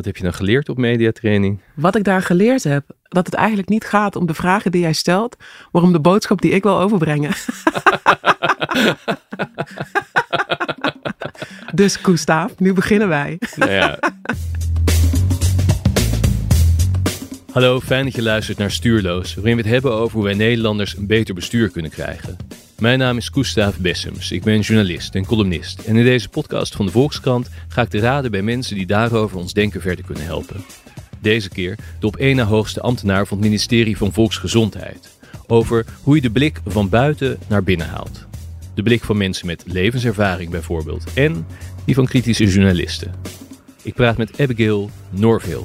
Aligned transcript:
Wat 0.00 0.08
heb 0.08 0.18
je 0.18 0.24
dan 0.24 0.34
geleerd 0.34 0.68
op 0.68 0.76
mediatraining? 0.76 1.60
Wat 1.74 1.96
ik 1.96 2.04
daar 2.04 2.22
geleerd 2.22 2.64
heb, 2.64 2.84
dat 3.02 3.26
het 3.26 3.34
eigenlijk 3.34 3.68
niet 3.68 3.84
gaat 3.84 4.16
om 4.16 4.26
de 4.26 4.34
vragen 4.34 4.70
die 4.70 4.80
jij 4.80 4.92
stelt, 4.92 5.36
maar 5.72 5.82
om 5.82 5.92
de 5.92 6.00
boodschap 6.00 6.40
die 6.40 6.50
ik 6.50 6.62
wil 6.62 6.80
overbrengen. 6.80 7.30
dus 11.74 11.96
Gustav, 11.96 12.52
nu 12.58 12.72
beginnen 12.72 13.08
wij. 13.08 13.38
Nou 13.56 13.70
ja. 13.70 13.98
Hallo, 17.52 17.80
fijn 17.80 18.04
dat 18.04 18.14
je 18.14 18.22
luistert 18.22 18.58
naar 18.58 18.70
Stuurloos, 18.70 19.34
waarin 19.34 19.56
we 19.56 19.62
het 19.62 19.70
hebben 19.70 19.92
over 19.92 20.14
hoe 20.14 20.24
wij 20.24 20.34
Nederlanders 20.34 20.96
een 20.96 21.06
beter 21.06 21.34
bestuur 21.34 21.70
kunnen 21.70 21.90
krijgen. 21.90 22.36
Mijn 22.78 22.98
naam 22.98 23.16
is 23.16 23.28
Gustav 23.28 23.76
Bessems, 23.76 24.32
ik 24.32 24.42
ben 24.42 24.60
journalist 24.60 25.14
en 25.14 25.26
columnist. 25.26 25.78
En 25.78 25.96
in 25.96 26.04
deze 26.04 26.28
podcast 26.28 26.76
van 26.76 26.86
de 26.86 26.92
Volkskrant 26.92 27.50
ga 27.68 27.82
ik 27.82 27.88
te 27.88 27.98
raden 27.98 28.30
bij 28.30 28.42
mensen 28.42 28.76
die 28.76 28.86
daarover 28.86 29.36
ons 29.36 29.52
denken 29.52 29.80
verder 29.80 30.04
kunnen 30.04 30.24
helpen. 30.24 30.64
Deze 31.20 31.48
keer 31.48 31.78
de 32.00 32.06
op 32.06 32.16
één 32.16 32.36
na 32.36 32.44
hoogste 32.44 32.80
ambtenaar 32.80 33.26
van 33.26 33.36
het 33.36 33.46
ministerie 33.46 33.96
van 33.96 34.12
Volksgezondheid. 34.12 35.08
Over 35.46 35.84
hoe 36.02 36.14
je 36.14 36.22
de 36.22 36.30
blik 36.30 36.60
van 36.66 36.88
buiten 36.88 37.38
naar 37.48 37.62
binnen 37.62 37.88
haalt. 37.88 38.26
De 38.74 38.82
blik 38.82 39.04
van 39.04 39.16
mensen 39.16 39.46
met 39.46 39.64
levenservaring 39.66 40.50
bijvoorbeeld. 40.50 41.12
En 41.14 41.46
die 41.84 41.94
van 41.94 42.06
kritische 42.06 42.46
journalisten. 42.46 43.14
Ik 43.82 43.94
praat 43.94 44.16
met 44.16 44.40
Abigail 44.40 44.90
Norville. 45.10 45.64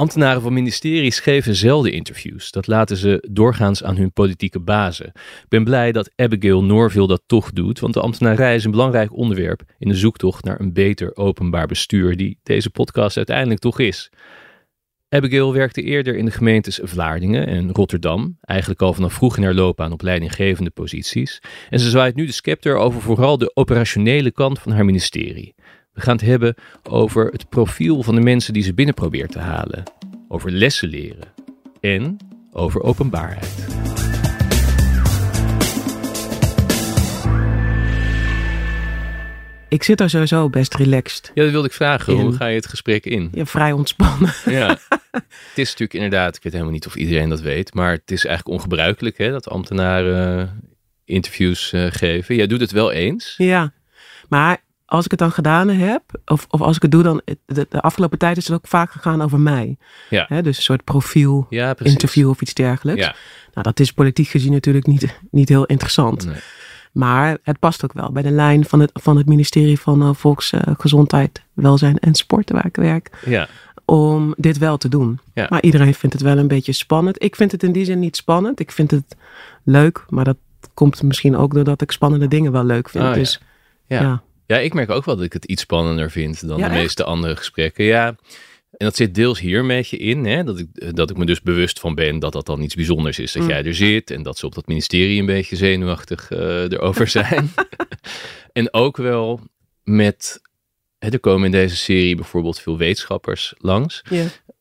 Ambtenaren 0.00 0.42
van 0.42 0.52
ministeries 0.52 1.20
geven 1.20 1.54
zelden 1.54 1.92
interviews. 1.92 2.50
Dat 2.50 2.66
laten 2.66 2.96
ze 2.96 3.26
doorgaans 3.30 3.84
aan 3.84 3.96
hun 3.96 4.12
politieke 4.12 4.60
bazen. 4.60 5.06
Ik 5.06 5.48
ben 5.48 5.64
blij 5.64 5.92
dat 5.92 6.10
Abigail 6.16 6.64
Norville 6.64 7.06
dat 7.06 7.22
toch 7.26 7.52
doet, 7.52 7.80
want 7.80 7.94
de 7.94 8.00
ambtenarij 8.00 8.54
is 8.54 8.64
een 8.64 8.70
belangrijk 8.70 9.16
onderwerp 9.16 9.62
in 9.78 9.88
de 9.88 9.94
zoektocht 9.94 10.44
naar 10.44 10.60
een 10.60 10.72
beter 10.72 11.16
openbaar 11.16 11.66
bestuur, 11.66 12.16
die 12.16 12.38
deze 12.42 12.70
podcast 12.70 13.16
uiteindelijk 13.16 13.60
toch 13.60 13.78
is. 13.78 14.10
Abigail 15.08 15.52
werkte 15.52 15.82
eerder 15.82 16.16
in 16.16 16.24
de 16.24 16.30
gemeentes 16.30 16.80
Vlaardingen 16.82 17.46
en 17.46 17.72
Rotterdam, 17.72 18.38
eigenlijk 18.40 18.82
al 18.82 18.92
vanaf 18.92 19.12
vroeg 19.12 19.36
in 19.36 19.42
haar 19.42 19.54
loopbaan 19.54 19.92
op 19.92 20.02
leidinggevende 20.02 20.70
posities. 20.70 21.42
En 21.70 21.80
ze 21.80 21.90
zwaait 21.90 22.14
nu 22.14 22.26
de 22.26 22.32
scepter 22.32 22.76
over 22.76 23.00
vooral 23.00 23.38
de 23.38 23.50
operationele 23.54 24.32
kant 24.32 24.58
van 24.58 24.72
haar 24.72 24.84
ministerie. 24.84 25.54
We 26.00 26.06
gaan 26.06 26.16
het 26.16 26.24
hebben 26.26 26.54
over 26.82 27.26
het 27.26 27.48
profiel 27.48 28.02
van 28.02 28.14
de 28.14 28.20
mensen 28.20 28.52
die 28.52 28.62
ze 28.62 28.74
binnen 28.74 28.94
probeert 28.94 29.32
te 29.32 29.38
halen, 29.38 29.82
over 30.28 30.50
lessen 30.50 30.88
leren 30.88 31.28
en 31.80 32.16
over 32.52 32.82
openbaarheid. 32.82 33.66
Ik 39.68 39.82
zit 39.82 40.00
er 40.00 40.10
sowieso 40.10 40.48
best 40.48 40.74
relaxed. 40.74 41.30
Ja, 41.34 41.42
dat 41.42 41.52
wilde 41.52 41.66
ik 41.68 41.74
vragen. 41.74 42.14
In- 42.16 42.20
Hoe 42.20 42.32
ga 42.32 42.46
je 42.46 42.54
het 42.56 42.66
gesprek 42.66 43.04
in? 43.06 43.28
Ja, 43.32 43.44
vrij 43.46 43.72
ontspannen. 43.72 44.32
Ja. 44.58 44.68
het 45.10 45.54
is 45.54 45.68
natuurlijk 45.68 45.94
inderdaad, 45.94 46.36
ik 46.36 46.42
weet 46.42 46.52
helemaal 46.52 46.74
niet 46.74 46.86
of 46.86 46.94
iedereen 46.96 47.28
dat 47.28 47.40
weet, 47.40 47.74
maar 47.74 47.92
het 47.92 48.10
is 48.10 48.24
eigenlijk 48.24 48.56
ongebruikelijk 48.56 49.18
hè, 49.18 49.30
dat 49.30 49.48
ambtenaren 49.48 50.60
interviews 51.04 51.72
eh, 51.72 51.86
geven. 51.90 52.34
Jij 52.34 52.46
doet 52.46 52.60
het 52.60 52.70
wel 52.72 52.92
eens. 52.92 53.34
Ja, 53.36 53.72
maar 54.28 54.68
als 54.90 55.04
ik 55.04 55.10
het 55.10 55.20
dan 55.20 55.32
gedaan 55.32 55.68
heb, 55.68 56.02
of, 56.26 56.46
of 56.50 56.60
als 56.60 56.76
ik 56.76 56.82
het 56.82 56.90
doe, 56.90 57.02
dan 57.02 57.20
de, 57.46 57.66
de 57.70 57.80
afgelopen 57.80 58.18
tijd 58.18 58.36
is 58.36 58.46
het 58.46 58.56
ook 58.56 58.66
vaak 58.66 58.90
gegaan 58.90 59.22
over 59.22 59.40
mij. 59.40 59.76
Ja. 60.10 60.24
Hè, 60.28 60.42
dus 60.42 60.56
een 60.56 60.62
soort 60.62 60.84
profiel, 60.84 61.46
Ja, 61.50 61.74
interview 61.78 62.28
of 62.28 62.40
iets 62.40 62.54
dergelijks. 62.54 63.00
Ja. 63.04 63.14
Nou, 63.54 63.62
dat 63.66 63.80
is 63.80 63.92
politiek 63.92 64.28
gezien 64.28 64.52
natuurlijk 64.52 64.86
niet, 64.86 65.18
niet 65.30 65.48
heel 65.48 65.64
interessant. 65.64 66.26
Nee. 66.26 66.36
Maar 66.92 67.38
het 67.42 67.58
past 67.58 67.84
ook 67.84 67.92
wel 67.92 68.12
bij 68.12 68.22
de 68.22 68.30
lijn 68.30 68.64
van 68.64 68.80
het, 68.80 68.90
van 68.94 69.16
het 69.16 69.26
ministerie 69.26 69.80
van 69.80 70.02
eh, 70.02 70.10
Volksgezondheid, 70.14 71.42
Welzijn 71.52 71.98
en 71.98 72.14
Sport, 72.14 72.50
waar 72.50 72.66
ik 72.66 72.76
werk, 72.76 73.10
Ja. 73.24 73.48
om 73.84 74.34
dit 74.36 74.58
wel 74.58 74.76
te 74.76 74.88
doen. 74.88 75.20
Ja. 75.34 75.46
Maar 75.50 75.62
iedereen 75.62 75.94
vindt 75.94 76.14
het 76.14 76.24
wel 76.24 76.38
een 76.38 76.48
beetje 76.48 76.72
spannend. 76.72 77.22
Ik 77.22 77.36
vind 77.36 77.52
het 77.52 77.62
in 77.62 77.72
die 77.72 77.84
zin 77.84 77.98
niet 77.98 78.16
spannend. 78.16 78.60
Ik 78.60 78.70
vind 78.72 78.90
het 78.90 79.16
leuk, 79.64 80.04
maar 80.08 80.24
dat 80.24 80.36
komt 80.74 81.02
misschien 81.02 81.36
ook 81.36 81.54
doordat 81.54 81.82
ik 81.82 81.90
spannende 81.92 82.28
dingen 82.28 82.52
wel 82.52 82.64
leuk 82.64 82.88
vind. 82.88 83.04
Ah, 83.04 83.14
dus 83.14 83.40
Ja. 83.86 84.00
ja. 84.00 84.22
Ja, 84.50 84.58
ik 84.58 84.74
merk 84.74 84.90
ook 84.90 85.04
wel 85.04 85.16
dat 85.16 85.24
ik 85.24 85.32
het 85.32 85.44
iets 85.44 85.62
spannender 85.62 86.10
vind 86.10 86.48
dan 86.48 86.58
Ja, 86.58 86.64
de 86.64 86.70
echt? 86.70 86.80
meeste 86.82 87.04
andere 87.04 87.36
gesprekken. 87.36 87.84
Ja, 87.84 88.06
en 88.06 88.86
dat 88.86 88.96
zit 88.96 89.14
deels 89.14 89.40
hier 89.40 89.58
een 89.58 89.66
beetje 89.66 89.96
in, 89.96 90.24
hè? 90.24 90.44
Dat, 90.44 90.58
ik, 90.58 90.96
dat 90.96 91.10
ik 91.10 91.16
me 91.16 91.26
dus 91.26 91.42
bewust 91.42 91.80
van 91.80 91.94
ben 91.94 92.18
dat 92.18 92.32
dat 92.32 92.46
dan 92.46 92.62
iets 92.62 92.74
bijzonders 92.74 93.18
is. 93.18 93.32
Dat 93.32 93.42
Mm. 93.42 93.48
jij 93.48 93.64
er 93.64 93.74
zit 93.74 94.10
en 94.10 94.22
dat 94.22 94.38
ze 94.38 94.46
op 94.46 94.54
dat 94.54 94.66
ministerie 94.66 95.20
een 95.20 95.26
beetje 95.26 95.56
zenuwachtig 95.56 96.30
eh, 96.30 96.62
erover 96.72 97.08
zijn. 97.18 97.52
en 98.52 98.72
ook 98.74 98.96
wel 98.96 99.40
met, 99.84 100.40
hè, 100.98 101.08
er 101.08 101.20
komen 101.20 101.44
in 101.44 101.50
deze 101.52 101.76
serie 101.76 102.14
bijvoorbeeld 102.14 102.60
veel 102.60 102.78
wetenschappers 102.78 103.54
langs. 103.58 104.02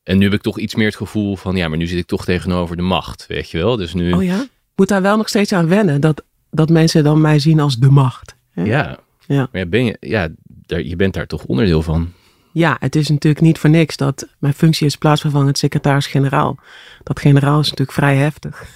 En 0.03 0.17
nu 0.17 0.23
heb 0.23 0.33
ik 0.33 0.41
toch 0.41 0.59
iets 0.59 0.75
meer 0.75 0.85
het 0.87 0.95
gevoel 0.95 1.35
van, 1.35 1.55
ja, 1.55 1.67
maar 1.67 1.77
nu 1.77 1.87
zit 1.87 1.99
ik 1.99 2.05
toch 2.07 2.25
tegenover 2.25 2.75
de 2.75 2.81
macht, 2.81 3.25
weet 3.27 3.49
je 3.51 3.57
wel. 3.57 3.75
Dus 3.77 3.93
nu, 3.93 4.13
Oh 4.13 4.23
ja? 4.23 4.45
Moet 4.75 4.87
daar 4.87 5.01
wel 5.01 5.17
nog 5.17 5.27
steeds 5.29 5.53
aan 5.53 5.67
wennen 5.67 6.01
dat, 6.01 6.23
dat 6.51 6.69
mensen 6.69 7.03
dan 7.03 7.21
mij 7.21 7.39
zien 7.39 7.59
als 7.59 7.77
de 7.77 7.89
macht. 7.89 8.35
hè? 8.51 8.63
ja. 8.63 8.99
Ja. 9.29 9.47
Maar 9.51 9.61
ja, 9.61 9.65
ben 9.65 9.85
je, 9.85 9.97
ja, 9.99 10.27
daar, 10.45 10.81
je 10.81 10.95
bent 10.95 11.13
daar 11.13 11.27
toch 11.27 11.43
onderdeel 11.43 11.81
van. 11.81 12.11
Ja, 12.51 12.77
het 12.79 12.95
is 12.95 13.09
natuurlijk 13.09 13.43
niet 13.43 13.57
voor 13.57 13.69
niks 13.69 13.97
dat 13.97 14.27
mijn 14.39 14.53
functie 14.53 14.85
is 14.85 14.95
plaatsvervangend 14.95 15.57
secretaris-generaal. 15.57 16.57
Dat 17.03 17.19
generaal 17.19 17.59
is 17.59 17.69
natuurlijk 17.69 17.97
vrij 17.97 18.15
heftig. 18.15 18.63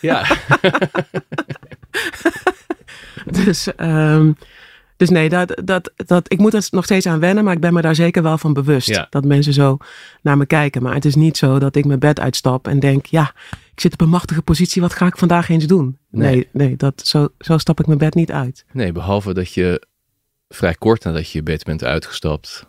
Ja, 0.00 0.26
Dus, 3.44 3.74
ehm, 3.74 4.32
dus 4.96 5.08
nee, 5.08 5.28
dat, 5.28 5.60
dat, 5.64 5.92
dat, 5.96 6.32
ik 6.32 6.38
moet 6.38 6.54
er 6.54 6.66
nog 6.70 6.84
steeds 6.84 7.06
aan 7.06 7.20
wennen, 7.20 7.44
maar 7.44 7.54
ik 7.54 7.60
ben 7.60 7.72
me 7.72 7.80
daar 7.80 7.94
zeker 7.94 8.22
wel 8.22 8.38
van 8.38 8.52
bewust. 8.52 8.88
Ja. 8.88 9.06
Dat 9.10 9.24
mensen 9.24 9.52
zo 9.52 9.76
naar 10.22 10.36
me 10.36 10.46
kijken. 10.46 10.82
Maar 10.82 10.94
het 10.94 11.04
is 11.04 11.14
niet 11.14 11.36
zo 11.36 11.58
dat 11.58 11.76
ik 11.76 11.84
mijn 11.84 11.98
bed 11.98 12.20
uitstap 12.20 12.68
en 12.68 12.78
denk, 12.78 13.06
ja, 13.06 13.34
ik 13.74 13.80
zit 13.80 13.92
op 13.92 14.00
een 14.00 14.08
machtige 14.08 14.42
positie, 14.42 14.82
wat 14.82 14.94
ga 14.94 15.06
ik 15.06 15.18
vandaag 15.18 15.48
eens 15.48 15.66
doen? 15.66 15.98
Nee. 16.10 16.34
Nee, 16.34 16.48
nee, 16.52 16.76
dat, 16.76 17.02
zo, 17.06 17.28
zo 17.38 17.58
stap 17.58 17.80
ik 17.80 17.86
mijn 17.86 17.98
bed 17.98 18.14
niet 18.14 18.32
uit. 18.32 18.64
Nee, 18.72 18.92
behalve 18.92 19.34
dat 19.34 19.52
je 19.52 19.86
vrij 20.54 20.74
kort 20.74 21.04
nadat 21.04 21.30
je 21.30 21.38
je 21.38 21.44
bed 21.44 21.64
bent 21.64 21.84
uitgestapt. 21.84 22.64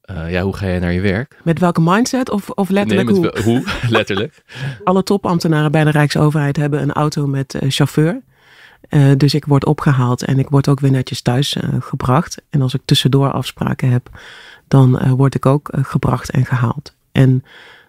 eh, 0.00 0.30
ja, 0.30 0.42
hoe 0.42 0.56
ga 0.56 0.66
je 0.66 0.80
naar 0.80 0.92
je 0.92 1.00
werk? 1.00 1.38
Met 1.44 1.58
welke 1.58 1.80
mindset 1.80 2.30
of, 2.30 2.50
of 2.50 2.68
letterlijk 2.68 3.10
nee, 3.10 3.18
hoe? 3.18 3.40
hoe? 3.42 3.64
Letterlijk. 3.88 4.42
Alle 4.84 5.02
topambtenaren 5.02 5.70
bij 5.72 5.84
de 5.84 5.90
Rijksoverheid 5.90 6.56
hebben 6.56 6.82
een 6.82 6.92
auto 6.92 7.26
met 7.26 7.54
eh, 7.54 7.70
chauffeur. 7.70 8.20
Eh, 8.88 9.10
dus 9.16 9.34
ik 9.34 9.44
word 9.44 9.64
opgehaald 9.64 10.24
en 10.24 10.38
ik 10.38 10.48
word 10.48 10.68
ook 10.68 10.80
weer 10.80 10.90
netjes 10.90 11.20
thuis 11.22 11.56
gebracht. 11.80 12.42
En 12.50 12.62
als 12.62 12.74
ik 12.74 12.80
tussendoor 12.84 13.32
afspraken 13.32 13.90
heb, 13.90 14.08
dan 14.68 15.16
word 15.16 15.34
ik 15.34 15.46
ook 15.46 15.70
gebracht 15.82 16.30
en 16.30 16.46
gehaald. 16.46 16.94
En 17.12 17.44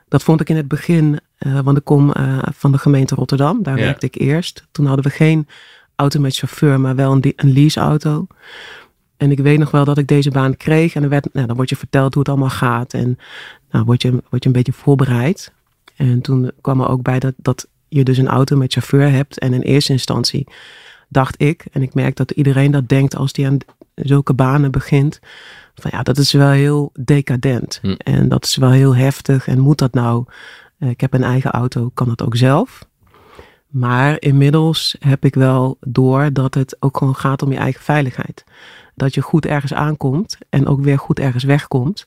dat 0.08 0.24
vond 0.24 0.42
ik 0.42 0.50
in 0.50 0.56
het 0.56 0.68
begin, 0.68 1.20
want 1.64 1.78
ik 1.78 1.84
kom 1.84 2.14
van 2.54 2.72
de 2.72 2.78
gemeente 2.78 3.16
Rotterdam. 3.16 3.64
Daar 3.64 3.78
Ja. 3.78 3.84
werkte 3.84 4.06
ik 4.06 4.16
eerst. 4.16 4.68
Toen 4.72 4.86
hadden 4.86 5.06
we 5.06 5.12
geen 5.12 5.48
auto 5.96 6.20
met 6.20 6.36
chauffeur, 6.36 6.80
maar 6.80 6.96
wel 6.96 7.12
een, 7.12 7.34
een 7.36 7.54
leaseauto. 7.54 8.28
En 9.18 9.32
ik 9.32 9.40
weet 9.40 9.60
nog 9.60 9.72
wel 9.72 9.86
dat 9.86 9.98
ik 9.98 10.08
deze 10.08 10.32
baan 10.32 10.58
kreeg. 10.58 10.96
En 10.96 11.02
dan, 11.02 11.10
werd, 11.10 11.34
nou, 11.34 11.48
dan 11.48 11.56
wordt 11.56 11.72
je 11.72 11.78
verteld 11.78 12.14
hoe 12.14 12.24
het 12.24 12.32
allemaal 12.32 12.50
gaat. 12.50 12.94
En 12.94 13.18
nou, 13.72 13.86
word, 13.86 14.02
je, 14.02 14.12
word 14.12 14.44
je 14.44 14.46
een 14.46 14.52
beetje 14.52 14.74
voorbereid. 14.74 15.54
En 15.96 16.22
toen 16.22 16.52
kwam 16.62 16.82
er 16.82 16.88
ook 16.88 17.02
bij 17.02 17.20
dat, 17.20 17.34
dat 17.38 17.68
je 17.88 18.04
dus 18.04 18.18
een 18.18 18.28
auto 18.28 18.58
met 18.58 18.74
chauffeur 18.74 19.12
hebt. 19.12 19.40
En 19.40 19.54
in 19.54 19.62
eerste 19.62 19.92
instantie 19.92 20.48
dacht 21.10 21.42
ik, 21.42 21.66
en 21.72 21.82
ik 21.82 21.94
merk 21.94 22.16
dat 22.16 22.32
iedereen 22.32 22.72
dat 22.72 22.90
denkt 22.90 23.16
als 23.16 23.34
die 23.34 23.46
aan 23.46 23.58
zulke 23.96 24.34
banen 24.34 24.72
begint. 24.72 25.20
Van 25.76 25.92
ja, 25.94 26.04
dat 26.04 26.18
is 26.18 26.32
wel 26.32 26.50
heel 26.50 26.92
decadent. 27.00 27.80
Hm. 27.82 27.96
En 27.98 28.30
dat 28.30 28.46
is 28.46 28.56
wel 28.56 28.72
heel 28.72 28.96
heftig. 28.96 29.48
En 29.48 29.60
moet 29.60 29.78
dat 29.78 29.94
nou? 29.94 30.26
Eh, 30.78 30.90
Ik 30.90 31.02
heb 31.02 31.14
een 31.14 31.24
eigen 31.24 31.52
auto, 31.52 31.92
kan 31.94 32.10
het 32.10 32.24
ook 32.24 32.36
zelf. 32.36 32.88
Maar 33.68 34.16
inmiddels 34.20 34.96
heb 35.00 35.26
ik 35.26 35.36
wel 35.36 35.78
door 35.80 36.34
dat 36.34 36.54
het 36.54 36.76
ook 36.80 36.98
gewoon 36.98 37.16
gaat 37.16 37.42
om 37.42 37.52
je 37.52 37.58
eigen 37.58 37.82
veiligheid. 37.82 38.44
Dat 38.96 39.14
je 39.14 39.22
goed 39.22 39.46
ergens 39.46 39.74
aankomt 39.74 40.38
en 40.50 40.68
ook 40.68 40.82
weer 40.82 41.00
goed 41.00 41.20
ergens 41.20 41.44
wegkomt. 41.44 42.04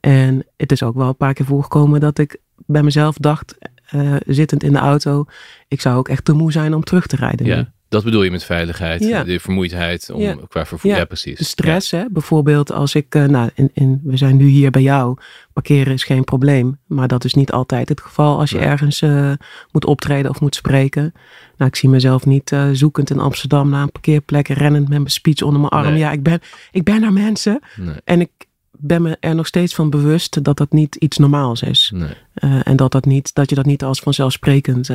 En 0.00 0.46
het 0.56 0.72
is 0.72 0.82
ook 0.82 0.94
wel 0.94 1.08
een 1.08 1.16
paar 1.16 1.34
keer 1.34 1.46
voorgekomen 1.46 2.00
dat 2.00 2.18
ik 2.18 2.38
bij 2.66 2.82
mezelf 2.82 3.16
dacht, 3.16 3.58
eh, 3.86 4.16
zittend 4.26 4.62
in 4.62 4.72
de 4.72 4.78
auto, 4.78 5.24
ik 5.68 5.80
zou 5.80 5.96
ook 5.96 6.08
echt 6.08 6.24
te 6.24 6.32
moe 6.32 6.52
zijn 6.52 6.74
om 6.74 6.84
terug 6.84 7.06
te 7.06 7.16
rijden. 7.16 7.46
Ja. 7.46 7.72
Dat 7.88 8.04
bedoel 8.04 8.22
je 8.22 8.30
met 8.30 8.44
veiligheid, 8.44 9.02
Ja. 9.04 9.24
de 9.24 9.40
vermoeidheid 9.40 10.10
om, 10.10 10.20
Ja. 10.20 10.36
qua 10.48 10.66
vervoer. 10.66 10.90
Ja, 10.90 10.96
Ja. 10.96 11.04
precies. 11.04 11.38
De 11.38 11.44
stress, 11.44 11.90
hè? 11.90 12.04
bijvoorbeeld 12.10 12.72
als 12.72 12.94
ik, 12.94 13.14
eh, 13.14 13.24
nou, 13.24 13.50
in, 13.54 13.70
in, 13.72 14.00
we 14.04 14.16
zijn 14.16 14.36
nu 14.36 14.46
hier 14.46 14.70
bij 14.70 14.82
jou, 14.82 15.16
parkeren 15.52 15.92
is 15.92 16.04
geen 16.04 16.24
probleem. 16.24 16.78
Maar 16.86 17.08
dat 17.08 17.24
is 17.24 17.34
niet 17.34 17.52
altijd 17.52 17.88
het 17.88 18.00
geval 18.00 18.38
als 18.38 18.50
je 18.50 18.58
ergens 18.58 19.02
eh, 19.02 19.32
moet 19.72 19.84
optreden 19.84 20.30
of 20.30 20.40
moet 20.40 20.54
spreken. 20.54 21.12
Nou, 21.56 21.70
ik 21.70 21.76
zie 21.76 21.88
mezelf 21.88 22.26
niet 22.26 22.52
eh, 22.52 22.68
zoekend 22.72 23.10
in 23.10 23.18
Amsterdam 23.18 23.68
naar 23.68 23.82
een 23.82 23.92
parkeerplek, 23.92 24.48
rennend 24.48 24.88
met 24.88 24.98
mijn 24.98 25.10
speech 25.10 25.42
onder 25.42 25.60
mijn 25.60 25.72
arm. 25.72 25.90
Nee. 25.90 25.98
Ja, 25.98 26.12
ik 26.12 26.22
ben, 26.22 26.40
ik 26.72 26.84
ben 26.84 27.00
naar 27.00 27.12
mensen. 27.12 27.60
Nee, 27.76 27.94
en 28.04 28.20
ik 28.20 28.30
ben 28.70 29.02
me 29.02 29.16
er 29.20 29.34
nog 29.34 29.46
steeds 29.46 29.74
van 29.74 29.90
bewust 29.90 30.44
dat 30.44 30.56
dat 30.56 30.72
niet 30.72 30.94
iets 30.94 31.16
normaals 31.18 31.62
is. 31.62 31.92
nee. 31.94 32.62
En 32.62 32.76
dat, 32.76 32.92
dat, 32.92 33.04
niet, 33.04 33.34
dat 33.34 33.48
je 33.50 33.54
dat 33.56 33.64
niet 33.66 33.82
als 33.84 34.00
vanzelfsprekend 34.00 34.90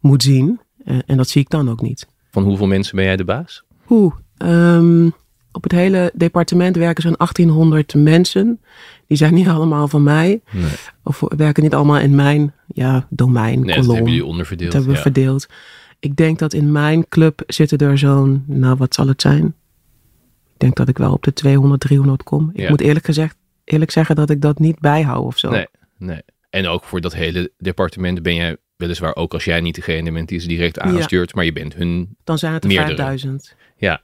moet 0.00 0.22
zien. 0.22 0.60
Eh, 0.84 0.98
en 1.06 1.16
dat 1.16 1.28
zie 1.28 1.40
ik 1.42 1.50
dan 1.50 1.70
ook 1.70 1.80
niet. 1.82 2.06
Van 2.30 2.42
hoeveel 2.42 2.66
mensen 2.66 2.96
ben 2.96 3.04
jij 3.04 3.16
de 3.16 3.24
baas? 3.24 3.62
Oeh, 3.88 4.14
ehm, 4.36 5.06
op 5.52 5.62
het 5.62 5.72
hele 5.72 6.10
departement 6.14 6.76
werken 6.76 7.02
zo'n 7.02 7.16
1800 7.18 7.94
mensen. 7.94 8.60
Die 9.06 9.16
zijn 9.16 9.34
niet 9.34 9.48
allemaal 9.48 9.88
van 9.88 10.02
mij. 10.02 10.40
Nee, 10.50 10.70
Of 11.02 11.22
werken 11.36 11.62
niet 11.62 11.74
allemaal 11.74 11.98
in 11.98 12.14
mijn 12.14 12.54
ja, 12.66 13.06
domein, 13.10 13.58
nee 13.60 13.66
dat 13.66 13.74
kolom. 13.76 13.94
hebben 13.94 14.12
jullie 14.12 14.26
onderverdeeld. 14.28 14.72
Dat 14.72 14.82
hebben 14.84 15.02
we 15.02 15.08
ja. 15.08 15.12
verdeeld. 15.12 15.46
Ik 15.98 16.16
denk 16.16 16.38
dat 16.38 16.52
in 16.52 16.72
mijn 16.72 17.08
club 17.08 17.42
zitten 17.46 17.78
er 17.78 17.98
zo'n, 17.98 18.44
nou 18.46 18.76
wat 18.76 18.94
zal 18.94 19.06
het 19.08 19.20
zijn? 19.20 19.44
Ik 20.52 20.56
denk 20.66 20.76
dat 20.76 20.88
ik 20.88 20.98
wel 20.98 21.12
op 21.12 21.22
de 21.22 21.32
200, 21.32 21.80
300 21.80 22.22
kom. 22.22 22.50
Ik 22.52 22.60
Ja. 22.60 22.68
moet 22.68 22.80
eerlijk, 22.80 23.04
gezegd, 23.04 23.36
eerlijk 23.64 23.90
zeggen 23.90 24.16
dat 24.16 24.30
ik 24.30 24.40
dat 24.40 24.58
niet 24.58 24.78
bijhoud 24.80 25.24
of 25.24 25.38
zo. 25.38 25.50
Nee, 25.50 25.66
nee. 25.98 26.22
En 26.50 26.66
ook 26.66 26.84
voor 26.84 27.00
dat 27.00 27.14
hele 27.14 27.52
departement 27.58 28.22
ben 28.22 28.34
jij 28.34 28.56
weliswaar 28.80 29.16
ook 29.16 29.32
als 29.32 29.44
jij 29.44 29.60
niet 29.60 29.74
degene 29.74 30.12
bent 30.12 30.28
die 30.28 30.40
ze 30.40 30.48
direct 30.48 30.78
aanstuurt, 30.78 31.34
maar 31.34 31.44
je 31.44 31.52
bent 31.52 31.74
hun. 31.74 32.16
Dan 32.24 32.38
zijn 32.38 32.52
het 32.52 32.62
er 32.62 32.68
Meerdere. 32.68 32.96
5000. 32.96 33.54
Ja, 33.76 34.00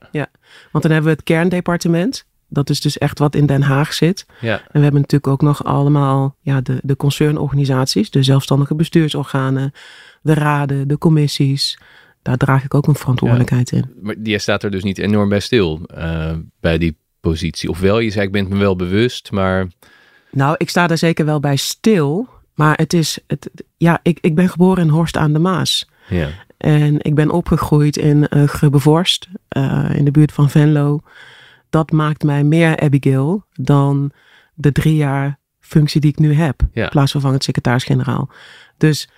Want 0.71 0.83
dan 0.83 0.91
hebben 0.91 1.03
we 1.03 1.17
het 1.17 1.23
kerndepartement. 1.23 2.25
Dat 2.49 2.69
is 2.69 2.81
dus 2.81 2.97
echt 2.97 3.19
wat 3.19 3.35
in 3.35 3.45
Den 3.45 3.61
Haag 3.61 3.93
zit. 3.93 4.25
ja, 4.41 4.53
En 4.53 4.71
we 4.71 4.79
hebben 4.79 5.01
natuurlijk 5.01 5.27
ook 5.27 5.41
nog 5.41 5.63
allemaal 5.63 6.35
ja, 6.41 6.61
de, 6.61 6.79
de 6.83 6.95
concernorganisaties, 6.95 8.09
de 8.09 8.23
zelfstandige 8.23 8.75
bestuursorganen, 8.75 9.71
de 10.21 10.33
raden, 10.33 10.87
de 10.87 10.97
commissies. 10.97 11.79
Daar 12.21 12.37
draag 12.37 12.63
ik 12.63 12.73
ook 12.73 12.87
een 12.87 12.95
verantwoordelijkheid 12.95 13.71
in. 13.71 13.93
maar 14.01 14.15
jij 14.23 14.37
staat 14.37 14.63
er 14.63 14.71
dus 14.71 14.83
niet 14.83 14.97
enorm 14.97 15.29
bij 15.29 15.39
stil 15.39 15.81
eh, 15.85 16.33
bij 16.59 16.77
die 16.77 16.97
positie. 17.19 17.69
Ofwel, 17.69 17.99
je 17.99 18.09
zei 18.09 18.25
ik 18.25 18.31
ben 18.31 18.47
me 18.47 18.57
wel 18.57 18.75
bewust, 18.75 19.31
maar 19.31 19.67
Nou, 20.31 20.55
ik 20.57 20.69
sta 20.69 20.87
daar 20.87 20.97
zeker 20.97 21.25
wel 21.25 21.39
bij 21.39 21.55
stil. 21.55 22.27
Maar 22.57 22.77
het 22.77 22.93
is, 22.93 23.19
het, 23.27 23.49
ja, 23.77 23.99
ik, 24.01 24.17
ik 24.21 24.35
ben 24.35 24.49
geboren 24.49 24.83
in 24.83 24.89
Horst 24.89 25.17
aan 25.17 25.33
de 25.33 25.39
Maas. 25.39 25.89
ja, 26.09 26.29
En 26.57 27.01
ik 27.01 27.15
ben 27.15 27.29
opgegroeid 27.29 27.97
in 27.97 28.27
uh, 28.29 28.43
Grubbevorst, 28.43 29.27
eh, 29.47 29.89
in 29.93 30.05
de 30.05 30.11
buurt 30.11 30.31
van 30.31 30.49
Venlo. 30.49 31.01
Dat 31.69 31.91
maakt 31.91 32.23
mij 32.23 32.43
meer 32.43 32.79
Abigail 32.79 33.45
dan 33.53 34.11
de 34.53 34.71
drie 34.71 34.95
jaar 34.95 35.39
functie 35.59 36.01
die 36.01 36.11
ik 36.11 36.19
nu 36.19 36.33
heb. 36.33 36.61
Ja. 36.71 36.87
Plaatsvervangend 36.87 37.43
secretaris-generaal. 37.43 38.29
Dus 38.77 39.09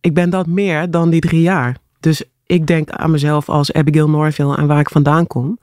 ik 0.00 0.14
ben 0.14 0.30
dat 0.30 0.46
meer 0.46 0.90
dan 0.90 1.10
die 1.10 1.20
drie 1.20 1.42
jaar. 1.42 1.76
Dus 2.00 2.24
ik 2.46 2.66
denk 2.66 2.90
aan 2.90 3.10
mezelf 3.10 3.48
als 3.48 3.72
Abigail 3.72 4.10
Norville 4.10 4.56
en 4.56 4.66
waar 4.66 4.80
ik 4.80 4.90
vandaan 4.90 5.26
kom. 5.26 5.58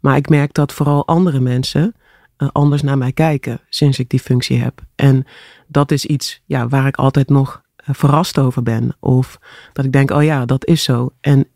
Maar 0.00 0.16
ik 0.16 0.28
merk 0.28 0.54
dat 0.54 0.72
vooral 0.72 1.06
andere 1.06 1.40
mensen 1.40 1.94
eh, 2.42 2.48
anders 2.52 2.82
naar 2.82 2.98
mij 2.98 3.12
kijken 3.12 3.60
sinds 3.68 3.98
ik 3.98 4.08
die 4.08 4.20
functie 4.20 4.58
heb. 4.60 4.80
En 4.94 5.26
dat 5.72 5.90
is 5.90 6.04
iets 6.06 6.40
ja, 6.44 6.68
waar 6.68 6.86
ik 6.86 6.96
altijd 6.96 7.28
nog 7.28 7.62
eh, 7.76 7.94
verrast 7.94 8.38
over 8.38 8.62
ben. 8.62 8.96
Of 9.00 9.38
dat 9.72 9.84
ik 9.84 9.92
denk, 9.92 10.10
oh 10.10 10.22
ja, 10.24 10.44
dat 10.44 10.66
is 10.66 10.82
zo. 10.82 11.12
En 11.20 11.46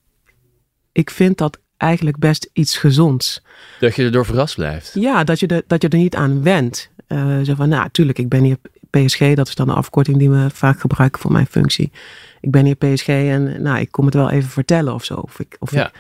ik 0.93 1.11
vind 1.11 1.39
dat 1.39 1.59
eigenlijk 1.77 2.19
best 2.19 2.51
iets 2.53 2.77
gezonds. 2.79 3.43
dat 3.81 3.95
je 3.97 4.05
erdoor 4.05 4.25
verrast 4.27 4.55
blijft. 4.55 4.95
Ja, 4.95 5.25
dat 5.25 5.41
je, 5.41 5.47
er, 5.47 5.63
dat 5.67 5.83
je 5.83 5.89
er 5.89 5.99
niet 5.99 6.17
aan 6.17 6.43
wendt. 6.43 6.91
Eh, 7.07 7.41
zo 7.43 7.55
van, 7.55 7.69
nou, 7.69 7.89
tuurlijk, 7.91 8.19
ik 8.19 8.29
ben 8.29 8.43
hier 8.43 8.57
PSG, 8.91 9.35
dat 9.35 9.49
is 9.49 9.55
dan 9.55 9.67
de 9.67 9.73
afkorting 9.73 10.19
die 10.19 10.31
we 10.31 10.51
vaak 10.53 10.81
gebruiken 10.81 11.21
voor 11.21 11.33
mijn 11.33 11.47
functie. 11.47 11.93
Ik 12.41 12.51
ben 12.51 12.65
hier 12.65 12.75
PSG 12.77 13.09
en 13.09 13.63
nou, 13.63 13.79
ik 13.79 13.91
kom 13.91 14.05
het 14.05 14.15
wel 14.15 14.31
even 14.31 14.51
vertellen 14.51 14.95
of 14.95 15.05
zo. 15.05 15.15
Of 15.15 15.41
ik, 15.41 15.57
of 15.59 15.73
Ja. 15.73 15.87
ik, 15.87 15.93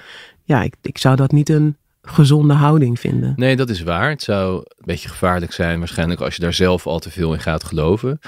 ja, 0.44 0.62
ik, 0.62 0.74
ik 0.82 0.98
zou 0.98 1.16
dat 1.16 1.32
niet 1.32 1.48
een 1.48 1.76
gezonde 2.08 2.54
houding 2.54 3.00
vinden. 3.00 3.32
Nee, 3.36 3.56
dat 3.56 3.68
is 3.70 3.82
waar. 3.82 4.08
Het 4.10 4.22
zou 4.22 4.56
een 4.56 4.84
beetje 4.84 5.08
gevaarlijk 5.08 5.52
zijn 5.52 5.78
waarschijnlijk 5.78 6.20
als 6.20 6.34
je 6.34 6.40
daar 6.40 6.54
zelf 6.54 6.86
al 6.86 6.98
te 6.98 7.10
veel 7.10 7.32
in 7.32 7.40
gaat 7.40 7.64
geloven. 7.64 8.18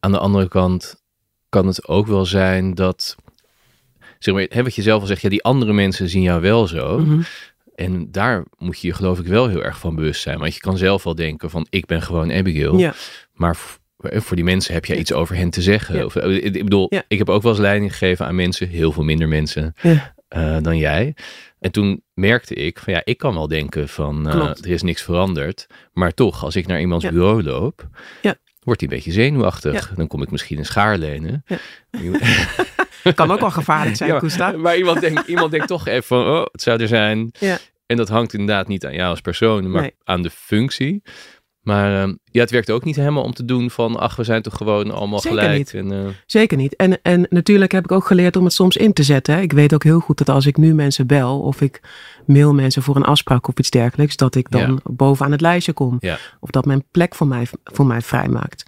Aan 0.00 0.12
de 0.12 0.18
andere 0.18 0.48
kant 0.48 1.02
kan 1.48 1.66
het 1.66 1.88
ook 1.88 2.06
wel 2.06 2.26
zijn 2.26 2.74
dat, 2.74 3.16
zeg 4.18 4.34
maar, 4.34 4.46
hè, 4.48 4.62
wat 4.62 4.74
je 4.74 4.82
zelf 4.82 5.00
al 5.00 5.06
zegt, 5.06 5.20
ja, 5.22 5.28
die 5.28 5.42
andere 5.42 5.72
mensen 5.72 6.08
zien 6.08 6.22
jou 6.22 6.40
wel 6.40 6.66
zo. 6.66 6.98
Mhm. 6.98 7.20
En 7.74 8.10
daar 8.12 8.44
moet 8.58 8.80
je 8.80 8.86
je 8.86 8.94
geloof 8.94 9.18
ik 9.18 9.26
wel 9.26 9.48
heel 9.48 9.64
erg 9.64 9.78
van 9.78 9.94
bewust 9.94 10.22
zijn. 10.22 10.38
Want 10.38 10.54
je 10.54 10.60
kan 10.60 10.76
zelf 10.78 11.02
wel 11.04 11.14
denken 11.14 11.50
van, 11.50 11.66
ik 11.70 11.86
ben 11.86 12.02
gewoon 12.02 12.32
Abigail. 12.32 12.76
Ja, 12.78 12.94
Maar 13.32 13.56
v- 13.56 13.76
voor 13.98 14.36
die 14.36 14.44
mensen 14.44 14.74
heb 14.74 14.84
jij 14.84 14.96
iets 14.98 15.12
over 15.12 15.36
hen 15.36 15.50
te 15.50 15.62
zeggen. 15.62 15.96
Ja. 15.96 16.04
Of, 16.04 16.16
eh, 16.16 16.34
ik 16.34 16.42
ik 16.54 16.64
bedoel, 16.64 16.86
Ja. 16.90 17.02
ik 17.08 17.18
heb 17.18 17.28
ook 17.28 17.42
wel 17.42 17.52
eens 17.52 17.60
leiding 17.60 17.90
gegeven 17.92 18.26
aan 18.26 18.34
mensen, 18.34 18.68
heel 18.68 18.92
veel 18.92 19.02
minder 19.02 19.28
mensen 19.28 19.74
ja, 19.82 20.14
eh, 20.28 20.56
dan 20.60 20.76
jij. 20.78 21.14
En 21.60 21.70
toen 21.72 22.02
merkte 22.14 22.54
ik 22.54 22.78
van 22.78 22.92
ja, 22.92 23.00
ik 23.04 23.18
kan 23.18 23.34
wel 23.34 23.48
denken 23.48 23.88
van 23.88 24.28
eh, 24.28 24.34
er 24.48 24.68
is 24.70 24.82
niks 24.82 25.02
veranderd. 25.02 25.66
Maar 25.92 26.14
toch, 26.14 26.44
als 26.44 26.56
ik 26.56 26.66
naar 26.66 26.80
iemands 26.80 27.04
Ja. 27.04 27.10
bureau 27.10 27.42
loop, 27.42 27.88
Ja. 28.22 28.34
wordt 28.62 28.80
hij 28.80 28.90
een 28.90 28.96
beetje 28.96 29.12
zenuwachtig. 29.12 29.88
Ja. 29.88 29.94
Dan 29.96 30.06
kom 30.06 30.22
ik 30.22 30.30
misschien 30.30 30.58
een 30.58 30.64
schaar 30.64 30.98
lenen. 30.98 31.44
Ja. 31.46 31.58
kan 33.14 33.30
ook 33.30 33.40
wel 33.40 33.50
gevaarlijk 33.50 33.96
zijn, 33.96 34.18
Koesta. 34.20 34.52
maar 34.52 34.76
iemand 34.76 35.00
denkt, 35.00 35.26
iemand 35.28 35.50
denkt 35.50 35.66
toch 35.68 35.86
even 35.86 36.02
van, 36.04 36.26
oh, 36.26 36.44
het 36.52 36.62
zou 36.62 36.80
er 36.80 36.88
zijn. 36.88 37.30
Ja. 37.38 37.58
En 37.86 37.96
dat 37.96 38.08
hangt 38.08 38.32
inderdaad 38.32 38.68
niet 38.68 38.86
aan 38.86 38.94
jou 38.94 39.10
als 39.10 39.20
persoon, 39.20 39.70
maar 39.70 39.82
Nee. 39.82 39.94
aan 40.04 40.22
de 40.22 40.30
functie. 40.30 41.02
Maar 41.68 42.02
ehm, 42.02 42.14
ja, 42.24 42.40
het 42.40 42.50
werkt 42.50 42.70
ook 42.70 42.84
niet 42.84 42.96
helemaal 42.96 43.22
om 43.22 43.32
te 43.32 43.44
doen 43.44 43.70
van, 43.70 43.96
ach, 43.96 44.16
we 44.16 44.24
zijn 44.24 44.42
toch 44.42 44.56
gewoon 44.56 44.90
allemaal 44.90 45.18
Zeker 45.20 45.38
gelijk. 45.38 45.58
niet. 45.58 45.74
En, 45.74 45.92
eh, 45.92 46.12
Zeker 46.26 46.56
niet. 46.56 46.76
En, 46.76 47.02
en 47.02 47.26
natuurlijk 47.30 47.72
heb 47.72 47.84
ik 47.84 47.92
ook 47.92 48.06
geleerd 48.06 48.36
om 48.36 48.44
het 48.44 48.52
soms 48.52 48.76
in 48.76 48.92
te 48.92 49.02
zetten. 49.02 49.34
hè. 49.34 49.40
Ik 49.40 49.52
weet 49.52 49.74
ook 49.74 49.82
heel 49.84 50.00
goed 50.00 50.18
dat 50.18 50.28
als 50.28 50.46
ik 50.46 50.56
nu 50.56 50.74
mensen 50.74 51.06
bel 51.06 51.40
of 51.40 51.60
ik 51.60 51.80
mail 52.26 52.54
mensen 52.54 52.82
voor 52.82 52.96
een 52.96 53.04
afspraak 53.04 53.48
of 53.48 53.58
iets 53.58 53.70
dergelijks, 53.70 54.16
dat 54.16 54.34
ik 54.34 54.50
dan 54.50 54.60
Ja. 54.60 54.76
bovenaan 54.90 55.32
het 55.32 55.40
lijstje 55.40 55.72
kom. 55.72 55.96
Ja. 56.00 56.18
Of 56.40 56.50
dat 56.50 56.64
mijn 56.64 56.84
plek 56.90 57.14
voor 57.14 57.26
mij, 57.26 57.46
voor 57.64 57.86
mij 57.86 58.00
vrijmaakt. 58.00 58.64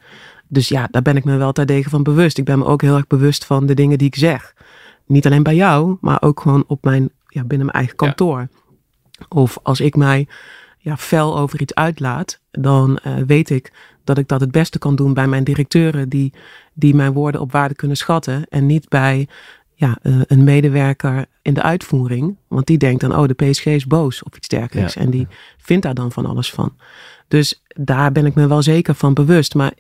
Dus 0.49 0.69
ja, 0.69 0.89
daar 0.91 1.03
ben 1.03 1.17
ik 1.17 1.25
me 1.25 1.37
wel 1.37 1.53
terdege 1.53 1.89
van 1.91 2.03
bewust. 2.03 2.39
Ik 2.39 2.45
ben 2.45 2.59
me 2.59 2.65
ook 2.65 2.83
heel 2.83 2.97
erg 2.97 3.07
bewust 3.07 3.45
van 3.45 3.67
de 3.67 3.75
dingen 3.75 3.99
die 3.99 4.07
ik 4.07 4.17
zeg. 4.17 4.55
Niet 5.07 5.27
alleen 5.27 5.43
bij 5.43 5.55
jou, 5.55 5.97
maar 6.01 6.23
ook 6.23 6.41
gewoon 6.41 6.65
op 6.67 6.85
mijn, 6.85 7.11
ja, 7.27 7.45
binnen 7.45 7.67
mijn 7.67 7.79
eigen 7.79 7.95
Ja. 7.99 8.05
kantoor. 8.07 8.49
Of 9.29 9.59
als 9.63 9.81
ik 9.81 9.97
mij 9.97 10.29
ja, 10.83 10.97
fel 10.97 11.39
over 11.39 11.61
iets 11.61 11.75
uitlaat, 11.75 12.41
dan 12.51 12.99
eh, 12.99 13.15
weet 13.27 13.51
ik 13.51 13.73
dat 14.05 14.19
ik 14.19 14.29
dat 14.29 14.41
het 14.41 14.51
beste 14.51 14.79
kan 14.79 14.97
doen 14.97 15.15
bij 15.15 15.27
mijn 15.27 15.45
directeuren 15.45 16.09
die, 16.09 16.33
die 16.75 16.95
mijn 16.95 17.13
woorden 17.13 17.41
op 17.41 17.53
waarde 17.53 17.75
kunnen 17.75 17.97
schatten. 17.97 18.47
En 18.49 18.67
niet 18.67 18.89
bij 18.89 19.29
ja, 19.75 19.99
eh, 20.03 20.21
een 20.27 20.45
medewerker 20.45 21.27
in 21.43 21.55
de 21.55 21.63
uitvoering. 21.63 22.37
Want 22.49 22.67
die 22.67 22.79
denkt 22.79 23.01
dan, 23.01 23.17
oh, 23.17 23.29
de 23.29 23.51
PSG 23.51 23.67
is 23.67 23.87
boos 23.87 24.23
of 24.23 24.37
iets 24.37 24.49
dergelijks. 24.49 24.95
Ja. 24.95 25.01
En 25.01 25.11
die 25.11 25.27
vindt 25.59 25.83
daar 25.83 25.95
dan 25.95 26.13
van 26.13 26.27
alles 26.27 26.51
van. 26.51 26.77
Dus 27.29 27.63
daar 27.67 28.13
ben 28.13 28.27
ik 28.27 28.35
me 28.35 28.47
wel 28.47 28.63
zeker 28.63 28.95
van 28.95 29.15
bewust. 29.15 29.55
Maar 29.55 29.73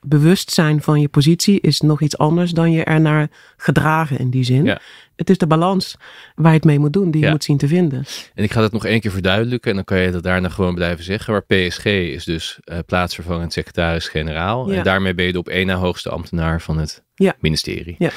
bewustzijn 0.00 0.82
van 0.82 1.00
je 1.00 1.08
positie 1.08 1.60
is 1.60 1.80
nog 1.80 2.00
iets 2.00 2.18
anders 2.18 2.50
dan 2.50 2.72
je 2.72 2.84
ernaar 2.84 3.28
gedragen 3.56 4.18
in 4.18 4.30
die 4.30 4.44
zin. 4.44 4.64
Ja. 4.64 4.80
Het 5.16 5.30
is 5.30 5.38
de 5.38 5.46
balans 5.46 5.96
waar 6.34 6.50
je 6.50 6.56
het 6.56 6.66
mee 6.66 6.78
moet 6.78 6.92
doen, 6.92 7.10
die 7.10 7.24
je 7.24 7.30
moet 7.30 7.44
zien 7.44 7.56
te 7.56 7.68
vinden. 7.68 8.04
En 8.34 8.44
ik 8.44 8.52
ga 8.52 8.60
dat 8.60 8.72
nog 8.72 8.84
één 8.84 9.00
keer 9.00 9.10
verduidelijken 9.10 9.70
en 9.70 9.76
dan 9.76 9.84
kan 9.84 9.98
je 9.98 10.10
dat 10.10 10.22
daarna 10.22 10.48
gewoon 10.48 10.74
blijven 10.74 11.04
zeggen. 11.04 11.32
Maar 11.32 11.44
PSG 11.44 11.84
is 11.84 12.24
dus 12.24 12.58
eh, 12.60 12.78
plaatsvervangend 12.86 13.52
secretaris-generaal. 13.52 14.70
Ja. 14.70 14.76
En 14.76 14.84
daarmee 14.84 15.14
ben 15.14 15.24
je 15.24 15.32
de 15.32 15.38
op 15.38 15.48
één 15.48 15.66
na 15.66 15.74
hoogste 15.74 16.10
ambtenaar 16.10 16.60
van 16.60 16.78
het 16.78 17.02
ministerie. 17.40 17.94
Ja. 17.98 18.10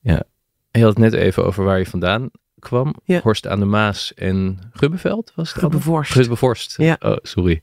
ja. 0.00 0.22
Je 0.70 0.82
had 0.82 0.88
het 0.88 0.98
net 0.98 1.12
even 1.12 1.44
over 1.44 1.64
waar 1.64 1.78
je 1.78 1.86
vandaan 1.86 2.30
kwam. 2.58 2.94
Ja. 3.04 3.20
Horst 3.20 3.46
aan 3.46 3.58
de 3.58 3.64
Maas 3.64 4.14
en 4.14 4.58
Gubbeveld 4.72 5.32
was 5.34 5.52
het? 5.52 5.58
Gubbevorst. 6.06 6.76
Ja. 6.76 6.96
Oh, 7.00 7.16
sorry. 7.22 7.60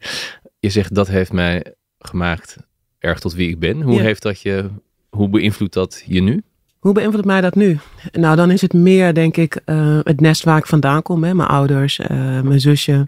Je 0.60 0.70
zegt 0.70 0.96
dat 0.96 1.08
heeft 1.08 1.32
mij 1.32 1.76
gemaakt 2.00 2.58
erg 3.00 3.20
tot 3.20 3.34
wie 3.34 3.50
ik 3.50 3.60
ben. 3.60 3.82
Hoe 3.82 3.94
Ja. 3.96 4.02
heeft 4.02 4.22
dat 4.22 4.42
je, 4.42 4.70
hoe 5.10 5.30
beïnvloedt 5.30 5.74
dat 5.74 6.04
je 6.06 6.22
nu? 6.22 6.44
Hoe 6.80 6.94
beïnvloedt 6.94 7.26
mij 7.26 7.42
dat 7.42 7.56
nu? 7.56 7.80
Nou, 8.12 8.36
dan 8.36 8.52
is 8.52 8.62
het 8.62 8.74
meer, 8.74 9.14
denk 9.14 9.38
ik, 9.38 9.62
eh, 9.66 10.00
het 10.04 10.22
nest 10.22 10.44
waar 10.44 10.58
ik 10.58 10.66
vandaan 10.66 11.02
kom. 11.02 11.24
Hè? 11.24 11.34
Mijn 11.34 11.50
ouders, 11.50 12.00
eh, 12.00 12.42
mijn 12.42 12.60
zusje. 12.60 13.08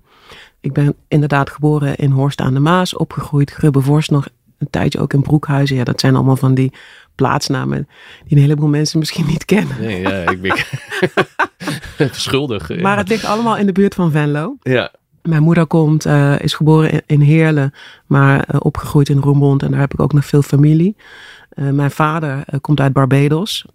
Ik 0.59 0.73
ben 0.73 0.95
inderdaad 1.07 1.49
geboren 1.49 1.95
in 1.95 2.11
Horst 2.11 2.41
aan 2.41 2.53
de 2.53 2.59
Maas, 2.59 2.95
opgegroeid. 2.95 3.51
Grubbevorst 3.51 4.11
nog 4.11 4.27
een 4.57 4.69
tijdje 4.69 4.99
ook 4.99 5.13
in 5.13 5.21
Broekhuizen. 5.21 5.75
Ja, 5.75 5.83
dat 5.83 5.99
zijn 5.99 6.15
allemaal 6.15 6.35
van 6.35 6.53
die 6.53 6.71
plaatsnamen 7.15 7.87
die 8.27 8.37
een 8.37 8.43
heleboel 8.43 8.69
mensen 8.69 8.99
misschien 8.99 9.25
niet 9.25 9.45
kennen. 9.45 9.75
Nee, 9.81 10.01
ja, 10.01 10.29
ik 10.29 10.41
ben 10.41 10.57
schuldig. 12.11 12.79
Maar 12.81 12.97
het 12.97 13.07
ligt 13.09 13.25
allemaal 13.25 13.57
in 13.57 13.65
de 13.65 13.71
buurt 13.71 13.95
van 13.95 14.11
Venlo. 14.11 14.57
ja. 14.61 14.91
Mijn 15.29 15.43
moeder 15.43 15.65
komt, 15.65 16.05
eh, 16.05 16.39
is 16.39 16.53
geboren 16.53 17.01
in, 17.05 17.21
Heerlen, 17.21 17.73
maar 18.05 18.43
eh, 18.43 18.59
opgegroeid 18.59 19.09
in 19.09 19.17
Roermond. 19.17 19.63
En 19.63 19.71
daar 19.71 19.79
heb 19.79 19.93
ik 19.93 19.99
ook 19.99 20.13
nog 20.13 20.25
veel 20.25 20.41
familie. 20.41 20.95
Eh, 21.49 21.69
mijn 21.69 21.91
vader 21.91 22.43
komt 22.61 22.79
uit 22.79 22.93
Barbados. 22.93 23.65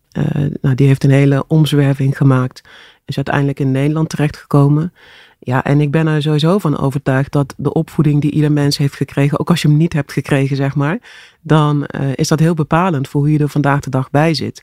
Nou, 0.61 0.75
die 0.75 0.87
heeft 0.87 1.05
een 1.05 1.11
hele 1.11 1.45
omzwerving 1.47 2.17
gemaakt. 2.17 2.63
Is 3.05 3.17
uiteindelijk 3.17 3.61
in 3.61 3.71
Nederland 3.71 4.09
terechtgekomen. 4.09 4.93
Ja, 5.39 5.65
en 5.65 5.81
ik 5.81 5.91
ben 5.91 6.07
er 6.07 6.23
sowieso 6.23 6.59
van 6.59 6.79
overtuigd 6.79 7.33
dat 7.33 7.55
de 7.57 7.73
opvoeding 7.73 8.21
die 8.21 8.31
ieder 8.31 8.53
mens 8.53 8.79
heeft 8.79 8.95
gekregen, 8.95 9.41
ook 9.41 9.51
als 9.51 9.63
je 9.63 9.69
hem 9.69 9.77
niet 9.77 9.93
hebt 9.93 10.13
gekregen, 10.13 10.57
zeg 10.57 10.75
maar, 10.75 10.99
dan 11.41 11.87
is 12.15 12.29
dat 12.29 12.39
heel 12.39 12.55
bepalend 12.55 13.09
voor 13.09 13.21
hoe 13.21 13.33
je 13.33 13.39
er 13.39 13.49
vandaag 13.49 13.81
de 13.81 13.91
dag 13.91 14.11
bij 14.11 14.35
zit. 14.35 14.63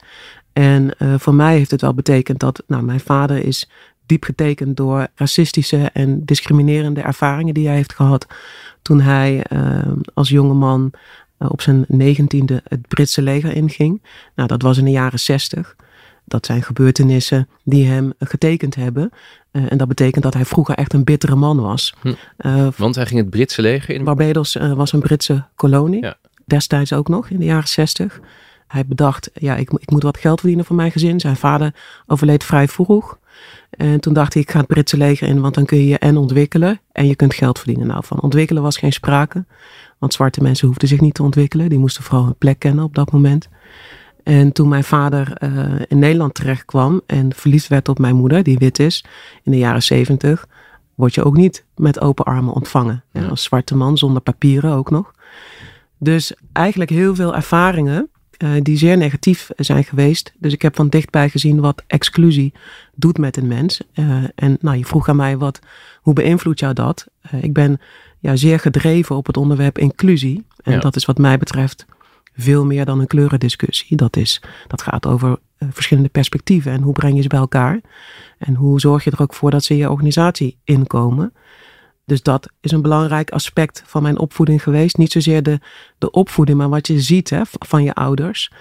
En 0.54 0.94
voor 1.18 1.36
mij 1.36 1.58
heeft 1.58 1.72
het 1.72 1.82
wel 1.82 1.94
betekend 1.94 2.40
dat, 2.40 2.64
nou, 2.68 2.84
mijn 2.84 3.00
vader 3.00 3.46
is 3.46 3.70
diep 4.12 4.24
getekend 4.24 4.78
door 4.78 5.08
racistische 5.16 5.90
en 5.94 6.26
discriminerende 6.26 7.02
ervaringen 7.02 7.54
die 7.54 7.68
hij 7.68 7.76
heeft 7.76 7.94
gehad 7.94 8.28
toen 8.82 9.02
hij 9.02 9.44
als 10.14 10.30
jonge 10.30 10.54
man 10.54 10.94
eh, 11.42 11.48
op 11.52 11.62
zijn 11.62 11.86
negentiende 11.88 12.62
het 12.68 12.88
Britse 12.88 13.22
leger 13.22 13.56
inging. 13.56 14.02
Nou, 14.36 14.48
dat 14.48 14.62
was 14.62 14.78
in 14.78 14.86
de 14.86 14.92
jaren 14.92 15.20
zestig. 15.20 15.76
Dat 16.26 16.46
zijn 16.46 16.64
gebeurtenissen 16.64 17.48
die 17.64 17.86
hem 17.86 18.14
getekend 18.20 18.76
hebben. 18.76 19.10
Uh, 19.52 19.72
en 19.72 19.78
dat 19.78 19.88
betekent 19.88 20.24
dat 20.24 20.34
hij 20.34 20.46
vroeger 20.46 20.76
echt 20.76 20.94
een 20.94 21.04
bittere 21.04 21.36
man 21.36 21.60
was. 21.60 21.94
Hm. 22.02 22.14
Want 22.78 22.96
hij 22.96 23.06
ging 23.06 23.20
het 23.20 23.30
Britse 23.30 23.62
leger 23.62 23.96
in? 23.96 24.04
Barbados 24.04 24.54
was 24.54 24.94
een 24.94 25.00
Britse 25.00 25.46
kolonie. 25.56 26.04
Ja. 26.04 26.16
Destijds 26.46 26.94
ook 26.94 27.08
nog, 27.08 27.30
in 27.30 27.40
de 27.40 27.46
jaren 27.46 27.68
zestig. 27.68 28.20
Hij 28.68 28.86
bedacht, 28.86 29.30
ja, 29.34 29.56
ik, 29.56 29.72
ik, 29.72 29.92
moet 29.92 30.04
wat 30.04 30.18
geld 30.18 30.40
verdienen 30.40 30.66
voor 30.66 30.76
mijn 30.76 30.92
gezin. 30.92 31.20
Zijn 31.20 31.36
vader 31.36 31.74
overleed 32.08 32.44
vrij 32.44 32.68
vroeg. 32.68 33.18
En 33.82 34.00
toen 34.00 34.14
dacht 34.14 34.34
hij, 34.34 34.42
ik 34.42 34.52
ga 34.52 34.58
het 34.58 34.68
Britse 34.68 34.98
leger 34.98 35.28
in, 35.28 35.42
want 35.42 35.54
dan 35.54 35.66
kun 35.66 35.78
je 35.78 35.88
je 35.88 35.98
en 35.98 36.18
ontwikkelen 36.18 36.80
en 36.92 37.08
je 37.08 37.16
kunt 37.16 37.34
geld 37.34 37.58
verdienen. 37.58 37.88
Nou, 37.88 38.04
van 38.06 38.22
ontwikkelen 38.22 38.64
was 38.64 38.78
geen 38.78 38.94
sprake. 38.94 39.46
Want 40.00 40.14
zwarte 40.14 40.42
mensen 40.42 40.68
hoefden 40.68 40.88
zich 40.88 41.00
niet 41.00 41.14
te 41.14 41.24
ontwikkelen. 41.24 41.70
Die 41.70 41.80
moesten 41.80 42.04
vooral 42.04 42.28
een 42.28 42.38
plek 42.38 42.60
kennen 42.60 42.84
op 42.84 42.96
dat 42.96 43.12
moment. 43.12 43.50
En 44.24 44.52
toen 44.52 44.68
mijn 44.68 44.84
vader 44.84 45.38
uh, 45.44 45.82
in 45.88 46.00
Nederland 46.00 46.34
terecht 46.34 46.66
kwam 46.66 47.02
en 47.06 47.34
verliefd 47.34 47.68
werd 47.68 47.90
op 47.90 48.00
mijn 48.00 48.16
moeder, 48.16 48.44
die 48.44 48.58
wit 48.58 48.80
is, 48.80 49.06
in 49.44 49.52
de 49.52 49.58
jaren 49.58 49.84
zeventig, 49.84 50.48
word 50.96 51.16
je 51.16 51.24
ook 51.24 51.36
niet 51.36 51.66
met 51.76 52.02
open 52.02 52.26
armen 52.26 52.54
ontvangen. 52.54 53.04
Ja. 53.12 53.26
als 53.26 53.44
zwarte 53.44 53.76
man, 53.76 53.98
zonder 53.98 54.22
papieren 54.22 54.74
ook 54.74 54.90
nog. 54.90 55.12
Dus 55.98 56.34
eigenlijk 56.54 56.90
heel 56.90 57.16
veel 57.16 57.36
ervaringen 57.36 58.10
die 58.62 58.78
zeer 58.78 58.98
negatief 58.98 59.50
zijn 59.56 59.84
geweest. 59.84 60.34
Dus 60.40 60.54
ik 60.54 60.62
heb 60.62 60.76
van 60.76 60.90
dichtbij 60.90 61.30
gezien 61.30 61.60
wat 61.60 61.84
exclusie 61.88 62.54
doet 62.96 63.18
met 63.18 63.38
een 63.38 63.48
mens. 63.48 63.82
Uh, 63.94 64.24
en 64.36 64.58
nou, 64.62 64.78
je 64.78 64.86
vroeg 64.86 65.10
aan 65.10 65.16
mij, 65.16 65.38
wat, 65.38 65.60
hoe 66.02 66.14
beïnvloedt 66.14 66.60
jou 66.60 66.74
dat? 66.74 67.08
ik 67.42 67.54
ben 67.54 67.80
ja, 68.20 68.36
zeer 68.36 68.60
gedreven 68.60 69.16
op 69.16 69.26
het 69.26 69.38
onderwerp 69.38 69.78
inclusie. 69.78 70.46
En 70.64 70.80
dat 70.80 70.96
is 70.96 71.06
wat 71.06 71.18
mij 71.18 71.38
betreft 71.38 71.86
veel 72.36 72.66
meer 72.66 72.86
dan 72.86 73.00
een 73.00 73.08
kleurendiscussie. 73.08 73.98
Dat, 73.98 74.18
is, 74.18 74.42
dat 74.68 74.82
gaat 74.82 75.06
over 75.06 75.30
uh, 75.30 75.70
verschillende 75.72 76.10
perspectieven 76.10 76.72
en 76.72 76.82
hoe 76.82 76.94
breng 76.94 77.16
je 77.16 77.22
ze 77.22 77.28
bij 77.28 77.40
elkaar. 77.40 77.82
En 78.38 78.56
hoe 78.56 78.80
zorg 78.80 79.04
je 79.04 79.12
er 79.12 79.22
ook 79.22 79.34
voor 79.34 79.52
dat 79.52 79.64
ze 79.64 79.74
in 79.74 79.80
je 79.80 79.92
organisatie 79.92 80.58
inkomen. 80.64 81.34
Dus 82.06 82.22
dat 82.22 82.52
is 82.62 82.72
een 82.72 82.82
belangrijk 82.82 83.30
aspect 83.30 83.84
van 83.86 84.02
mijn 84.02 84.18
opvoeding 84.18 84.64
geweest. 84.64 84.98
Niet 84.98 85.12
zozeer 85.12 85.44
de, 85.44 85.60
de 85.98 86.12
opvoeding, 86.12 86.58
maar 86.58 86.70
wat 86.70 86.88
je 86.88 87.00
ziet 87.00 87.30
hè, 87.30 87.42
van 87.46 87.84
je 87.84 87.94
ouders. 87.94 88.52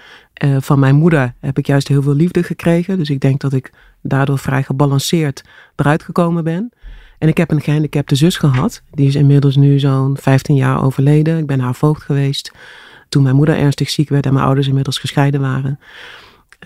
Uh, 0.43 0.57
van 0.59 0.79
mijn 0.79 0.95
moeder 0.95 1.33
heb 1.39 1.57
ik 1.57 1.67
juist 1.67 1.87
heel 1.87 2.01
veel 2.01 2.13
liefde 2.13 2.43
gekregen. 2.43 2.97
Dus 2.97 3.09
ik 3.09 3.19
denk 3.19 3.41
dat 3.41 3.53
ik 3.53 3.71
daardoor 4.01 4.39
vrij 4.39 4.63
gebalanceerd 4.63 5.43
eruit 5.75 6.03
gekomen 6.03 6.43
ben. 6.43 6.71
En 7.17 7.27
ik 7.27 7.37
heb 7.37 7.51
een 7.51 7.61
gehandicapte 7.61 8.15
zus 8.15 8.37
gehad. 8.37 8.81
Die 8.91 9.07
is 9.07 9.15
inmiddels 9.15 9.55
nu 9.55 9.79
zo'n 9.79 10.17
15 10.17 10.55
jaar 10.55 10.83
overleden. 10.83 11.37
Ik 11.37 11.45
ben 11.45 11.59
haar 11.59 11.75
voogd 11.75 12.03
geweest. 12.03 12.51
Toen 13.09 13.23
mijn 13.23 13.35
moeder 13.35 13.57
ernstig 13.57 13.89
ziek 13.89 14.09
werd 14.09 14.25
en 14.25 14.33
mijn 14.33 14.45
ouders 14.45 14.67
inmiddels 14.67 14.97
gescheiden 14.97 15.41
waren. 15.41 15.79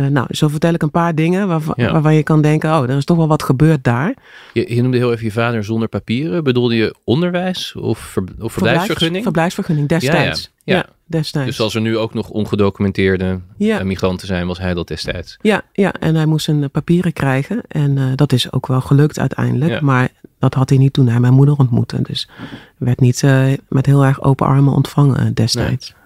Uh, 0.02 0.08
nou, 0.08 0.28
zo 0.30 0.48
vertel 0.48 0.74
ik 0.74 0.82
een 0.82 0.92
paar 0.92 1.16
dingen 1.16 1.48
waarvan, 1.48 1.74
waarvan 1.78 2.16
je 2.16 2.24
kan 2.24 2.42
denken, 2.42 2.70
oh, 2.70 2.84
er 2.84 2.98
is 2.98 3.06
toch 3.06 3.18
wel 3.18 3.28
wat 3.28 3.44
gebeurd 3.44 3.84
daar. 3.84 4.16
Je, 4.54 4.76
je 4.76 4.82
noemde 4.82 4.98
heel 4.98 5.12
even 5.12 5.26
je 5.26 5.32
vader 5.32 5.64
zonder 5.64 5.88
papieren. 5.88 6.44
Bedoelde 6.44 6.76
je 6.76 6.96
onderwijs 7.04 7.76
of, 7.76 8.00
ver, 8.00 8.24
of 8.40 8.52
verblijfsvergunning? 8.54 9.24
Verblijfsvergunning, 9.24 9.88
destijds. 9.88 10.52
Ja, 10.64 10.76
ja. 10.76 10.86
destijds. 11.06 11.50
Dus 11.50 11.60
als 11.60 11.76
er 11.76 11.82
nu 11.82 11.98
ook 11.98 12.14
nog 12.14 12.30
ongedocumenteerde. 12.30 13.40
Eh, 13.58 13.82
migranten 13.82 14.28
zijn, 14.28 14.48
was 14.48 14.60
hij 14.60 14.74
dat 14.74 14.88
destijds? 14.88 15.38
Ja, 15.42 15.62
ja, 15.74 15.94
en 15.94 16.16
hij 16.16 16.26
moest 16.26 16.46
zijn 16.46 16.64
eh, 16.64 16.70
papieren 16.70 17.14
krijgen. 17.14 17.62
En 17.68 17.98
uh, 17.98 18.06
dat 18.16 18.34
is 18.34 18.52
ook 18.52 18.68
wel 18.68 18.82
gelukt 18.82 19.20
uiteindelijk. 19.20 19.82
Maar 19.82 20.10
dat 20.40 20.54
had 20.54 20.70
hij 20.70 20.78
niet 20.78 20.94
toen 20.94 21.08
hij 21.08 21.20
mijn 21.20 21.34
moeder 21.34 21.56
ontmoette. 21.58 22.02
Dus 22.02 22.30
werd 22.78 23.00
niet 23.00 23.22
uh, 23.22 23.46
met 23.70 23.86
heel 23.86 24.06
erg 24.06 24.24
open 24.24 24.48
armen 24.48 24.74
ontvangen 24.74 25.34
destijds. 25.34 25.90
Nee 25.90 26.04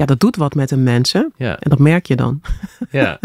ja, 0.00 0.06
dat 0.06 0.20
doet 0.20 0.36
wat 0.36 0.54
met 0.54 0.70
een 0.70 0.82
mensen. 0.82 1.32
Ja. 1.36 1.58
En 1.58 1.70
dat 1.70 1.78
merk 1.78 2.06
je 2.06 2.16
dan. 2.16 2.40
Ja. 2.90 3.18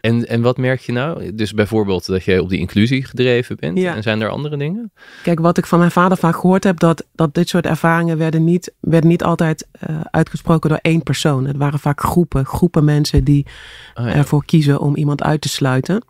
En, 0.00 0.28
en 0.28 0.42
wat 0.42 0.56
merk 0.56 0.80
je 0.80 0.92
nou? 0.92 1.34
Dus 1.34 1.54
bijvoorbeeld 1.54 2.06
dat 2.06 2.24
je 2.24 2.42
op 2.42 2.48
die 2.48 2.58
inclusie 2.58 3.04
gedreven 3.04 3.56
bent. 3.56 3.78
Ja. 3.78 3.94
En 3.94 4.02
zijn 4.02 4.20
er 4.20 4.28
andere 4.28 4.56
dingen? 4.56 4.92
Kijk, 5.22 5.40
wat 5.40 5.58
ik 5.58 5.66
van 5.66 5.78
mijn 5.78 5.90
vader 5.90 6.18
vaak 6.18 6.34
gehoord 6.34 6.64
heb, 6.64 6.78
dat, 6.78 7.04
dat 7.12 7.34
dit 7.34 7.48
soort 7.48 7.66
ervaringen 7.66 8.18
werden 8.18 8.44
niet, 8.44 8.72
werden 8.80 9.10
niet 9.10 9.22
altijd 9.22 9.66
uh, 9.88 10.00
uitgesproken 10.10 10.68
door 10.68 10.78
één 10.82 11.02
persoon. 11.02 11.46
Het 11.46 11.56
waren 11.56 11.78
vaak 11.78 12.00
groepen, 12.00 12.44
groepen 12.46 12.84
mensen 12.84 13.24
die 13.24 13.46
oh, 13.94 14.04
ja. 14.04 14.14
ervoor 14.14 14.44
kiezen 14.44 14.80
om 14.80 14.96
iemand 14.96 15.22
uit 15.22 15.40
te 15.40 15.48
sluiten. 15.48 16.04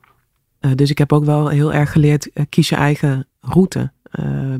Uh, 0.60 0.70
dus 0.74 0.90
ik 0.90 0.98
heb 0.98 1.12
ook 1.12 1.24
wel 1.24 1.48
heel 1.48 1.72
erg 1.72 1.92
geleerd, 1.92 2.28
uh, 2.34 2.44
kies 2.48 2.68
je 2.68 2.76
eigen 2.76 3.26
route. 3.40 3.92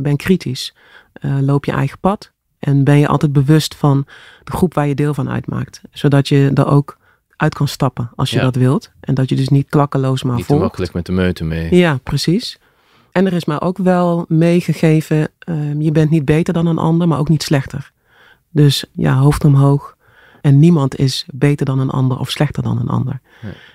ben 0.00 0.16
kritisch. 0.16 0.74
loop 1.20 1.64
je 1.64 1.72
eigen 1.72 1.98
pad. 1.98 2.33
En 2.64 2.84
ben 2.84 2.98
je 2.98 3.08
altijd 3.08 3.32
bewust 3.32 3.74
van 3.74 4.06
de 4.44 4.52
groep 4.52 4.74
waar 4.74 4.86
je 4.86 4.94
deel 4.94 5.14
van 5.14 5.30
uitmaakt. 5.30 5.80
Zodat 5.92 6.28
je 6.28 6.50
er 6.54 6.66
ook 6.66 6.98
uit 7.36 7.54
kan 7.54 7.68
stappen 7.68 8.10
als 8.16 8.30
je 8.30 8.40
dat 8.40 8.56
wilt. 8.56 8.90
En 9.00 9.14
dat 9.14 9.28
je 9.28 9.36
dus 9.36 9.48
niet 9.48 9.68
klakkeloos 9.68 10.22
maar 10.22 10.36
niet 10.36 10.44
volgt. 10.44 10.62
Niet 10.62 10.70
makkelijk 10.70 10.94
met 10.94 11.06
de 11.06 11.12
meute 11.12 11.44
mee. 11.44 11.74
Ja, 11.74 11.98
precies. 12.02 12.58
En 13.12 13.26
er 13.26 13.32
is 13.32 13.44
mij 13.44 13.60
ook 13.60 13.78
wel 13.78 14.24
meegegeven, 14.28 15.28
uh, 15.44 15.80
je 15.80 15.92
bent 15.92 16.10
niet 16.10 16.24
beter 16.24 16.54
dan 16.54 16.66
een 16.66 16.78
ander, 16.78 17.08
maar 17.08 17.18
ook 17.18 17.28
niet 17.28 17.42
slechter. 17.42 17.92
Dus 18.50 18.84
ja, 18.92 19.14
hoofd 19.14 19.44
omhoog. 19.44 19.96
En 20.40 20.58
niemand 20.58 20.98
is 20.98 21.26
beter 21.32 21.66
dan 21.66 21.78
een 21.78 21.90
ander 21.90 22.18
of 22.18 22.30
slechter 22.30 22.62
dan 22.62 22.78
een 22.78 22.88
ander. 22.88 23.20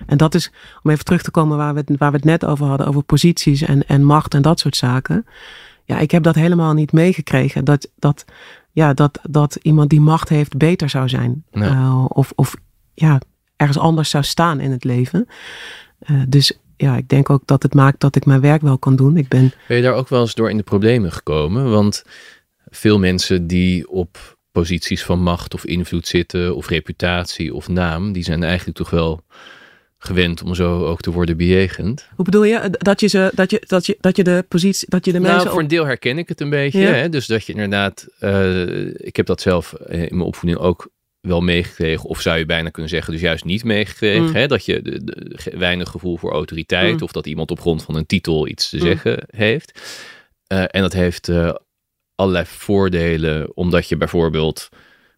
En 0.06 0.16
dat 0.16 0.34
is, 0.34 0.52
om 0.82 0.90
even 0.90 1.04
terug 1.04 1.22
te 1.22 1.30
komen 1.30 1.56
waar 1.56 1.74
we, 1.74 1.82
het, 1.86 1.98
waar 1.98 2.10
we 2.10 2.16
het 2.16 2.26
net 2.26 2.44
over 2.44 2.66
hadden, 2.66 2.86
over 2.86 3.02
posities 3.02 3.62
en, 3.62 3.86
en 3.86 4.04
macht 4.04 4.34
en 4.34 4.42
dat 4.42 4.60
soort 4.60 4.76
zaken. 4.76 5.26
Ja, 5.84 5.98
ik 5.98 6.10
heb 6.10 6.22
dat 6.22 6.34
helemaal 6.34 6.72
niet 6.72 6.92
meegekregen. 6.92 7.64
Dat, 7.64 7.88
dat, 7.98 8.24
ja, 8.72 8.94
dat, 8.94 9.18
dat 9.22 9.58
iemand 9.62 9.90
die 9.90 10.00
macht 10.00 10.28
heeft 10.28 10.56
beter 10.56 10.88
zou 10.88 11.08
zijn. 11.08 11.44
Uh, 11.52 12.04
of, 12.08 12.32
of 12.34 12.54
ja, 12.94 13.20
ergens 13.56 13.78
anders 13.78 14.10
zou 14.10 14.24
staan 14.24 14.60
in 14.60 14.70
het 14.70 14.84
leven. 14.84 15.26
Uh, 16.10 16.22
dus 16.28 16.58
ja, 16.76 16.96
ik 16.96 17.08
denk 17.08 17.30
ook 17.30 17.42
dat 17.44 17.62
het 17.62 17.74
maakt 17.74 18.00
dat 18.00 18.16
ik 18.16 18.24
mijn 18.24 18.40
werk 18.40 18.62
wel 18.62 18.78
kan 18.78 18.96
doen. 18.96 19.16
Ik 19.16 19.28
ben... 19.28 19.52
ben 19.68 19.76
je 19.76 19.82
daar 19.82 19.94
ook 19.94 20.08
wel 20.08 20.20
eens 20.20 20.34
door 20.34 20.50
in 20.50 20.56
de 20.56 20.62
problemen 20.62 21.12
gekomen? 21.12 21.70
Want 21.70 22.04
veel 22.68 22.98
mensen 22.98 23.46
die 23.46 23.88
op 23.88 24.38
posities 24.52 25.04
van 25.04 25.22
macht 25.22 25.54
of 25.54 25.64
invloed 25.64 26.06
zitten, 26.06 26.56
of 26.56 26.68
reputatie 26.68 27.54
of 27.54 27.68
naam, 27.68 28.12
die 28.12 28.22
zijn 28.22 28.42
eigenlijk 28.42 28.76
toch 28.76 28.90
wel 28.90 29.24
gewend 30.02 30.42
om 30.42 30.54
zo 30.54 30.84
ook 30.84 31.00
te 31.00 31.10
worden 31.10 31.36
bejegend. 31.36 32.08
Hoe 32.16 32.24
bedoel 32.24 32.44
je? 32.44 32.70
Dat 32.70 33.00
je, 33.00 33.06
ze, 33.06 33.30
dat 33.34 33.50
je, 33.50 33.62
dat 33.66 33.86
je, 33.86 33.96
dat 34.00 34.16
je 34.16 34.24
de 34.24 34.44
positie, 34.48 34.86
dat 34.90 35.04
je 35.04 35.12
de 35.12 35.18
nou, 35.18 35.30
mensen... 35.30 35.46
Nou, 35.46 35.54
voor 35.54 35.62
een 35.62 35.76
deel 35.76 35.86
herken 35.86 36.18
ik 36.18 36.28
het 36.28 36.40
een 36.40 36.50
beetje. 36.50 36.80
Hè? 36.80 37.08
Dus 37.08 37.26
dat 37.26 37.44
je 37.44 37.52
inderdaad, 37.52 38.06
uh, 38.20 38.86
ik 38.94 39.16
heb 39.16 39.26
dat 39.26 39.40
zelf 39.40 39.72
in 39.72 39.98
mijn 39.98 40.20
opvoeding 40.20 40.60
ook 40.60 40.90
wel 41.20 41.40
meegekregen, 41.40 42.08
of 42.08 42.20
zou 42.20 42.38
je 42.38 42.46
bijna 42.46 42.68
kunnen 42.68 42.90
zeggen, 42.90 43.12
dus 43.12 43.22
juist 43.22 43.44
niet 43.44 43.64
meegekregen. 43.64 44.22
Mm. 44.24 44.34
Hè? 44.34 44.46
Dat 44.46 44.64
je 44.64 44.82
de, 44.82 45.04
de, 45.04 45.52
weinig 45.58 45.88
gevoel 45.88 46.16
voor 46.16 46.32
autoriteit, 46.32 46.96
mm. 46.96 47.02
of 47.02 47.12
dat 47.12 47.26
iemand 47.26 47.50
op 47.50 47.60
grond 47.60 47.82
van 47.82 47.94
een 47.94 48.06
titel 48.06 48.48
iets 48.48 48.68
te 48.68 48.76
mm. 48.76 48.82
zeggen 48.82 49.24
heeft. 49.30 49.80
Uh, 50.52 50.64
en 50.66 50.80
dat 50.80 50.92
heeft 50.92 51.28
uh, 51.28 51.54
allerlei 52.14 52.44
voordelen, 52.46 53.56
omdat 53.56 53.88
je 53.88 53.96
bijvoorbeeld 53.96 54.68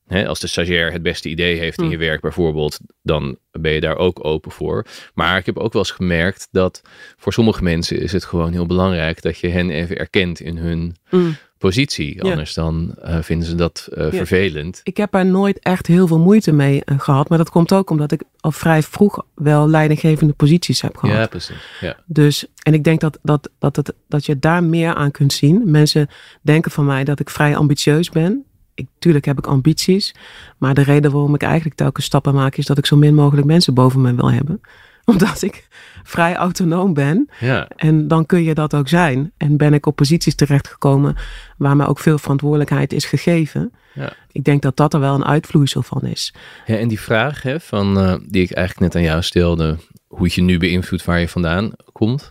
als 0.09 0.41
de 0.41 0.47
stagiair 0.47 0.93
het 0.93 1.03
beste 1.03 1.29
idee 1.29 1.59
heeft 1.59 1.81
in 1.81 1.91
je 1.91 1.97
werk 1.97 2.21
bijvoorbeeld, 2.21 2.79
dan 3.03 3.37
ben 3.51 3.73
je 3.73 3.81
daar 3.81 3.97
ook 3.97 4.25
open 4.25 4.51
voor. 4.51 4.87
Maar 5.15 5.39
ik 5.39 5.47
heb 5.47 5.59
ook 5.59 5.73
wel 5.73 5.83
eens 5.83 5.91
gemerkt 5.91 6.49
dat 6.51 6.83
voor 7.17 7.33
sommige 7.33 7.63
mensen 7.63 8.01
is 8.01 8.13
het 8.13 8.25
gewoon 8.25 8.53
heel 8.53 8.67
belangrijk 8.67 9.23
dat 9.23 9.39
je 9.39 9.49
hen 9.49 9.71
even 9.71 9.97
erkent 9.97 10.41
in 10.41 10.57
hun 10.57 10.97
hm. 11.09 11.31
positie. 11.59 12.23
Anders 12.23 12.55
dan 12.55 12.95
uh, 13.05 13.19
vinden 13.23 13.49
ze 13.49 13.55
dat 13.55 13.89
uh, 13.93 14.07
vervelend. 14.09 14.81
Ik 14.83 14.97
heb 14.97 15.15
er 15.15 15.27
nooit 15.27 15.59
echt 15.59 15.87
heel 15.87 16.07
veel 16.07 16.19
moeite 16.19 16.53
mee 16.53 16.83
uh, 16.85 17.01
gehad. 17.01 17.29
Maar 17.29 17.39
dat 17.39 17.51
komt 17.51 17.73
ook 17.73 17.91
omdat 17.91 18.13
ik 18.13 18.23
al 18.41 18.53
vrij 18.53 18.83
vroeg 18.83 19.25
wel 19.35 19.69
leidinggevende 19.69 20.33
posities 20.33 20.81
heb 20.81 20.97
gehad. 20.97 21.17
Ja, 21.17 21.27
precies. 21.27 21.79
Ja. 21.81 21.97
Dus, 22.07 22.47
en 22.63 22.75
ik 22.75 22.85
denk 22.85 23.01
dat, 23.01 23.19
dat, 23.23 23.51
dat, 23.59 23.77
het, 23.77 23.95
dat 24.09 24.27
je 24.27 24.39
daar 24.39 24.65
meer 24.65 24.95
aan 24.95 25.11
kunt 25.11 25.33
zien. 25.33 25.71
Mensen 25.71 26.09
denken 26.41 26.71
van 26.71 26.85
mij 26.85 27.05
dat 27.05 27.21
ik 27.21 27.31
vrij 27.31 27.57
ambitieus 27.57 28.11
ben 28.11 28.45
ik, 28.83 28.89
tuurlijk 28.99 29.25
heb 29.25 29.39
ik 29.39 29.47
ambities. 29.47 30.15
Maar 30.59 30.75
de 30.75 30.83
reden 30.83 31.13
waarom 31.13 31.35
ik 31.35 31.43
eigenlijk 31.43 31.77
telkens 31.77 32.07
stappen 32.07 32.35
maak, 32.35 32.57
is 32.57 32.67
dat 32.67 32.79
ik 32.79 32.87
zo 32.87 32.97
min 32.97 33.15
mogelijk 33.15 33.47
mensen 33.47 33.75
boven 33.75 34.01
me 34.01 34.15
wil 34.15 34.33
hebben. 34.33 34.61
Omdat 35.05 35.43
ik 35.43 35.69
vrij 36.03 36.37
autonoom 36.37 36.95
ben. 36.95 37.31
Ja. 37.41 37.69
En 37.77 38.09
dan 38.09 38.27
kun 38.27 38.43
je 38.43 38.55
dat 38.55 38.75
ook 38.75 38.89
zijn. 38.89 39.33
En 39.37 39.57
ben 39.57 39.75
ik 39.75 39.87
op 39.87 39.97
posities 39.97 40.35
terechtgekomen 40.35 41.17
waar 41.57 41.77
mij 41.77 41.87
ook 41.87 41.99
veel 41.99 42.19
verantwoordelijkheid 42.19 42.93
is 42.93 43.05
gegeven. 43.05 43.73
Ja. 43.95 44.13
Ik 44.33 44.45
denk 44.45 44.63
dat 44.63 44.77
dat 44.77 44.95
er 44.95 45.01
wel 45.01 45.15
een 45.15 45.25
uitvloeisel 45.25 45.83
van 45.83 46.03
is. 46.03 46.35
Ja, 46.67 46.77
en 46.77 46.89
die 46.89 47.01
vraag 47.01 47.43
hè, 47.43 47.61
van, 47.61 47.99
eh, 47.99 48.15
die 48.27 48.43
ik 48.43 48.53
eigenlijk 48.53 48.93
net 48.93 49.03
aan 49.03 49.09
jou 49.11 49.23
stelde, 49.23 49.79
hoe 50.07 50.25
het 50.25 50.35
je 50.35 50.43
nu 50.43 50.59
beïnvloedt 50.59 51.05
waar 51.05 51.21
je 51.21 51.29
vandaan 51.29 51.73
komt, 51.93 52.31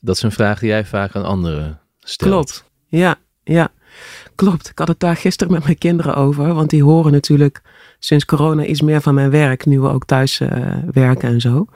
dat 0.00 0.16
is 0.16 0.22
een 0.22 0.32
vraag 0.32 0.58
die 0.58 0.68
jij 0.68 0.84
vaak 0.84 1.14
aan 1.14 1.24
anderen 1.24 1.80
stelt. 2.00 2.30
Klopt. 2.30 2.64
Ja, 2.86 3.16
ja. 3.44 3.70
Klopt. 4.38 4.68
Ik 4.68 4.78
had 4.78 4.88
het 4.88 5.00
daar 5.00 5.16
gisteren 5.16 5.52
met 5.52 5.64
mijn 5.64 5.78
kinderen 5.78 6.14
over. 6.14 6.54
Want 6.54 6.70
die 6.70 6.82
horen 6.82 7.12
natuurlijk 7.12 7.62
sinds 7.98 8.24
corona 8.24 8.64
iets 8.64 8.80
meer 8.80 9.00
van 9.00 9.14
mijn 9.14 9.30
werk. 9.30 9.66
Nu 9.66 9.80
we 9.80 9.88
ook 9.88 10.04
thuis 10.04 10.40
eh, 10.40 10.76
werken 10.92 11.28
en 11.28 11.40
zo. 11.40 11.66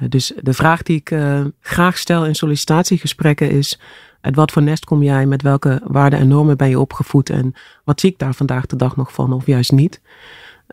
Uh, 0.00 0.08
dus 0.08 0.32
de 0.40 0.52
vraag 0.52 0.82
die 0.82 0.96
ik 0.96 1.10
uh, 1.10 1.40
graag 1.60 1.98
stel 1.98 2.26
in 2.26 2.34
sollicitatiegesprekken 2.34 3.50
is... 3.50 3.80
Uit 4.20 4.34
wat 4.34 4.52
voor 4.52 4.62
nest 4.62 4.84
kom 4.84 5.02
jij? 5.02 5.26
Met 5.26 5.42
welke 5.42 5.80
waarden 5.84 6.18
en 6.18 6.28
normen 6.28 6.56
ben 6.56 6.68
je 6.68 6.80
opgevoed? 6.80 7.30
En 7.30 7.54
wat 7.84 8.00
zie 8.00 8.10
ik 8.10 8.18
daar 8.18 8.34
vandaag 8.34 8.66
de 8.66 8.76
dag 8.76 8.96
nog 8.96 9.12
van 9.12 9.32
of 9.32 9.46
juist 9.46 9.72
niet? 9.72 10.00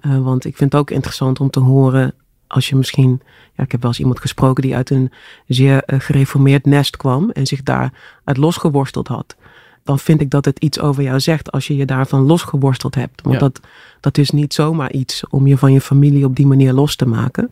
want 0.01 0.45
ik 0.45 0.57
vind 0.57 0.71
het 0.71 0.81
ook 0.81 0.91
interessant 0.91 1.39
om 1.39 1.49
te 1.49 1.59
horen 1.59 2.13
als 2.47 2.69
je 2.69 2.75
misschien, 2.75 3.21
ja, 3.55 3.63
ik 3.63 3.71
heb 3.71 3.81
wel 3.81 3.89
eens 3.89 3.99
iemand 3.99 4.19
gesproken 4.19 4.63
die 4.63 4.75
uit 4.75 4.89
een 4.89 5.11
zeer 5.47 5.83
gereformeerd 5.85 6.65
nest 6.65 6.97
kwam 6.97 7.29
en 7.29 7.47
zich 7.47 7.63
daar 7.63 7.93
uit 8.23 8.37
losgeworsteld 8.37 9.07
had. 9.07 9.35
Dan 9.83 9.99
vind 9.99 10.21
ik 10.21 10.29
dat 10.29 10.45
het 10.45 10.59
iets 10.59 10.79
over 10.79 11.03
jou 11.03 11.19
zegt 11.19 11.51
als 11.51 11.67
je 11.67 11.75
je 11.75 11.85
daarvan 11.85 12.21
losgeworsteld 12.21 12.95
hebt. 12.95 13.21
Want 13.21 13.33
Ja. 13.35 13.39
dat, 13.41 13.59
dat 13.99 14.17
is 14.17 14.29
niet 14.31 14.53
zomaar 14.53 14.91
iets 14.91 15.23
om 15.29 15.47
je 15.47 15.57
van 15.57 15.73
je 15.73 15.81
familie 15.81 16.25
op 16.25 16.35
die 16.35 16.47
manier 16.47 16.73
los 16.73 16.95
te 16.95 17.05
maken. 17.07 17.49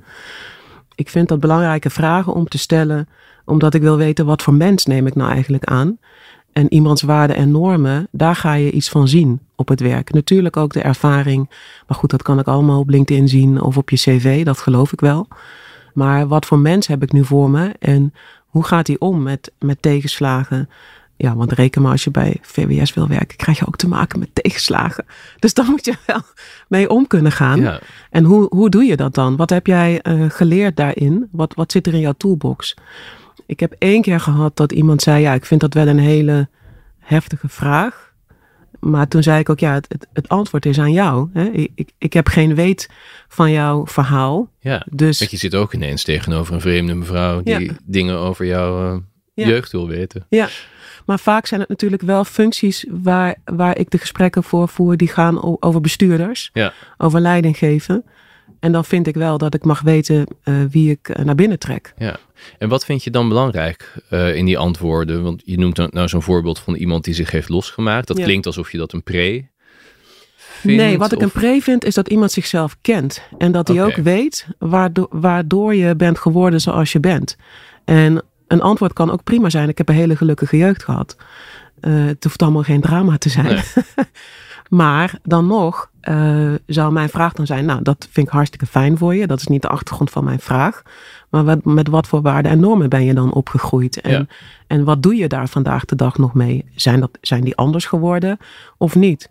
Ik 0.95 1.09
vind 1.09 1.27
dat 1.27 1.39
belangrijke 1.39 1.89
vragen 1.89 2.33
om 2.33 2.47
te 2.47 2.57
stellen, 2.57 3.07
omdat 3.45 3.73
ik 3.73 3.81
wil 3.81 3.97
weten 3.97 4.25
wat 4.25 4.41
voor 4.41 4.53
mens 4.53 4.85
neem 4.85 5.07
ik 5.07 5.15
nou 5.15 5.31
eigenlijk 5.31 5.63
aan. 5.65 5.97
En 6.53 6.73
iemands 6.73 7.01
waarden 7.01 7.35
en 7.35 7.51
normen, 7.51 8.07
daar 8.11 8.35
ga 8.35 8.53
je 8.53 8.71
iets 8.71 8.89
van 8.89 9.07
zien 9.07 9.39
op 9.55 9.67
het 9.67 9.79
werk. 9.79 10.13
Natuurlijk 10.13 10.57
ook 10.57 10.73
de 10.73 10.81
ervaring. 10.81 11.49
Maar 11.87 11.97
goed, 11.97 12.09
dat 12.09 12.21
kan 12.21 12.39
ik 12.39 12.47
allemaal 12.47 12.79
op 12.79 12.89
LinkedIn 12.89 13.27
zien 13.27 13.61
of 13.61 13.77
op 13.77 13.89
je 13.89 13.95
cv, 13.95 14.45
dat 14.45 14.57
geloof 14.57 14.93
ik 14.93 14.99
wel. 14.99 15.27
Maar 15.93 16.27
wat 16.27 16.45
voor 16.45 16.59
mens 16.59 16.87
heb 16.87 17.03
ik 17.03 17.11
nu 17.11 17.25
voor 17.25 17.49
me 17.49 17.71
en 17.79 18.13
hoe 18.47 18.63
gaat 18.63 18.87
hij 18.87 18.95
om 18.99 19.23
met, 19.23 19.51
met 19.59 19.81
tegenslagen? 19.81 20.69
Ja, 21.21 21.35
want 21.35 21.51
reken 21.51 21.81
maar 21.81 21.91
als 21.91 22.03
je 22.03 22.11
bij 22.11 22.37
VWS 22.41 22.93
wil 22.93 23.07
werken, 23.07 23.37
krijg 23.37 23.59
je 23.59 23.67
ook 23.67 23.75
te 23.77 23.87
maken 23.87 24.19
met 24.19 24.29
tegenslagen. 24.33 25.05
Dus 25.39 25.53
daar 25.53 25.65
moet 25.73 25.85
je 25.85 25.93
wel 26.05 26.21
mee 26.67 26.89
om 26.89 27.07
kunnen 27.07 27.31
gaan. 27.31 27.61
Ja. 27.61 27.79
En 28.09 28.23
hoe, 28.23 28.47
hoe 28.49 28.69
doe 28.69 28.83
je 28.83 28.95
dat 28.95 29.13
dan? 29.13 29.35
Wat 29.35 29.49
heb 29.49 29.67
jij 29.67 30.01
eh, 30.01 30.25
geleerd 30.29 30.75
daarin? 30.75 31.27
Wat, 31.31 31.53
wat 31.53 31.71
zit 31.71 31.87
er 31.87 31.93
in 31.93 31.99
jouw 31.99 32.13
toolbox? 32.17 32.75
Ik 33.45 33.59
heb 33.59 33.75
één 33.77 34.01
keer 34.01 34.19
gehad 34.19 34.55
dat 34.57 34.71
iemand 34.71 35.01
zei: 35.01 35.21
Ja, 35.21 35.33
ik 35.33 35.45
vind 35.45 35.61
dat 35.61 35.73
wel 35.73 35.87
een 35.87 35.99
hele 35.99 36.47
heftige 36.99 37.47
vraag. 37.49 38.13
Maar 38.79 39.07
toen 39.07 39.23
zei 39.23 39.39
ik 39.39 39.49
ook: 39.49 39.59
Ja, 39.59 39.73
het, 39.73 39.85
het, 39.89 40.07
het 40.13 40.29
antwoord 40.29 40.65
is 40.65 40.79
aan 40.79 40.91
jou. 40.91 41.29
Hè? 41.33 41.43
Ik, 41.49 41.71
ik, 41.75 41.89
ik 41.97 42.13
heb 42.13 42.27
geen 42.27 42.55
weet 42.55 42.89
van 43.27 43.51
jouw 43.51 43.87
verhaal. 43.87 44.49
ja. 44.59 44.85
Dus 44.91 45.19
Want 45.19 45.31
je 45.31 45.37
zit 45.37 45.55
ook 45.55 45.73
ineens 45.73 46.03
tegenover 46.03 46.53
een 46.53 46.61
vreemde 46.61 46.93
mevrouw 46.93 47.41
die 47.41 47.59
Ja. 47.59 47.73
dingen 47.85 48.17
over 48.17 48.45
jouw 48.45 48.93
eh, 48.93 48.97
Ja. 49.33 49.47
jeugd 49.47 49.71
wil 49.71 49.87
weten. 49.87 50.25
ja. 50.29 50.47
Maar 51.09 51.19
vaak 51.19 51.45
zijn 51.45 51.59
het 51.59 51.69
natuurlijk 51.69 52.01
wel 52.01 52.23
functies 52.23 52.85
waar, 52.89 53.35
waar 53.45 53.77
ik 53.77 53.89
de 53.89 53.97
gesprekken 53.97 54.43
voor 54.43 54.67
voer, 54.67 54.97
die 54.97 55.07
gaan 55.07 55.61
over 55.63 55.81
bestuurders, 55.81 56.49
Ja. 56.53 56.73
over 56.97 57.19
leiding 57.19 57.57
geven. 57.57 58.03
En 58.59 58.71
dan 58.71 58.85
vind 58.85 59.07
ik 59.07 59.15
wel 59.15 59.37
dat 59.37 59.53
ik 59.53 59.63
mag 59.63 59.81
weten 59.81 60.27
eh, 60.43 60.55
wie 60.69 60.91
ik 60.91 61.09
eh, 61.09 61.25
naar 61.25 61.35
binnen 61.35 61.59
trek. 61.59 61.93
Ja. 61.97 62.15
En 62.57 62.69
wat 62.69 62.85
vind 62.85 63.03
je 63.03 63.11
dan 63.11 63.27
belangrijk 63.27 63.93
eh, 64.09 64.35
in 64.35 64.45
die 64.45 64.57
antwoorden? 64.57 65.23
Want 65.23 65.41
je 65.45 65.57
noemt 65.57 65.75
dan 65.75 65.89
nou 65.91 66.07
zo'n 66.07 66.21
voorbeeld 66.21 66.59
van 66.59 66.75
iemand 66.75 67.03
die 67.03 67.13
zich 67.13 67.31
heeft 67.31 67.49
losgemaakt. 67.49 68.07
Dat 68.07 68.17
Ja. 68.17 68.23
klinkt 68.23 68.45
alsof 68.45 68.71
je 68.71 68.77
dat 68.77 68.93
een 68.93 69.03
pre 69.03 69.45
vindt. 70.37 70.81
nee, 70.81 70.97
wat 70.97 71.11
ik 71.11 71.21
een 71.21 71.31
pre 71.31 71.61
vind, 71.61 71.83
is 71.85 71.93
dat 71.93 72.09
iemand 72.09 72.31
zichzelf 72.31 72.77
kent. 72.81 73.21
En 73.37 73.51
dat 73.51 73.67
hij 73.67 73.83
ook 73.83 73.95
weet 73.95 74.47
waardoor, 74.59 75.07
waardoor 75.09 75.75
je 75.75 75.95
bent 75.95 76.19
geworden 76.19 76.61
zoals 76.61 76.91
je 76.91 76.99
bent. 76.99 77.35
En 77.85 78.23
een 78.49 78.61
antwoord 78.61 78.93
kan 78.93 79.11
ook 79.11 79.23
prima 79.23 79.49
zijn. 79.49 79.69
Ik 79.69 79.77
heb 79.77 79.89
een 79.89 79.95
hele 79.95 80.15
gelukkige 80.15 80.57
jeugd 80.57 80.83
gehad. 80.83 81.15
Eh, 81.79 82.05
het 82.05 82.23
hoeft 82.23 82.41
allemaal 82.41 82.63
geen 82.63 82.81
drama 82.81 83.17
te 83.17 83.29
zijn. 83.29 83.45
Nee. 83.45 83.85
maar 84.69 85.19
dan 85.23 85.47
nog 85.47 85.89
eh, 86.01 86.53
zou 86.65 86.91
mijn 86.91 87.09
vraag 87.09 87.33
dan 87.33 87.45
zijn: 87.45 87.65
Nou, 87.65 87.81
dat 87.81 88.07
vind 88.11 88.27
ik 88.27 88.33
hartstikke 88.33 88.65
fijn 88.65 88.97
voor 88.97 89.15
je. 89.15 89.27
Dat 89.27 89.39
is 89.39 89.47
niet 89.47 89.61
de 89.61 89.67
achtergrond 89.67 90.09
van 90.11 90.23
mijn 90.23 90.39
vraag. 90.39 90.81
Maar 91.29 91.43
wat, 91.43 91.65
met 91.65 91.87
wat 91.87 92.07
voor 92.07 92.21
waarden 92.21 92.51
en 92.51 92.59
normen 92.59 92.89
ben 92.89 93.03
je 93.03 93.13
dan 93.13 93.33
opgegroeid? 93.33 94.01
En, 94.01 94.11
Ja. 94.11 94.25
en 94.67 94.83
wat 94.83 95.03
doe 95.03 95.15
je 95.15 95.27
daar 95.27 95.47
vandaag 95.47 95.85
de 95.85 95.95
dag 95.95 96.17
nog 96.17 96.33
mee? 96.33 96.65
Zijn, 96.75 96.99
dat, 96.99 97.17
zijn 97.21 97.43
die 97.43 97.55
anders 97.55 97.85
geworden 97.85 98.37
of 98.77 98.95
niet? 98.95 99.29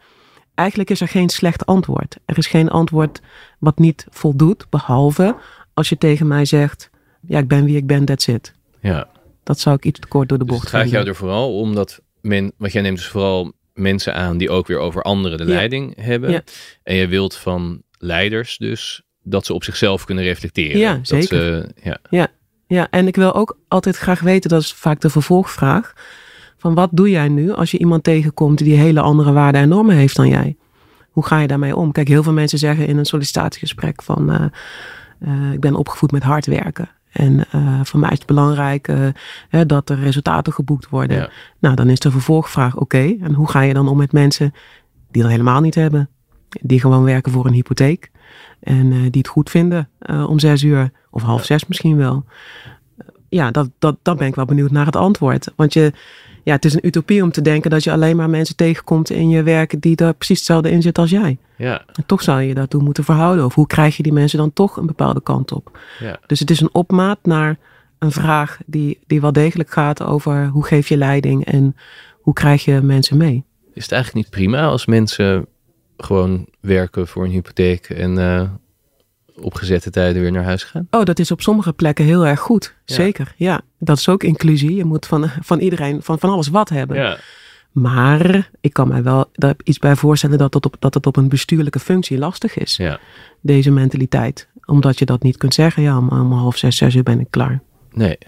Eigenlijk 0.54 0.90
is 0.90 1.00
er 1.00 1.08
geen 1.08 1.28
slecht 1.28 1.66
antwoord. 1.66 2.16
Er 2.24 2.38
is 2.38 2.46
geen 2.46 2.70
antwoord 2.70 3.20
wat 3.58 3.78
niet 3.78 4.06
voldoet, 4.10 4.66
behalve 4.70 5.36
als 5.74 5.88
je 5.88 5.98
tegen 5.98 6.26
mij 6.26 6.44
zegt: 6.44 6.90
Ja, 7.20 7.38
ik 7.38 7.48
ben 7.48 7.64
wie 7.64 7.76
ik 7.76 7.86
ben, 7.86 8.04
that's 8.04 8.26
it. 8.26 8.54
Ja. 8.80 9.06
Dat 9.48 9.58
zou 9.58 9.76
ik 9.76 9.84
iets 9.84 10.00
te 10.00 10.06
kort 10.06 10.28
door 10.28 10.38
de 10.38 10.44
Dus 10.44 10.54
bocht 10.54 10.70
het 10.70 10.80
gaat 10.80 10.90
jou 10.90 11.06
er 11.06 11.14
vooral 11.14 11.58
om 11.58 11.74
dat 11.74 12.00
men, 12.20 12.52
want 12.56 12.72
jij 12.72 12.82
neemt 12.82 12.96
dus 12.96 13.06
vooral 13.06 13.52
mensen 13.74 14.14
aan 14.14 14.36
die 14.38 14.50
ook 14.50 14.66
weer 14.66 14.78
over 14.78 15.02
anderen 15.02 15.38
de 15.38 15.44
Ja. 15.44 15.50
leiding 15.50 15.96
hebben. 16.00 16.30
Ja. 16.30 16.42
En 16.82 16.94
je 16.94 17.06
wilt 17.06 17.36
van 17.36 17.82
leiders 17.98 18.56
dus 18.56 19.02
dat 19.22 19.46
ze 19.46 19.54
op 19.54 19.64
zichzelf 19.64 20.04
kunnen 20.04 20.24
reflecteren. 20.24 20.78
Ja, 20.80 20.94
Dat 20.94 21.06
zeker. 21.06 21.26
Ze, 21.28 21.98
ja. 22.10 22.28
Ja, 22.66 22.86
en 22.90 23.06
ik 23.06 23.16
wil 23.16 23.34
ook 23.34 23.58
altijd 23.68 23.96
graag 23.96 24.20
weten, 24.20 24.50
dat 24.50 24.60
is 24.62 24.72
vaak 24.72 25.00
de 25.00 25.10
vervolgvraag, 25.10 25.92
van 26.58 26.74
wat 26.74 26.88
doe 26.92 27.10
jij 27.10 27.28
nu 27.28 27.52
als 27.52 27.70
je 27.70 27.78
iemand 27.78 28.04
tegenkomt 28.04 28.58
die 28.58 28.76
hele 28.76 29.00
andere 29.00 29.32
waarden 29.32 29.60
en 29.60 29.68
normen 29.68 29.96
heeft 29.96 30.16
dan 30.16 30.28
jij? 30.28 30.56
Hoe 31.10 31.26
ga 31.26 31.40
je 31.40 31.46
daarmee 31.46 31.76
om? 31.76 31.92
Kijk, 31.92 32.08
heel 32.08 32.22
veel 32.22 32.32
mensen 32.32 32.58
zeggen 32.58 32.86
in 32.86 32.96
een 32.96 33.06
sollicitatiegesprek 33.06 34.02
van, 34.02 34.30
eh, 34.32 34.44
eh, 35.20 35.52
ik 35.52 35.60
ben 35.60 35.74
opgevoed 35.74 36.12
met 36.12 36.22
hard 36.22 36.46
werken. 36.46 36.88
En 37.12 37.44
eh, 37.50 37.80
voor 37.82 38.00
mij 38.00 38.10
is 38.10 38.18
het 38.18 38.26
belangrijk 38.26 38.88
eh, 38.88 39.06
hè, 39.48 39.66
dat 39.66 39.90
er 39.90 39.98
resultaten 39.98 40.52
geboekt 40.52 40.88
worden. 40.88 41.16
Ja. 41.16 41.30
Nou, 41.58 41.74
dan 41.74 41.88
is 41.88 41.98
de 41.98 42.10
vervolgvraag, 42.10 42.76
oké, 42.76 43.16
en 43.20 43.34
hoe 43.34 43.48
ga 43.48 43.60
je 43.60 43.74
dan 43.74 43.88
om 43.88 43.96
met 43.96 44.12
mensen 44.12 44.54
die 45.10 45.22
dat 45.22 45.30
helemaal 45.30 45.60
niet 45.60 45.74
hebben? 45.74 46.08
Die 46.60 46.80
gewoon 46.80 47.04
werken 47.04 47.32
voor 47.32 47.46
een 47.46 47.52
hypotheek. 47.52 48.10
En 48.60 48.92
eh, 48.92 48.98
die 48.98 49.20
het 49.20 49.28
goed 49.28 49.50
vinden 49.50 49.88
om 50.26 50.38
zes 50.38 50.62
uur 50.62 50.90
of 51.10 51.22
half 51.22 51.44
zes 51.44 51.66
misschien 51.66 51.96
wel. 51.96 52.24
Ja, 53.28 53.50
dat, 53.50 53.70
dat, 53.78 53.96
dan 54.02 54.16
ben 54.16 54.26
ik 54.26 54.34
wel 54.34 54.44
benieuwd 54.44 54.70
naar 54.70 54.86
het 54.86 54.96
antwoord. 54.96 55.52
Want 55.56 55.72
je, 55.72 55.92
ja, 56.48 56.54
het 56.54 56.64
is 56.64 56.74
een 56.74 56.86
utopie 56.86 57.22
om 57.22 57.30
te 57.30 57.42
denken 57.42 57.70
dat 57.70 57.84
je 57.84 57.92
alleen 57.92 58.16
maar 58.16 58.30
mensen 58.30 58.56
tegenkomt 58.56 59.10
in 59.10 59.28
je 59.28 59.42
werk 59.42 59.80
die 59.80 59.96
er 59.96 60.14
precies 60.14 60.36
hetzelfde 60.36 60.70
in 60.70 60.82
zitten 60.82 61.02
als 61.02 61.12
jij. 61.12 61.38
Ja, 61.56 61.84
En 61.94 62.06
toch 62.06 62.22
zou 62.22 62.40
je 62.40 62.48
je 62.48 62.54
daartoe 62.54 62.82
moeten 62.82 63.04
verhouden. 63.04 63.44
Of 63.44 63.54
hoe 63.54 63.66
krijg 63.66 63.96
je 63.96 64.02
die 64.02 64.12
mensen 64.12 64.38
dan 64.38 64.52
toch 64.52 64.76
een 64.76 64.86
bepaalde 64.86 65.22
kant 65.22 65.52
op? 65.52 65.78
ja. 65.98 66.20
Dus 66.26 66.40
het 66.40 66.50
is 66.50 66.60
een 66.60 66.74
opmaat 66.74 67.18
naar 67.22 67.58
een 67.98 68.12
vraag 68.12 68.58
die, 68.66 68.98
die 69.06 69.20
wel 69.20 69.32
degelijk 69.32 69.70
gaat 69.70 70.02
over 70.02 70.46
hoe 70.46 70.64
geef 70.64 70.88
je 70.88 70.96
leiding 70.96 71.44
en 71.44 71.76
hoe 72.20 72.34
krijg 72.34 72.64
je 72.64 72.80
mensen 72.80 73.16
mee. 73.16 73.44
Is 73.72 73.82
het 73.82 73.92
eigenlijk 73.92 74.24
niet 74.24 74.34
prima 74.34 74.66
als 74.66 74.86
mensen 74.86 75.46
gewoon 75.96 76.46
werken 76.60 77.06
voor 77.06 77.24
een 77.24 77.30
hypotheek 77.30 77.88
en 77.88 78.18
eh, 78.18 78.50
op 79.40 79.54
gezette 79.54 79.90
tijden 79.90 80.22
weer 80.22 80.32
naar 80.32 80.44
huis 80.44 80.62
gaan? 80.64 80.86
Oh, 80.90 81.04
dat 81.04 81.18
is 81.18 81.30
op 81.30 81.40
sommige 81.40 81.72
plekken 81.72 82.04
heel 82.04 82.26
erg 82.26 82.40
goed. 82.40 82.74
Ja. 82.84 82.94
Zeker, 82.94 83.34
ja. 83.36 83.60
Dat 83.78 83.98
is 83.98 84.08
ook 84.08 84.22
inclusie. 84.22 84.74
Je 84.74 84.84
moet 84.84 85.06
van, 85.06 85.28
van 85.40 85.58
iedereen, 85.58 86.02
van, 86.02 86.18
van 86.18 86.30
alles 86.30 86.48
wat 86.48 86.68
hebben. 86.68 86.96
Ja, 86.96 87.18
Maar 87.72 88.50
ik 88.60 88.72
kan 88.72 88.88
mij 88.88 89.02
wel 89.02 89.28
daar 89.32 89.54
iets 89.64 89.78
bij 89.78 89.96
voorstellen 89.96 90.38
dat 90.38 90.54
het, 90.54 90.64
op, 90.66 90.76
dat 90.78 90.94
het 90.94 91.06
op 91.06 91.16
een 91.16 91.28
bestuurlijke 91.28 91.78
functie 91.80 92.18
lastig 92.18 92.56
is. 92.56 92.76
ja. 92.76 93.00
Deze 93.40 93.70
mentaliteit. 93.70 94.48
Omdat 94.64 94.98
je 94.98 95.04
dat 95.04 95.22
niet 95.22 95.36
kunt 95.36 95.54
zeggen. 95.54 95.82
Ja, 95.82 95.98
om, 95.98 96.08
om 96.08 96.32
half 96.32 96.56
zes, 96.56 96.76
zes 96.76 96.94
uur 96.94 97.02
ben 97.02 97.20
ik 97.20 97.30
klaar. 97.30 97.60
Nee. 97.92 98.18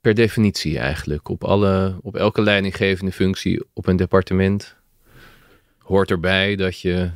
Per 0.00 0.14
definitie 0.14 0.78
eigenlijk. 0.78 1.28
Op, 1.28 1.44
alle, 1.44 1.98
op 2.02 2.16
elke 2.16 2.42
leidinggevende 2.42 3.12
functie 3.12 3.64
op 3.72 3.86
een 3.86 3.96
departement 3.96 4.76
hoort 5.78 6.10
erbij 6.10 6.56
dat 6.56 6.80
je 6.80 7.10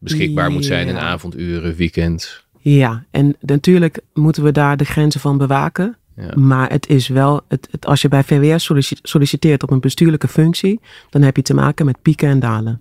beschikbaar 0.00 0.50
moet 0.50 0.64
zijn 0.64 0.88
in 0.88 0.94
Ja. 0.94 1.00
avonduren, 1.00 1.74
weekends. 1.74 2.46
Ja, 2.58 3.04
en 3.10 3.36
natuurlijk 3.40 4.00
moeten 4.14 4.42
we 4.42 4.52
daar 4.52 4.76
de 4.76 4.84
grenzen 4.84 5.20
van 5.20 5.38
bewaken. 5.38 5.96
Ja. 6.16 6.34
Maar 6.34 6.70
het 6.70 6.88
is 6.88 7.08
wel, 7.08 7.40
het, 7.48 7.68
het, 7.70 7.86
als 7.86 8.02
je 8.02 8.08
bij 8.08 8.24
VWS 8.24 8.64
sollici- 8.64 8.98
solliciteert 9.02 9.62
op 9.62 9.70
een 9.70 9.80
bestuurlijke 9.80 10.28
functie, 10.28 10.80
dan 11.10 11.22
heb 11.22 11.36
je 11.36 11.42
te 11.42 11.54
maken 11.54 11.86
met 11.86 12.02
pieken 12.02 12.28
en 12.28 12.40
dalen. 12.40 12.80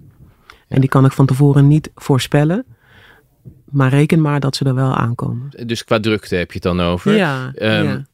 En 0.67 0.79
die 0.79 0.89
kan 0.89 1.05
ik 1.05 1.12
van 1.12 1.25
tevoren 1.25 1.67
niet 1.67 1.91
voorspellen. 1.95 2.65
Maar 3.71 3.89
reken 3.89 4.21
maar 4.21 4.39
dat 4.39 4.55
ze 4.55 4.65
er 4.65 4.75
wel 4.75 4.95
aankomen. 4.95 5.49
Dus 5.65 5.84
qua 5.84 5.99
drukte 5.99 6.36
heb 6.36 6.47
je 6.47 6.53
het 6.53 6.63
dan 6.63 6.79
over. 6.82 7.15
Ja, 7.15 7.51
Ehm, 7.55 7.84
ja. 7.84 8.05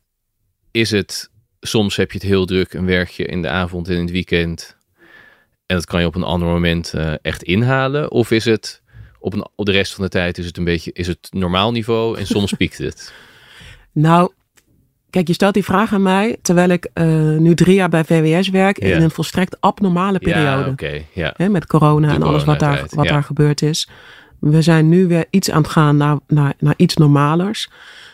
Is 0.72 0.92
het, 0.92 1.30
soms 1.60 1.96
heb 1.96 2.12
je 2.12 2.18
het 2.18 2.28
heel 2.28 2.46
druk 2.46 2.74
en 2.74 2.86
werk 2.86 3.10
je 3.10 3.26
in 3.26 3.42
de 3.42 3.50
avond 3.50 3.88
en 3.88 3.96
in 3.96 4.02
het 4.02 4.12
weekend. 4.12 4.78
En 5.66 5.76
dat 5.76 5.86
kan 5.86 6.00
je 6.02 6.08
op 6.08 6.16
een 6.16 6.24
ander 6.24 6.48
moment 6.48 6.94
eh, 6.94 7.14
echt 7.22 7.44
inhalen. 7.44 8.12
Of 8.12 8.32
is 8.32 8.46
het 8.46 8.82
op, 9.26 9.34
een, 9.34 9.48
op 9.56 9.66
de 9.66 9.72
rest 9.72 9.94
van 9.94 10.04
de 10.04 10.10
tijd 10.10 10.38
is 10.38 10.46
het 10.46 10.58
een 10.58 10.64
beetje 10.64 10.92
is 10.94 11.08
het 11.08 11.28
normaal 11.32 11.72
niveau 11.72 12.18
en 12.18 12.28
soms 12.28 12.54
piekt 12.62 12.78
het. 12.78 13.14
Nou, 13.92 14.32
kijk, 15.10 15.28
je 15.28 15.34
stelt 15.34 15.54
die 15.54 15.64
vraag 15.64 15.94
aan 15.94 16.02
mij 16.02 16.38
terwijl 16.42 16.70
ik 16.70 16.90
eh, 16.94 17.06
nu 17.38 17.56
drie 17.56 17.76
jaar 17.76 17.90
bij 17.90 18.04
VWS 18.04 18.50
werk 18.50 18.78
in 18.78 19.02
een 19.02 19.12
volstrekt 19.12 19.62
abnormale 19.62 20.20
periode. 20.20 20.64
Ja, 20.64 20.70
oké. 20.70 21.02
ja. 21.14 21.34
Hè, 21.38 21.50
met 21.50 21.66
corona 21.66 22.08
De 22.08 22.14
en 22.14 22.24
alles 22.24 22.44
wat, 22.44 22.60
daar, 22.60 22.86
wat 22.90 23.06
ja. 23.06 23.12
daar 23.12 23.24
gebeurd 23.24 23.62
is. 23.62 23.90
We 24.40 24.62
zijn 24.62 24.90
nu 24.90 25.08
weer 25.08 25.26
iets 25.30 25.52
aan 25.52 25.62
het 25.62 25.72
gaan 25.72 25.98
naar, 25.98 26.18
naar, 26.28 26.54
naar 26.60 26.74
iets 26.78 26.96
normalers. 26.96 27.70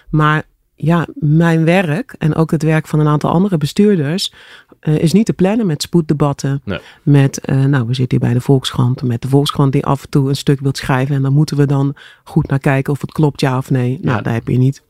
Maar 0.09 0.43
ja, 0.83 1.07
mijn 1.15 1.65
werk 1.65 2.15
en 2.17 2.35
ook 2.35 2.51
het 2.51 2.63
werk 2.63 2.87
van 2.87 2.99
een 2.99 3.07
aantal 3.07 3.29
andere 3.31 3.57
bestuurders 3.57 4.33
eh, 4.79 4.97
is 4.97 5.13
niet 5.13 5.25
te 5.25 5.33
plannen 5.33 5.65
met 5.65 5.81
spoeddebatten. 5.81 6.61
Nee. 6.65 6.79
Met, 7.03 7.37
eh, 7.39 7.63
nou, 7.65 7.87
we 7.87 7.93
zitten 7.93 8.17
hier 8.19 8.27
bij 8.27 8.37
de 8.37 8.43
Volkskrant. 8.43 9.01
Met 9.01 9.21
de 9.21 9.27
Volkskrant 9.27 9.71
die 9.71 9.85
af 9.85 10.03
en 10.03 10.09
toe 10.09 10.29
een 10.29 10.35
stuk 10.35 10.59
wilt 10.59 10.77
schrijven. 10.77 11.15
En 11.15 11.21
dan 11.21 11.33
moeten 11.33 11.57
we 11.57 11.65
dan 11.65 11.95
goed 12.23 12.47
naar 12.47 12.59
kijken 12.59 12.93
of 12.93 13.01
het 13.01 13.11
klopt, 13.11 13.41
ja 13.41 13.57
of 13.57 13.69
nee. 13.69 13.99
Nou, 14.01 14.17
Ja. 14.17 14.21
daar 14.23 14.33
heb 14.33 14.47
je 14.47 14.57
niet 14.57 14.83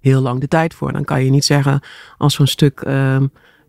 heel 0.00 0.20
lang 0.20 0.40
de 0.40 0.48
tijd 0.48 0.74
voor. 0.74 0.92
Dan 0.92 1.04
kan 1.04 1.24
je 1.24 1.30
niet 1.30 1.44
zeggen 1.44 1.80
als 2.18 2.34
zo'n 2.34 2.46
stuk 2.46 2.80
ehm, 2.80 3.26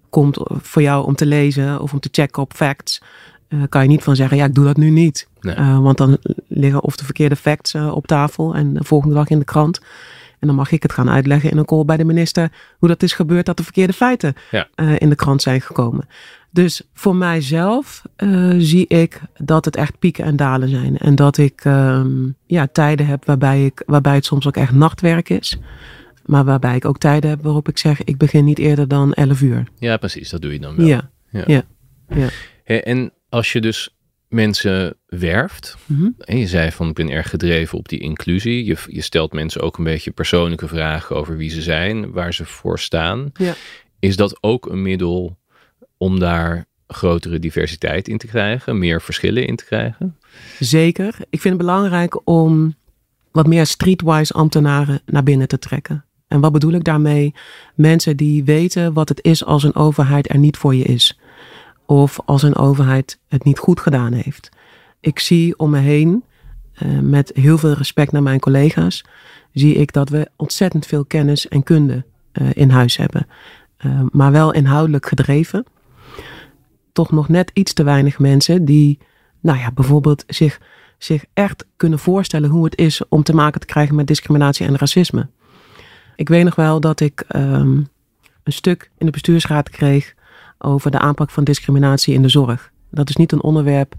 komt 0.09 0.37
voor 0.43 0.81
jou 0.81 1.05
om 1.05 1.15
te 1.15 1.25
lezen 1.25 1.81
of 1.81 1.93
om 1.93 1.99
te 1.99 2.09
checken 2.11 2.41
op 2.41 2.53
facts. 2.53 3.01
eh, 3.47 3.59
kan 3.69 3.81
je 3.81 3.87
niet 3.87 4.03
van 4.03 4.15
zeggen, 4.15 4.37
ja, 4.37 4.45
ik 4.45 4.53
doe 4.55 4.65
dat 4.65 4.77
nu 4.77 4.89
niet. 4.89 5.27
Nee. 5.39 5.55
Want 5.81 5.97
dan 5.97 6.17
liggen 6.47 6.83
of 6.83 6.95
de 6.95 7.05
verkeerde 7.05 7.35
facts 7.35 7.75
op 7.75 8.07
tafel 8.07 8.55
en 8.55 8.73
de 8.73 8.83
volgende 8.83 9.15
dag 9.15 9.29
in 9.29 9.39
de 9.39 9.45
krant. 9.45 9.81
En 10.45 10.51
dan 10.51 10.59
mag 10.59 10.71
ik 10.71 10.83
het 10.83 10.93
gaan 10.93 11.09
uitleggen 11.09 11.51
in 11.51 11.57
een 11.57 11.65
call 11.65 11.85
bij 11.85 11.97
de 11.97 12.05
minister 12.05 12.51
hoe 12.79 12.89
dat 12.89 13.03
is 13.03 13.13
gebeurd 13.13 13.45
dat 13.45 13.57
de 13.57 13.63
verkeerde 13.63 13.93
feiten 13.93 14.33
Ja. 14.51 14.67
eh, 14.75 14.99
in 14.99 15.09
de 15.09 15.15
krant 15.15 15.41
zijn 15.41 15.61
gekomen. 15.61 16.07
Dus 16.51 16.81
voor 16.93 17.15
mijzelf 17.15 18.01
eh, 18.15 18.53
zie 18.57 18.87
ik 18.87 19.21
dat 19.37 19.65
het 19.65 19.75
echt 19.75 19.99
pieken 19.99 20.23
en 20.25 20.35
dalen 20.35 20.69
zijn. 20.69 20.97
En 20.97 21.15
dat 21.15 21.37
ik 21.37 21.61
ehm, 21.63 22.07
ja, 22.45 22.67
tijden 22.67 23.05
heb 23.05 23.25
waarbij, 23.25 23.65
ik, 23.65 23.83
waarbij 23.85 24.15
het 24.15 24.25
soms 24.25 24.47
ook 24.47 24.57
echt 24.57 24.71
nachtwerk 24.71 25.29
is. 25.29 25.57
Maar 26.25 26.45
waarbij 26.45 26.75
ik 26.75 26.85
ook 26.85 26.97
tijden 26.97 27.29
heb 27.29 27.41
waarop 27.43 27.67
ik 27.69 27.77
zeg, 27.77 28.03
ik 28.03 28.17
begin 28.17 28.45
niet 28.45 28.59
eerder 28.59 28.87
dan 28.87 29.13
11 29.13 29.41
uur. 29.41 29.63
ja, 29.79 29.97
precies. 29.97 30.29
Dat 30.29 30.41
doe 30.41 30.53
je 30.53 30.59
dan 30.59 30.75
wel. 30.75 30.85
Ja. 30.85 31.09
Ja. 31.29 31.63
Ja. 32.07 32.29
En 32.65 33.11
als 33.29 33.51
je 33.51 33.61
dus 33.61 33.94
mensen 34.35 34.97
werft, 35.05 35.77
Mhm. 35.85 36.09
en 36.19 36.37
je 36.37 36.47
zei 36.47 36.71
van 36.71 36.87
ik 36.89 36.93
ben 36.93 37.09
erg 37.09 37.29
gedreven 37.29 37.77
op 37.77 37.89
die 37.89 37.99
inclusie, 37.99 38.65
je, 38.65 38.77
je 38.87 39.01
stelt 39.01 39.33
mensen 39.33 39.61
ook 39.61 39.77
een 39.77 39.83
beetje 39.83 40.11
persoonlijke 40.11 40.67
vragen 40.67 41.15
over 41.15 41.37
wie 41.37 41.49
ze 41.49 41.61
zijn, 41.61 42.11
waar 42.11 42.33
ze 42.33 42.45
voor 42.45 42.79
staan. 42.79 43.31
Ja. 43.33 43.53
Is 43.99 44.15
dat 44.15 44.37
ook 44.41 44.65
een 44.65 44.81
middel 44.81 45.37
om 45.97 46.19
daar 46.19 46.65
grotere 46.87 47.39
diversiteit 47.39 48.07
in 48.07 48.17
te 48.17 48.27
krijgen, 48.27 48.77
meer 48.79 49.01
verschillen 49.01 49.47
in 49.47 49.55
te 49.55 49.65
krijgen? 49.65 50.17
Zeker. 50.59 51.15
Ik 51.29 51.41
vind 51.41 51.53
het 51.57 51.65
belangrijk 51.65 52.27
om 52.27 52.75
wat 53.31 53.47
meer 53.47 53.65
streetwise 53.65 54.33
ambtenaren 54.33 55.01
naar 55.05 55.23
binnen 55.23 55.47
te 55.47 55.59
trekken. 55.59 56.05
En 56.27 56.39
wat 56.39 56.51
bedoel 56.51 56.73
ik 56.73 56.83
daarmee? 56.83 57.33
Mensen 57.75 58.17
die 58.17 58.43
weten 58.43 58.93
wat 58.93 59.09
het 59.09 59.23
is 59.23 59.45
als 59.45 59.63
een 59.63 59.75
overheid 59.75 60.29
er 60.29 60.37
niet 60.37 60.57
voor 60.57 60.75
je 60.75 60.83
is. 60.83 61.19
Of 61.85 62.19
als 62.25 62.43
een 62.43 62.55
overheid 62.55 63.19
het 63.27 63.43
niet 63.43 63.59
goed 63.59 63.79
gedaan 63.79 64.13
heeft. 64.13 64.49
Ik 64.99 65.19
zie 65.19 65.59
om 65.59 65.69
me 65.69 65.79
heen, 65.79 66.23
eh, 66.73 66.99
met 66.99 67.31
heel 67.33 67.57
veel 67.57 67.73
respect 67.73 68.11
naar 68.11 68.23
mijn 68.23 68.39
collega's, 68.39 69.03
zie 69.51 69.75
ik 69.75 69.93
dat 69.93 70.09
we 70.09 70.29
ontzettend 70.35 70.85
veel 70.85 71.05
kennis 71.05 71.47
en 71.47 71.63
kunde 71.63 72.05
eh, 72.31 72.47
in 72.53 72.69
huis 72.69 72.97
hebben. 72.97 73.27
Eh, 73.77 74.01
maar 74.11 74.31
wel 74.31 74.53
inhoudelijk 74.53 75.05
gedreven. 75.05 75.65
Toch 76.91 77.11
nog 77.11 77.29
net 77.29 77.51
iets 77.53 77.73
te 77.73 77.83
weinig 77.83 78.19
mensen 78.19 78.65
die, 78.65 78.99
nou 79.39 79.59
ja, 79.59 79.71
bijvoorbeeld 79.71 80.23
zich, 80.27 80.59
zich 80.97 81.25
echt 81.33 81.65
kunnen 81.75 81.99
voorstellen 81.99 82.49
hoe 82.49 82.65
het 82.65 82.77
is 82.77 83.07
om 83.07 83.23
te 83.23 83.35
maken 83.35 83.59
te 83.59 83.65
krijgen 83.65 83.95
met 83.95 84.07
discriminatie 84.07 84.67
en 84.67 84.77
racisme. 84.77 85.27
Ik 86.15 86.29
weet 86.29 86.43
nog 86.43 86.55
wel 86.55 86.79
dat 86.79 86.99
ik 86.99 87.23
ehm, 87.27 87.77
een 88.43 88.53
stuk 88.53 88.91
in 88.97 89.05
de 89.05 89.11
bestuursraad 89.11 89.69
kreeg 89.69 90.13
over 90.57 90.91
de 90.91 90.99
aanpak 90.99 91.29
van 91.29 91.43
discriminatie 91.43 92.13
in 92.13 92.21
de 92.21 92.29
zorg. 92.29 92.71
Dat 92.91 93.09
is 93.09 93.15
niet 93.15 93.31
een 93.31 93.43
onderwerp 93.43 93.95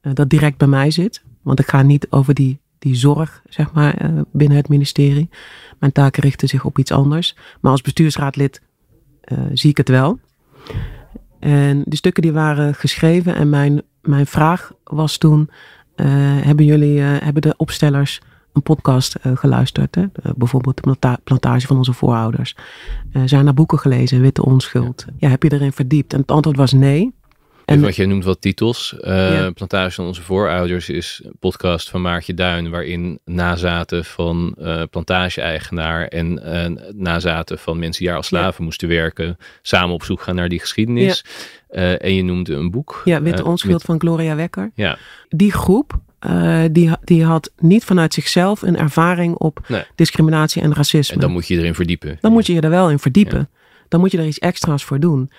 eh, 0.00 0.12
dat 0.14 0.30
direct 0.30 0.56
bij 0.56 0.68
mij 0.68 0.90
zit, 0.90 1.22
want 1.42 1.60
ik 1.60 1.68
ga 1.68 1.82
niet 1.82 2.06
over 2.10 2.34
die, 2.34 2.60
die 2.78 2.94
zorg, 2.94 3.42
zeg 3.48 3.72
maar, 3.72 3.94
eh, 3.94 4.10
binnen 4.32 4.56
het 4.56 4.68
ministerie. 4.68 5.28
Mijn 5.78 5.92
taken 5.92 6.22
richten 6.22 6.48
zich 6.48 6.64
op 6.64 6.78
iets 6.78 6.92
anders. 6.92 7.36
Maar 7.60 7.70
als 7.70 7.82
bestuursraadlid 7.82 8.62
eh, 9.20 9.38
zie 9.52 9.70
ik 9.70 9.76
het 9.76 9.88
wel. 9.88 10.18
En 11.38 11.82
die 11.84 11.98
stukken 11.98 12.22
die 12.22 12.32
waren 12.32 12.74
geschreven 12.74 13.34
en 13.34 13.48
mijn, 13.48 13.82
mijn 14.02 14.26
vraag 14.26 14.72
was 14.84 15.18
toen, 15.18 15.50
hebben 16.42 16.64
jullie, 16.64 17.00
hebben 17.00 17.42
de 17.42 17.54
opstellers 17.56 18.20
een 18.52 18.62
podcast 18.62 19.14
eh, 19.14 19.36
geluisterd? 19.36 19.94
Hè? 19.94 20.02
Eh, 20.02 20.32
bijvoorbeeld 20.36 20.76
de 20.76 20.82
planta- 20.82 21.18
plantage 21.24 21.66
van 21.66 21.76
onze 21.76 21.92
voorouders. 21.92 22.54
Eh, 23.12 23.22
zijn 23.24 23.46
er 23.46 23.54
boeken 23.54 23.78
gelezen, 23.78 24.20
Witte 24.20 24.44
Onschuld? 24.44 25.04
Ja, 25.18 25.28
heb 25.28 25.42
je 25.42 25.52
erin 25.52 25.72
verdiept? 25.72 26.12
En 26.12 26.20
het 26.20 26.30
antwoord 26.30 26.56
was 26.56 26.72
nee. 26.72 27.12
En 27.64 27.80
wat 27.80 27.96
jij 27.96 28.06
noemt 28.06 28.24
wat 28.24 28.40
titels. 28.40 28.94
Ja. 29.02 29.50
Plantage 29.50 29.90
van 29.94 30.06
onze 30.06 30.22
voorouders 30.22 30.88
is 30.88 31.20
een 31.24 31.36
podcast 31.40 31.90
van 31.90 32.00
Maartje 32.02 32.34
Duin, 32.34 32.70
waarin 32.70 33.18
nazaten 33.24 34.04
van 34.04 34.54
eh, 34.58 34.82
plantage-eigenaar 34.90 36.06
en 36.06 36.42
eh, 36.42 36.90
nazaten 36.94 37.58
van 37.58 37.78
mensen 37.78 37.98
die 37.98 38.08
daar 38.08 38.16
als 38.16 38.26
slaven 38.26 38.64
moesten 38.64 38.88
werken, 38.88 39.36
samen 39.62 39.94
op 39.94 40.02
zoek 40.02 40.22
gaan 40.22 40.34
naar 40.34 40.48
die 40.48 40.60
geschiedenis. 40.60 41.24
En 41.68 42.14
je 42.14 42.22
noemde 42.24 42.54
een 42.54 42.70
boek. 42.70 43.02
Ja, 43.04 43.22
Witte 43.22 43.44
Onschuld 43.44 43.72
met- 43.72 43.82
van 43.82 44.00
Gloria 44.00 44.34
Wekker. 44.36 44.70
ja, 44.74 44.98
Die 45.28 45.52
groep, 45.52 46.00
eh, 46.20 46.62
die, 46.72 46.90
die 47.04 47.24
had 47.24 47.52
niet 47.58 47.84
vanuit 47.84 48.14
zichzelf 48.14 48.62
een 48.62 48.76
ervaring 48.76 49.34
op 49.34 49.64
Nee. 49.68 49.84
discriminatie 49.94 50.62
en 50.62 50.74
racisme. 50.74 51.14
en 51.14 51.20
dan 51.20 51.30
moet 51.32 51.46
je 51.46 51.56
erin 51.58 51.74
verdiepen. 51.74 52.18
Dan 52.20 52.32
moet 52.32 52.46
je 52.46 52.52
je 52.52 52.60
er 52.60 52.70
wel 52.70 52.90
in 52.90 52.98
verdiepen. 52.98 53.48
Dan 53.88 54.00
moet 54.00 54.10
je 54.12 54.18
er 54.18 54.26
iets 54.26 54.38
extra's 54.38 54.84
voor 54.84 55.00
doen. 55.00 55.30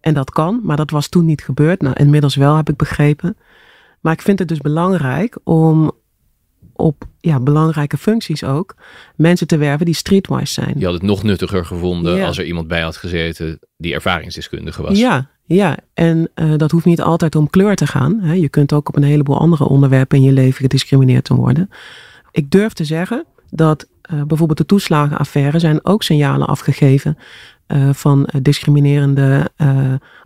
En 0.00 0.14
dat 0.14 0.30
kan, 0.30 0.60
maar 0.62 0.76
dat 0.76 0.90
was 0.90 1.08
toen 1.08 1.24
niet 1.24 1.42
gebeurd. 1.42 1.82
Nou, 1.82 1.94
inmiddels 1.98 2.34
wel, 2.34 2.56
heb 2.56 2.68
ik 2.68 2.76
begrepen. 2.76 3.36
Maar 4.00 4.12
ik 4.12 4.22
vind 4.22 4.38
het 4.38 4.48
dus 4.48 4.58
belangrijk 4.58 5.38
om 5.44 5.92
op 6.72 7.04
ja, 7.20 7.40
belangrijke 7.40 7.96
functies 7.96 8.44
ook 8.44 8.74
mensen 9.14 9.46
te 9.46 9.56
werven 9.56 9.86
die 9.86 9.94
streetwise 9.94 10.52
zijn. 10.52 10.74
Je 10.78 10.84
had 10.84 10.94
het 10.94 11.02
nog 11.02 11.22
nuttiger 11.22 11.64
gevonden 11.64 12.16
Ja. 12.16 12.26
als 12.26 12.38
er 12.38 12.44
iemand 12.44 12.68
bij 12.68 12.80
had 12.80 12.96
gezeten 12.96 13.58
die 13.76 13.94
ervaringsdeskundige 13.94 14.82
was. 14.82 14.98
Ja, 14.98 15.30
ja. 15.46 15.76
en 15.94 16.30
eh, 16.34 16.52
dat 16.56 16.70
hoeft 16.70 16.84
niet 16.84 17.02
altijd 17.02 17.36
om 17.36 17.50
kleur 17.50 17.76
te 17.76 17.86
gaan. 17.86 18.20
Hè. 18.20 18.32
Je 18.32 18.48
kunt 18.48 18.72
ook 18.72 18.88
op 18.88 18.96
een 18.96 19.02
heleboel 19.02 19.38
andere 19.38 19.64
onderwerpen 19.64 20.18
in 20.18 20.24
je 20.24 20.32
leven 20.32 20.60
gediscrimineerd 20.60 21.24
te 21.24 21.34
worden. 21.34 21.70
Ik 22.30 22.50
durf 22.50 22.72
te 22.72 22.84
zeggen 22.84 23.24
dat 23.50 23.88
eh, 24.02 24.22
bijvoorbeeld 24.22 24.58
de 24.58 24.66
toeslagenaffaire 24.66 25.58
zijn 25.58 25.84
ook 25.84 26.02
signalen 26.02 26.46
afgegeven 26.46 27.18
eh, 27.66 27.92
van 27.92 28.28
discriminerende 28.42 29.50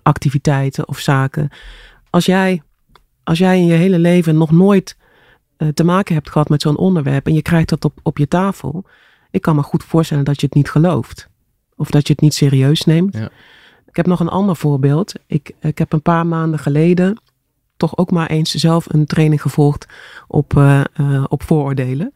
activiteiten 0.03 0.89
of 0.89 0.99
zaken. 0.99 1.49
Als 2.11 2.27
jij, 2.27 2.63
als 3.25 3.39
jij 3.39 3.59
in 3.59 3.67
je 3.67 3.73
hele 3.73 3.99
leven 3.99 4.37
nog 4.37 4.51
nooit 4.51 4.97
te 5.75 5.85
maken 5.85 6.15
hebt 6.15 6.31
gehad 6.31 6.49
met 6.49 6.63
zo'n 6.63 6.77
onderwerp 6.77 7.27
en 7.27 7.35
je 7.35 7.43
krijgt 7.43 7.69
dat 7.69 7.85
op, 7.85 7.99
op 8.03 8.19
je 8.19 8.29
tafel, 8.29 8.85
ik 9.31 9.43
kan 9.43 9.57
me 9.57 9.63
goed 9.63 9.85
voorstellen 9.85 10.25
dat 10.25 10.41
je 10.41 10.47
het 10.47 10.55
niet 10.55 10.71
gelooft. 10.71 11.29
Of 11.77 11.91
dat 11.91 12.07
je 12.07 12.13
het 12.13 12.23
niet 12.23 12.35
serieus 12.35 12.85
neemt. 12.85 13.17
Ja. 13.17 13.31
Ik 13.91 13.97
heb 13.97 14.07
nog 14.07 14.21
een 14.21 14.29
ander 14.29 14.57
voorbeeld. 14.57 15.13
Ik, 15.27 15.53
ik 15.61 15.79
heb 15.79 15.93
een 15.93 16.03
paar 16.03 16.27
maanden 16.27 16.59
geleden 16.59 17.19
toch 17.81 17.97
ook 17.97 18.11
maar 18.11 18.27
eens 18.27 18.51
zelf 18.51 18.87
een 18.93 19.07
training 19.07 19.43
gevolgd 19.43 19.87
op, 20.29 20.57
eh, 20.57 20.81
eh, 20.93 21.25
op 21.29 21.43
vooroordelen. 21.43 22.13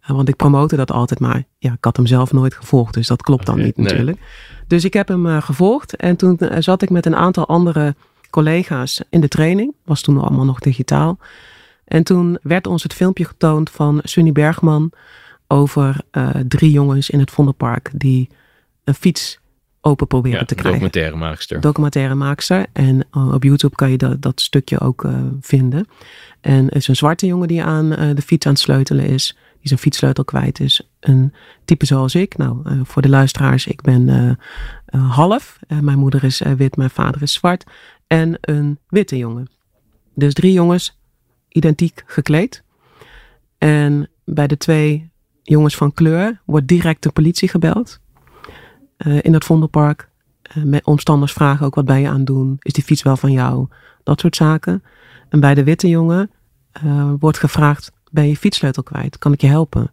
Eh, 0.00 0.10
want 0.10 0.28
ik 0.28 0.36
promote 0.36 0.76
dat 0.76 0.90
altijd 0.90 1.20
maar. 1.20 1.44
Ja, 1.58 1.72
ik 1.72 1.84
had 1.84 1.96
hem 1.96 2.06
zelf 2.06 2.32
nooit 2.32 2.54
gevolgd, 2.54 2.94
dus 2.94 3.06
dat 3.06 3.22
klopt 3.22 3.46
dan 3.46 3.56
niet 3.60 3.76
nee. 3.76 3.86
natuurlijk. 3.86 4.18
Dus 4.66 4.84
ik 4.84 4.92
heb 4.92 5.08
hem 5.08 5.40
gevolgd 5.40 5.96
en 5.96 6.16
toen 6.16 6.38
zat 6.58 6.82
ik 6.82 6.90
met 6.90 7.06
een 7.06 7.16
aantal 7.16 7.46
andere 7.46 7.94
collega's 8.30 9.02
in 9.08 9.20
de 9.20 9.28
training. 9.28 9.74
Was 9.84 10.00
toen 10.00 10.20
allemaal 10.20 10.44
nog 10.44 10.58
digitaal. 10.58 11.18
En 11.84 12.02
toen 12.02 12.38
werd 12.42 12.66
ons 12.66 12.82
het 12.82 12.94
filmpje 12.94 13.24
getoond 13.24 13.70
van 13.70 14.00
Sunny 14.02 14.32
Bergman 14.32 14.92
over 15.46 15.96
drie 16.48 16.70
jongens 16.70 17.10
in 17.10 17.18
het 17.18 17.30
Vondelpark 17.30 17.90
die 17.94 18.28
een 18.84 18.94
fiets 18.94 19.38
open 19.86 20.06
proberen 20.06 20.38
Ja, 20.38 20.44
te 20.44 20.54
krijgen 20.54 20.80
documentaire 20.80 21.16
maakster. 21.16 21.60
documentaire 21.60 22.14
maakster. 22.14 22.66
En 22.72 23.06
uh, 23.12 23.32
op 23.34 23.42
YouTube 23.42 23.74
kan 23.74 23.90
je 23.90 23.96
dat, 23.96 24.22
dat 24.22 24.40
stukje 24.40 24.80
ook 24.80 25.04
uh, 25.04 25.18
vinden. 25.40 25.86
En 26.40 26.64
het 26.64 26.74
is 26.74 26.88
een 26.88 26.96
zwarte 26.96 27.26
jongen 27.26 27.48
die 27.48 27.62
aan 27.62 27.92
uh, 27.92 28.14
de 28.14 28.22
fiets 28.22 28.46
aan 28.46 28.52
het 28.52 28.60
sleutelen 28.60 29.06
is. 29.06 29.36
Die 29.58 29.68
zijn 29.68 29.80
fietssleutel 29.80 30.24
kwijt 30.24 30.60
is. 30.60 30.88
Een 31.00 31.32
type 31.64 31.86
zoals 31.86 32.14
ik. 32.14 32.36
Nou, 32.36 32.70
uh, 32.70 32.80
voor 32.84 33.02
de 33.02 33.08
luisteraars, 33.08 33.66
ik 33.66 33.80
ben 33.82 34.38
half. 34.96 35.58
mijn 35.80 35.98
moeder 35.98 36.24
is 36.24 36.42
wit, 36.56 36.76
mijn 36.76 36.90
vader 36.90 37.22
is 37.22 37.32
zwart. 37.32 37.64
En 38.06 38.38
een 38.40 38.78
witte 38.88 39.16
jongen. 39.16 39.50
Dus 40.14 40.34
drie 40.34 40.52
jongens, 40.52 40.98
identiek 41.48 42.02
gekleed. 42.06 42.62
En 43.58 44.08
bij 44.24 44.46
de 44.46 44.56
twee 44.56 45.10
jongens 45.42 45.76
van 45.76 45.92
kleur 45.92 46.40
wordt 46.44 46.68
direct 46.68 47.02
de 47.02 47.10
politie 47.10 47.48
gebeld. 47.48 48.00
Uh, 48.98 49.18
in 49.22 49.32
het 49.32 49.44
Vondelpark. 49.44 50.08
Uh, 50.56 50.64
met 50.64 50.84
omstanders 50.84 51.32
vragen 51.32 51.66
ook 51.66 51.74
wat 51.74 51.84
ben 51.84 52.00
je 52.00 52.08
aan 52.08 52.16
het 52.16 52.26
doen? 52.26 52.56
Is 52.58 52.72
die 52.72 52.84
fiets 52.84 53.02
wel 53.02 53.16
van 53.16 53.32
jou? 53.32 53.66
Dat 54.02 54.20
soort 54.20 54.36
zaken. 54.36 54.82
En 55.28 55.40
bij 55.40 55.54
de 55.54 55.64
witte 55.64 55.88
jongen 55.88 56.30
uh, 56.84 57.12
wordt 57.18 57.38
gevraagd: 57.38 57.92
ben 58.10 58.28
je 58.28 58.36
fietssleutel 58.36 58.82
kwijt? 58.82 59.18
Kan 59.18 59.32
ik 59.32 59.40
je 59.40 59.46
helpen? 59.46 59.90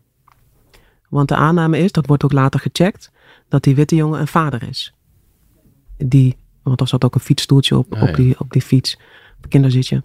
Want 1.10 1.28
de 1.28 1.36
aanname 1.36 1.78
is, 1.78 1.92
dat 1.92 2.08
wordt 2.08 2.24
ook 2.24 2.32
later 2.32 2.60
gecheckt, 2.60 3.12
dat 3.48 3.64
die 3.64 3.76
witte 3.76 3.96
jongen 3.96 4.20
een 4.20 4.28
vader 4.28 4.68
is. 4.68 4.94
Die, 5.98 6.38
want 6.64 6.82
er 6.82 6.88
zat 6.88 7.04
ook 7.06 7.16
een 7.16 7.22
fietsstoeltje 7.22 7.78
op, 7.78 7.94
Ah, 7.94 8.02
op, 8.02 8.08
ja. 8.08 8.16
die, 8.16 8.40
op 8.40 8.52
die 8.52 8.62
fiets, 8.62 9.00
op 9.38 9.50
kinderzitje. 9.50 10.04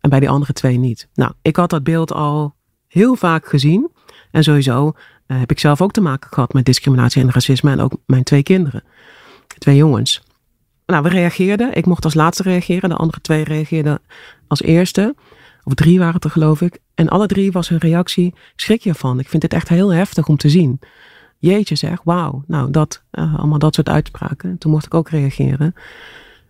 En 0.00 0.10
bij 0.10 0.20
die 0.20 0.30
andere 0.30 0.52
twee 0.52 0.78
niet. 0.78 1.08
Nou, 1.14 1.32
ik 1.42 1.56
had 1.56 1.70
dat 1.70 1.82
beeld 1.82 2.12
al 2.12 2.54
heel 2.86 3.14
vaak 3.14 3.48
gezien. 3.48 3.90
En 4.30 4.42
sowieso 4.42 4.92
eh, 5.28 5.38
heb 5.38 5.50
ik 5.50 5.58
zelf 5.58 5.82
ook 5.82 5.92
te 5.92 6.00
maken 6.00 6.30
gehad 6.32 6.52
met 6.52 6.64
discriminatie 6.64 7.22
en 7.22 7.30
racisme. 7.30 7.70
En 7.70 7.80
ook 7.80 7.92
mijn 8.06 8.22
twee 8.22 8.42
kinderen. 8.42 8.82
Twee 9.58 9.76
jongens. 9.76 10.22
Nou, 10.86 11.02
we 11.02 11.08
reageerden. 11.08 11.74
Ik 11.74 11.86
mocht 11.86 12.04
als 12.04 12.14
laatste 12.14 12.42
reageren. 12.42 12.88
De 12.88 12.96
andere 12.96 13.20
twee 13.20 13.44
reageerden 13.44 14.00
als 14.46 14.62
eerste. 14.62 15.14
Of 15.64 15.74
drie 15.74 15.98
waren 15.98 16.14
het 16.14 16.24
er, 16.24 16.30
geloof 16.30 16.60
ik. 16.60 16.78
En 16.94 17.08
alle 17.08 17.26
drie 17.26 17.52
was 17.52 17.68
hun 17.68 17.78
reactie: 17.78 18.26
ik 18.26 18.52
schrik 18.56 18.82
je 18.82 18.94
van. 18.94 19.18
Ik 19.18 19.28
vind 19.28 19.42
dit 19.42 19.52
echt 19.52 19.68
heel 19.68 19.92
heftig 19.92 20.28
om 20.28 20.36
te 20.36 20.48
zien. 20.48 20.80
Jeetje 21.38 21.74
zeg, 21.74 22.00
wauw. 22.04 22.44
Nou, 22.46 22.70
dat, 22.70 23.02
eh, 23.10 23.38
allemaal 23.38 23.58
dat 23.58 23.74
soort 23.74 23.88
uitspraken. 23.88 24.50
En 24.50 24.58
toen 24.58 24.70
mocht 24.70 24.86
ik 24.86 24.94
ook 24.94 25.08
reageren. 25.08 25.74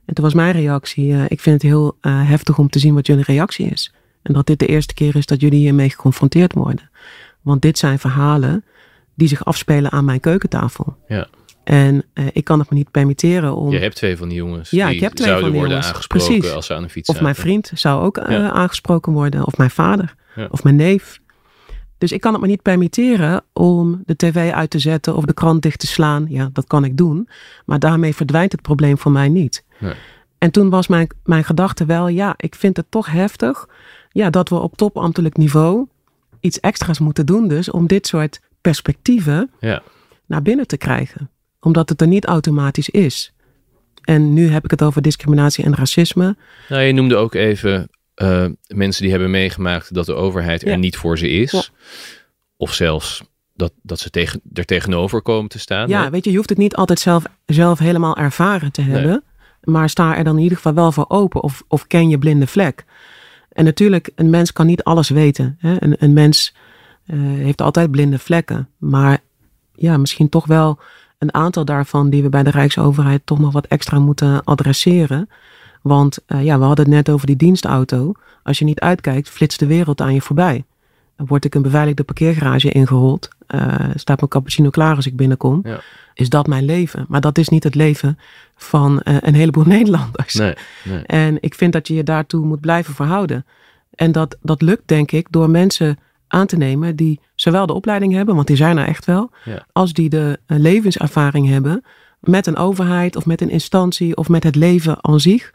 En 0.05 0.15
toen 0.15 0.25
was 0.25 0.35
mijn 0.35 0.53
reactie: 0.53 1.13
eh, 1.13 1.25
ik 1.29 1.41
vind 1.41 1.63
het 1.63 1.71
heel 1.71 1.97
heftig 2.03 2.59
om 2.59 2.69
te 2.69 2.79
zien 2.79 2.95
wat 2.95 3.07
jullie 3.07 3.25
reactie 3.25 3.67
is. 3.67 3.93
En 4.23 4.33
dat 4.33 4.47
dit 4.47 4.59
de 4.59 4.67
eerste 4.67 4.95
keer 4.95 5.17
is 5.17 5.27
dat 5.27 5.41
jullie 5.41 5.59
hiermee 5.59 5.91
geconfronteerd 5.91 6.53
worden. 6.53 6.91
Want 7.49 7.63
dit 7.63 7.79
zijn 7.79 7.99
verhalen 7.99 8.65
die 9.15 9.29
zich 9.29 9.45
afspelen 9.45 9.91
aan 9.93 10.05
mijn 10.05 10.21
keukentafel. 10.21 10.97
Ja. 11.09 11.27
En 11.65 12.05
eh, 12.13 12.27
ik 12.33 12.45
kan 12.45 12.59
het 12.59 12.71
me 12.71 12.77
niet 12.77 12.91
permitteren 12.91 13.57
om. 13.57 13.71
Je 13.71 13.79
hebt 13.79 13.95
twee 13.97 14.17
van 14.17 14.29
die 14.29 14.37
jongens 14.37 14.71
Ja, 14.71 14.87
die 14.87 14.95
ik 14.97 15.01
heb 15.03 15.13
twee 15.13 15.29
zouden 15.29 15.51
van 15.51 15.59
die 15.59 15.69
worden 15.69 15.77
jongens. 15.85 15.97
aangesproken 15.97 16.27
Precies. 16.39 16.55
als 16.55 16.67
ze 16.67 16.75
aan 16.75 16.83
een 16.83 16.91
fiets 16.91 17.09
Of 17.09 17.21
mijn 17.21 17.35
vriend 17.35 17.71
zou 17.75 18.03
ook 18.05 18.17
eh, 18.19 18.49
aangesproken 18.49 19.13
worden. 19.13 19.47
Of 19.47 19.57
mijn 19.57 19.71
vader. 19.71 20.15
Ja. 20.35 20.49
Of 20.51 20.63
mijn 20.63 20.77
neef. 20.77 21.21
Dus 21.99 22.13
ik 22.13 22.21
kan 22.21 22.33
het 22.33 22.41
me 22.41 22.47
niet 22.47 22.63
permitteren 22.63 23.45
om 23.53 24.03
de 24.05 24.17
tv 24.17 24.53
uit 24.53 24.71
te 24.71 24.79
zetten 24.79 25.17
of 25.17 25.25
de 25.25 25.35
krant 25.35 25.63
dicht 25.63 25.79
te 25.79 25.87
slaan. 25.87 26.27
Ja, 26.29 26.51
dat 26.53 26.67
kan 26.67 26.85
ik 26.85 26.97
doen. 26.97 27.29
Maar 27.65 27.79
daarmee 27.79 28.15
verdwijnt 28.15 28.53
het 28.53 28.63
probleem 28.63 28.99
voor 28.99 29.13
mij 29.13 29.29
niet. 29.29 29.65
Nee. 29.79 29.95
En 30.39 30.51
toen 30.51 30.71
was 30.71 30.87
mijn, 30.89 31.09
mijn 31.25 31.45
gedachte 31.45 31.85
wel, 31.85 32.09
ja, 32.09 32.35
ik 32.37 32.55
vind 32.55 32.77
het 32.77 32.87
toch 32.89 33.07
heftig. 33.11 33.69
Ja, 34.11 34.31
dat 34.31 34.49
we 34.49 34.55
op 34.55 34.77
topambtelijk 34.77 35.37
niveau 35.37 35.87
iets 36.41 36.61
extra's 36.61 36.99
moeten 36.99 37.27
doen 37.27 37.49
dus 37.49 37.71
om 37.71 37.87
dit 37.87 38.07
soort 38.07 38.41
perspectieven 38.61 39.51
Ja. 39.61 39.83
naar 40.27 40.43
binnen 40.43 40.67
te 40.67 40.77
krijgen. 40.77 41.31
Omdat 41.61 41.89
het 41.89 42.01
er 42.01 42.07
niet 42.07 42.25
automatisch 42.25 42.89
is. 42.89 43.33
En 44.05 44.33
nu 44.33 44.49
heb 44.49 44.65
ik 44.65 44.71
het 44.71 44.83
over 44.83 45.03
discriminatie 45.03 45.65
en 45.65 45.75
racisme. 45.75 46.37
Nou, 46.69 46.83
je 46.83 46.93
noemde 46.93 47.17
ook 47.17 47.35
even 47.35 47.89
eh, 48.15 48.47
mensen 48.67 49.03
die 49.03 49.11
hebben 49.11 49.31
meegemaakt 49.31 49.95
dat 49.95 50.07
de 50.07 50.15
overheid 50.15 50.63
er 50.63 50.69
Ja. 50.69 50.77
niet 50.77 50.97
voor 50.97 51.19
ze 51.19 51.29
is. 51.31 51.51
Ja. 51.51 51.63
Of 52.57 52.75
zelfs 52.75 53.23
dat, 53.55 53.73
dat 53.83 53.99
ze 53.99 54.11
tegen, 54.11 54.41
er 54.53 54.65
tegenover 54.65 55.23
komen 55.23 55.49
te 55.51 55.59
staan. 55.59 55.89
Ja, 55.89 56.03
hè? 56.03 56.11
weet 56.11 56.25
je, 56.25 56.31
je 56.31 56.37
hoeft 56.37 56.49
het 56.49 56.59
niet 56.59 56.75
altijd 56.77 56.99
zelf, 56.99 57.25
zelf 57.47 57.79
helemaal 57.79 58.17
ervaren 58.17 58.73
te 58.73 58.83
hebben. 58.83 59.25
Maar 59.63 59.89
sta 59.89 60.17
er 60.17 60.25
dan 60.25 60.37
in 60.37 60.43
ieder 60.43 60.57
geval 60.57 60.75
wel 60.75 60.93
voor 60.93 61.05
open 61.09 61.43
of, 61.43 61.63
of 61.69 61.87
ken 61.87 62.09
je 62.09 62.19
blinde 62.19 62.47
vlek. 62.47 62.85
En 63.59 63.65
natuurlijk, 63.65 64.11
een 64.15 64.31
mens 64.31 64.53
kan 64.53 64.67
niet 64.67 64.83
alles 64.83 65.09
weten. 65.09 65.57
Hè? 65.59 65.77
Een, 65.83 65.97
een 65.99 66.13
mens 66.13 66.55
eh, 67.07 67.19
heeft 67.19 67.61
altijd 67.61 67.91
blinde 67.91 68.19
vlekken. 68.19 68.69
Maar 68.77 69.19
ja, 69.75 69.97
misschien 69.97 70.29
toch 70.29 70.47
wel 70.47 70.79
een 71.19 71.35
aantal 71.35 71.65
daarvan 71.65 72.11
die 72.11 72.23
we 72.23 72.29
bij 72.29 72.43
de 72.43 72.51
Rijksoverheid 72.51 73.21
toch 73.25 73.39
nog 73.39 73.53
wat 73.53 73.67
extra 73.67 73.99
moeten 73.99 74.45
adresseren. 74.45 75.29
Want 75.83 76.19
eh, 76.27 76.45
ja, 76.45 76.59
we 76.59 76.65
hadden 76.65 76.85
het 76.85 76.95
net 76.95 77.11
over 77.11 77.27
die 77.27 77.37
dienstauto. 77.37 78.13
Als 78.43 78.59
je 78.59 78.65
niet 78.65 78.81
uitkijkt, 78.81 79.29
flitst 79.29 79.59
de 79.59 79.67
wereld 79.67 80.01
aan 80.01 80.15
je 80.15 80.21
voorbij. 80.21 80.65
Dan 81.17 81.27
word 81.27 81.45
ik 81.45 81.55
een 81.55 81.63
beveiligde 81.63 82.05
parkeergarage 82.05 82.71
ingerold. 82.71 83.29
eh, 83.47 83.75
staat 83.95 84.19
mijn 84.19 84.31
cappuccino 84.31 84.71
klaar 84.71 84.97
als 84.97 85.07
ik 85.07 85.17
binnenkom. 85.17 85.61
Ja. 85.63 85.81
Is 86.15 86.29
dat 86.29 86.47
mijn 86.47 86.65
leven? 86.65 87.05
Maar 87.09 87.21
dat 87.21 87.39
is 87.39 87.49
niet 87.49 87.65
het 87.65 87.75
leven 87.75 88.19
van 88.59 89.01
eh, 89.01 89.17
een 89.21 89.35
heleboel 89.35 89.65
Nederlanders. 89.77 90.35
Nee, 90.35 90.55
nee. 90.85 91.03
En 91.07 91.37
ik 91.41 91.55
vind 91.55 91.73
dat 91.73 91.89
je 91.89 91.95
je 91.95 92.03
daartoe 92.03 92.45
moet 92.47 92.61
blijven 92.61 92.95
verhouden. 92.95 93.47
En 93.95 94.13
dat, 94.13 94.37
dat 94.43 94.63
lukt 94.63 94.83
denk 94.89 95.13
ik 95.13 95.27
door 95.31 95.51
mensen 95.51 95.99
aan 96.29 96.47
te 96.47 96.57
nemen 96.57 96.97
die 96.97 97.21
zowel 97.35 97.67
de 97.67 97.73
opleiding 97.73 98.13
hebben, 98.13 98.35
want 98.35 98.47
die 98.47 98.57
zijn 98.57 98.77
er 98.79 98.87
echt 98.87 99.05
wel, 99.05 99.31
Ja. 99.45 99.67
als 99.73 99.93
die 99.93 100.09
de 100.09 100.39
eh, 100.47 100.59
levenservaring 100.59 101.49
hebben 101.49 101.85
met 102.21 102.47
een 102.47 102.57
overheid 102.57 103.17
of 103.17 103.27
met 103.27 103.41
een 103.41 103.51
instantie 103.51 104.17
of 104.17 104.29
met 104.29 104.43
het 104.45 104.55
leven 104.55 105.05
aan 105.05 105.21
zich. 105.21 105.51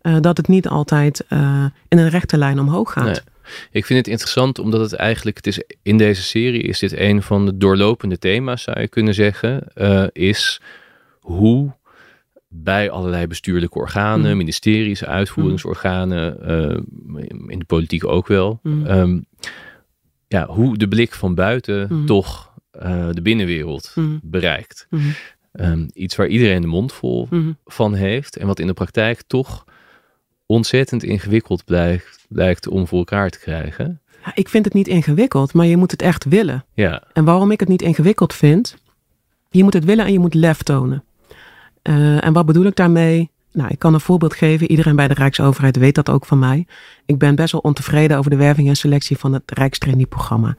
eh, 0.00 0.16
dat 0.20 0.36
het 0.36 0.48
niet 0.48 0.68
altijd 0.68 1.24
in 1.88 1.98
een 1.98 2.08
rechte 2.08 2.38
lijn 2.38 2.58
omhoog 2.60 2.92
gaat. 2.92 3.04
Nee. 3.04 3.18
Ik 3.70 3.86
vind 3.86 3.98
het 3.98 4.08
interessant 4.08 4.58
omdat 4.58 4.80
het 4.80 4.92
eigenlijk, 4.92 5.36
het 5.36 5.46
is, 5.46 5.62
in 5.82 5.98
deze 5.98 6.22
serie 6.22 6.62
is 6.62 6.78
dit 6.78 6.96
een 6.98 7.22
van 7.22 7.46
de 7.46 7.56
doorlopende 7.56 8.18
thema's, 8.18 8.62
zou 8.62 8.80
je 8.80 8.88
kunnen 8.88 9.14
zeggen, 9.14 9.62
is 10.12 10.60
hoe 11.20 11.70
bij 12.62 12.90
allerlei 12.90 13.26
bestuurlijke 13.26 13.78
organen, 13.78 14.28
Mhm. 14.28 14.36
ministeries, 14.36 15.04
uitvoeringsorganen, 15.04 16.40
eh, 16.42 16.76
in 17.46 17.58
de 17.58 17.64
politiek 17.66 18.04
ook 18.06 18.26
wel, 18.26 18.58
Mhm. 18.62 18.86
ehm, 18.86 19.20
ja, 20.28 20.46
hoe 20.46 20.76
de 20.76 20.88
blik 20.88 21.12
van 21.14 21.34
buiten 21.34 21.86
Mhm. 21.90 22.04
toch 22.06 22.54
eh, 22.70 23.08
de 23.12 23.22
binnenwereld 23.22 23.92
Mhm. 23.94 24.16
bereikt. 24.22 24.88
Ehm, 25.52 25.86
iets 25.92 26.16
waar 26.16 26.26
iedereen 26.26 26.60
de 26.60 26.66
mond 26.66 26.92
vol 26.92 27.28
van 27.64 27.94
heeft 27.94 28.36
en 28.36 28.46
wat 28.46 28.58
in 28.58 28.66
de 28.66 28.72
praktijk 28.72 29.22
toch 29.26 29.64
ontzettend 30.46 31.02
ingewikkeld 31.02 31.64
blijkt, 31.64 32.24
blijkt 32.28 32.68
om 32.68 32.86
voor 32.86 32.98
elkaar 32.98 33.30
te 33.30 33.38
krijgen. 33.38 34.00
Ja, 34.24 34.32
ik 34.34 34.48
vind 34.48 34.64
het 34.64 34.74
niet 34.74 34.88
ingewikkeld, 34.88 35.52
maar 35.52 35.66
je 35.66 35.76
moet 35.76 35.90
het 35.90 36.02
echt 36.02 36.24
willen. 36.24 36.64
Ja, 36.74 37.02
En 37.12 37.24
waarom 37.24 37.50
ik 37.50 37.60
het 37.60 37.68
niet 37.68 37.82
ingewikkeld 37.82 38.34
vind, 38.34 38.76
je 39.50 39.62
moet 39.64 39.74
het 39.74 39.84
willen 39.84 40.04
en 40.06 40.12
je 40.12 40.18
moet 40.18 40.34
lef 40.34 40.62
tonen. 40.62 41.04
Eh, 41.86 42.24
en 42.24 42.32
wat 42.32 42.46
bedoel 42.46 42.64
ik 42.64 42.76
daarmee? 42.76 43.30
Nou, 43.52 43.68
ik 43.70 43.78
kan 43.78 43.94
een 43.94 44.00
voorbeeld 44.00 44.34
geven. 44.34 44.70
Iedereen 44.70 44.96
bij 44.96 45.08
de 45.08 45.14
Rijksoverheid 45.14 45.76
weet 45.76 45.94
dat 45.94 46.10
ook 46.10 46.26
van 46.26 46.38
mij. 46.38 46.66
Ik 47.06 47.18
ben 47.18 47.34
best 47.34 47.52
wel 47.52 47.60
ontevreden 47.60 48.18
over 48.18 48.30
de 48.30 48.36
werving 48.36 48.68
en 48.68 48.76
selectie 48.76 49.16
van 49.16 49.32
het 49.32 49.42
Rijkstrainee-programma. 49.46 50.56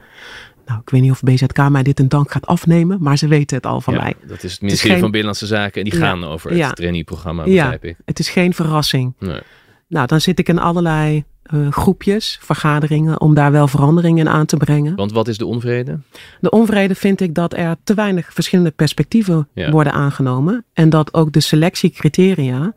Nou, 0.66 0.80
ik 0.80 0.90
weet 0.90 1.00
niet 1.00 1.10
of 1.10 1.22
BZK 1.22 1.68
mij 1.68 1.82
dit 1.82 1.98
een 2.00 2.08
dank 2.08 2.30
gaat 2.30 2.46
afnemen, 2.46 2.98
maar 3.00 3.16
ze 3.18 3.28
weten 3.28 3.56
het 3.56 3.66
al 3.66 3.80
van 3.80 3.94
ja, 3.94 4.00
mij. 4.02 4.14
dat 4.26 4.42
is 4.42 4.52
het 4.52 4.60
ministerie 4.60 4.92
geen- 4.92 5.00
van 5.00 5.10
Binnenlandse 5.10 5.46
Zaken 5.46 5.82
en 5.84 5.90
die 5.90 5.98
Ja, 5.98 6.06
gaan 6.06 6.24
over 6.24 6.50
het 6.50 6.58
ja. 6.58 6.70
trainee-programma, 6.72 7.44
Ja. 7.44 7.50
begrijp 7.62 7.84
ik. 7.84 7.96
Het 8.04 8.18
is 8.18 8.28
geen 8.28 8.54
verrassing. 8.54 9.14
Nee. 9.18 9.40
Nou, 9.88 10.06
dan 10.06 10.20
zit 10.20 10.38
ik 10.38 10.48
in 10.48 10.58
allerlei 10.58 11.24
eh, 11.48 11.72
groepjes, 11.72 12.38
vergaderingen, 12.40 13.20
om 13.20 13.34
daar 13.34 13.52
wel 13.52 13.68
veranderingen 13.68 14.26
in 14.26 14.32
aan 14.32 14.46
te 14.46 14.56
brengen. 14.56 14.96
Want 14.96 15.12
wat 15.12 15.28
is 15.28 15.38
de 15.38 15.46
onvrede? 15.46 15.98
De 16.40 16.50
onvrede 16.50 16.94
vind 16.94 17.20
ik 17.20 17.34
dat 17.34 17.56
er 17.56 17.76
te 17.84 17.94
weinig 17.94 18.32
verschillende 18.32 18.70
perspectieven 18.70 19.48
Ja. 19.52 19.70
worden 19.70 19.92
aangenomen. 19.92 20.64
En 20.72 20.90
dat 20.90 21.14
ook 21.14 21.32
de 21.32 21.40
selectiecriteria 21.40 22.74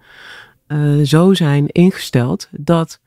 eh, 0.68 0.80
zo 1.04 1.34
zijn 1.34 1.68
ingesteld 1.68 2.48
dat, 2.52 3.00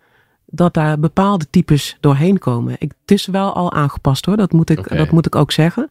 dat 0.46 0.74
daar 0.74 0.98
bepaalde 0.98 1.46
types 1.50 1.96
doorheen 2.00 2.38
komen. 2.38 2.74
Ik, 2.79 2.92
het 3.00 3.11
is 3.11 3.27
wel 3.27 3.53
al 3.55 3.72
aangepast 3.72 4.27
hoor, 4.27 4.37
dat 4.37 4.53
moet, 4.53 4.70
ik, 4.70 4.96
dat 4.96 5.11
moet 5.11 5.27
ik 5.27 5.35
ook 5.35 5.53
zeggen. 5.53 5.90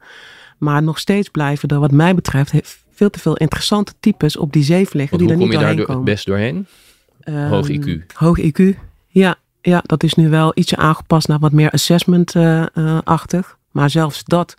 Maar 0.58 0.84
nog 0.84 1.00
steeds 1.00 1.30
blijven 1.30 1.70
er 1.70 1.80
wat 1.80 1.92
mij 1.92 2.16
betreft 2.16 2.54
veel 2.92 3.10
te 3.10 3.20
veel 3.20 3.36
interessante 3.38 3.94
types 4.00 4.38
op 4.38 4.54
die 4.54 4.64
zeef 4.64 4.94
liggen 4.94 5.18
Want 5.18 5.22
die 5.22 5.22
hoe 5.22 5.32
er 5.32 5.38
kom 5.38 5.48
niet 5.50 5.60
je 5.60 5.66
daar 5.66 5.76
doorheen 5.76 5.76
door- 5.78 5.86
het 5.86 5.96
komen. 5.96 6.14
best 6.14 6.26
doorheen? 6.26 6.68
Ehm, 7.20 7.48
Hoog 7.50 7.70
IQ. 7.70 8.14
Hoog 8.14 8.40
IQ, 8.40 8.78
ja. 9.08 9.36
Ja, 9.66 9.82
dat 9.86 10.04
is 10.04 10.14
nu 10.14 10.30
wel 10.30 10.52
ietsje 10.56 10.76
aangepast 10.78 11.28
naar 11.28 11.40
wat 11.40 11.52
meer 11.52 11.72
assessment-achtig. 11.72 13.58
maar 13.72 13.90
zelfs 13.90 14.24
dat 14.24 14.56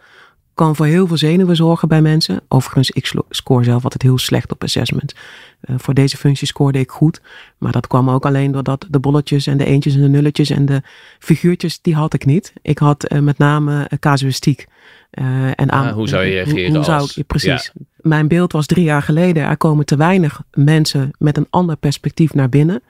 kan 0.54 0.76
voor 0.76 0.86
heel 0.86 1.06
veel 1.06 1.16
zenuwen 1.16 1.56
zorgen 1.56 1.88
bij 1.88 2.02
mensen. 2.02 2.40
Overigens, 2.48 2.90
ik 2.90 3.12
score 3.30 3.64
zelf 3.64 3.84
altijd 3.84 4.02
heel 4.02 4.18
slecht 4.18 4.52
op 4.52 4.62
assessment. 4.62 5.14
Eh, 5.60 5.74
voor 5.78 5.94
deze 5.94 6.16
functie 6.16 6.46
scoorde 6.46 6.78
ik 6.78 6.90
goed. 6.90 7.20
Maar 7.58 7.72
dat 7.72 7.86
kwam 7.86 8.10
ook 8.10 8.26
alleen 8.26 8.52
doordat 8.52 8.86
de 8.90 8.98
bolletjes 8.98 9.46
en 9.46 9.56
de 9.56 9.64
eentjes 9.64 9.94
en 9.94 10.00
de 10.00 10.08
nulletjes 10.08 10.50
en 10.50 10.66
de 10.66 10.82
figuurtjes, 11.18 11.80
die 11.80 11.94
had 11.94 12.14
ik 12.14 12.24
niet. 12.24 12.52
Ik 12.62 12.78
had 12.78 13.04
eh, 13.04 13.18
met 13.18 13.38
name 13.38 13.84
eh, 13.88 13.98
casuïstiek. 13.98 14.66
eh, 15.10 15.46
en 15.46 15.72
aan, 15.72 15.86
Ah, 15.86 15.92
hoe 15.92 16.08
zou 16.08 16.24
je 16.24 16.30
reageren 16.30 16.66
Hoe, 16.66 16.74
hoe 16.76 16.84
zou 16.84 17.10
ik, 17.14 17.26
precies. 17.26 17.72
Mijn 17.96 18.28
beeld 18.28 18.52
was 18.52 18.66
drie 18.66 18.84
jaar 18.84 19.02
geleden. 19.02 19.42
Er 19.44 19.56
komen 19.56 19.84
te 19.84 19.96
weinig 19.96 20.42
mensen 20.52 21.10
met 21.18 21.36
een 21.36 21.46
ander 21.50 21.76
perspectief 21.76 22.34
naar 22.34 22.48
binnen. 22.48 22.82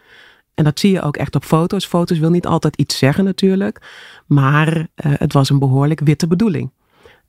En 0.55 0.65
dat 0.65 0.79
zie 0.79 0.93
je 0.93 1.03
ook 1.03 1.17
echt 1.17 1.35
op 1.35 1.45
foto's. 1.45 1.87
Foto's 1.87 2.19
wil 2.19 2.31
niet 2.31 2.47
altijd 2.47 2.77
iets 2.77 2.99
zeggen 2.99 3.25
natuurlijk. 3.25 3.81
Maar 4.27 4.87
eh, 4.95 5.13
het 5.15 5.33
was 5.33 5.51
een 5.51 5.59
behoorlijk 5.59 6.01
witte 6.01 6.27
bedoeling. 6.27 6.71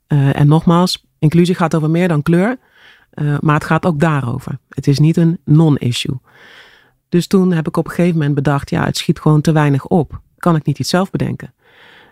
Eh, 0.08 0.40
en 0.40 0.48
nogmaals, 0.48 1.06
inclusie 1.20 1.56
gaat 1.56 1.76
over 1.76 1.90
meer 1.90 2.08
dan 2.08 2.22
kleur. 2.22 2.58
eh, 3.10 3.38
maar 3.40 3.56
het 3.56 3.64
gaat 3.64 3.86
ook 3.86 4.00
daarover. 4.00 4.58
Het 4.70 4.88
is 4.88 5.00
niet 5.00 5.18
een 5.18 5.40
non-issue. 5.46 6.20
Dus 7.10 7.28
toen 7.28 7.52
heb 7.52 7.68
ik 7.68 7.78
op 7.78 7.86
een 7.86 7.92
gegeven 7.92 8.18
moment 8.18 8.36
bedacht, 8.36 8.70
ja, 8.70 8.86
het 8.86 8.98
schiet 8.98 9.20
gewoon 9.20 9.42
te 9.42 9.52
weinig 9.52 9.86
op. 9.86 10.20
Kan 10.38 10.56
ik 10.56 10.66
niet 10.66 10.80
iets 10.80 10.90
zelf 10.90 11.10
bedenken? 11.10 11.54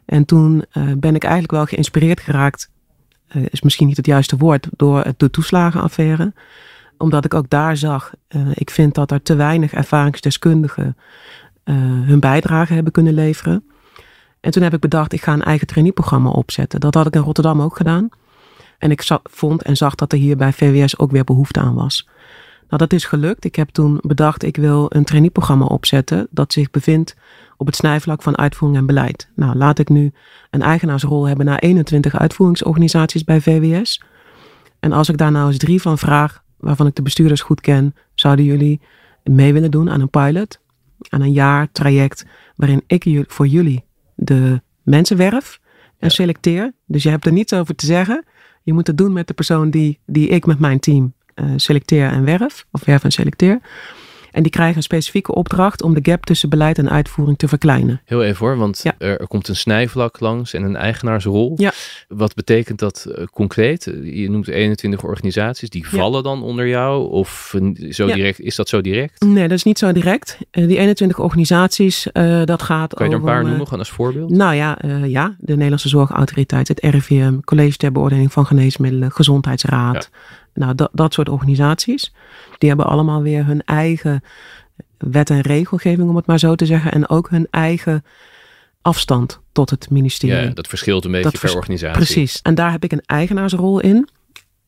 En 0.05 0.25
toen 0.25 0.65
ben 0.97 1.15
ik 1.15 1.23
eigenlijk 1.23 1.51
wel 1.51 1.65
geïnspireerd 1.65 2.19
geraakt, 2.19 2.69
is 3.49 3.61
misschien 3.61 3.87
niet 3.87 3.97
het 3.97 4.05
juiste 4.05 4.37
woord, 4.37 4.67
door 4.75 5.13
de 5.17 5.29
toeslagenaffaire. 5.29 6.33
Omdat 7.03 7.25
ik 7.25 7.33
ook 7.33 7.49
daar 7.49 7.77
zag, 7.77 8.13
eh, 8.27 8.41
ik 8.53 8.69
vind 8.69 8.95
dat 8.95 9.11
er 9.11 9.21
te 9.21 9.35
weinig 9.35 9.73
ervaringsdeskundigen 9.73 10.97
eh, 11.63 11.75
hun 11.77 12.19
bijdrage 12.19 12.73
hebben 12.73 12.91
kunnen 12.91 13.13
leveren. 13.13 13.63
En 14.39 14.51
toen 14.51 14.63
heb 14.63 14.73
ik 14.73 14.79
bedacht, 14.79 15.13
ik 15.13 15.21
ga 15.21 15.33
een 15.33 15.43
eigen 15.43 15.67
traineeprogramma 15.67 16.29
opzetten. 16.29 16.79
Dat 16.79 16.93
had 16.93 17.05
ik 17.07 17.15
in 17.15 17.21
Rotterdam 17.21 17.61
ook 17.61 17.75
gedaan. 17.75 18.09
En 18.77 18.91
ik 18.91 19.03
vond 19.23 19.63
en 19.63 19.77
zag 19.77 19.95
dat 19.95 20.11
er 20.11 20.17
hier 20.17 20.37
bij 20.37 20.53
VWS 20.53 20.97
ook 20.97 21.11
weer 21.11 21.23
behoefte 21.23 21.59
aan 21.59 21.73
was. 21.73 22.07
Nou, 22.67 22.77
dat 22.77 22.93
is 22.93 23.05
gelukt. 23.05 23.45
Ik 23.45 23.55
heb 23.55 23.69
toen 23.69 23.99
bedacht, 24.01 24.43
ik 24.43 24.55
wil 24.57 24.85
een 24.89 25.03
traineeprogramma 25.03 25.65
opzetten 25.65 26.27
dat 26.29 26.53
zich 26.53 26.71
bevindt 26.71 27.15
op 27.57 27.65
het 27.65 27.75
snijvlak 27.75 28.21
van 28.21 28.37
uitvoering 28.37 28.79
en 28.79 28.85
beleid. 28.85 29.29
Nou, 29.35 29.55
laat 29.55 29.79
ik 29.79 29.89
nu 29.89 30.13
een 30.49 30.61
eigenaarsrol 30.61 31.27
hebben 31.27 31.45
naar 31.45 31.59
21 31.59 32.19
uitvoeringsorganisaties 32.19 33.23
bij 33.23 33.41
VWS. 33.41 34.01
En 34.79 34.91
als 34.91 35.09
ik 35.09 35.17
daar 35.17 35.31
nou 35.31 35.47
eens 35.47 35.57
drie 35.57 35.81
van 35.81 35.97
vraag, 35.97 36.42
waarvan 36.63 36.87
ik 36.87 36.95
de 36.95 37.01
bestuurders 37.01 37.41
goed 37.41 37.61
ken, 37.61 37.95
zouden 38.13 38.45
jullie 38.45 38.81
mee 39.23 39.53
willen 39.53 39.71
doen 39.71 39.89
aan 39.89 40.01
een 40.01 40.09
pilot? 40.09 40.59
Aan 41.09 41.21
een 41.21 41.31
jaar 41.31 41.71
traject 41.71 42.25
waarin 42.55 42.83
ik 42.87 43.23
voor 43.27 43.47
jullie 43.47 43.83
de 44.15 44.61
mensen 44.83 45.17
werf 45.17 45.59
en 45.99 46.11
selecteer. 46.11 46.73
Dus 46.85 47.03
je 47.03 47.09
hebt 47.09 47.25
er 47.25 47.31
niets 47.31 47.53
over 47.53 47.75
te 47.75 47.85
zeggen. 47.85 48.25
Je 48.63 48.73
moet 48.73 48.87
het 48.87 48.97
doen 48.97 49.13
met 49.13 49.27
de 49.27 49.33
persoon 49.33 49.69
die, 49.69 49.99
die 50.05 50.27
ik 50.27 50.45
met 50.45 50.59
mijn 50.59 50.79
team 50.79 51.13
uh, 51.35 51.45
selecteer 51.55 52.09
en 52.09 52.23
werf. 52.23 52.65
Of 52.71 52.85
werf 52.85 53.03
en 53.03 53.11
selecteer. 53.11 53.59
En 54.33 54.43
die 54.43 54.51
krijgen 54.51 54.77
een 54.77 54.83
specifieke 54.83 55.33
opdracht 55.33 55.81
om 55.81 55.93
de 55.93 55.99
gap 56.11 56.25
tussen 56.25 56.49
beleid 56.49 56.77
en 56.77 56.89
uitvoering 56.89 57.37
te 57.37 57.47
verkleinen. 57.47 58.01
Heel 58.05 58.23
even 58.23 58.45
hoor, 58.45 58.57
want 58.57 58.83
er, 58.97 59.27
komt 59.27 59.47
een 59.47 59.55
snijvlak 59.55 60.19
langs 60.19 60.53
en 60.53 60.63
een 60.63 60.75
eigenaarsrol. 60.75 61.53
Ja. 61.55 61.71
Wat 62.07 62.33
betekent 62.33 62.79
dat 62.79 63.05
uh, 63.07 63.25
concreet? 63.31 63.83
Je 64.03 64.29
noemt 64.29 64.47
21 64.47 65.03
organisaties, 65.03 65.69
die 65.69 65.87
vallen 65.87 66.23
dan 66.23 66.43
onder 66.43 66.67
jou? 66.67 67.09
Of 67.09 67.55
zo 67.89 68.05
direct, 68.05 68.39
is 68.39 68.55
dat 68.55 68.69
zo 68.69 68.81
direct? 68.81 69.21
Nee, 69.21 69.47
dat 69.47 69.57
is 69.57 69.63
niet 69.63 69.77
zo 69.77 69.91
direct. 69.91 70.37
Uh, 70.51 70.67
die 70.67 70.77
21 70.77 71.19
organisaties, 71.19 72.07
uh, 72.13 72.43
dat 72.43 72.61
gaat 72.61 72.93
Kan 72.93 73.05
je 73.05 73.11
er 73.11 73.19
een 73.19 73.25
paar 73.25 73.43
noemen, 73.43 73.67
als 73.67 73.89
voorbeeld? 73.89 74.29
Nou 74.29 74.55
ja, 74.55 74.77
ja, 75.05 75.35
de 75.39 75.53
Nederlandse 75.53 75.89
Zorgautoriteit, 75.89 76.67
het 76.67 76.79
RIVM, 76.79 77.39
College 77.39 77.77
ter 77.77 77.91
Beoordeling 77.91 78.31
van 78.31 78.45
Geneesmiddelen, 78.45 79.11
Gezondheidsraad. 79.11 80.09
Nou, 80.53 80.75
dat, 80.75 80.89
dat 80.93 81.13
soort 81.13 81.29
organisaties. 81.29 82.13
Die 82.57 82.69
hebben 82.69 82.87
allemaal 82.87 83.21
weer 83.21 83.45
hun 83.45 83.63
eigen 83.63 84.23
wet 84.97 85.29
en 85.29 85.41
regelgeving, 85.41 86.09
om 86.09 86.15
het 86.15 86.25
maar 86.25 86.39
zo 86.39 86.55
te 86.55 86.65
zeggen. 86.65 86.91
En 86.91 87.09
ook 87.09 87.29
hun 87.29 87.47
eigen 87.49 88.03
afstand 88.81 89.39
tot 89.51 89.69
het 89.69 89.89
ministerie. 89.89 90.35
Ja, 90.35 90.53
dat 90.53 90.67
verschilt 90.67 91.05
een 91.05 91.11
beetje 91.11 91.39
per 91.39 91.55
organisatie. 91.55 91.97
Precies. 91.97 92.41
En 92.41 92.55
daar 92.55 92.71
heb 92.71 92.83
ik 92.83 92.91
een 92.91 93.03
eigenaarsrol 93.05 93.79
in. 93.79 94.09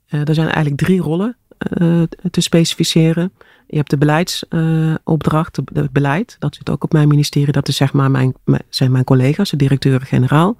Uh, 0.10 0.28
er 0.28 0.34
zijn 0.34 0.48
eigenlijk 0.48 0.78
drie 0.78 1.02
rollen 1.02 1.38
uh, 1.82 2.04
te 2.32 2.41
specificeren. 2.41 3.32
Je 3.67 3.78
hebt 3.78 3.89
de 3.89 3.98
beleidsopdracht, 3.98 5.58
uh, 5.58 5.84
het 5.84 5.91
beleid. 5.91 6.36
Dat 6.39 6.56
zit 6.56 6.69
ook 6.69 6.84
op 6.84 6.91
mijn 6.91 7.08
ministerie. 7.08 7.52
Dat 7.52 7.67
is 7.67 7.76
zeg 7.76 7.93
maar 7.93 8.12
mijn, 8.12 8.34
zijn 8.69 8.91
mijn 8.91 9.04
collega's, 9.04 9.50
de 9.50 9.58
directeur-generaal. 9.58 10.58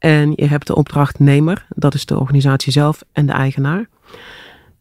En 0.00 0.32
je 0.36 0.46
hebt 0.46 0.66
de 0.66 0.74
opdrachtnemer, 0.74 1.66
dat 1.68 1.94
is 1.94 2.06
de 2.06 2.18
organisatie 2.18 2.72
zelf 2.72 3.02
en 3.12 3.26
de 3.26 3.32
eigenaar. 3.32 3.88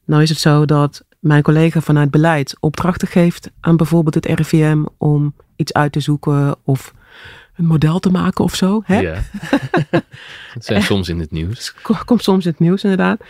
Nou 0.05 0.21
is 0.21 0.29
het 0.29 0.39
zo 0.39 0.65
dat 0.65 1.03
mijn 1.19 1.41
collega 1.41 1.81
vanuit 1.81 2.11
beleid 2.11 2.57
opdrachten 2.59 3.07
geeft 3.07 3.49
aan 3.59 3.77
bijvoorbeeld 3.77 4.15
het 4.15 4.25
RIVM 4.25 4.83
om 4.97 5.33
iets 5.55 5.73
uit 5.73 5.91
te 5.91 5.99
zoeken 5.99 6.55
of 6.63 6.93
een 7.55 7.65
model 7.65 7.99
te 7.99 8.09
maken 8.09 8.43
of 8.43 8.55
zo. 8.55 8.81
Hè? 8.85 8.99
Ja. 8.99 9.21
dat 10.53 10.65
zijn 10.65 10.81
soms 10.81 11.09
in 11.09 11.19
het 11.19 11.31
nieuws. 11.31 11.73
Komt 12.05 12.23
soms 12.23 12.45
in 12.45 12.51
het 12.51 12.59
nieuws 12.59 12.83
inderdaad. 12.83 13.21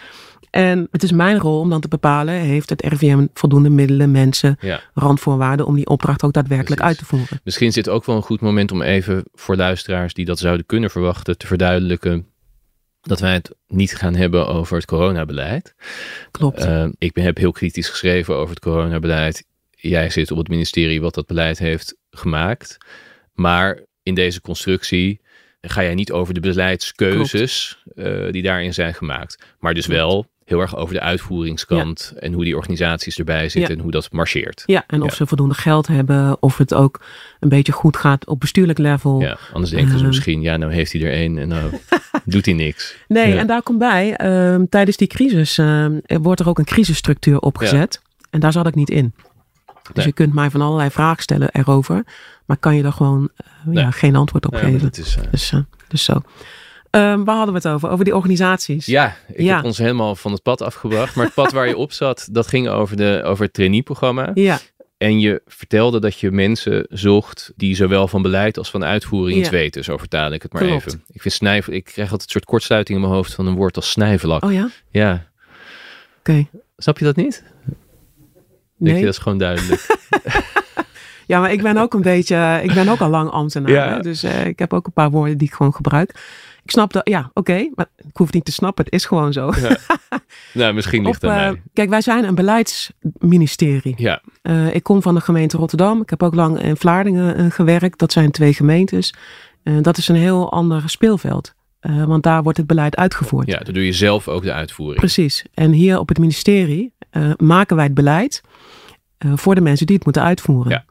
En 0.49 0.87
het 0.91 1.03
is 1.03 1.11
mijn 1.11 1.37
rol 1.37 1.59
om 1.59 1.69
dan 1.69 1.81
te 1.81 1.87
bepalen, 1.87 2.33
heeft 2.33 2.69
het 2.69 2.81
RIVM 2.81 3.27
voldoende 3.33 3.69
middelen, 3.69 4.11
mensen, 4.11 4.57
randvoorwaarden 4.93 5.65
om 5.65 5.75
die 5.75 5.87
opdracht 5.87 6.23
ook 6.23 6.33
daadwerkelijk 6.33 6.81
uit 6.81 6.97
te 6.97 7.05
voeren. 7.05 7.41
Misschien 7.43 7.71
zit 7.71 7.89
ook 7.89 8.05
wel 8.05 8.15
een 8.15 8.21
goed 8.21 8.41
moment 8.41 8.71
om 8.71 8.81
even 8.81 9.23
voor 9.33 9.55
luisteraars 9.55 10.13
die 10.13 10.25
dat 10.25 10.39
zouden 10.39 10.65
kunnen 10.65 10.89
verwachten 10.89 11.37
te 11.37 11.47
verduidelijken 11.47 12.27
dat 13.01 13.19
wij 13.19 13.33
het 13.33 13.55
niet 13.67 13.95
gaan 13.95 14.15
hebben 14.15 14.47
over 14.47 14.75
het 14.75 14.85
coronabeleid. 14.85 15.75
Klopt. 16.31 16.65
Uh, 16.65 16.87
ik 16.97 17.13
ben, 17.13 17.23
heb 17.23 17.37
heel 17.37 17.51
kritisch 17.51 17.89
geschreven 17.89 18.35
over 18.35 18.49
het 18.49 18.63
coronabeleid. 18.63 19.45
Jij 19.71 20.09
zit 20.09 20.31
op 20.31 20.37
het 20.37 20.47
ministerie 20.47 21.01
wat 21.01 21.13
dat 21.13 21.27
beleid 21.27 21.59
heeft 21.59 21.95
gemaakt. 22.09 22.77
Maar 23.33 23.79
in 24.03 24.13
deze 24.13 24.41
constructie 24.41 25.21
ga 25.61 25.83
jij 25.83 25.93
niet 25.93 26.11
over 26.11 26.33
de 26.33 26.39
beleidskeuzes 26.39 27.83
uh, 27.95 28.31
die 28.31 28.41
daarin 28.41 28.73
zijn 28.73 28.93
gemaakt. 28.93 29.43
Maar 29.59 29.73
dus 29.73 29.85
wel 29.85 30.25
heel 30.49 30.59
erg 30.59 30.75
over 30.75 30.93
de 30.93 31.01
uitvoeringskant 31.01 32.13
en 32.19 32.33
hoe 32.33 32.43
die 32.43 32.55
organisaties 32.55 33.17
erbij 33.17 33.49
zitten 33.49 33.75
en 33.75 33.81
hoe 33.81 33.91
dat 33.91 34.11
marcheert. 34.11 34.63
Ja, 34.65 34.83
en 34.87 35.01
of 35.01 35.13
ze 35.13 35.27
voldoende 35.27 35.53
geld 35.53 35.87
hebben, 35.87 36.37
of 36.39 36.57
het 36.57 36.73
ook 36.73 37.01
een 37.39 37.49
beetje 37.49 37.71
goed 37.71 37.97
gaat 37.97 38.27
op 38.27 38.39
bestuurlijk 38.39 38.77
level. 38.77 39.21
Ja, 39.21 39.37
anders 39.53 39.71
denken 39.71 39.91
ze 39.91 39.97
ehm. 39.97 40.07
misschien, 40.07 40.41
ja, 40.41 40.57
nou 40.57 40.73
heeft 40.73 40.91
hij 40.91 41.01
er 41.01 41.11
één 41.11 41.37
en 41.37 41.47
nou 41.47 41.71
doet 42.25 42.45
hij 42.45 42.53
niks. 42.53 42.95
Nee, 43.07 43.37
en 43.37 43.47
daar 43.47 43.61
komt 43.61 43.79
bij, 43.79 44.25
um, 44.53 44.69
tijdens 44.69 44.97
die 44.97 45.07
crisis 45.07 45.57
um, 45.57 46.01
wordt 46.07 46.39
er 46.39 46.49
ook 46.49 46.59
een 46.59 46.65
crisisstructuur 46.65 47.39
opgezet. 47.39 48.01
En 48.29 48.39
daar 48.39 48.51
zat 48.51 48.67
ik 48.67 48.75
niet 48.75 48.89
in. 48.89 49.13
Dus 49.93 50.03
je 50.03 50.13
kunt 50.13 50.33
mij 50.33 50.49
van 50.49 50.61
allerlei 50.61 50.89
vragen 50.89 51.23
stellen 51.23 51.49
erover. 51.51 52.03
Maar 52.45 52.57
kan 52.57 52.75
je 52.75 52.81
daar 52.81 52.93
gewoon 52.93 53.29
uh, 53.67 53.73
ja, 53.73 53.91
geen 53.91 54.15
antwoord 54.15 54.45
op 54.45 54.55
geven. 54.55 54.91
Is, 54.91 55.17
uh... 55.17 55.23
dus, 55.31 55.51
uh, 55.51 55.59
dus 55.87 56.03
zo. 56.03 56.21
Um, 56.91 57.25
waar 57.25 57.35
hadden 57.35 57.53
we 57.53 57.59
het 57.63 57.67
over? 57.67 57.89
Over 57.89 58.05
die 58.05 58.15
organisaties. 58.15 58.85
Ja, 58.85 59.15
ik 59.33 59.47
heb 59.47 59.63
ons 59.63 59.77
helemaal 59.77 60.15
van 60.15 60.31
het 60.31 60.41
pad 60.41 60.61
afgebracht. 60.61 61.15
Maar 61.15 61.25
het 61.25 61.33
pad 61.33 61.51
waar 61.51 61.67
je 61.67 61.77
op 61.77 61.91
zat, 61.91 62.27
dat 62.31 62.47
ging 62.47 62.69
over, 62.69 62.97
de, 62.97 63.21
over 63.25 63.43
het 63.43 63.53
traineeprogramma. 63.53 64.31
Ja. 64.33 64.59
En 64.97 65.19
je 65.19 65.41
vertelde 65.45 65.99
dat 65.99 66.19
je 66.19 66.31
mensen 66.31 66.85
zocht 66.89 67.51
die 67.55 67.75
zowel 67.75 68.07
van 68.07 68.21
beleid 68.21 68.57
als 68.57 68.69
van 68.69 68.83
uitvoering 68.83 69.39
iets 69.39 69.49
weten. 69.49 69.83
Zo 69.83 69.97
vertaal 69.97 70.31
ik 70.31 70.41
het 70.41 70.53
maar 70.53 70.61
even. 70.61 71.03
Ik 71.11 71.21
vind 71.21 71.33
snijf, 71.33 71.67
ik 71.67 71.83
krijg 71.83 72.11
altijd 72.11 72.23
een 72.23 72.33
soort 72.33 72.45
kortsluiting 72.45 72.97
in 72.97 73.03
mijn 73.03 73.15
hoofd 73.15 73.33
van 73.33 73.47
een 73.47 73.55
woord 73.55 73.75
als 73.75 73.89
snijvlak. 73.89 74.43
Oh 74.43 74.53
ja? 74.53 74.69
Ja. 74.91 75.27
Oké. 76.19 76.47
Snap 76.77 76.97
je 76.97 77.05
dat 77.05 77.15
niet? 77.15 77.43
Nee. 78.77 78.95
je, 78.95 79.05
dat 79.05 79.13
is 79.13 79.17
gewoon 79.17 79.37
duidelijk. 79.37 79.85
ja, 81.29 81.39
maar 81.39 81.51
ik 81.51 81.61
ben 81.61 81.77
ook 81.77 81.93
een 81.93 82.01
beetje, 82.13 82.59
ik 82.63 82.73
ben 82.73 82.87
ook 82.87 82.99
al 82.99 83.09
lang 83.09 83.29
ambtenaar. 83.29 83.71
Ja. 83.71 83.99
Dus 83.99 84.23
uh, 84.23 84.45
ik 84.45 84.59
heb 84.59 84.73
ook 84.73 84.85
een 84.85 84.93
paar 84.93 85.11
woorden 85.11 85.37
die 85.37 85.47
ik 85.47 85.53
gewoon 85.53 85.73
gebruik. 85.73 86.09
Ik 86.63 86.71
snap 86.71 86.93
dat, 86.93 87.09
ja, 87.09 87.31
oké, 87.33 87.69
maar 87.75 87.85
ik 87.95 88.17
hoef 88.17 88.25
het 88.25 88.35
niet 88.35 88.45
te 88.45 88.51
snappen. 88.51 88.85
Het 88.85 88.93
is 88.93 89.05
gewoon 89.05 89.33
zo. 89.33 89.51
Ja. 89.61 89.77
nou, 90.53 90.73
misschien 90.73 91.03
ligt 91.03 91.21
mij. 91.21 91.51
Uh, 91.51 91.57
kijk, 91.73 91.89
wij 91.89 92.01
zijn 92.01 92.23
een 92.23 92.35
beleidsministerie. 92.35 93.93
Ja. 93.97 94.21
Uh, 94.43 94.75
ik 94.75 94.83
kom 94.83 95.01
van 95.01 95.15
de 95.15 95.21
gemeente 95.21 95.57
Rotterdam. 95.57 96.01
Ik 96.01 96.09
heb 96.09 96.23
ook 96.23 96.35
lang 96.35 96.61
in 96.61 96.77
Vlaardingen 96.77 97.51
gewerkt. 97.51 97.99
Dat 97.99 98.11
zijn 98.11 98.31
twee 98.31 98.53
gemeentes. 98.53 99.13
dat 99.81 99.97
is 99.97 100.07
een 100.07 100.15
heel 100.15 100.51
ander 100.51 100.83
speelveld. 100.89 101.53
want 102.05 102.23
daar 102.23 102.43
wordt 102.43 102.57
het 102.57 102.67
beleid 102.67 102.95
uitgevoerd. 102.95 103.47
Ja, 103.47 103.59
dan 103.59 103.73
doe 103.73 103.85
je 103.85 103.93
zelf 103.93 104.27
ook 104.27 104.43
de 104.43 104.53
uitvoering. 104.53 104.99
Precies. 104.99 105.45
En 105.53 105.71
hier 105.71 105.99
op 105.99 106.07
het 106.07 106.17
ministerie 106.17 106.93
maken 107.37 107.75
wij 107.75 107.85
het 107.85 107.93
beleid 107.93 108.41
voor 109.35 109.55
de 109.55 109.61
mensen 109.61 109.85
die 109.85 109.95
het 109.95 110.05
moeten 110.05 110.23
uitvoeren. 110.23 110.71
Ja. 110.71 110.85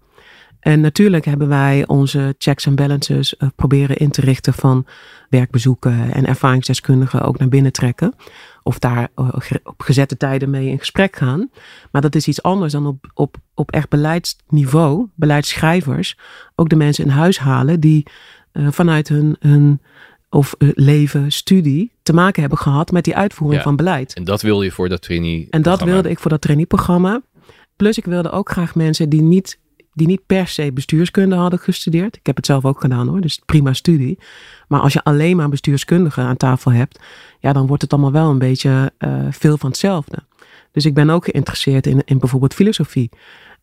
En 0.68 0.80
natuurlijk 0.80 1.24
hebben 1.24 1.48
wij 1.48 1.86
onze 1.86 2.34
checks 2.38 2.66
en 2.66 2.74
balances 2.74 3.34
uh, 3.38 3.48
proberen 3.56 3.96
in 3.96 4.10
te 4.10 4.20
richten 4.20 4.54
van 4.54 4.86
werkbezoeken 5.28 6.12
en 6.12 6.26
ervaringsdeskundigen 6.26 7.22
ook 7.22 7.38
naar 7.38 7.48
binnen 7.48 7.72
trekken. 7.72 8.14
Of 8.62 8.78
daar 8.78 9.08
uh, 9.16 9.28
op 9.62 9.82
gezette 9.82 10.16
tijden 10.16 10.50
mee 10.50 10.68
in 10.68 10.78
gesprek 10.78 11.16
gaan. 11.16 11.50
Maar 11.90 12.02
dat 12.02 12.14
is 12.14 12.28
iets 12.28 12.42
anders 12.42 12.72
dan 12.72 12.86
op, 12.86 13.10
op, 13.14 13.36
op 13.54 13.70
echt 13.70 13.88
beleidsniveau, 13.88 15.06
beleidsschrijvers, 15.14 16.16
ook 16.54 16.68
de 16.68 16.76
mensen 16.76 17.04
in 17.04 17.10
huis 17.10 17.38
halen 17.38 17.80
die 17.80 18.06
uh, 18.52 18.68
vanuit 18.70 19.08
hun, 19.08 19.36
hun 19.38 19.80
of 20.30 20.54
leven, 20.58 21.32
studie 21.32 21.92
te 22.02 22.12
maken 22.12 22.40
hebben 22.40 22.58
gehad 22.58 22.90
met 22.90 23.04
die 23.04 23.16
uitvoering 23.16 23.62
van 23.62 23.76
beleid. 23.76 24.14
En 24.14 24.24
dat 24.24 24.42
wil 24.42 24.62
je 24.62 24.70
voor 24.70 24.88
dat 24.88 25.02
trainee. 25.02 25.46
En 25.50 25.62
dat 25.62 25.82
wilde 25.82 26.10
ik 26.10 26.18
voor 26.18 26.30
dat 26.30 26.40
traineeprogramma. 26.40 27.22
Plus 27.76 27.98
ik 27.98 28.04
wilde 28.04 28.30
ook 28.30 28.50
graag 28.50 28.74
mensen 28.74 29.08
die 29.08 29.22
niet 29.22 29.58
die 29.98 30.06
niet 30.06 30.26
per 30.26 30.48
se 30.48 30.72
bestuurskunde 30.72 31.36
hadden 31.36 31.58
gestudeerd. 31.58 32.16
Ik 32.16 32.26
heb 32.26 32.36
het 32.36 32.46
zelf 32.46 32.64
ook 32.64 32.80
gedaan 32.80 33.08
hoor, 33.08 33.20
dus 33.20 33.40
prima 33.46 33.72
studie. 33.72 34.18
Maar 34.68 34.80
als 34.80 34.92
je 34.92 35.04
alleen 35.04 35.36
maar 35.36 35.48
bestuurskundigen 35.48 36.24
aan 36.24 36.36
tafel 36.36 36.72
hebt, 36.72 37.00
ja, 37.40 37.52
dan 37.52 37.66
wordt 37.66 37.82
het 37.82 37.92
allemaal 37.92 38.12
wel 38.12 38.30
een 38.30 38.38
beetje 38.38 38.92
uh, 38.98 39.26
veel 39.30 39.58
van 39.58 39.68
hetzelfde. 39.68 40.16
Dus 40.72 40.84
ik 40.84 40.94
ben 40.94 41.10
ook 41.10 41.24
geïnteresseerd 41.24 41.86
in, 41.86 42.02
in 42.04 42.18
bijvoorbeeld 42.18 42.54
filosofie 42.54 43.10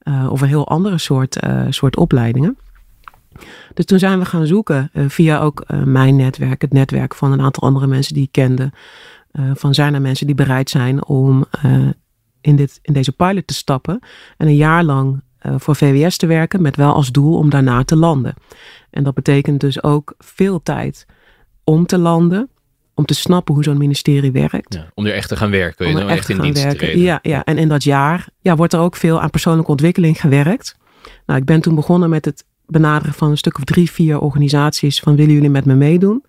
uh, 0.04 0.28
of 0.32 0.42
een 0.42 0.48
heel 0.48 0.68
andere 0.68 0.98
soort, 0.98 1.46
uh, 1.46 1.66
soort 1.70 1.98
opleidingen. 1.98 2.58
Dus 3.74 3.86
toen 3.86 4.00
zijn 4.00 4.20
we 4.20 4.26
gaan 4.26 4.48
zoeken 4.48 4.90
via 4.94 5.40
ook 5.40 5.66
mijn 5.86 6.16
netwerk, 6.16 6.62
het 6.62 6.74
netwerk 6.74 7.16
van 7.16 7.32
een 7.32 7.42
aantal 7.42 7.64
andere 7.64 7.88
mensen 7.88 8.14
die 8.14 8.24
ik 8.24 8.32
kende. 8.32 8.72
van 9.54 9.74
zijn 9.74 9.94
er 9.94 10.02
mensen 10.02 10.26
die 10.26 10.36
bereid 10.36 10.70
zijn 10.70 11.06
om 11.06 11.46
in, 12.42 12.56
dit, 12.56 12.80
in 12.82 12.94
deze 12.94 13.12
pilot 13.12 13.48
te 13.48 13.54
stappen 13.54 14.00
en 14.38 14.48
een 14.48 14.56
jaar 14.56 14.84
lang 14.84 15.14
eh, 15.16 15.35
voor 15.58 15.76
VWS 15.76 16.18
te 16.18 16.26
werken, 16.26 16.62
met 16.62 16.76
wel 16.76 16.94
als 16.94 17.12
doel 17.12 17.38
om 17.38 17.50
daarna 17.50 17.84
te 17.84 17.96
landen. 17.96 18.34
En 18.90 19.04
dat 19.04 19.14
betekent 19.14 19.60
dus 19.60 19.84
ook 19.84 20.14
veel 20.18 20.64
tijd 20.64 21.06
om 21.64 21.86
te 21.86 21.98
landen, 21.98 22.50
om 22.94 23.06
te 23.06 23.14
snappen 23.14 23.54
hoe 23.54 23.64
zo'n 23.64 23.78
ministerie 23.78 24.32
werkt. 24.32 24.74
Ja, 24.74 24.92
om 24.94 25.06
er 25.06 25.14
echt 25.14 25.30
te 25.30 25.36
gaan 25.36 25.52
werken, 25.52 25.88
om 25.88 25.98
er 25.98 26.08
echt, 26.08 26.30
in 26.30 26.42
dienst 26.42 26.64
werken. 26.64 26.92
te 26.92 27.00
Ja, 27.00 27.20
ja, 27.22 27.44
en 27.44 27.58
in 27.58 27.68
dat 27.68 27.84
jaar 27.84 28.28
ja, 28.40 28.56
wordt 28.56 28.74
er 28.74 28.80
ook 28.80 28.96
veel 28.96 29.22
aan 29.22 29.30
persoonlijke 29.30 29.72
ontwikkeling 29.72 30.22
gewerkt. 30.22 30.78
Nou, 31.26 31.40
ik 31.40 31.46
ben 31.46 31.62
toen 31.62 31.76
begonnen 31.76 32.10
met 32.10 32.26
het 32.26 32.46
benaderen 32.66 33.14
van 33.14 33.30
een 33.30 33.38
stuk 33.38 33.58
of 33.58 33.64
drie, 33.64 33.92
vier 33.92 34.20
organisaties 34.20 35.00
van 35.00 35.16
willen 35.16 35.34
jullie 35.34 35.50
met 35.50 35.66
me 35.66 35.76
meedoen? 35.76 36.24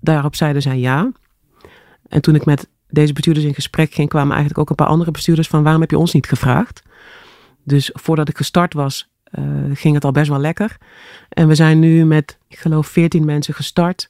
Daarop 0.00 0.34
zeiden 0.34 0.62
zij 0.62 0.78
ja. 0.78 1.12
En 2.08 2.20
toen 2.20 2.34
ik 2.34 2.44
met 2.44 2.68
deze 2.88 3.12
bestuurders 3.12 3.46
in 3.46 3.54
gesprek 3.54 3.92
ging, 3.92 4.08
kwamen 4.08 4.30
eigenlijk 4.30 4.58
ook 4.58 4.70
een 4.70 4.84
paar 4.84 4.86
andere 4.86 5.10
bestuurders 5.10 5.48
van 5.48 5.62
waarom 5.62 5.80
heb 5.80 5.90
je 5.90 5.98
ons 5.98 6.12
niet 6.12 6.28
gevraagd? 6.28 6.82
Dus 7.64 7.90
voordat 7.92 8.28
ik 8.28 8.36
gestart 8.36 8.74
was, 8.74 9.08
uh, 9.38 9.44
ging 9.74 9.94
het 9.94 10.04
al 10.04 10.12
best 10.12 10.28
wel 10.28 10.38
lekker. 10.38 10.76
En 11.28 11.48
we 11.48 11.54
zijn 11.54 11.78
nu 11.78 12.04
met, 12.04 12.38
ik 12.48 12.58
geloof, 12.58 12.86
14 12.86 13.24
mensen 13.24 13.54
gestart. 13.54 14.08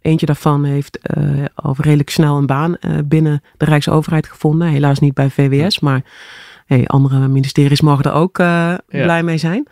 Eentje 0.00 0.26
daarvan 0.26 0.64
heeft 0.64 0.98
uh, 1.16 1.44
al 1.54 1.74
redelijk 1.78 2.10
snel 2.10 2.36
een 2.36 2.46
baan 2.46 2.76
uh, 2.80 2.98
binnen 3.04 3.42
de 3.56 3.64
Rijksoverheid 3.64 4.26
gevonden. 4.26 4.68
Helaas 4.68 4.98
niet 4.98 5.14
bij 5.14 5.30
VWS, 5.30 5.80
maar 5.80 6.02
hey, 6.66 6.86
andere 6.86 7.28
ministeries 7.28 7.80
mogen 7.80 8.04
er 8.04 8.12
ook 8.12 8.38
ja. 8.38 8.80
blij 8.88 9.22
mee 9.22 9.38
zijn. 9.38 9.66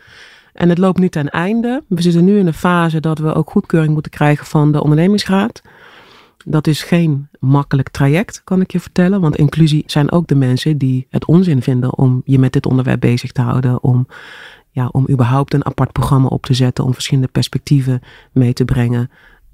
En 0.53 0.69
het 0.69 0.77
loopt 0.77 0.99
nu 0.99 1.09
ten 1.09 1.29
einde. 1.29 1.83
We 1.87 2.01
zitten 2.01 2.23
nu 2.23 2.39
in 2.39 2.47
een 2.47 2.53
fase 2.53 2.99
dat 2.99 3.19
we 3.19 3.33
ook 3.33 3.49
goedkeuring 3.49 3.93
moeten 3.93 4.11
krijgen 4.11 4.45
van 4.45 4.71
de 4.71 4.81
ondernemingsraad. 4.81 5.61
Dat 6.45 6.67
is 6.67 6.83
geen 6.83 7.27
makkelijk 7.39 7.89
traject, 7.89 8.41
kan 8.43 8.61
ik 8.61 8.71
je 8.71 8.79
vertellen. 8.79 9.21
Want 9.21 9.35
inclusie 9.35 9.83
zijn 9.85 10.11
ook 10.11 10.27
de 10.27 10.35
mensen 10.35 10.77
die 10.77 11.07
het 11.09 11.25
onzin 11.25 11.61
vinden 11.61 11.97
om 11.97 12.21
je 12.25 12.39
met 12.39 12.53
dit 12.53 12.65
onderwerp 12.65 12.99
bezig 12.99 13.31
te 13.31 13.41
houden. 13.41 13.83
Om, 13.83 14.07
ja, 14.69 14.87
om 14.91 15.05
überhaupt 15.09 15.53
een 15.53 15.65
apart 15.65 15.91
programma 15.91 16.27
op 16.27 16.45
te 16.45 16.53
zetten. 16.53 16.83
Om 16.83 16.93
verschillende 16.93 17.29
perspectieven 17.31 18.01
mee 18.31 18.53
te 18.53 18.65
brengen. 18.65 19.09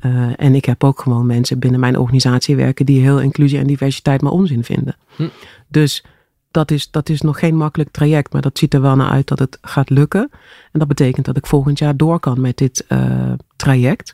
Uh, 0.05 0.29
en 0.35 0.55
ik 0.55 0.65
heb 0.65 0.83
ook 0.83 1.01
gewoon 1.01 1.25
mensen 1.25 1.59
binnen 1.59 1.79
mijn 1.79 1.97
organisatie 1.97 2.55
werken 2.55 2.85
die 2.85 3.01
heel 3.01 3.21
inclusie 3.21 3.59
en 3.59 3.67
diversiteit 3.67 4.21
maar 4.21 4.31
onzin 4.31 4.63
vinden. 4.63 4.95
Hm. 5.15 5.27
Dus 5.67 6.03
dat 6.51 6.71
is, 6.71 6.91
dat 6.91 7.09
is 7.09 7.21
nog 7.21 7.39
geen 7.39 7.55
makkelijk 7.55 7.91
traject, 7.91 8.33
maar 8.33 8.41
dat 8.41 8.57
ziet 8.57 8.73
er 8.73 8.81
wel 8.81 8.95
naar 8.95 9.09
uit 9.09 9.27
dat 9.27 9.39
het 9.39 9.57
gaat 9.61 9.89
lukken. 9.89 10.29
En 10.71 10.79
dat 10.79 10.87
betekent 10.87 11.25
dat 11.25 11.37
ik 11.37 11.45
volgend 11.45 11.79
jaar 11.79 11.97
door 11.97 12.19
kan 12.19 12.41
met 12.41 12.57
dit 12.57 12.85
uh, 12.89 13.31
traject. 13.55 14.13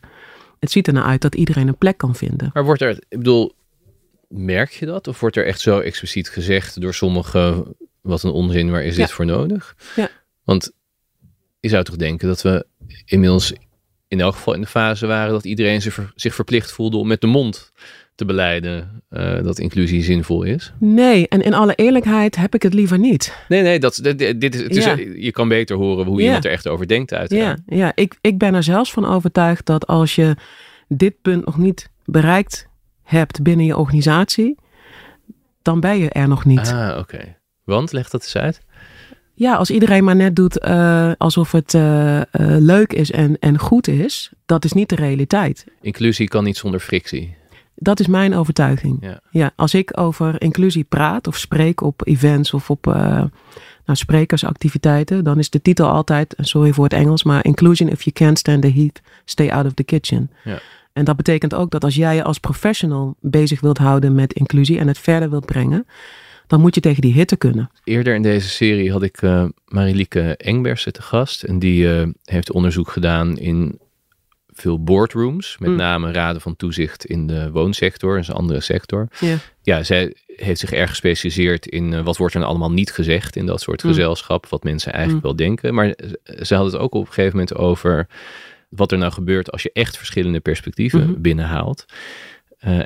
Het 0.66 0.74
ziet 0.74 0.88
er 0.88 0.94
naar 0.94 1.04
uit 1.04 1.22
dat 1.22 1.36
iedereen 1.36 1.68
een 1.68 1.78
plek 1.78 1.98
kan 1.98 2.16
vinden. 2.16 2.50
Maar 2.54 2.66
wordt 2.66 2.82
er, 2.82 3.04
ik 3.10 3.18
bedoel, 3.18 3.54
merk 4.28 4.72
je 4.72 4.86
dat? 4.86 5.08
Of 5.08 5.20
wordt 5.20 5.36
er 5.36 5.46
echt 5.46 5.60
zo 5.60 5.80
expliciet 5.80 6.30
gezegd 6.30 6.82
door 6.82 6.94
sommigen, 6.94 7.76
wat 8.02 8.24
een 8.24 8.32
onzin, 8.32 8.72
waar 8.72 8.84
is 8.84 8.96
dit 8.96 9.12
voor 9.12 9.26
nodig? 9.26 9.76
Ja. 9.96 10.10
Want 10.44 10.72
je 11.60 11.70
zou 11.70 11.84
toch 11.84 11.96
denken 11.96 12.28
dat 12.28 12.42
we 12.42 12.66
inmiddels 13.06 13.54
in 14.16 14.22
elk 14.22 14.36
geval 14.36 14.54
in 14.54 14.62
de 14.62 14.68
fase 14.68 15.08
waren 15.08 15.32
dat 15.32 15.46
iedereen 15.46 15.82
zich 16.16 16.36
verplicht 16.36 16.72
voelde 16.72 16.98
om 16.98 17.08
met 17.08 17.22
de 17.22 17.28
mond 17.28 17.72
te 18.16 18.26
beleiden 18.26 19.04
uh, 19.10 19.44
dat 19.44 19.60
inclusie 19.60 20.04
zinvol 20.04 20.44
is? 20.44 20.74
Nee, 20.80 21.28
en 21.28 21.42
in 21.42 21.54
alle 21.54 21.76
eerlijkheid 21.76 22.36
heb 22.36 22.56
ik 22.56 22.62
het 22.62 22.74
liever 22.74 23.00
niet. 23.00 23.36
Nee, 23.48 23.62
nee, 23.62 23.80
dat, 23.80 24.00
dit, 24.02 24.42
dit 24.42 24.56
is, 24.56 24.62
het 24.62 24.76
is, 24.76 24.86
je 25.16 25.32
kan 25.32 25.48
beter 25.48 25.76
horen 25.76 26.06
hoe 26.06 26.22
iemand 26.22 26.46
er 26.46 26.52
echt 26.52 26.68
over 26.68 26.88
denkt 26.88 27.14
uiteraard. 27.14 27.62
Ja, 27.66 27.78
ja 27.78 27.92
ik, 27.96 28.18
ik 28.22 28.38
ben 28.38 28.54
er 28.54 28.64
zelfs 28.64 28.92
van 28.92 29.06
overtuigd 29.06 29.66
dat 29.66 29.88
als 29.88 30.16
je 30.16 30.36
dit 30.88 31.22
punt 31.22 31.46
nog 31.46 31.58
niet 31.58 31.90
bereikt 32.06 32.68
hebt 33.04 33.42
binnen 33.42 33.66
je 33.66 33.78
organisatie, 33.78 34.56
dan 35.62 35.80
ben 35.80 35.98
je 35.98 36.10
er 36.10 36.28
nog 36.28 36.46
niet. 36.46 36.72
Ah, 36.72 36.98
oké. 37.00 37.38
Want, 37.64 37.92
leg 37.92 38.10
dat 38.10 38.24
eens 38.24 38.38
uit. 38.38 38.62
Ja, 39.36 39.56
als 39.56 39.70
iedereen 39.70 40.04
maar 40.04 40.16
net 40.16 40.36
doet 40.36 40.66
uh, 40.66 41.12
alsof 41.18 41.52
het 41.52 41.74
uh, 41.74 42.18
uh, 42.18 42.22
leuk 42.60 42.94
is 42.94 43.12
en, 43.12 43.38
en 43.40 43.60
goed 43.60 43.88
is, 43.88 44.32
dat 44.46 44.66
is 44.66 44.72
niet 44.72 44.90
de 44.90 44.96
realiteit. 44.96 45.66
Inclusie 45.82 46.28
kan 46.28 46.44
niet 46.44 46.58
zonder 46.58 46.80
frictie. 46.80 47.36
Dat 47.76 48.00
is 48.00 48.08
mijn 48.08 48.36
overtuiging. 48.36 48.98
Ja. 49.02 49.20
ja. 49.30 49.52
als 49.56 49.74
ik 49.74 50.00
over 50.00 50.42
inclusie 50.42 50.84
praat 50.84 51.28
of 51.28 51.38
spreek 51.38 51.82
op 51.82 52.02
events 52.08 52.54
of 52.54 52.70
op 52.70 52.86
nou, 53.86 53.98
sprekersactiviteiten, 53.98 55.24
dan 55.24 55.40
is 55.40 55.50
de 55.50 55.62
titel 55.62 55.88
altijd, 55.88 56.36
sorry 56.38 56.72
voor 56.72 56.84
het 56.84 56.94
Engels, 56.94 57.24
maar 57.24 57.46
Inclusion 57.46 57.90
if 57.90 58.02
you 58.02 58.16
can't 58.16 58.40
stand 58.40 58.62
the 58.62 58.72
heat, 58.72 59.02
stay 59.26 59.50
out 59.50 59.66
of 59.66 59.74
the 59.74 59.84
kitchen. 59.84 60.32
Ja. 60.44 60.60
En 60.94 61.06
dat 61.06 61.16
betekent 61.16 61.54
ook 61.54 61.72
dat 61.72 61.84
als 61.84 61.96
jij 61.96 62.16
je 62.16 62.24
als 62.24 62.40
professional 62.40 63.16
bezig 63.20 63.62
wilt 63.62 63.78
houden 63.78 64.16
met 64.16 64.34
inclusie 64.34 64.80
en 64.80 64.88
het 64.88 65.00
verder 65.00 65.30
wilt 65.30 65.46
brengen, 65.46 65.86
dan 66.48 66.62
moet 66.62 66.76
je 66.76 66.82
tegen 66.82 67.02
die 67.02 67.14
hitte 67.14 67.38
kunnen. 67.38 67.72
Eerder 67.84 68.16
in 68.16 68.22
deze 68.22 68.50
serie 68.50 68.92
had 68.92 69.04
ik 69.04 69.22
uh, 69.22 69.46
Marilieke 69.66 70.38
Engbersen 70.38 70.94
te 70.94 71.02
gast. 71.02 71.44
En 71.44 71.60
die 71.60 71.86
uh, 71.86 72.08
heeft 72.24 72.52
onderzoek 72.52 72.90
gedaan 72.90 73.38
in 73.38 73.80
veel 74.48 74.84
boardrooms. 74.84 75.58
Met 75.60 75.70
mm. 75.70 75.76
name 75.76 76.12
raden 76.12 76.42
van 76.42 76.56
toezicht 76.56 77.06
in 77.06 77.28
de 77.28 77.52
woonsector. 77.52 78.18
en 78.18 78.24
een 78.28 78.34
andere 78.34 78.62
sector. 78.62 79.08
Yeah. 79.20 79.38
Ja, 79.62 79.84
zij 79.84 80.16
heeft 80.26 80.60
zich 80.60 80.72
erg 80.72 80.90
gespecialiseerd 80.90 81.66
in 81.66 81.92
uh, 81.92 82.02
wat 82.04 82.18
wordt 82.18 82.34
er 82.34 82.40
nou 82.40 82.52
allemaal 82.52 82.72
niet 82.72 82.92
gezegd 82.92 83.36
in 83.36 83.46
dat 83.46 83.62
soort 83.62 83.84
mm. 83.84 83.90
gezelschap. 83.90 84.48
Wat 84.48 84.64
mensen 84.64 84.94
eigenlijk 84.94 85.24
mm. 85.24 85.30
wel 85.30 85.48
denken. 85.48 85.74
Maar 85.74 85.96
ze 86.24 86.56
had 86.56 86.66
het 86.66 86.78
ook 86.78 86.94
op 86.94 87.02
een 87.02 87.14
gegeven 87.14 87.38
moment 87.38 87.56
over 87.56 88.08
wat 88.70 88.92
er 88.92 88.98
nou 88.98 89.12
gebeurt 89.12 89.52
als 89.52 89.64
je 89.64 89.70
echt 89.74 89.98
verschillende 89.98 90.40
perspectieven 90.40 91.02
-hmm. 91.02 91.22
binnenhaalt. 91.22 91.86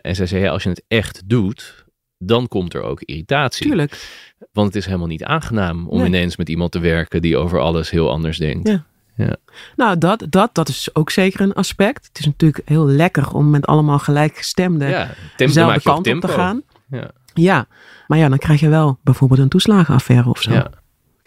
en 0.01 0.15
zij 0.15 0.25
zei, 0.25 0.43
ja, 0.43 0.51
als 0.51 0.63
je 0.63 0.69
het 0.69 0.83
echt 0.87 1.21
doet, 1.25 1.85
dan 2.19 2.47
komt 2.47 2.73
er 2.73 2.81
ook 2.81 3.01
irritatie. 3.01 3.65
Tuurlijk. 3.65 4.09
Want 4.51 4.67
het 4.67 4.75
is 4.75 4.85
helemaal 4.85 5.07
niet 5.07 5.23
aangenaam 5.23 5.87
om 5.87 5.97
nee. 5.97 6.07
ineens 6.07 6.35
met 6.35 6.49
iemand 6.49 6.71
te 6.71 6.79
werken 6.79 7.21
die 7.21 7.37
over 7.37 7.59
alles 7.59 7.89
heel 7.89 8.09
anders 8.09 8.37
denkt. 8.37 8.67
Ja. 8.67 8.85
Ja. 9.15 9.35
Nou, 9.75 9.97
dat, 9.97 10.25
dat, 10.29 10.55
dat 10.55 10.69
is 10.69 10.95
ook 10.95 11.09
zeker 11.09 11.41
een 11.41 11.53
aspect. 11.53 12.07
Het 12.07 12.19
is 12.19 12.25
natuurlijk 12.25 12.61
heel 12.65 12.85
lekker 12.85 13.33
om 13.33 13.49
met 13.49 13.65
allemaal 13.65 13.99
gelijkgestemden 13.99 14.89
ja, 14.89 15.13
dezelfde 15.35 15.81
kant 15.81 16.07
op 16.07 16.21
te 16.21 16.27
gaan. 16.27 16.61
Ja. 16.89 17.11
ja, 17.33 17.67
maar 18.07 18.17
ja, 18.17 18.29
dan 18.29 18.37
krijg 18.37 18.59
je 18.59 18.69
wel 18.69 18.99
bijvoorbeeld 19.03 19.39
een 19.39 19.49
toeslagenaffaire 19.49 20.29
of 20.29 20.41
zo. 20.41 20.51
Ja. 20.51 20.71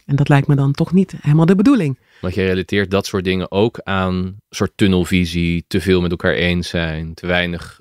En 0.06 0.16
dat 0.16 0.28
lijkt 0.28 0.46
me 0.46 0.54
dan 0.54 0.72
toch 0.72 0.92
niet 0.92 1.14
helemaal 1.20 1.46
de 1.46 1.54
bedoeling. 1.54 1.98
Want 2.20 2.34
je 2.34 2.44
relateert 2.44 2.90
dat 2.90 3.06
soort 3.06 3.24
dingen 3.24 3.50
ook 3.50 3.80
aan 3.84 4.36
soort 4.50 4.72
tunnelvisie, 4.74 5.64
te 5.68 5.80
veel 5.80 6.00
met 6.00 6.10
elkaar 6.10 6.34
eens 6.34 6.68
zijn, 6.68 7.14
te 7.14 7.26
weinig 7.26 7.80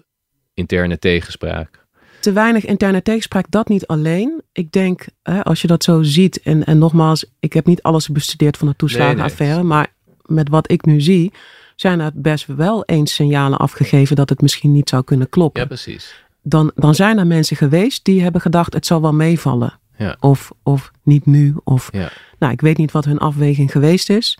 interne 0.53 0.99
tegenspraak 0.99 1.80
te 2.21 2.31
weinig 2.31 2.65
interne 2.65 3.01
tegenspraak, 3.01 3.45
dat 3.49 3.67
niet 3.67 3.87
alleen. 3.87 4.41
Ik 4.51 4.71
denk, 4.71 5.05
hè, 5.23 5.43
als 5.43 5.61
je 5.61 5.67
dat 5.67 5.83
zo 5.83 6.03
ziet, 6.03 6.41
en, 6.41 6.65
en 6.65 6.77
nogmaals, 6.77 7.25
ik 7.39 7.53
heb 7.53 7.65
niet 7.65 7.81
alles 7.81 8.07
bestudeerd 8.07 8.57
van 8.57 8.67
de 8.67 8.75
toeslagenaffaire, 8.75 9.55
nee, 9.55 9.63
nee. 9.63 9.73
maar 9.77 9.93
met 10.25 10.49
wat 10.49 10.71
ik 10.71 10.85
nu 10.85 11.01
zie, 11.01 11.31
zijn 11.75 11.99
er 11.99 12.11
best 12.13 12.45
wel 12.45 12.83
eens 12.85 13.13
signalen 13.13 13.59
afgegeven 13.59 14.15
dat 14.15 14.29
het 14.29 14.41
misschien 14.41 14.71
niet 14.71 14.89
zou 14.89 15.03
kunnen 15.03 15.29
kloppen. 15.29 15.61
Ja, 15.61 15.67
precies. 15.67 16.23
Dan, 16.43 16.71
dan 16.75 16.95
zijn 16.95 17.17
er 17.17 17.27
mensen 17.27 17.57
geweest 17.57 18.05
die 18.05 18.21
hebben 18.21 18.41
gedacht, 18.41 18.73
het 18.73 18.85
zal 18.85 19.01
wel 19.01 19.13
meevallen. 19.13 19.79
Ja. 19.97 20.15
Of, 20.19 20.51
of 20.63 20.91
niet 21.03 21.25
nu. 21.25 21.55
Of, 21.63 21.89
ja. 21.91 22.11
Nou, 22.39 22.53
ik 22.53 22.61
weet 22.61 22.77
niet 22.77 22.91
wat 22.91 23.05
hun 23.05 23.17
afweging 23.17 23.71
geweest 23.71 24.09
is. 24.09 24.37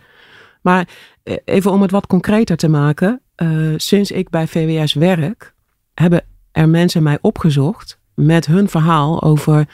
Maar 0.62 0.88
eh, 1.24 1.36
even 1.46 1.72
om 1.72 1.82
het 1.82 1.92
wat 1.92 2.08
concreter 2.08 2.58
te 2.58 2.70
maken. 2.70 3.22
Uh, 3.36 3.74
sinds 3.78 4.12
ik 4.12 4.30
bij 4.30 4.48
VWS 4.48 4.94
werk, 4.94 5.54
hebben 5.94 6.24
er 6.52 6.70
mensen 6.70 7.04
mij 7.04 7.18
opgezocht 7.22 8.00
met 8.14 8.46
hun 8.46 8.70
verhaal 8.70 9.24
over 9.24 9.68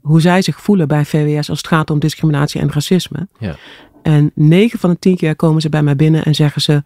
hoe 0.00 0.20
zij 0.20 0.42
zich 0.42 0.60
voelen 0.60 0.88
bij 0.88 1.04
VWS 1.04 1.48
als 1.48 1.58
het 1.58 1.66
gaat 1.66 1.90
om 1.90 1.98
discriminatie 1.98 2.60
en 2.60 2.72
racisme. 2.72 3.28
Ja. 3.38 3.56
En 4.02 4.30
9 4.34 4.78
van 4.78 4.90
de 4.90 4.98
10 4.98 5.16
keer 5.16 5.36
komen 5.36 5.60
ze 5.60 5.68
bij 5.68 5.82
mij 5.82 5.96
binnen 5.96 6.24
en 6.24 6.34
zeggen 6.34 6.62
ze: 6.62 6.82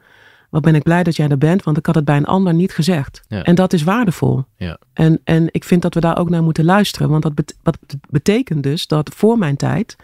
Wat 0.51 0.63
ben 0.63 0.75
ik 0.75 0.83
blij 0.83 1.03
dat 1.03 1.17
jij 1.17 1.29
er 1.29 1.39
bent, 1.39 1.63
want 1.63 1.77
ik 1.77 1.87
had 1.87 1.95
het 1.95 2.05
bij 2.05 2.17
een 2.17 2.25
ander 2.25 2.55
niet 2.55 2.73
gezegd. 2.73 3.23
Ja. 3.29 3.43
En 3.43 3.55
dat 3.55 3.73
is 3.73 3.83
waardevol. 3.83 4.45
Ja. 4.57 4.79
En, 4.93 5.21
en 5.25 5.49
ik 5.51 5.65
vind 5.65 5.83
dat 5.83 5.95
we 5.95 6.01
daar 6.01 6.19
ook 6.19 6.31
naar 6.31 6.43
moeten 6.43 6.65
luisteren, 6.65 7.09
want 7.09 7.23
dat 7.23 7.35
bet 7.35 7.57
wat 7.63 7.79
betekent 8.11 8.63
dus 8.63 8.87
dat 8.87 9.11
voor 9.15 9.39
mijn 9.39 9.57
tijd 9.57 9.97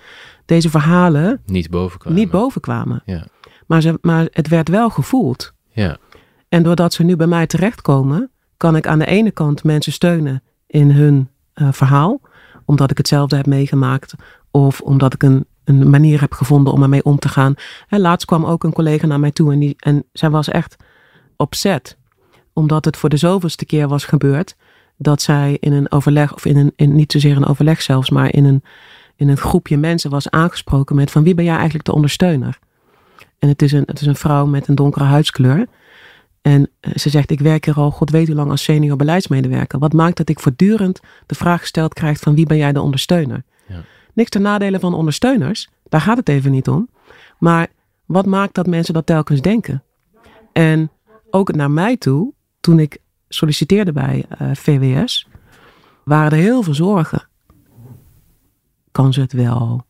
deze 0.44 0.70
verhalen 0.70 1.40
niet 1.46 1.70
bovenkwamen. 1.70 2.20
Niet 2.20 2.30
bovenkwamen. 2.30 3.02
Ja. 3.04 3.26
Maar, 3.66 3.82
ze, 3.82 3.98
maar 4.00 4.28
het 4.30 4.48
werd 4.48 4.68
wel 4.68 4.90
gevoeld. 4.90 5.52
Ja. 5.70 5.96
En 6.48 6.62
doordat 6.62 6.92
ze 6.92 7.02
nu 7.02 7.16
bij 7.16 7.26
mij 7.26 7.46
terechtkomen, 7.46 8.30
kan 8.58 8.76
ik 8.76 8.86
aan 8.86 8.98
de 8.98 9.06
ene 9.06 9.30
kant 9.30 9.64
mensen 9.64 9.92
steunen 9.92 10.42
in 10.66 10.90
hun 10.90 11.28
uh, 11.54 11.68
verhaal, 11.72 12.20
omdat 12.64 12.90
ik 12.90 12.96
hetzelfde 12.96 13.36
heb 13.36 13.46
meegemaakt 13.46 14.14
of 14.50 14.80
omdat 14.80 15.14
ik 15.14 15.22
een, 15.22 15.46
een 15.64 15.90
manier 15.90 16.20
heb 16.20 16.32
gevonden 16.32 16.72
om 16.72 16.82
ermee 16.82 17.04
om 17.04 17.18
te 17.18 17.28
gaan. 17.28 17.54
En 17.88 18.00
laatst 18.00 18.26
kwam 18.26 18.44
ook 18.44 18.64
een 18.64 18.72
collega 18.72 19.06
naar 19.06 19.20
mij 19.20 19.30
toe 19.30 19.52
en, 19.52 19.58
die, 19.58 19.74
en 19.78 20.04
zij 20.12 20.30
was 20.30 20.48
echt 20.48 20.76
opzet, 21.36 21.96
omdat 22.52 22.84
het 22.84 22.96
voor 22.96 23.08
de 23.08 23.16
zoveelste 23.16 23.64
keer 23.64 23.88
was 23.88 24.04
gebeurd 24.04 24.56
dat 24.96 25.22
zij 25.22 25.56
in 25.60 25.72
een 25.72 25.90
overleg, 25.90 26.34
of 26.34 26.44
in 26.44 26.56
een, 26.56 26.72
in, 26.76 26.94
niet 26.94 27.12
zozeer 27.12 27.36
een 27.36 27.46
overleg 27.46 27.82
zelfs, 27.82 28.10
maar 28.10 28.32
in 28.32 28.44
een, 28.44 28.62
in 29.16 29.28
een 29.28 29.36
groepje 29.36 29.76
mensen 29.76 30.10
was 30.10 30.30
aangesproken 30.30 30.96
met 30.96 31.10
van 31.10 31.22
wie 31.22 31.34
ben 31.34 31.44
jij 31.44 31.54
eigenlijk 31.54 31.84
de 31.84 31.94
ondersteuner? 31.94 32.58
En 33.38 33.48
het 33.48 33.62
is 33.62 33.72
een, 33.72 33.82
het 33.86 34.00
is 34.00 34.06
een 34.06 34.16
vrouw 34.16 34.46
met 34.46 34.68
een 34.68 34.74
donkere 34.74 35.04
huidskleur. 35.04 35.66
En 36.42 36.70
ze 36.94 37.10
zegt, 37.10 37.30
ik 37.30 37.40
werk 37.40 37.64
hier 37.64 37.74
al, 37.74 37.90
god 37.90 38.10
weet 38.10 38.26
hoe 38.26 38.36
lang, 38.36 38.50
als 38.50 38.62
senior 38.62 38.96
beleidsmedewerker. 38.96 39.78
Wat 39.78 39.92
maakt 39.92 40.16
dat 40.16 40.28
ik 40.28 40.40
voortdurend 40.40 41.00
de 41.26 41.34
vraag 41.34 41.60
gesteld 41.60 41.94
krijg 41.94 42.18
van 42.18 42.34
wie 42.34 42.46
ben 42.46 42.56
jij 42.56 42.72
de 42.72 42.80
ondersteuner? 42.80 43.44
Ja. 43.68 43.84
Niks 44.14 44.30
ten 44.30 44.42
nadele 44.42 44.80
van 44.80 44.94
ondersteuners, 44.94 45.68
daar 45.88 46.00
gaat 46.00 46.16
het 46.16 46.28
even 46.28 46.50
niet 46.50 46.68
om. 46.68 46.88
Maar 47.38 47.68
wat 48.06 48.26
maakt 48.26 48.54
dat 48.54 48.66
mensen 48.66 48.94
dat 48.94 49.06
telkens 49.06 49.40
denken? 49.40 49.82
En 50.52 50.90
ook 51.30 51.54
naar 51.54 51.70
mij 51.70 51.96
toe, 51.96 52.32
toen 52.60 52.78
ik 52.78 52.98
solliciteerde 53.28 53.92
bij 53.92 54.24
uh, 54.42 54.50
VWS, 54.54 55.28
waren 56.04 56.30
er 56.30 56.44
heel 56.44 56.62
veel 56.62 56.74
zorgen. 56.74 57.28
Kan 58.92 59.12
ze 59.12 59.20
het 59.20 59.32
wel? 59.32 59.86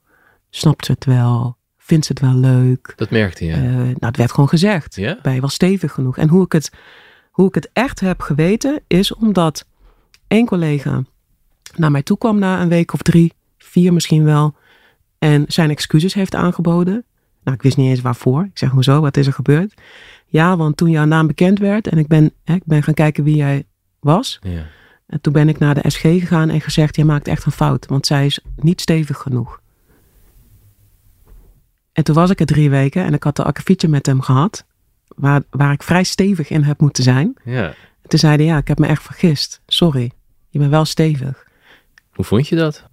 Snapt 0.50 0.84
ze 0.84 0.92
het 0.92 1.04
wel? 1.04 1.57
Vindt 1.88 2.06
ze 2.06 2.12
het 2.12 2.20
wel 2.22 2.34
leuk. 2.34 2.92
Dat 2.96 3.10
merkte 3.10 3.44
je. 3.44 3.52
Uh, 3.52 3.60
nou, 3.72 3.96
het 3.98 4.16
werd 4.16 4.30
gewoon 4.30 4.48
gezegd. 4.48 4.96
Ja? 4.96 5.18
Ben 5.22 5.34
je 5.34 5.40
wel 5.40 5.48
stevig 5.48 5.92
genoeg? 5.92 6.18
En 6.18 6.28
hoe 6.28 6.44
ik, 6.44 6.52
het, 6.52 6.70
hoe 7.30 7.48
ik 7.48 7.54
het 7.54 7.70
echt 7.72 8.00
heb 8.00 8.20
geweten, 8.20 8.80
is 8.86 9.14
omdat 9.14 9.66
één 10.26 10.46
collega 10.46 11.02
naar 11.76 11.90
mij 11.90 12.02
toe 12.02 12.18
kwam 12.18 12.38
na 12.38 12.62
een 12.62 12.68
week 12.68 12.92
of 12.92 13.02
drie, 13.02 13.32
vier 13.58 13.92
misschien 13.92 14.24
wel. 14.24 14.54
En 15.18 15.44
zijn 15.48 15.70
excuses 15.70 16.14
heeft 16.14 16.34
aangeboden. 16.34 17.04
Nou, 17.44 17.56
ik 17.56 17.62
wist 17.62 17.76
niet 17.76 17.90
eens 17.90 18.00
waarvoor. 18.00 18.44
Ik 18.44 18.58
zeg, 18.58 18.70
hoezo? 18.70 19.00
Wat 19.00 19.16
is 19.16 19.26
er 19.26 19.32
gebeurd? 19.32 19.74
Ja, 20.26 20.56
want 20.56 20.76
toen 20.76 20.90
jouw 20.90 21.04
naam 21.04 21.26
bekend 21.26 21.58
werd 21.58 21.88
en 21.88 21.98
ik 21.98 22.06
ben, 22.06 22.32
hè, 22.44 22.54
ik 22.54 22.64
ben 22.64 22.82
gaan 22.82 22.94
kijken 22.94 23.24
wie 23.24 23.36
jij 23.36 23.64
was. 24.00 24.38
Ja. 24.42 24.66
En 25.06 25.20
toen 25.20 25.32
ben 25.32 25.48
ik 25.48 25.58
naar 25.58 25.74
de 25.74 25.90
SG 25.90 26.00
gegaan 26.00 26.48
en 26.48 26.60
gezegd, 26.60 26.96
je 26.96 27.04
maakt 27.04 27.28
echt 27.28 27.44
een 27.44 27.52
fout. 27.52 27.86
Want 27.86 28.06
zij 28.06 28.26
is 28.26 28.40
niet 28.56 28.80
stevig 28.80 29.18
genoeg. 29.18 29.60
En 31.98 32.04
toen 32.04 32.14
was 32.14 32.30
ik 32.30 32.40
er 32.40 32.46
drie 32.46 32.70
weken 32.70 33.04
en 33.04 33.14
ik 33.14 33.22
had 33.22 33.36
de 33.36 33.44
akkefietje 33.44 33.88
met 33.88 34.06
hem 34.06 34.20
gehad. 34.20 34.64
Waar, 35.06 35.42
waar 35.50 35.72
ik 35.72 35.82
vrij 35.82 36.02
stevig 36.04 36.50
in 36.50 36.62
heb 36.62 36.80
moeten 36.80 37.02
zijn. 37.02 37.36
ja. 37.44 37.66
En 38.02 38.08
toen 38.08 38.18
zei 38.18 38.36
hij, 38.36 38.44
ja, 38.44 38.56
ik 38.56 38.68
heb 38.68 38.78
me 38.78 38.86
echt 38.86 39.02
vergist. 39.02 39.60
Sorry, 39.66 40.10
je 40.48 40.58
bent 40.58 40.70
wel 40.70 40.84
stevig. 40.84 41.46
Hoe 42.12 42.24
vond 42.24 42.48
je 42.48 42.56
dat? 42.56 42.84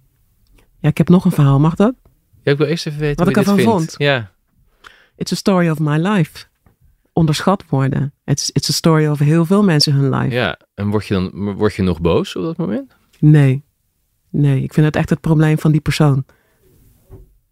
Ja, 0.78 0.88
ik 0.88 0.98
heb 0.98 1.08
nog 1.08 1.24
een 1.24 1.30
verhaal, 1.30 1.60
mag 1.60 1.74
dat? 1.74 1.94
Ja, 2.42 2.52
ik 2.52 2.58
wil 2.58 2.66
eerst 2.66 2.86
even 2.86 3.00
weten 3.00 3.24
Wat 3.24 3.28
ik 3.28 3.36
ervan 3.36 3.60
vond. 3.60 3.94
Ja. 3.96 4.30
It's 5.16 5.32
a 5.32 5.36
story 5.36 5.68
of 5.68 5.78
my 5.78 5.96
life. 5.96 6.44
Onderschat 7.12 7.64
worden. 7.68 8.12
It's, 8.24 8.50
it's 8.52 8.68
a 8.68 8.72
story 8.72 9.06
of 9.06 9.18
heel 9.18 9.44
veel 9.44 9.64
mensen 9.64 9.92
hun 9.92 10.10
life. 10.10 10.34
ja. 10.34 10.58
En 10.74 10.88
word 10.88 11.06
je 11.06 11.14
dan 11.14 11.54
word 11.54 11.74
je 11.74 11.82
nog 11.82 12.00
boos 12.00 12.36
op 12.36 12.42
dat 12.42 12.56
moment? 12.56 12.96
Nee. 13.18 13.64
Nee, 14.30 14.62
ik 14.62 14.74
vind 14.74 14.86
het 14.86 14.96
echt 14.96 15.10
het 15.10 15.20
probleem 15.20 15.58
van 15.58 15.72
die 15.72 15.80
persoon. 15.80 16.24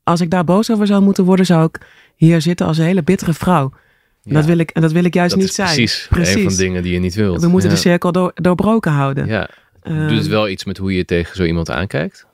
Als 0.04 0.20
ik 0.20 0.30
daar 0.30 0.44
boos 0.44 0.70
over 0.70 0.86
zou 0.86 1.02
moeten 1.02 1.24
worden, 1.24 1.46
zou 1.46 1.64
ik 1.64 1.86
hier 2.16 2.40
zitten 2.40 2.66
als 2.66 2.78
een 2.78 2.84
hele 2.84 3.02
bittere 3.02 3.34
vrouw. 3.34 3.70
En, 3.72 4.30
Ja. 4.30 4.34
dat, 4.34 4.44
wil 4.44 4.58
ik, 4.58 4.70
en 4.70 4.82
dat 4.82 4.92
wil 4.92 5.04
ik 5.04 5.14
juist 5.14 5.30
dat 5.34 5.40
niet 5.40 5.52
zijn. 5.54 5.68
precies, 5.68 6.08
een 6.10 6.42
van 6.42 6.52
de 6.52 6.56
dingen 6.56 6.82
die 6.82 6.92
je 6.92 6.98
niet 6.98 7.14
wilt. 7.14 7.40
We 7.40 7.48
moeten 7.48 7.68
ja. 7.68 7.74
de 7.74 7.80
cirkel 7.80 8.12
door, 8.12 8.32
doorbroken 8.34 8.92
houden. 8.92 9.26
Ja. 9.26 9.48
Ehm, 9.82 10.08
Doet 10.08 10.18
het 10.18 10.26
wel 10.26 10.48
iets 10.48 10.64
met 10.64 10.78
hoe 10.78 10.94
je 10.94 11.04
tegen 11.04 11.36
zo 11.36 11.44
iemand 11.44 11.70
aankijkt? 11.70 12.26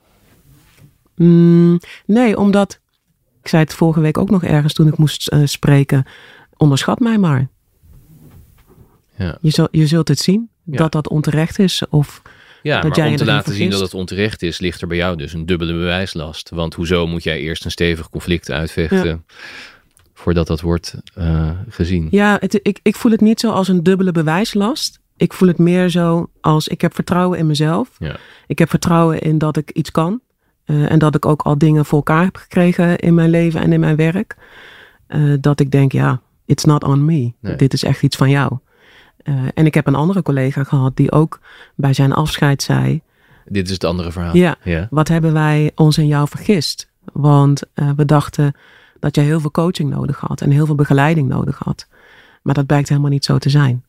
Mm, 1.15 1.79
nee, 2.05 2.37
omdat, 2.37 2.79
ik 3.41 3.47
zei 3.47 3.63
het 3.63 3.73
vorige 3.73 3.99
week 3.99 4.17
ook 4.17 4.29
nog 4.29 4.43
ergens 4.43 4.73
toen 4.73 4.87
ik 4.87 4.97
moest 4.97 5.27
eh, 5.27 5.39
spreken, 5.45 6.05
onderschat 6.57 6.99
mij 6.99 7.17
maar. 7.17 7.47
Ja. 9.17 9.37
Je, 9.41 9.49
zul, 9.49 9.67
je 9.71 9.87
zult 9.87 10.07
het 10.07 10.19
zien, 10.19 10.49
dat 10.63 10.91
dat 10.91 11.09
onterecht 11.09 11.59
is. 11.59 11.83
Of, 11.89 12.21
Ja, 12.61 12.81
maar 12.83 13.07
om 13.07 13.15
te 13.15 13.25
laten 13.25 13.53
zien 13.53 13.69
dat 13.69 13.79
het 13.79 13.93
onterecht 13.93 14.41
is, 14.41 14.59
ligt 14.59 14.81
er 14.81 14.87
bij 14.87 14.97
jou 14.97 15.15
dus 15.15 15.33
een 15.33 15.45
dubbele 15.45 15.73
bewijslast. 15.73 16.49
Want 16.49 16.73
hoezo 16.73 17.07
moet 17.07 17.23
jij 17.23 17.39
eerst 17.39 17.65
een 17.65 17.71
stevig 17.71 18.09
conflict 18.09 18.51
uitvechten 18.51 19.25
voordat 20.13 20.47
dat 20.47 20.61
wordt 20.61 20.95
eh, 21.13 21.49
gezien? 21.69 22.07
ja, 22.11 22.37
het, 22.39 22.59
ik, 22.63 22.79
ik 22.81 22.95
voel 22.95 23.11
het 23.11 23.21
niet 23.21 23.39
zo 23.39 23.51
als 23.51 23.67
een 23.67 23.83
dubbele 23.83 24.11
bewijslast. 24.11 24.99
Ik 25.17 25.33
voel 25.33 25.47
het 25.47 25.57
meer 25.57 25.89
zo 25.89 26.29
als 26.41 26.67
ik 26.67 26.81
heb 26.81 26.95
vertrouwen 26.95 27.37
in 27.39 27.47
mezelf. 27.47 27.89
Ja. 27.99 28.15
Ik 28.47 28.59
heb 28.59 28.69
vertrouwen 28.69 29.19
in 29.19 29.37
dat 29.37 29.57
ik 29.57 29.71
iets 29.71 29.91
kan. 29.91 30.21
eh, 30.65 30.91
en 30.91 30.99
dat 30.99 31.15
ik 31.15 31.25
ook 31.25 31.41
al 31.41 31.57
dingen 31.57 31.85
voor 31.85 31.97
elkaar 31.97 32.23
heb 32.23 32.35
gekregen 32.35 32.97
in 32.97 33.13
mijn 33.13 33.29
leven 33.29 33.61
en 33.61 33.73
in 33.73 33.79
mijn 33.79 33.95
werk. 33.95 34.35
Eh, 35.07 35.21
dat 35.39 35.59
ik 35.59 35.71
denk, 35.71 35.91
ja, 35.91 36.21
it's 36.45 36.63
not 36.63 36.83
on 36.83 37.05
me. 37.05 37.33
Nee. 37.41 37.55
Dit 37.55 37.73
is 37.73 37.83
echt 37.83 38.03
iets 38.03 38.15
van 38.15 38.29
jou. 38.29 38.57
Eh, 39.23 39.33
en 39.53 39.65
ik 39.65 39.73
heb 39.73 39.87
een 39.87 39.95
andere 39.95 40.21
collega 40.21 40.63
gehad 40.63 40.95
die 40.95 41.11
ook 41.11 41.39
bij 41.75 41.93
zijn 41.93 42.13
afscheid 42.13 42.61
zei: 42.61 43.01
Dit 43.45 43.65
is 43.65 43.73
het 43.73 43.83
andere 43.83 44.11
verhaal. 44.11 44.35
Ja. 44.35 44.55
ja. 44.63 44.87
Wat 44.89 45.07
hebben 45.07 45.33
wij 45.33 45.71
ons 45.75 45.97
in 45.97 46.07
jou 46.07 46.27
vergist? 46.27 46.89
Want 47.13 47.61
eh, 47.73 47.89
we 47.95 48.05
dachten 48.05 48.55
dat 48.99 49.15
jij 49.15 49.23
heel 49.23 49.39
veel 49.39 49.51
coaching 49.51 49.89
nodig 49.89 50.19
had 50.19 50.41
en 50.41 50.51
heel 50.51 50.65
veel 50.65 50.75
begeleiding 50.75 51.27
nodig 51.27 51.59
had. 51.63 51.87
Maar 52.41 52.53
dat 52.53 52.65
blijkt 52.65 52.89
helemaal 52.89 53.09
niet 53.09 53.25
zo 53.25 53.37
te 53.37 53.49
zijn. 53.49 53.83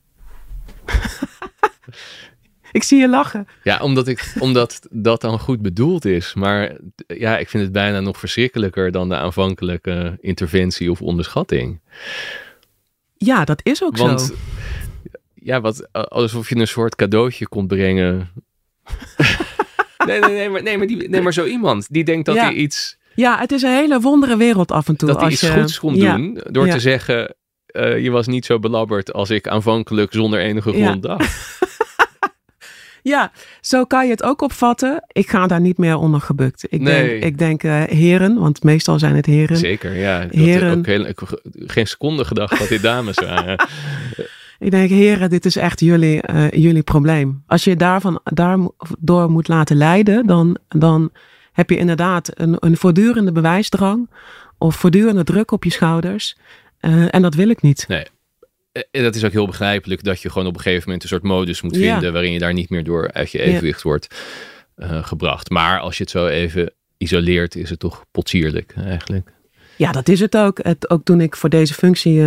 ik 2.72 2.83
zie 2.83 3.01
je 3.01 3.09
lachen. 3.09 3.47
Ja, 3.62 3.80
omdat, 3.80 4.09
ik, 4.09 4.35
omdat 4.39 4.80
dat 4.91 5.20
dan 5.20 5.39
goed 5.39 5.62
bedoeld 5.62 6.05
is. 6.05 6.35
Maar 6.35 6.76
ja, 7.07 7.39
ik 7.39 7.49
vind 7.49 7.62
het 7.62 7.72
bijna 7.72 8.01
nog 8.01 8.18
verschrikkelijker 8.18 8.91
dan 8.91 9.09
de 9.09 9.16
aanvankelijke 9.16 10.18
interventie 10.20 10.91
of 10.91 11.03
onderschatting. 11.03 11.80
Ja, 13.16 13.45
dat 13.45 13.61
is 13.62 13.83
ook 13.83 13.97
Want 13.97 14.20
zo. 14.20 14.35
Ja, 15.45 15.61
wat, 15.61 15.88
alsof 15.93 16.49
je 16.49 16.57
een 16.57 16.66
soort 16.68 16.95
cadeautje 16.97 17.49
komt 17.49 17.68
brengen. 17.68 18.28
nee, 20.07 20.20
nee, 20.20 20.30
nee, 20.30 20.49
maar, 20.49 20.62
nee, 20.62 20.78
maar, 20.78 20.86
die, 20.86 21.09
nee, 21.09 21.20
maar 21.20 21.32
zo 21.32 21.45
iemand 21.45 21.86
die 21.90 22.05
denkt 22.05 22.26
dat 22.26 22.34
Ja. 22.34 22.43
hij 22.45 22.53
iets, 22.55 22.97
Ja, 23.14 23.38
het 23.38 23.53
is 23.53 23.62
een 23.62 23.74
hele 23.74 24.01
wondere 24.01 24.36
wereld 24.36 24.70
af 24.72 24.88
en 24.88 24.97
toe. 24.97 25.09
dat 25.09 25.16
hij 25.16 25.24
als 25.30 25.34
iets 25.34 25.43
je, 25.53 25.59
goeds 25.61 25.78
kon 25.78 25.95
ja, 25.95 26.16
doen 26.16 26.40
door 26.51 26.66
Ja. 26.66 26.72
te 26.72 26.80
zeggen. 26.80 27.34
eh, 27.66 27.99
je 28.03 28.11
was 28.11 28.26
niet 28.26 28.45
zo 28.45 28.59
belabberd 28.59 29.12
als 29.12 29.30
ik 29.30 29.49
aanvankelijk 29.49 30.12
zonder 30.12 30.40
enige 30.40 30.76
Ja. 30.76 30.86
grond 30.86 31.03
dacht. 31.03 31.51
Ja, 33.05 33.32
zo 33.61 33.84
kan 33.84 34.05
je 34.05 34.11
het 34.11 34.22
ook 34.22 34.43
opvatten. 34.43 35.05
Ik 35.12 35.28
ga 35.28 35.47
daar 35.47 35.61
niet 35.61 35.78
meer 35.78 35.97
onder 35.97 36.20
gebukt. 36.20 36.64
Ik 36.68 36.80
Nee. 36.80 37.09
denk, 37.09 37.22
ik 37.22 37.38
denk 37.38 37.62
eh, 37.62 37.82
heren, 37.82 38.38
want 38.38 38.62
meestal 38.62 38.99
zijn 38.99 39.16
het 39.16 39.26
heren. 39.26 39.57
Zeker, 39.57 39.97
ja. 39.97 40.20
Ik 40.20 40.32
had 40.32 40.45
Heren. 40.47 40.78
ook 40.78 40.86
heel, 40.86 41.07
ik 41.07 41.18
had 41.18 41.40
geen 41.55 41.86
seconde 41.86 42.24
gedacht 42.24 42.59
dat 42.59 42.68
dit 42.68 42.82
dames 42.82 43.18
waren. 43.18 43.57
Ik 44.63 44.71
denk, 44.71 44.91
heren, 44.91 45.31
dit 45.31 45.45
is 45.45 45.57
echt 45.57 45.81
jullie, 45.81 46.21
eh, 46.23 46.51
jullie 46.51 46.83
probleem. 46.83 47.43
Als 47.47 47.65
je 47.65 47.71
je 47.71 47.77
daarvan, 47.77 48.21
daardoor 48.25 49.31
moet 49.31 49.49
laten 49.49 49.77
leiden, 49.77 50.27
dan, 50.27 50.59
dan 50.69 51.11
heb 51.53 51.71
je 51.71 51.77
inderdaad 51.77 52.31
een, 52.35 52.57
een 52.59 52.77
voortdurende 52.77 53.33
bewijsdrang 53.33 54.11
of 54.59 54.77
voortdurende 54.77 55.25
druk 55.25 55.51
op 55.51 55.65
je 55.65 55.71
schouders. 55.71 56.37
Eh, 56.79 57.15
en 57.15 57.23
dat 57.23 57.35
wil 57.35 57.49
ik 57.49 57.63
niet. 57.63 57.85
Nee. 57.89 58.07
En 58.73 58.85
Eh, 58.91 59.03
dat 59.03 59.15
is 59.15 59.25
ook 59.25 59.33
heel 59.33 59.47
begrijpelijk 59.47 60.05
dat 60.05 60.21
je 60.23 60.31
gewoon 60.31 60.47
op 60.49 60.55
een 60.55 60.61
gegeven 60.61 60.85
moment 60.85 61.03
een 61.03 61.09
soort 61.09 61.23
modus 61.23 61.63
moet 61.63 61.77
Ja. 61.77 61.93
vinden 61.93 62.13
waarin 62.13 62.33
je 62.33 62.39
daar 62.39 62.53
niet 62.53 62.71
meer 62.71 62.85
door 62.85 63.13
uit 63.13 63.31
je 63.31 63.39
evenwicht 63.39 63.83
wordt 63.83 64.15
gebracht. 65.03 65.51
Maar 65.51 65.81
als 65.81 65.97
je 65.97 66.03
het 66.03 66.13
zo 66.13 66.27
even 66.27 66.73
isoleert, 66.99 67.57
is 67.57 67.71
het 67.71 67.79
toch 67.79 68.05
potsierlijk 68.11 68.75
eigenlijk. 68.77 69.33
Ja, 69.77 69.93
dat 69.93 70.09
is 70.09 70.21
het 70.21 70.37
ook. 70.37 70.59
Het, 70.63 70.91
ook 70.91 71.05
toen 71.05 71.21
ik 71.21 71.37
voor 71.37 71.49
deze 71.49 71.75
functie 71.75 72.23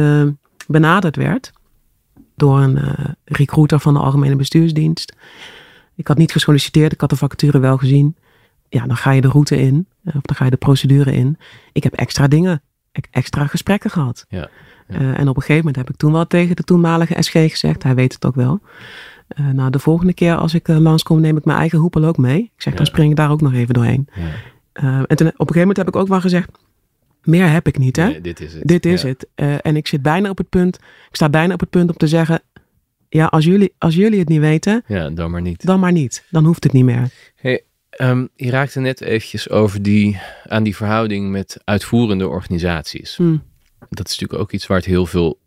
benaderd 0.67 1.15
werd 1.15 1.51
door 2.35 2.59
een 2.59 2.77
eh, 2.77 3.05
recruiter 3.25 3.79
van 3.79 3.93
de 3.93 3.99
Algemene 3.99 4.35
Bestuursdienst. 4.35 5.15
Ik 5.95 6.07
had 6.07 6.17
niet 6.17 6.31
gesolliciteerd, 6.31 6.91
ik 6.91 7.01
had 7.01 7.09
de 7.09 7.15
vacature 7.15 7.59
wel 7.59 7.77
gezien. 7.77 8.15
Ja, 8.69 8.85
dan 8.85 8.97
ga 8.97 9.11
je 9.11 9.21
de 9.21 9.27
route 9.27 9.57
in, 9.57 9.87
eh, 10.03 10.15
of 10.15 10.21
dan 10.21 10.35
ga 10.35 10.43
je 10.45 10.51
de 10.51 10.57
procedure 10.57 11.13
in. 11.13 11.37
Ik 11.71 11.83
heb 11.83 11.93
extra 11.93 12.27
dingen, 12.27 12.61
extra 13.11 13.47
gesprekken 13.47 13.89
gehad. 13.89 14.25
Ja, 14.29 14.49
ja. 14.87 14.95
Eh, 14.95 15.19
en 15.19 15.27
op 15.27 15.35
een 15.35 15.41
gegeven 15.41 15.55
moment 15.55 15.75
heb 15.75 15.89
ik 15.89 15.95
toen 15.95 16.11
wel 16.11 16.27
tegen 16.27 16.55
de 16.55 16.63
toenmalige 16.63 17.15
SG 17.19 17.31
gezegd, 17.31 17.83
hij 17.83 17.95
weet 17.95 18.13
het 18.13 18.25
ook 18.25 18.35
wel. 18.35 18.61
Eh, 19.27 19.49
nou, 19.49 19.69
de 19.69 19.79
volgende 19.79 20.13
keer 20.13 20.35
als 20.35 20.53
ik 20.53 20.67
uh, 20.67 20.77
langskom, 20.77 21.19
neem 21.19 21.37
ik 21.37 21.45
mijn 21.45 21.57
eigen 21.57 21.79
hoepel 21.79 22.03
ook 22.03 22.17
mee. 22.17 22.39
Ik 22.39 22.61
zeg, 22.61 22.73
dan 22.73 22.85
spring 22.85 23.09
ik 23.09 23.15
daar 23.15 23.31
ook 23.31 23.41
nog 23.41 23.53
even 23.53 23.73
doorheen. 23.73 24.07
Ja. 24.13 24.21
Uh, 24.83 25.03
en 25.07 25.15
toen, 25.15 25.27
op 25.27 25.39
een 25.39 25.47
gegeven 25.47 25.59
moment 25.59 25.77
heb 25.77 25.87
ik 25.87 25.95
ook 25.95 26.07
wel 26.07 26.21
gezegd, 26.21 26.49
meer 27.25 27.49
heb 27.49 27.67
ik 27.67 27.77
niet, 27.77 27.95
hè? 27.95 28.07
Nee, 28.07 28.21
dit 28.21 28.39
is 28.39 28.53
het. 28.53 28.63
Dit 28.67 28.85
is 28.85 29.01
Ja. 29.01 29.07
het. 29.07 29.27
Uh, 29.35 29.55
en 29.61 29.75
ik 29.75 29.87
zit 29.87 30.01
bijna 30.01 30.29
op 30.29 30.37
het 30.37 30.49
punt, 30.49 30.75
ik 31.09 31.15
sta 31.15 31.29
bijna 31.29 31.53
op 31.53 31.59
het 31.59 31.69
punt 31.69 31.89
om 31.89 31.97
te 31.97 32.07
zeggen, 32.07 32.41
ja, 33.09 33.25
als 33.25 33.45
jullie, 33.45 33.73
als 33.77 33.95
jullie 33.95 34.19
het 34.19 34.27
niet 34.29 34.39
weten, 34.39 34.83
Ja, 34.87 35.09
dan 35.09 35.31
maar 35.31 35.41
niet. 35.41 35.65
dan 35.65 35.79
maar 35.79 35.91
niet. 35.91 36.25
Dan 36.29 36.45
hoeft 36.45 36.63
het 36.63 36.73
niet 36.73 36.83
meer. 36.83 37.09
Hey, 37.35 37.63
um, 38.01 38.29
je 38.35 38.49
raakte 38.49 38.79
net 38.79 39.01
eventjes 39.01 39.49
over 39.49 39.81
die, 39.81 40.19
aan 40.43 40.63
die 40.63 40.75
verhouding 40.75 41.31
met 41.31 41.57
uitvoerende 41.63 42.27
organisaties. 42.27 43.15
Hm. 43.15 43.37
Dat 43.89 44.07
is 44.07 44.11
natuurlijk 44.19 44.39
ook 44.41 44.51
iets 44.51 44.67
waar 44.67 44.77
het 44.77 44.85
heel 44.85 45.05
veel 45.05 45.39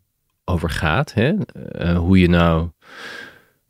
over 0.45 0.69
gaat. 0.69 1.13
Hè? 1.13 1.33
Uh, 1.81 1.97
hoe 1.97 2.19
je 2.19 2.29
nou 2.29 2.69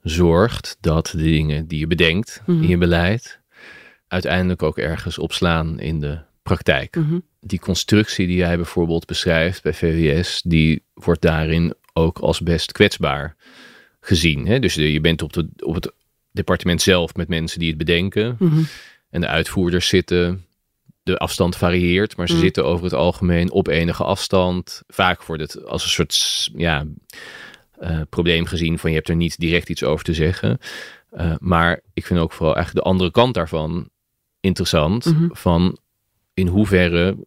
zorgt 0.02 0.78
dat 0.80 1.08
de 1.08 1.18
dingen 1.18 1.68
die 1.68 1.80
je 1.80 1.88
bedenkt 1.88 2.42
in 2.48 2.68
je 2.68 2.78
beleid 2.78 3.40
uiteindelijk 4.08 4.64
ook 4.64 4.78
ergens 4.78 5.18
opslaan 5.18 5.80
in 5.80 6.00
de 6.00 6.20
praktijk. 6.50 6.96
Mhm. 6.96 7.20
Die 7.42 7.60
constructie 7.60 8.28
die 8.28 8.36
jij 8.36 8.56
bijvoorbeeld 8.56 9.06
beschrijft 9.06 9.64
bij 9.64 9.74
VWS, 9.74 10.42
die 10.46 10.84
wordt 10.94 11.22
daarin 11.22 11.74
ook 11.94 12.20
als 12.20 12.42
best 12.42 12.72
kwetsbaar 12.72 13.36
gezien. 14.00 14.48
Hè? 14.48 14.60
Dus 14.60 14.74
je 14.74 15.02
bent 15.02 15.22
op, 15.22 15.34
de, 15.34 15.50
op 15.60 15.74
het 15.74 15.92
departement 16.32 16.82
zelf 16.82 17.16
met 17.16 17.28
mensen 17.28 17.60
die 17.60 17.70
het 17.70 17.78
bedenken. 17.78 18.36
Mhm. 18.40 18.62
En 19.10 19.22
de 19.22 19.28
uitvoerders 19.28 19.88
zitten, 19.88 20.46
de 21.04 21.18
afstand 21.18 21.56
varieert, 21.56 22.18
maar 22.18 22.28
ze 22.28 22.34
Mm. 22.34 22.40
zitten 22.40 22.66
over 22.66 22.84
het 22.84 22.94
algemeen 22.94 23.52
op 23.52 23.68
enige 23.68 24.04
afstand. 24.04 24.84
Vaak 24.88 25.24
wordt 25.24 25.42
het 25.42 25.66
als 25.66 25.84
een 25.84 25.90
soort 25.90 26.50
ja, 26.56 26.86
uh, 27.82 28.02
probleem 28.10 28.46
gezien 28.46 28.80
van 28.80 28.90
je 28.90 28.96
hebt 28.96 29.10
er 29.10 29.16
niet 29.16 29.40
direct 29.40 29.70
iets 29.70 29.84
over 29.84 30.06
te 30.06 30.14
zeggen. 30.14 30.58
Uh, 31.12 31.34
maar 31.40 31.82
ik 31.94 32.06
vind 32.06 32.20
ook 32.20 32.32
vooral 32.32 32.56
eigenlijk 32.56 32.86
de 32.86 32.92
andere 32.92 33.12
kant 33.12 33.34
daarvan 33.34 33.90
interessant. 34.40 35.06
Mhm. 35.06 35.28
Van 35.32 35.78
in 36.40 36.48
hoeverre 36.48 37.18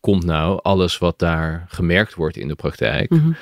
komt 0.00 0.24
nou 0.24 0.60
alles 0.62 0.98
wat 0.98 1.18
daar 1.18 1.64
gemerkt 1.68 2.14
wordt 2.14 2.36
in 2.36 2.48
de 2.48 2.54
praktijk 2.54 3.10
Mhm. 3.10 3.32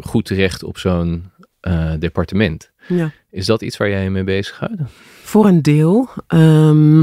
goed 0.00 0.24
terecht 0.24 0.62
op 0.62 0.78
zo'n 0.78 1.30
uh, 1.62 1.92
departement. 1.98 2.70
Ja. 2.88 3.10
Is 3.30 3.46
dat 3.46 3.62
iets 3.62 3.76
waar 3.76 3.88
jij 3.88 4.02
je 4.02 4.10
mee 4.10 4.24
bezighoudt? 4.24 4.80
Voor 5.22 5.46
een 5.46 5.62
deel. 5.62 6.08
Um, 6.34 6.98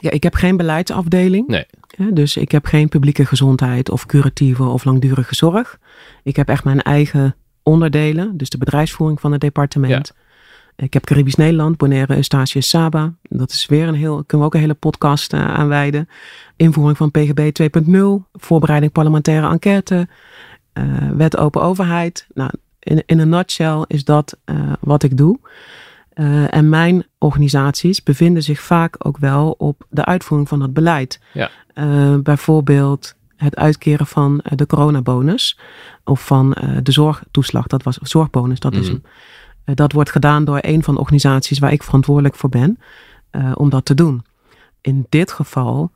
ja, 0.00 0.10
ik 0.10 0.22
heb 0.22 0.34
geen 0.34 0.56
beleidsafdeling. 0.56 1.46
Nee. 1.48 1.66
Ja, 1.96 2.10
dus 2.10 2.36
ik 2.36 2.50
heb 2.52 2.64
geen 2.66 2.88
publieke 2.88 3.24
gezondheid 3.26 3.90
of 3.90 4.06
curatieve 4.06 4.62
of 4.64 4.84
langdurige 4.84 5.34
zorg. 5.34 5.78
Ik 6.22 6.36
heb 6.36 6.48
echt 6.48 6.64
mijn 6.64 6.82
eigen 6.82 7.36
onderdelen, 7.62 8.36
dus 8.36 8.50
de 8.50 8.58
bedrijfsvoering 8.58 9.20
van 9.20 9.32
het 9.32 9.40
departement. 9.40 10.12
Ik 10.76 10.92
heb 10.92 11.04
Caribisch 11.04 11.34
Nederland, 11.34 11.76
Bonaire, 11.76 12.14
Eustatius, 12.14 12.68
Saba. 12.68 13.14
Dat 13.22 13.50
is 13.50 13.66
weer 13.66 13.88
een 13.88 13.94
heel, 13.94 14.14
kunnen 14.14 14.38
we 14.38 14.44
ook 14.44 14.54
een 14.54 14.60
hele 14.60 14.74
podcast 14.74 15.32
uh, 15.32 15.54
aan 15.54 15.68
wijden. 15.68 16.08
Invoering 16.56 16.96
van 16.96 17.10
PGB 17.10 17.50
2.0, 17.62 17.98
voorbereiding 18.32 18.92
parlementaire 18.92 19.48
enquête, 19.48 20.08
uh, 20.74 20.84
wet 21.16 21.36
open 21.36 21.62
overheid. 21.62 22.26
Nou, 22.34 22.50
in, 22.78 23.02
in 23.06 23.18
een 23.18 23.28
nutshell 23.28 23.84
is 23.86 24.04
dat 24.04 24.36
uh, 24.44 24.72
wat 24.80 25.02
ik 25.02 25.16
doe. 25.16 25.38
en 26.50 26.68
mijn 26.68 27.06
organisaties 27.18 28.02
bevinden 28.02 28.42
zich 28.42 28.60
vaak 28.60 29.06
ook 29.06 29.18
wel 29.18 29.54
op 29.58 29.86
de 29.90 30.04
uitvoering 30.04 30.48
van 30.48 30.58
dat 30.58 30.72
beleid. 30.72 31.20
Ja. 31.32 31.50
bijvoorbeeld 32.22 33.14
het 33.36 33.56
uitkeren 33.56 34.06
van 34.06 34.40
de 34.54 34.66
coronabonus 34.66 35.58
of 36.04 36.26
van 36.26 36.56
de 36.82 36.92
zorgtoeslag, 36.92 37.66
dat 37.66 37.82
was 37.82 37.98
zorgbonus, 38.02 38.60
dat 38.60 38.72
mm. 38.72 38.80
is 38.80 38.88
hem. 38.88 39.02
Dat 39.74 39.92
wordt 39.92 40.10
gedaan 40.10 40.44
door 40.44 40.58
een 40.60 40.82
van 40.82 40.94
de 40.94 41.00
organisaties 41.00 41.58
waar 41.58 41.72
ik 41.72 41.82
verantwoordelijk 41.82 42.34
voor 42.34 42.48
ben 42.48 42.78
om 43.54 43.70
dat 43.70 43.84
te 43.84 43.94
doen. 43.94 44.24
In 44.80 45.06
dit 45.08 45.32
geval 45.32 45.90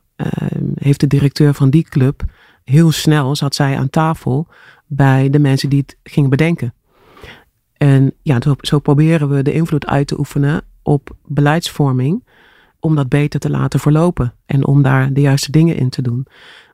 heeft 0.75 0.99
de 0.99 1.07
directeur 1.07 1.53
van 1.53 1.69
die 1.69 1.83
club 1.83 2.23
heel 2.63 2.91
snel 2.91 3.35
zat 3.35 3.55
zij 3.55 3.77
aan 3.77 3.89
tafel 3.89 4.47
bij 4.87 5.29
de 5.29 5.39
mensen 5.39 5.69
die 5.69 5.79
het 5.79 5.97
gingen 6.03 6.29
bedenken. 6.29 6.73
En 7.73 8.13
ja, 8.21 8.39
zo 8.59 8.79
proberen 8.79 9.29
we 9.29 9.41
de 9.41 9.53
invloed 9.53 9.85
uit 9.85 10.07
te 10.07 10.19
oefenen 10.19 10.61
op 10.81 11.15
beleidsvorming 11.25 12.27
om 12.79 12.95
dat 12.95 13.09
beter 13.09 13.39
te 13.39 13.49
laten 13.49 13.79
verlopen 13.79 14.33
en 14.45 14.65
om 14.65 14.81
daar 14.81 15.13
de 15.13 15.21
juiste 15.21 15.51
dingen 15.51 15.75
in 15.75 15.89
te 15.89 16.01
doen. 16.01 16.27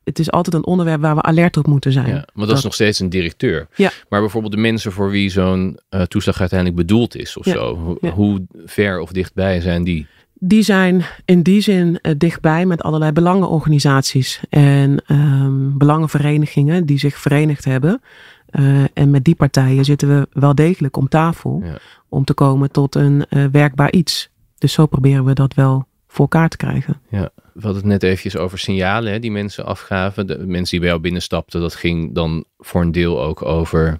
Het 0.07 0.19
is 0.19 0.31
altijd 0.31 0.55
een 0.55 0.65
onderwerp 0.65 1.01
waar 1.01 1.15
we 1.15 1.21
alert 1.21 1.57
op 1.57 1.67
moeten 1.67 1.91
zijn. 1.91 2.07
Ja, 2.07 2.27
maar 2.33 2.47
dat, 2.47 2.57
is 2.57 2.63
nog 2.63 2.73
steeds 2.73 2.99
een 2.99 3.09
directeur. 3.09 3.67
Ja. 3.75 3.91
Maar 4.09 4.19
bijvoorbeeld 4.19 4.53
de 4.53 4.59
mensen 4.59 4.91
voor 4.91 5.09
wie 5.09 5.29
zo'n 5.29 5.79
uh, 5.89 6.01
toeslag 6.01 6.39
uiteindelijk 6.39 6.79
bedoeld 6.79 7.15
is 7.15 7.37
of 7.37 7.45
Ja. 7.45 7.51
zo. 7.53 7.75
Hoe, 7.75 7.97
Ja. 8.01 8.09
hoe 8.09 8.45
ver 8.65 8.99
of 8.99 9.11
dichtbij 9.11 9.61
zijn 9.61 9.83
die? 9.83 10.07
Die 10.33 10.61
zijn 10.61 11.05
in 11.25 11.41
die 11.41 11.61
zin 11.61 11.99
eh, 12.01 12.11
dichtbij 12.17 12.65
met 12.65 12.81
allerlei 12.81 13.11
belangenorganisaties 13.11 14.41
en 14.49 15.01
ehm, 15.05 15.77
belangenverenigingen 15.77 16.85
die 16.85 16.99
zich 16.99 17.17
verenigd 17.17 17.65
hebben. 17.65 18.01
Eh, 18.49 18.83
en 18.93 19.09
met 19.09 19.23
die 19.23 19.35
partijen 19.35 19.85
zitten 19.85 20.07
we 20.07 20.27
wel 20.31 20.55
degelijk 20.55 20.97
om 20.97 21.07
tafel 21.09 21.63
om 22.09 22.23
te 22.25 22.33
komen 22.33 22.71
tot 22.71 22.95
een 22.95 23.25
werkbaar 23.51 23.91
iets. 23.91 24.29
Dus 24.57 24.73
zo 24.73 24.85
proberen 24.85 25.25
we 25.25 25.33
dat 25.33 25.53
wel 25.53 25.87
voor 26.07 26.19
elkaar 26.19 26.49
te 26.49 26.57
krijgen. 26.57 27.01
Ja, 27.09 27.29
we 27.35 27.61
hadden 27.61 27.75
het 27.81 27.85
net 27.91 28.03
eventjes 28.03 28.37
over 28.37 28.59
signalen 28.59 29.11
hè, 29.11 29.19
die 29.19 29.31
mensen 29.31 29.65
afgaven. 29.65 30.27
De 30.27 30.37
mensen 30.37 30.69
die 30.71 30.79
bij 30.79 30.89
jou 30.89 31.01
binnenstapten, 31.01 31.61
dat 31.61 31.75
ging 31.75 32.15
dan 32.15 32.45
voor 32.57 32.81
een 32.81 32.91
deel 32.91 33.21
ook 33.21 33.41
over 33.41 33.99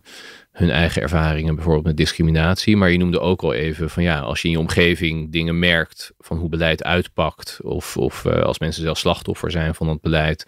hun 0.51 0.69
eigen 0.69 1.01
ervaringen, 1.01 1.55
bijvoorbeeld 1.55 1.85
met 1.85 1.97
discriminatie. 1.97 2.77
Maar 2.77 2.91
je 2.91 2.97
noemde 2.97 3.19
ook 3.19 3.41
al 3.41 3.53
even 3.53 3.89
van 3.89 4.03
ja, 4.03 4.19
als 4.19 4.41
je 4.41 4.47
in 4.47 4.53
je 4.53 4.59
omgeving 4.59 5.31
dingen 5.31 5.59
merkt 5.59 6.13
van 6.19 6.37
hoe 6.37 6.49
beleid 6.49 6.83
uitpakt, 6.83 7.59
of, 7.61 7.97
of 7.97 8.25
eh, 8.25 8.41
als 8.41 8.59
mensen 8.59 8.83
zelf 8.83 8.97
slachtoffer 8.97 9.51
zijn 9.51 9.75
van 9.75 9.87
dat 9.87 10.01
beleid, 10.01 10.47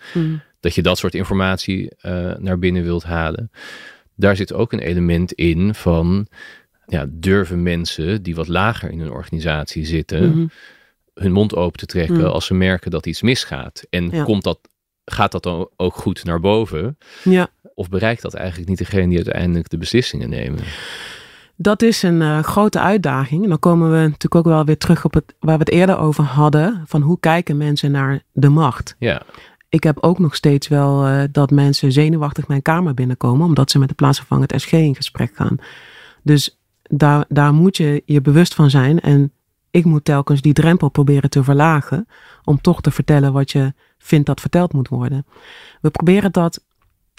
dat 0.60 0.76
je 0.76 0.82
dat 0.82 0.98
soort 0.98 1.14
informatie 1.14 1.92
eh, 1.98 2.32
naar 2.38 2.60
binnen 2.60 2.84
wilt 2.84 3.04
halen. 3.04 3.52
Daar 4.16 4.36
zit 4.36 4.54
ook 4.54 4.74
een 4.74 4.80
element 4.80 5.32
in 5.32 5.76
van 5.76 6.28
ja, 6.86 7.06
durven 7.10 7.64
mensen 7.64 8.24
die 8.24 8.36
wat 8.36 8.48
lager 8.48 8.92
in 8.92 9.00
hun 9.00 9.12
organisatie 9.12 9.86
zitten, 9.86 10.30
Mhm. 10.30 10.46
Hun 11.20 11.32
mond 11.32 11.56
open 11.56 11.80
te 11.80 11.86
trekken 11.86 12.18
Mm. 12.18 12.24
als 12.24 12.46
ze 12.46 12.54
merken 12.54 12.92
dat 12.92 13.06
iets 13.06 13.22
misgaat. 13.22 13.84
En 13.90 14.10
Ja. 14.12 14.24
komt 14.24 14.44
dat, 14.44 14.60
gaat 15.06 15.32
dat 15.32 15.44
dan 15.44 15.70
ook 15.76 15.96
goed 15.96 16.24
naar 16.24 16.40
boven? 16.40 16.98
Ja, 17.24 17.48
Of 17.74 17.90
bereikt 17.90 18.22
dat 18.22 18.34
eigenlijk 18.34 18.70
niet 18.70 18.78
degene 18.78 19.08
die 19.08 19.16
uiteindelijk 19.16 19.70
de 19.70 19.78
beslissingen 19.78 20.30
nemen? 20.30 20.60
dat 21.62 21.82
is 21.82 22.04
een 22.04 22.22
eh, 22.22 22.44
grote 22.44 22.80
uitdaging. 22.80 23.44
En 23.44 23.50
dan 23.50 23.60
komen 23.60 23.92
we 23.92 23.98
natuurlijk 23.98 24.36
ook 24.36 24.46
wel 24.46 24.66
weer 24.66 24.78
terug 24.78 25.06
op 25.06 25.14
het 25.14 25.34
waar 25.40 25.58
we 25.58 25.64
het 25.64 25.70
eerder 25.74 25.98
over 25.98 26.24
hadden. 26.24 26.84
Van 26.86 27.02
hoe 27.02 27.20
kijken 27.20 27.58
mensen 27.58 27.92
naar 27.92 28.24
de 28.32 28.50
macht? 28.50 28.96
Ja, 29.00 29.22
Ik 29.70 29.84
heb 29.84 29.98
ook 30.04 30.20
nog 30.20 30.36
steeds 30.36 30.68
wel 30.68 31.06
eh, 31.06 31.24
dat 31.32 31.52
mensen 31.52 31.92
zenuwachtig 31.92 32.48
mijn 32.48 32.62
kamer 32.62 32.94
binnenkomen. 32.94 33.46
Omdat 33.46 33.72
ze 33.72 33.80
met 33.80 33.90
de 33.90 33.96
plaatsvervangend 33.96 34.54
SG 34.56 34.72
in 34.72 34.96
gesprek 34.96 35.32
gaan. 35.36 35.58
Dus 36.24 36.60
daar, 36.84 37.26
daar 37.28 37.54
moet 37.54 37.78
je 37.78 38.02
je 38.06 38.22
bewust 38.22 38.54
van 38.54 38.70
zijn. 38.70 39.00
En 39.00 39.32
ik 39.72 39.86
moet 39.86 40.06
telkens 40.06 40.42
die 40.42 40.54
drempel 40.54 40.90
proberen 40.90 41.30
te 41.30 41.44
verlagen. 41.44 42.08
Om 42.44 42.62
toch 42.62 42.82
te 42.82 42.92
vertellen 42.92 43.34
wat 43.34 43.52
je 43.52 43.74
vindt 43.98 44.26
dat 44.26 44.42
verteld 44.42 44.74
moet 44.74 44.88
worden. 44.88 45.26
We 45.82 45.90
proberen 45.90 46.32
dat 46.32 46.64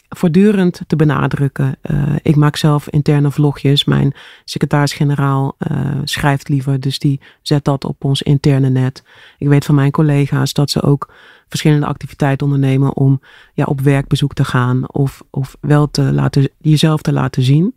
voortdurend 0.09 0.81
te 0.87 0.97
benadrukken. 0.97 1.77
Eh, 1.81 2.15
ik 2.23 2.37
maak 2.37 2.57
zelf 2.57 2.89
interne 2.89 3.31
vlogjes. 3.31 3.85
Mijn 3.85 4.15
secretaris-generaal 4.45 5.55
eh, 5.59 5.99
schrijft 6.05 6.49
liever, 6.49 6.81
dus 6.81 6.99
die 6.99 7.21
zet 7.43 7.65
dat 7.65 7.85
op 7.85 8.05
ons 8.05 8.23
interne 8.23 8.69
net. 8.69 9.05
Ik 9.39 9.49
weet 9.49 9.65
van 9.65 9.75
mijn 9.75 9.91
collega's 9.91 10.53
dat 10.53 10.71
ze 10.71 10.83
ook 10.83 11.13
verschillende 11.49 11.87
activiteiten 11.87 12.47
ondernemen 12.47 12.97
om 12.97 13.21
ja, 13.55 13.65
op 13.65 13.81
werkbezoek 13.81 14.35
te 14.35 14.45
gaan 14.45 14.93
of, 14.93 15.23
of 15.31 15.57
wel 15.61 15.91
te 15.91 16.03
laten, 16.03 16.51
jezelf 16.59 17.03
te 17.03 17.13
laten 17.13 17.43
zien. 17.43 17.75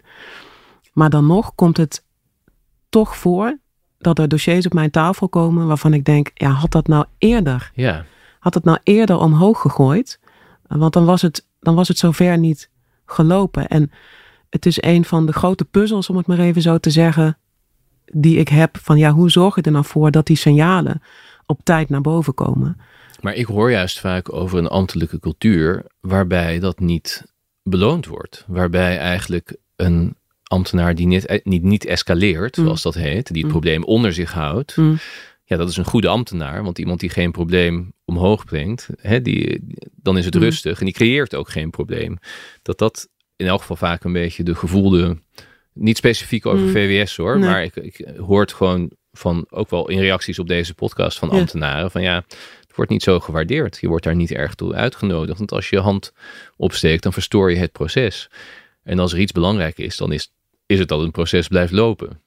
Maar 0.94 1.10
dan 1.10 1.28
nog 1.28 1.56
komt 1.56 1.78
het 1.78 2.06
toch 2.90 3.18
voor 3.18 3.58
dat 4.04 4.20
er 4.20 4.28
dossiers 4.28 4.66
op 4.66 4.74
mijn 4.74 4.92
tafel 4.92 5.30
komen 5.30 5.68
waarvan 5.68 5.94
ik 5.94 6.06
denk, 6.06 6.32
ja, 6.34 6.50
had 6.50 6.72
dat 6.72 6.88
nou 6.88 7.06
eerder 7.18 7.72
ja, 7.74 8.06
had 8.40 8.54
het 8.54 8.64
nou 8.64 8.78
eerder 8.84 9.18
omhoog 9.18 9.62
gegooid. 9.62 10.20
Want 10.68 10.94
dan 10.94 11.06
was 11.06 11.22
het, 11.22 11.48
dan 11.60 11.76
was 11.76 11.88
het 11.88 11.98
zover 11.98 12.38
niet 12.38 12.70
gelopen. 13.06 13.68
En 13.68 13.92
het 14.50 14.66
is 14.66 14.82
een 14.82 15.06
van 15.06 15.26
de 15.26 15.34
grote 15.34 15.66
puzzels, 15.66 16.10
om 16.10 16.18
het 16.18 16.28
maar 16.28 16.40
even 16.40 16.62
zo 16.62 16.78
te 16.78 16.90
zeggen, 16.90 17.38
die 18.06 18.38
ik 18.38 18.48
heb. 18.48 18.78
Van 18.82 18.98
ja, 18.98 19.12
hoe 19.12 19.32
zorg 19.32 19.56
je 19.56 19.62
er 19.62 19.72
nou 19.72 19.86
voor 19.86 20.12
dat 20.12 20.26
die 20.26 20.38
signalen 20.38 21.02
op 21.46 21.60
tijd 21.64 21.90
naar 21.90 22.02
boven 22.02 22.34
komen? 22.34 22.78
maar 23.24 23.34
ik 23.34 23.46
hoor 23.46 23.72
juist 23.72 24.00
vaak 24.00 24.34
over 24.34 24.58
een 24.58 24.68
ambtelijke 24.68 25.20
cultuur 25.20 25.86
waarbij 26.00 26.60
dat 26.60 26.80
niet 26.80 27.24
beloond 27.64 28.06
wordt. 28.06 28.46
Waarbij 28.48 28.98
eigenlijk 28.98 29.58
een 29.76 30.16
ambtenaar 30.54 30.96
die 30.96 31.08
niet, 31.08 31.42
niet, 31.44 31.64
niet 31.64 31.86
escaleert, 31.86 32.58
Mm. 32.58 32.64
zoals 32.64 32.82
dat 32.82 32.94
heet, 32.94 33.28
die 33.28 33.36
het 33.44 33.44
Mm. 33.46 33.50
probleem 33.52 33.84
onder 33.84 34.14
zich 34.14 34.32
houdt, 34.32 34.78
Mm. 34.78 34.98
ja, 35.44 35.58
dat 35.58 35.70
is 35.70 35.78
een 35.78 35.86
goede 35.86 36.08
ambtenaar. 36.08 36.64
Want 36.64 36.80
iemand 36.80 37.00
die 37.00 37.10
geen 37.10 37.32
probleem 37.32 37.94
omhoog 38.06 38.46
brengt, 38.46 38.88
hè, 38.98 39.22
die, 39.22 39.60
dan 39.96 40.18
is 40.18 40.26
het 40.26 40.36
rustig 40.36 40.80
en 40.80 40.86
die 40.86 40.94
creëert 40.94 41.36
ook 41.36 41.50
geen 41.50 41.70
probleem. 41.70 42.18
Dat 42.62 42.78
dat 42.78 43.08
in 43.36 43.48
elk 43.48 43.60
geval 43.60 43.76
vaak 43.76 44.04
een 44.04 44.14
beetje 44.14 44.44
de 44.44 44.56
gevoelde, 44.56 45.18
niet 45.74 45.98
specifiek 45.98 46.46
over. 46.46 46.68
VWS 46.70 47.16
hoor, 47.18 47.40
Nee. 47.40 47.50
maar 47.50 47.64
ik, 47.64 47.76
ik 47.76 48.06
hoor 48.18 48.42
het 48.42 48.54
gewoon 48.54 48.92
van, 49.12 49.46
ook 49.50 49.70
wel 49.70 49.90
in 49.90 50.00
reacties 50.00 50.40
op 50.40 50.48
deze 50.48 50.74
podcast 50.74 51.20
van 51.20 51.30
Ja. 51.32 51.38
ambtenaren, 51.38 51.92
van 51.92 52.02
ja, 52.02 52.16
het 52.68 52.76
wordt 52.76 52.92
niet 52.92 53.04
zo 53.04 53.20
gewaardeerd. 53.20 53.78
Je 53.82 53.88
wordt 53.88 54.04
daar 54.04 54.16
niet 54.16 54.32
erg 54.32 54.56
toe 54.56 54.74
uitgenodigd. 54.74 55.38
Want 55.38 55.52
als 55.52 55.70
je 55.70 55.76
je 55.76 55.82
hand 55.82 56.14
opsteekt, 56.58 57.04
dan 57.04 57.14
verstoor 57.14 57.52
je 57.52 57.58
het 57.58 57.72
proces. 57.72 58.30
En 58.84 59.00
als 59.00 59.14
er 59.14 59.20
iets 59.20 59.32
belangrijk 59.32 59.78
is, 59.78 59.98
dan 59.98 60.12
is, 60.12 60.32
is 60.66 60.80
het 60.80 60.88
dat 60.88 61.02
een 61.02 61.12
proces 61.12 61.48
blijft 61.48 61.72
lopen. 61.74 62.22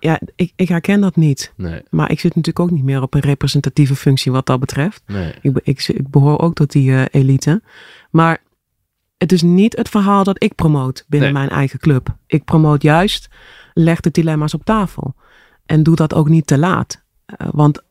Ja, 0.00 0.20
ik, 0.34 0.52
ik 0.56 0.68
herken 0.68 1.00
dat 1.00 1.16
niet. 1.16 1.52
Nee, 1.56 1.82
Maar 1.90 2.10
ik 2.10 2.20
zit 2.20 2.34
natuurlijk 2.34 2.64
ook 2.70 2.70
niet 2.76 2.84
meer 2.84 3.02
op 3.02 3.14
een 3.14 3.20
representatieve 3.20 3.96
functie 3.96 4.32
wat 4.32 4.46
dat 4.46 4.60
betreft. 4.60 5.02
nee. 5.06 5.34
Ik, 5.42 5.58
ik, 5.62 5.88
ik 5.88 6.10
behoor 6.10 6.38
ook 6.38 6.54
tot 6.54 6.72
die 6.72 6.92
eh, 6.92 7.04
elite. 7.22 7.62
Maar 8.10 8.42
het 9.16 9.32
is 9.32 9.42
niet 9.42 9.76
het 9.76 9.88
verhaal 9.88 10.24
dat 10.24 10.42
ik 10.42 10.54
promoot 10.54 11.04
binnen 11.08 11.32
Nee. 11.32 11.38
mijn 11.38 11.50
eigen 11.58 11.78
club. 11.78 12.16
Ik 12.26 12.44
promoot 12.44 12.82
juist, 12.82 13.28
leg 13.74 14.00
de 14.00 14.10
dilemma's 14.10 14.54
op 14.54 14.64
tafel. 14.64 15.14
En 15.66 15.82
doe 15.82 15.96
dat 15.96 16.14
ook 16.14 16.28
niet 16.28 16.46
te 16.46 16.58
laat. 16.58 17.02
Eh, 17.26 17.48
want 17.52 17.82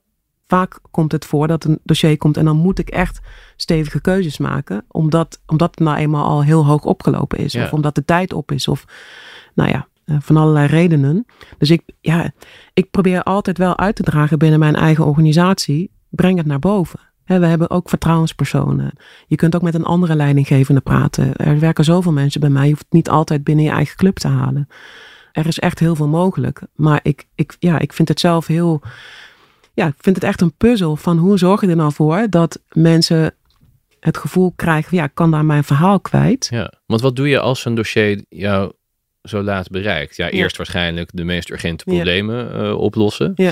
vaak 0.48 0.80
komt 0.92 1.12
het 1.12 1.26
voor 1.26 1.48
dat 1.48 1.64
een 1.64 1.80
dossier 1.84 2.18
komt 2.18 2.38
en 2.38 2.46
dan 2.46 2.58
moet 2.58 2.80
ik 2.80 2.90
echt 2.90 3.20
stevige 3.56 4.02
keuzes 4.02 4.38
maken. 4.38 4.86
Omdat, 4.88 5.42
omdat 5.46 5.70
het 5.70 5.80
nou 5.80 5.98
eenmaal 5.98 6.26
al 6.26 6.44
heel 6.44 6.66
hoog 6.66 6.84
opgelopen 6.84 7.38
is. 7.38 7.54
Ja. 7.54 7.64
Of 7.64 7.74
omdat 7.74 7.96
de 7.96 8.06
tijd 8.06 8.34
op 8.34 8.52
is. 8.52 8.68
Of 8.68 8.86
nou 9.56 9.70
ja, 9.70 9.88
eh, 10.06 10.16
van 10.20 10.38
allerlei 10.38 10.68
redenen. 10.68 11.26
Dus 11.58 11.70
ik, 11.70 11.82
ja, 12.02 12.32
ik 12.74 12.92
probeer 12.92 13.24
altijd 13.24 13.58
wel 13.58 13.78
uit 13.78 13.96
te 13.96 14.04
dragen 14.04 14.40
binnen 14.40 14.60
mijn 14.60 14.76
eigen 14.76 15.06
organisatie. 15.06 15.92
Breng 16.10 16.38
het 16.38 16.46
naar 16.46 16.60
boven. 16.60 17.00
We 17.26 17.46
hebben 17.46 17.70
ook 17.70 17.90
vertrouwenspersonen. 17.90 18.94
Je 19.28 19.36
kunt 19.36 19.56
ook 19.56 19.62
met 19.62 19.74
een 19.74 19.84
andere 19.84 20.16
leidinggevende 20.16 20.82
praten. 20.82 21.36
Er 21.36 21.60
werken 21.60 21.84
zoveel 21.84 22.12
mensen 22.12 22.42
bij 22.42 22.50
mij. 22.50 22.64
Je 22.64 22.70
hoeft 22.70 22.84
het 22.84 22.94
niet 22.94 23.10
altijd 23.10 23.44
binnen 23.44 23.66
je 23.66 23.72
eigen 23.72 23.96
club 23.96 24.18
te 24.18 24.28
halen. 24.28 24.68
Er 25.32 25.48
is 25.48 25.60
echt 25.60 25.80
heel 25.80 25.96
veel 25.96 26.08
mogelijk. 26.08 26.62
Maar 26.76 27.00
ik, 27.04 27.28
ik, 27.36 27.56
ja, 27.60 27.80
ik 27.80 27.94
vind 27.94 28.08
het 28.08 28.20
zelf 28.20 28.48
heel. 28.48 28.82
Ja, 29.74 29.88
ik 29.88 29.96
vind 29.98 30.16
het 30.16 30.26
echt 30.26 30.42
een 30.42 30.56
puzzel 30.58 30.96
van 30.96 31.18
hoe 31.18 31.38
zorg 31.38 31.62
je 31.62 31.68
er 31.68 31.76
nou 31.76 31.94
voor 31.94 32.28
dat 32.30 32.62
mensen 32.72 33.34
het 34.00 34.18
gevoel 34.18 34.54
krijgen: 34.56 34.98
ja, 34.98 35.04
ik 35.04 35.14
kan 35.14 35.32
daar 35.32 35.46
mijn 35.46 35.64
verhaal 35.64 36.00
kwijt. 36.00 36.48
Ja, 36.50 36.74
want 36.86 37.02
wat 37.02 37.16
doe 37.16 37.28
je 37.28 37.40
als 37.40 37.66
een 37.66 37.76
dossier 37.76 38.26
jou 38.30 38.74
zo 39.26 39.44
laat 39.44 39.70
bereikt? 39.70 40.16
Ja, 40.16 40.30
eerst 40.30 40.58
waarschijnlijk 40.58 41.10
de 41.14 41.24
meest 41.24 41.50
urgente 41.50 41.84
problemen 41.84 42.54
eh, 42.54 42.78
oplossen. 42.78 43.32
Ja. 43.36 43.52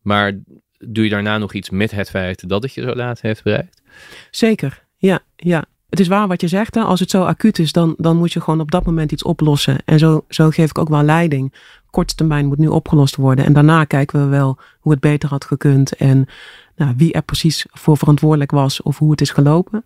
Maar 0.00 0.32
doe 0.78 1.04
je 1.04 1.10
daarna 1.10 1.38
nog 1.38 1.52
iets 1.52 1.70
met 1.70 1.90
het 1.90 2.10
feit 2.10 2.48
dat 2.48 2.62
het 2.62 2.74
je 2.74 2.82
zo 2.82 2.94
laat 2.94 3.20
heeft 3.20 3.42
bereikt? 3.42 3.82
Zeker, 4.30 4.84
ja, 4.96 5.20
ja. 5.36 5.64
het 5.90 6.00
is 6.00 6.08
waar 6.08 6.28
wat 6.28 6.40
je 6.40 6.48
zegt. 6.48 6.74
Hè? 6.74 6.80
Als 6.80 7.00
het 7.00 7.10
zo 7.10 7.22
acuut 7.22 7.58
is, 7.58 7.72
dan, 7.72 7.94
dan 7.96 8.16
moet 8.16 8.32
je 8.32 8.40
gewoon 8.40 8.60
op 8.60 8.70
dat 8.70 8.84
moment 8.84 9.12
iets 9.12 9.22
oplossen. 9.22 9.78
En 9.84 9.98
zo, 9.98 10.24
zo 10.28 10.50
geef 10.50 10.70
ik 10.70 10.78
ook 10.78 10.88
wel 10.88 11.02
leiding. 11.02 11.54
Korte 11.90 12.14
termijn 12.14 12.46
moet 12.46 12.58
nu 12.58 12.66
opgelost 12.66 13.16
worden. 13.16 13.44
En 13.44 13.52
daarna 13.52 13.84
kijken 13.84 14.20
we 14.20 14.26
wel 14.26 14.58
hoe 14.78 14.92
het 14.92 15.00
beter 15.00 15.28
had 15.28 15.44
gekund. 15.44 15.92
En 15.96 16.28
nou, 16.76 16.94
wie 16.96 17.12
er 17.12 17.22
precies 17.22 17.66
voor 17.70 17.96
verantwoordelijk 17.96 18.50
was 18.50 18.82
of 18.82 18.98
hoe 18.98 19.10
het 19.10 19.20
is 19.20 19.30
gelopen. 19.30 19.84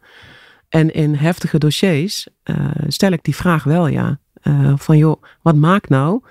En 0.68 0.94
in 0.94 1.14
heftige 1.14 1.58
dossiers 1.58 2.28
uh, 2.44 2.56
stel 2.86 3.12
ik 3.12 3.22
die 3.22 3.36
vraag 3.36 3.64
wel, 3.64 3.86
ja. 3.86 4.18
Uh, 4.49 4.72
van 4.76 4.99
joh, 4.99 5.22
wat 5.42 5.55
maakt 5.55 5.88
nou 5.88 6.22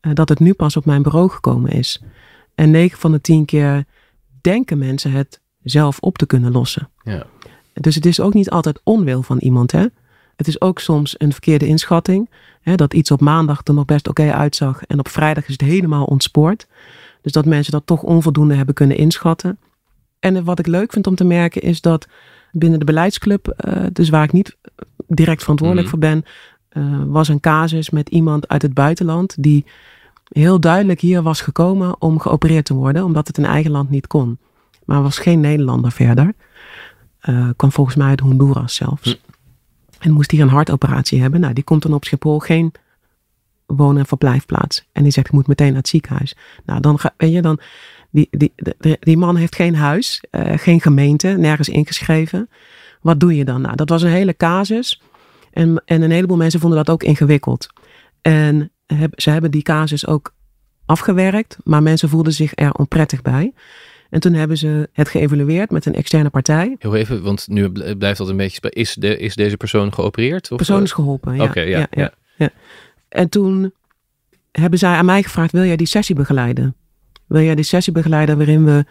uh, 0.00 0.14
dat 0.14 0.28
het 0.28 0.40
nu 0.40 0.52
pas 0.52 0.76
op 0.76 0.84
mijn 0.84 1.02
bureau 1.02 1.30
gekomen 1.30 1.70
is? 1.70 2.02
En 2.54 2.70
9 2.70 2.98
van 2.98 3.12
de 3.12 3.20
10 3.20 3.44
keer 3.44 3.84
denken 4.40 4.78
mensen 4.78 5.10
het 5.10 5.40
zelf 5.62 5.98
op 5.98 6.18
te 6.18 6.26
kunnen 6.26 6.52
lossen. 6.52 6.88
Ja. 7.02 7.26
Dus 7.72 7.94
het 7.94 8.06
is 8.06 8.20
ook 8.20 8.34
niet 8.34 8.50
altijd 8.50 8.80
onwil 8.84 9.22
van 9.22 9.38
iemand. 9.38 9.72
Hè? 9.72 9.86
Het 10.36 10.48
is 10.48 10.60
ook 10.60 10.78
soms 10.78 11.14
een 11.18 11.32
verkeerde 11.32 11.66
inschatting. 11.66 12.30
Hè? 12.60 12.74
Dat 12.74 12.94
iets 12.94 13.10
op 13.10 13.20
maandag 13.20 13.60
er 13.64 13.74
nog 13.74 13.84
best 13.84 14.08
oké 14.08 14.32
uitzag 14.32 14.84
en 14.84 14.98
op 14.98 15.08
vrijdag 15.08 15.44
is 15.44 15.52
het 15.52 15.60
helemaal 15.60 16.04
ontspoord. 16.04 16.66
Dus 17.22 17.32
dat 17.32 17.44
mensen 17.44 17.72
dat 17.72 17.86
toch 17.86 18.02
onvoldoende 18.02 18.54
hebben 18.54 18.74
kunnen 18.74 18.96
inschatten. 18.96 19.58
En 20.18 20.44
wat 20.44 20.58
ik 20.58 20.66
leuk 20.66 20.92
vind 20.92 21.06
om 21.06 21.14
te 21.14 21.24
merken 21.24 21.62
is 21.62 21.80
dat 21.80 22.08
binnen 22.52 22.78
de 22.78 22.84
beleidsclub, 22.84 23.62
uh, 23.68 23.86
dus 23.92 24.08
waar 24.08 24.24
ik 24.24 24.32
niet 24.32 24.56
direct 25.06 25.40
verantwoordelijk 25.40 25.86
mm 25.86 25.92
-hmm. 25.92 26.02
voor 26.02 26.10
ben, 26.10 26.24
uh, 26.72 27.02
was 27.06 27.28
een 27.28 27.40
casus 27.40 27.90
met 27.90 28.08
iemand 28.08 28.48
uit 28.48 28.62
het 28.62 28.74
buitenland 28.74 29.42
die 29.42 29.64
heel 30.28 30.60
duidelijk 30.60 31.00
hier 31.00 31.22
was 31.22 31.40
gekomen 31.40 32.00
om 32.00 32.18
geopereerd 32.18 32.64
te 32.64 32.74
worden, 32.74 33.04
omdat 33.04 33.26
het 33.26 33.38
in 33.38 33.44
eigen 33.44 33.70
land 33.70 33.90
niet 33.90 34.06
kon. 34.06 34.38
Maar 34.84 35.02
was 35.02 35.18
geen 35.18 35.40
Nederlander 35.40 35.92
verder. 35.92 36.34
Uh, 37.28 37.48
kwam 37.56 37.72
volgens 37.72 37.96
mij 37.96 38.08
uit 38.08 38.20
Honduras 38.20 38.74
zelfs. 38.74 39.02
Hm. 39.02 39.30
En 39.98 40.12
moest 40.12 40.30
hier 40.30 40.42
een 40.42 40.48
hartoperatie 40.48 41.20
hebben. 41.20 41.40
Nou, 41.40 41.52
die 41.52 41.64
komt 41.64 41.82
dan 41.82 41.94
op 41.94 42.04
Schiphol 42.04 42.38
geen 42.38 42.72
wonen- 43.66 44.00
en 44.00 44.06
verblijfplaats. 44.06 44.84
En 44.92 45.02
die 45.02 45.12
zegt, 45.12 45.26
ik 45.26 45.32
moet 45.32 45.46
meteen 45.46 45.66
naar 45.66 45.76
het 45.76 45.88
ziekenhuis. 45.88 46.36
Nou, 46.64 46.80
dan 46.80 46.98
ga 46.98 47.14
weet 47.16 47.32
je, 47.32 47.42
dan, 47.42 47.60
die, 48.10 48.28
die, 48.30 48.52
die, 48.78 48.96
die 49.00 49.16
man 49.16 49.36
heeft 49.36 49.54
geen 49.54 49.74
huis, 49.74 50.24
uh, 50.30 50.52
geen 50.56 50.80
gemeente, 50.80 51.28
nergens 51.28 51.68
ingeschreven. 51.68 52.48
Wat 53.00 53.20
doe 53.20 53.36
je 53.36 53.44
dan? 53.44 53.60
Nou, 53.60 53.76
dat 53.76 53.88
was 53.88 54.02
een 54.02 54.10
hele 54.10 54.36
casus. 54.36 55.02
En, 55.50 55.82
en 55.84 56.02
een 56.02 56.10
heleboel 56.10 56.36
mensen 56.36 56.60
vonden 56.60 56.78
dat 56.78 56.90
ook 56.90 57.02
ingewikkeld. 57.02 57.66
En 58.22 58.70
heb, 58.86 59.20
ze 59.20 59.30
hebben 59.30 59.50
die 59.50 59.62
casus 59.62 60.06
ook 60.06 60.34
afgewerkt, 60.86 61.56
maar 61.64 61.82
mensen 61.82 62.08
voelden 62.08 62.32
zich 62.32 62.52
er 62.54 62.72
onprettig 62.72 63.22
bij. 63.22 63.52
En 64.10 64.20
toen 64.20 64.32
hebben 64.32 64.56
ze 64.56 64.88
het 64.92 65.08
geëvalueerd 65.08 65.70
met 65.70 65.86
een 65.86 65.94
externe 65.94 66.30
partij. 66.30 66.76
Heel 66.78 66.94
even, 66.94 67.22
want 67.22 67.48
nu 67.48 67.70
blijft 67.94 68.18
dat 68.18 68.28
een 68.28 68.36
beetje. 68.36 68.70
Is, 68.70 68.94
de, 68.94 69.18
is 69.18 69.34
deze 69.34 69.56
persoon 69.56 69.94
geopereerd? 69.94 70.48
De 70.48 70.54
persoon 70.54 70.82
is 70.82 70.92
geholpen. 70.92 71.34
Ja. 71.34 71.42
Oké, 71.42 71.50
okay, 71.50 71.68
ja, 71.68 71.78
ja, 71.78 71.86
ja, 71.90 72.12
ja, 72.36 72.50
En 73.08 73.28
toen 73.28 73.72
hebben 74.52 74.78
zij 74.78 74.94
aan 74.94 75.04
mij 75.04 75.22
gevraagd: 75.22 75.52
wil 75.52 75.64
jij 75.64 75.76
die 75.76 75.86
sessie 75.86 76.14
begeleiden? 76.14 76.74
Wil 77.26 77.42
jij 77.42 77.54
die 77.54 77.64
sessie 77.64 77.92
begeleiden 77.92 78.36
waarin 78.36 78.64
we 78.64 78.84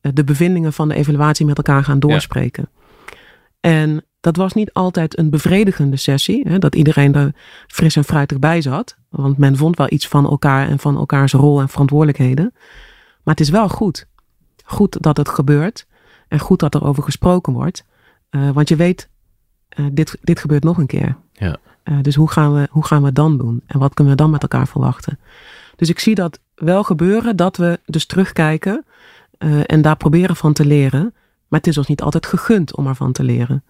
de 0.00 0.24
bevindingen 0.24 0.72
van 0.72 0.88
de 0.88 0.94
evaluatie 0.94 1.46
met 1.46 1.56
elkaar 1.56 1.84
gaan 1.84 1.98
doorspreken? 1.98 2.68
En 3.60 4.04
dat 4.22 4.36
was 4.36 4.52
niet 4.52 4.72
altijd 4.72 5.18
een 5.18 5.30
bevredigende 5.30 5.96
sessie, 5.96 6.48
hè, 6.48 6.58
dat 6.58 6.74
iedereen 6.74 7.14
er 7.14 7.34
fris 7.66 7.96
en 7.96 8.04
fruitig 8.04 8.38
bij 8.38 8.60
zat. 8.60 8.96
Want 9.08 9.38
men 9.38 9.56
vond 9.56 9.76
wel 9.76 9.86
iets 9.90 10.08
van 10.08 10.24
elkaar 10.24 10.68
en 10.68 10.78
van 10.78 10.96
elkaars 10.96 11.32
rol 11.32 11.60
en 11.60 11.68
verantwoordelijkheden. 11.68 12.52
Maar 13.22 13.34
het 13.34 13.40
is 13.40 13.50
wel 13.50 13.68
goed. 13.68 14.06
Goed 14.64 15.02
dat 15.02 15.16
het 15.16 15.28
gebeurt 15.28 15.86
en 16.28 16.38
goed 16.38 16.60
dat 16.60 16.74
er 16.74 16.84
over 16.84 17.02
gesproken 17.02 17.52
wordt. 17.52 17.84
Uh, 18.30 18.50
want 18.50 18.68
je 18.68 18.76
weet, 18.76 19.08
uh, 19.76 19.86
dit, 19.92 20.18
dit 20.20 20.38
gebeurt 20.40 20.64
nog 20.64 20.78
een 20.78 20.86
keer. 20.86 21.16
Ja. 21.32 21.56
Uh, 21.84 21.98
dus 22.02 22.14
hoe 22.14 22.30
gaan, 22.30 22.54
we, 22.54 22.68
hoe 22.70 22.84
gaan 22.84 23.00
we 23.00 23.06
het 23.06 23.14
dan 23.14 23.38
doen? 23.38 23.62
En 23.66 23.78
wat 23.78 23.94
kunnen 23.94 24.12
we 24.12 24.18
dan 24.18 24.30
met 24.30 24.42
elkaar 24.42 24.68
verwachten? 24.68 25.18
Dus 25.76 25.88
ik 25.88 25.98
zie 25.98 26.14
dat 26.14 26.40
wel 26.54 26.82
gebeuren, 26.82 27.36
dat 27.36 27.56
we 27.56 27.80
dus 27.84 28.06
terugkijken 28.06 28.84
en 29.66 29.82
daar 29.82 29.96
proberen 29.96 30.36
van 30.36 30.52
te 30.52 30.64
leren. 30.64 31.14
Maar 31.48 31.58
het 31.58 31.66
is 31.66 31.78
ons 31.78 31.86
niet 31.86 32.02
altijd 32.02 32.26
gegund 32.26 32.76
om 32.76 32.86
ervan 32.86 33.12
te 33.12 33.22
leren. 33.22 33.64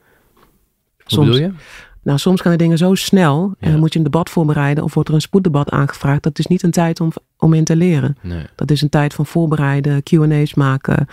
Soms, 1.05 1.29
Hoe 1.29 1.37
bedoel 1.39 1.51
je? 1.51 1.55
Nou, 2.03 2.19
soms 2.19 2.41
gaan 2.41 2.53
de 2.53 2.59
dingen 2.59 2.79
zo 2.79 2.95
snel. 2.95 3.55
En 3.59 3.71
dan 3.71 3.81
moet 3.81 3.93
je 3.93 3.99
een 3.99 4.05
debat 4.05 4.31
voorbereiden 4.31 4.85
of 4.85 4.95
wordt 4.95 5.09
er 5.09 5.15
een 5.15 5.21
spoeddebat 5.21 5.71
aangevraagd. 5.71 6.23
Dat 6.23 6.39
is 6.39 6.47
niet 6.47 6.63
een 6.63 6.71
tijd 6.71 7.01
om, 7.01 7.13
om 7.39 7.55
in 7.55 7.65
te 7.65 7.77
leren. 7.77 8.17
Nee. 8.21 8.45
Dat 8.55 8.71
is 8.71 8.83
een 8.83 8.89
tijd 8.89 9.15
van 9.15 9.27
voorbereiden, 9.27 10.03
QA's 10.03 10.55
maken, 10.55 11.07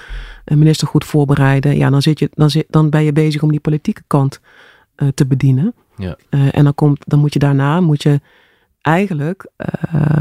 een 0.45 0.57
minister 0.59 0.87
goed 0.87 1.05
voorbereiden. 1.05 1.77
Ja, 1.77 1.89
dan, 1.89 2.01
zit 2.01 2.19
je, 2.19 2.29
dan, 2.33 2.49
zit, 2.49 2.65
dan 2.69 2.89
ben 2.89 3.03
je 3.03 3.13
bezig 3.13 3.41
om 3.41 3.51
die 3.51 3.59
politieke 3.59 4.01
kant 4.07 4.39
uh, 4.97 5.07
te 5.07 5.25
bedienen. 5.25 5.73
Ja. 5.97 6.17
Uh, 6.29 6.55
en 6.55 6.63
dan, 6.63 6.75
komt, 6.75 7.03
dan 7.07 7.19
moet 7.19 7.33
je 7.33 7.39
daarna 7.39 7.79
moet 7.79 8.03
je 8.03 8.21
eigenlijk 8.81 9.49
uh, 9.95 10.19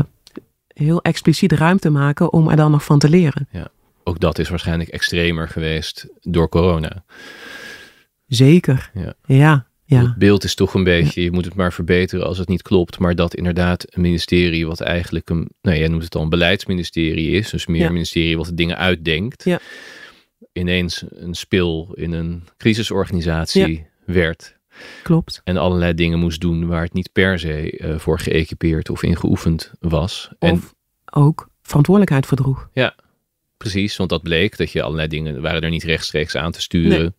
heel 0.74 1.02
expliciet 1.02 1.52
ruimte 1.52 1.90
maken 1.90 2.32
om 2.32 2.48
er 2.48 2.56
dan 2.56 2.70
nog 2.70 2.84
van 2.84 2.98
te 2.98 3.08
leren. 3.08 3.48
Ja. 3.50 3.68
Ook 4.04 4.20
dat 4.20 4.38
is 4.38 4.48
waarschijnlijk 4.48 4.90
extremer 4.90 5.48
geweest 5.48 6.08
door 6.20 6.48
corona. 6.48 7.04
Zeker. 8.28 8.90
Ja. 8.94 9.14
ja. 9.26 9.66
Ja. 9.84 10.00
Het 10.02 10.16
beeld 10.16 10.44
is 10.44 10.54
toch 10.54 10.74
een 10.74 10.84
beetje, 10.84 11.22
je 11.22 11.30
moet 11.30 11.44
het 11.44 11.54
maar 11.54 11.72
verbeteren 11.72 12.26
als 12.26 12.38
het 12.38 12.48
niet 12.48 12.62
klopt. 12.62 12.98
Maar 12.98 13.14
dat 13.14 13.34
inderdaad 13.34 13.84
een 13.88 14.00
ministerie 14.02 14.66
wat 14.66 14.80
eigenlijk 14.80 15.30
een, 15.30 15.50
nou 15.62 15.78
jij 15.78 15.88
noemt 15.88 16.02
het 16.02 16.14
al 16.14 16.22
een 16.22 16.28
beleidsministerie 16.28 17.30
is. 17.30 17.50
Dus 17.50 17.66
meer 17.66 17.80
Ja. 17.80 17.86
een 17.86 17.92
ministerie 17.92 18.36
wat 18.36 18.46
de 18.46 18.54
dingen 18.54 18.76
uitdenkt. 18.76 19.44
Ja. 19.44 19.58
Ineens 20.52 21.04
een 21.10 21.34
spil 21.34 21.92
in 21.94 22.12
een 22.12 22.42
crisisorganisatie 22.56 23.86
werd. 24.04 24.56
Klopt. 25.02 25.40
En 25.44 25.56
allerlei 25.56 25.94
dingen 25.94 26.18
moest 26.18 26.40
doen 26.40 26.66
waar 26.66 26.82
het 26.82 26.92
niet 26.92 27.12
per 27.12 27.38
se 27.38 27.78
uh, 27.78 27.98
voor 27.98 28.18
geëquipeerd 28.18 28.90
of 28.90 29.02
in 29.02 29.16
geoefend 29.16 29.72
was. 29.80 30.28
Of 30.38 30.48
en 30.48 30.62
ook 31.10 31.48
verantwoordelijkheid 31.62 32.26
verdroeg. 32.26 32.68
Precies, 33.58 33.96
want 33.96 34.10
dat 34.10 34.22
bleek 34.22 34.56
dat 34.56 34.70
je 34.70 34.82
allerlei 34.82 35.08
dingen 35.08 35.40
waren 35.40 35.62
er 35.62 35.70
niet 35.70 35.82
rechtstreeks 35.82 36.36
aan 36.36 36.52
te 36.52 36.60
sturen. 36.60 37.14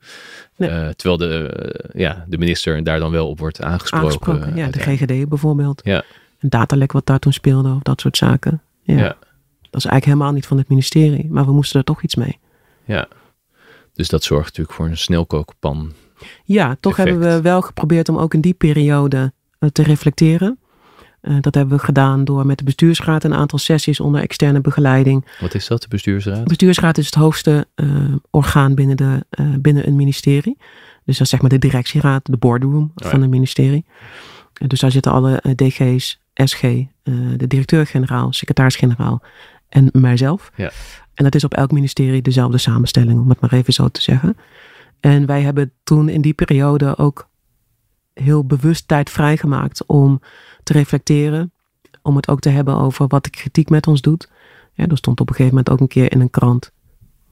Nee. 0.58 0.70
Uh, 0.70 0.90
terwijl 0.90 1.18
de, 1.18 1.54
uh, 1.94 2.02
ja, 2.02 2.26
de 2.28 2.38
minister 2.38 2.84
daar 2.84 3.00
dan 3.00 3.12
wel 3.12 3.30
op 3.30 3.40
wordt 3.40 3.62
aangesproken. 3.62 4.08
Aangesproken, 4.08 4.56
ja, 4.56 4.70
de. 4.70 4.80
GGD 4.80 5.30
bijvoorbeeld. 5.30 5.82
Ja. 5.84 6.04
Een 6.40 6.50
datalek 6.50 6.92
wat 6.92 7.06
daar 7.06 7.20
toen 7.20 7.34
speelde 7.34 7.74
of 7.74 7.82
dat 7.82 8.02
soort 8.02 8.18
zaken. 8.18 8.62
Ja. 8.82 8.98
Ja. 8.98 9.18
Dat 9.62 9.82
is 9.82 9.86
eigenlijk 9.86 10.06
helemaal 10.06 10.32
niet 10.32 10.48
van 10.48 10.58
het 10.58 10.70
ministerie, 10.70 11.28
maar 11.30 11.46
we 11.46 11.52
moesten 11.52 11.80
er 11.80 11.86
toch 11.86 12.04
iets 12.04 12.16
mee. 12.16 12.40
Ja, 12.86 13.08
dus 13.94 14.08
dat 14.08 14.24
zorgt 14.24 14.46
natuurlijk 14.46 14.76
voor 14.76 14.86
een 14.86 14.98
snelkookpan. 14.98 15.94
Ja, 16.44 16.76
toch 16.80 16.92
Effect. 16.92 17.10
hebben 17.10 17.36
we 17.36 17.42
wel 17.42 17.62
geprobeerd 17.62 18.10
om 18.10 18.18
ook 18.18 18.34
in 18.34 18.42
die 18.42 18.54
periode 18.54 19.34
uh, 19.60 19.70
te 19.70 19.84
reflecteren. 19.84 20.59
Uh, 21.22 21.38
dat 21.42 21.56
hebben 21.56 21.78
we 21.78 21.84
gedaan 21.84 22.24
door 22.24 22.46
met 22.46 22.58
de 22.58 22.64
bestuursraad 22.64 23.24
een 23.24 23.34
aantal 23.34 23.60
sessies 23.60 24.00
onder 24.00 24.22
externe 24.22 24.62
begeleiding. 24.62 25.26
Wat 25.40 25.54
is 25.54 25.68
dat, 25.68 25.82
de 25.82 25.88
bestuursraad? 25.88 26.38
De 26.38 26.44
bestuursraad 26.44 26.98
is 26.98 27.06
het 27.06 27.16
hoogste 27.16 27.68
uh, 27.76 28.16
orgaan 28.30 28.76
binnen, 28.76 28.98
de, 28.98 29.26
uh, 29.40 29.54
binnen 29.60 29.88
een 29.88 29.96
ministerie. 29.96 30.58
Dus 31.06 31.18
dat 31.18 31.26
is 31.26 31.30
zeg 31.30 31.42
maar 31.42 31.50
de 31.50 31.60
directieraad, 31.60 32.26
de 32.26 32.38
boardroom 32.38 32.92
ja. 32.96 33.10
van 33.10 33.22
een 33.22 33.30
ministerie. 33.30 33.86
dus 34.68 34.80
daar 34.80 34.92
zitten 34.92 35.12
alle 35.12 35.42
DG's, 35.56 36.22
SG, 36.34 36.62
de 37.38 37.48
directeur-generaal, 37.48 38.34
secretaris-generaal 38.34 39.22
en 39.70 39.90
mijzelf. 39.92 40.52
Ja. 40.56 40.72
En 41.14 41.24
dat 41.24 41.36
is 41.36 41.44
op 41.44 41.54
elk 41.54 41.72
ministerie 41.72 42.22
dezelfde 42.22 42.58
samenstelling, 42.58 43.20
om 43.20 43.30
het 43.30 43.40
maar 43.40 43.54
even 43.54 43.74
zo 43.74 43.88
te 43.88 44.02
zeggen. 44.02 44.38
En 45.00 45.26
wij 45.26 45.42
hebben 45.42 45.72
toen 45.84 46.10
in 46.10 46.22
die 46.22 46.34
periode 46.34 46.98
ook 46.98 47.30
heel 48.14 48.46
bewust 48.46 48.88
tijd 48.88 49.10
vrijgemaakt 49.10 49.86
om 49.86 50.22
te 50.70 50.78
reflecteren. 50.78 51.52
Om 52.02 52.16
het 52.16 52.28
ook 52.28 52.40
te 52.40 52.50
hebben 52.50 52.76
over 52.76 53.08
wat 53.08 53.24
de 53.24 53.30
kritiek 53.30 53.70
met 53.70 53.88
ons 53.88 54.02
doet. 54.02 54.30
Ja, 54.74 54.88
er 54.88 54.98
stond 54.98 55.20
op 55.20 55.30
een 55.30 55.36
gegeven 55.36 55.58
moment 55.58 55.74
ook 55.74 55.80
een 55.80 55.88
keer 55.88 56.12
in 56.12 56.22
een 56.22 56.30
krant. 56.30 56.72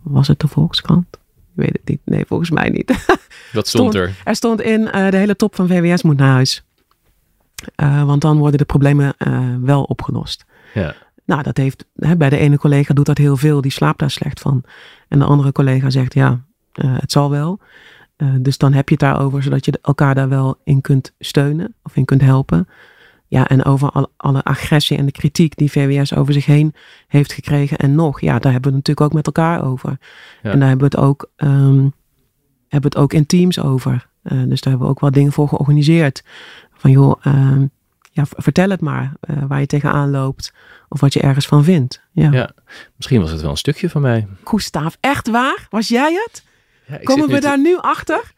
Was 0.01 0.27
het 0.27 0.39
de 0.39 0.47
Volkskrant? 0.47 1.05
Ik 1.11 1.53
weet 1.53 1.73
het 1.73 1.87
niet. 1.87 1.99
Nee, 2.05 2.25
volgens 2.25 2.49
mij 2.49 2.69
niet. 2.69 3.17
Wat 3.53 3.67
stond 3.67 3.95
er? 3.95 4.15
Er 4.23 4.35
stond 4.35 4.61
in 4.61 4.81
uh, 4.81 5.09
de 5.09 5.17
hele 5.17 5.35
top 5.35 5.55
van 5.55 5.67
VWS 5.67 6.01
moet 6.01 6.17
naar 6.17 6.31
huis. 6.31 6.63
Uh, 7.81 8.03
want 8.03 8.21
dan 8.21 8.37
worden 8.37 8.57
de 8.57 8.65
problemen 8.65 9.13
uh, 9.27 9.55
wel 9.61 9.83
opgelost. 9.83 10.45
Ja. 10.73 10.95
Nou, 11.25 11.43
dat 11.43 11.57
heeft 11.57 11.85
hè, 11.95 12.17
bij 12.17 12.29
de 12.29 12.37
ene 12.37 12.57
collega 12.57 12.93
doet 12.93 13.05
dat 13.05 13.17
heel 13.17 13.37
veel. 13.37 13.61
Die 13.61 13.71
slaapt 13.71 13.99
daar 13.99 14.11
slecht 14.11 14.39
van. 14.39 14.63
En 15.07 15.19
de 15.19 15.25
andere 15.25 15.51
collega 15.51 15.89
zegt 15.89 16.13
ja, 16.13 16.41
het 16.73 17.11
zal 17.11 17.29
wel. 17.29 17.59
Dus 18.39 18.57
dan 18.57 18.73
heb 18.73 18.89
je 18.89 18.95
het 18.95 19.03
daarover, 19.03 19.43
zodat 19.43 19.65
je 19.65 19.79
elkaar 19.81 20.15
daar 20.15 20.29
wel 20.29 20.59
in 20.63 20.81
kunt 20.81 21.13
steunen 21.19 21.75
of 21.83 21.95
in 21.95 22.05
kunt 22.05 22.21
helpen. 22.21 22.67
Ja, 23.27 23.47
en 23.47 23.65
over 23.65 23.89
alle, 23.89 24.09
alle 24.17 24.43
agressie 24.43 24.97
en 24.97 25.05
de 25.05 25.11
kritiek 25.11 25.55
die 25.55 25.71
VWS 25.71 26.13
over 26.13 26.33
zich 26.33 26.45
heen 26.45 26.73
heeft 27.07 27.33
gekregen. 27.33 27.77
En 27.77 27.95
nog, 27.95 28.21
ja, 28.21 28.39
daar 28.39 28.51
hebben 28.51 28.71
we 28.71 28.77
het 28.77 28.87
natuurlijk 28.87 29.01
ook 29.01 29.13
met 29.13 29.25
elkaar 29.25 29.63
over. 29.63 29.97
Ja. 30.41 30.51
En 30.51 30.59
daar 30.59 30.69
hebben 30.69 30.89
we 30.89 30.97
het 30.97 31.05
ook, 31.05 31.29
um, 31.37 31.93
hebben 32.67 32.91
we 32.91 32.97
het 32.97 32.97
ook 32.97 33.13
in 33.13 33.25
teams 33.25 33.59
over. 33.59 34.07
Uh, 34.23 34.31
dus 34.31 34.61
daar 34.61 34.69
hebben 34.69 34.81
we 34.81 34.93
ook 34.93 34.99
wel 34.99 35.11
dingen 35.11 35.31
voor 35.31 35.47
georganiseerd. 35.47 36.23
Van 36.73 36.91
joh, 36.91 37.25
um, 37.25 37.71
ja, 38.11 38.23
vertel 38.29 38.69
het 38.69 38.81
maar 38.81 39.13
uh, 39.29 39.43
waar 39.47 39.59
je 39.59 39.65
tegenaan 39.65 40.09
loopt. 40.09 40.53
Of 40.89 40.99
wat 40.99 41.13
je 41.13 41.21
ergens 41.21 41.47
van 41.47 41.63
vindt. 41.63 42.01
Ja. 42.11 42.31
ja, 42.31 42.51
misschien 42.95 43.21
was 43.21 43.31
het 43.31 43.41
wel 43.41 43.49
een 43.49 43.57
stukje 43.57 43.89
van 43.89 44.01
mij. 44.01 44.27
Gustav, 44.43 44.95
echt 44.99 45.29
waar? 45.29 45.67
Was 45.69 45.87
jij 45.87 46.13
het? 46.13 46.43
Ja, 46.87 46.97
Komen 47.03 47.29
we 47.29 47.39
daar 47.39 47.59
nu 47.59 47.77
achter? 47.77 48.21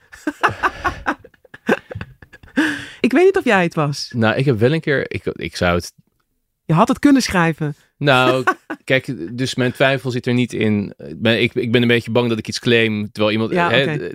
Ik 3.02 3.12
weet 3.12 3.26
niet 3.26 3.38
of 3.38 3.44
jij 3.44 3.64
het 3.64 3.76
was. 3.76 4.12
Nou, 4.16 4.36
ik 4.36 4.46
heb 4.46 4.60
wel 4.60 4.74
een 4.74 4.82
keer, 4.82 5.12
ik, 5.12 5.26
ik 5.26 5.56
zou 5.56 5.76
het 5.76 5.94
Je 6.66 6.74
had 6.74 6.88
het 6.88 7.00
kunnen 7.00 7.22
schrijven. 7.22 7.76
Nou, 7.98 8.44
kijk, 8.84 9.38
dus 9.38 9.56
mijn 9.56 9.72
twijfel 9.72 10.12
zit 10.12 10.26
er 10.28 10.34
niet 10.34 10.54
in. 10.54 10.94
Ik 10.98 11.22
ben, 11.22 11.42
ik, 11.42 11.72
ben 11.72 11.82
een 11.82 11.88
beetje 11.88 12.12
bang 12.12 12.30
dat 12.30 12.38
ik 12.38 12.48
iets 12.48 12.60
claim, 12.60 13.12
terwijl 13.12 13.34
iemand... 13.34 13.52
Ja, 13.52 13.70
hè, 13.70 14.10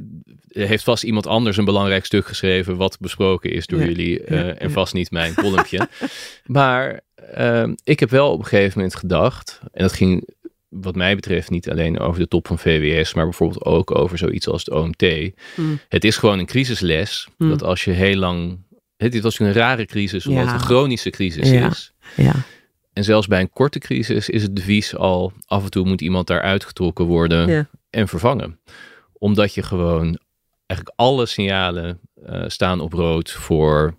heeft 0.49 0.85
vast 0.85 1.03
iemand 1.03 1.27
anders 1.27 1.57
een 1.57 1.65
belangrijk 1.65 2.05
stuk 2.05 2.27
geschreven 2.27 2.77
wat 2.77 2.99
besproken 3.01 3.51
is 3.51 3.67
door 3.67 3.81
Ja, 3.81 3.87
jullie 3.87 4.25
eh, 4.25 4.63
en 4.63 4.71
vast 4.71 4.95
niet 4.95 5.11
mijn 5.11 5.35
columnje. 5.43 5.89
maar 6.45 7.01
ehm, 7.33 7.75
ik 7.85 8.01
heb 8.01 8.11
wel 8.11 8.33
op 8.33 8.39
een 8.39 8.45
gegeven 8.45 8.73
moment 8.79 8.97
gedacht, 8.97 9.61
en 9.73 9.83
dat 9.83 9.93
ging 9.93 10.29
wat 10.81 10.95
mij 10.95 11.15
betreft 11.15 11.51
niet 11.51 11.71
alleen 11.71 11.99
over 11.99 12.21
de 12.21 12.29
top 12.29 12.47
van 12.47 12.59
VWS, 12.59 13.15
maar 13.15 13.25
bijvoorbeeld 13.25 13.65
ook 13.65 13.95
over 13.99 14.19
zoiets 14.19 14.49
als 14.49 14.65
het 14.65 14.75
OMT. 14.75 15.05
Hmm. 15.55 15.79
Het 15.89 16.05
is 16.05 16.17
gewoon 16.17 16.39
een 16.39 16.47
crisisles, 16.47 17.29
Hmm. 17.37 17.49
dat 17.49 17.63
als 17.63 17.85
je 17.85 17.91
heel 17.91 18.17
lang... 18.17 18.59
hè, 18.97 19.09
dit 19.09 19.23
was 19.23 19.39
een 19.39 19.53
rare 19.53 19.87
crisis, 19.87 20.27
omdat 20.27 20.45
Ja. 20.45 20.53
het 20.53 20.61
een 20.61 20.67
chronische 20.67 21.11
crisis 21.11 21.51
Ja. 21.51 21.71
is. 21.71 21.93
Ja. 22.17 22.35
En 22.93 23.05
zelfs 23.05 23.27
bij 23.27 23.41
een 23.41 23.51
korte 23.51 23.79
crisis 23.79 24.29
is 24.29 24.43
het 24.43 24.57
devies 24.57 24.97
al 24.97 25.33
af 25.47 25.65
en 25.65 25.71
toe 25.71 25.87
moet 25.87 26.01
iemand 26.01 26.27
daar 26.27 26.41
uitgetrokken 26.43 27.05
worden 27.05 27.69
en 27.91 28.09
vervangen. 28.09 28.61
Omdat 29.13 29.55
je 29.55 29.63
gewoon 29.63 30.19
eigenlijk 30.67 30.99
alle 31.01 31.27
signalen 31.27 32.01
eh, 32.25 32.45
staan 32.47 32.81
op 32.81 32.93
rood 32.93 33.31
voor 33.31 33.99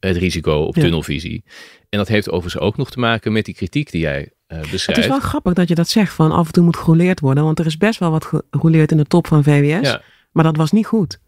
het 0.00 0.16
risico 0.16 0.52
op 0.62 0.74
tunnelvisie. 0.74 1.44
En 1.88 1.98
dat 1.98 2.08
heeft 2.08 2.30
overigens 2.30 2.62
ook 2.62 2.76
nog 2.76 2.90
te 2.90 2.98
maken 2.98 3.32
met 3.32 3.44
die 3.44 3.54
kritiek 3.54 3.90
die 3.90 4.00
jij 4.00 4.30
eh, 4.48 4.58
Het 4.60 4.98
is 4.98 5.06
wel 5.06 5.20
grappig 5.20 5.52
dat 5.52 5.68
je 5.68 5.74
dat 5.74 5.88
zegt 5.88 6.12
van 6.12 6.32
af 6.32 6.46
en 6.46 6.52
toe 6.52 6.64
moet 6.64 6.76
gerouleerd 6.76 7.20
worden. 7.20 7.44
Want 7.44 7.58
er 7.58 7.66
is 7.66 7.76
best 7.76 7.98
wel 7.98 8.10
wat 8.10 8.24
gerouleerd 8.50 8.90
in 8.90 8.96
de 8.96 9.04
top 9.04 9.26
van 9.26 9.42
VWS. 9.42 9.88
Ja. 9.88 10.02
Maar 10.32 10.44
dat 10.44 10.56
was 10.56 10.72
niet 10.72 10.86
goed. 10.86 11.20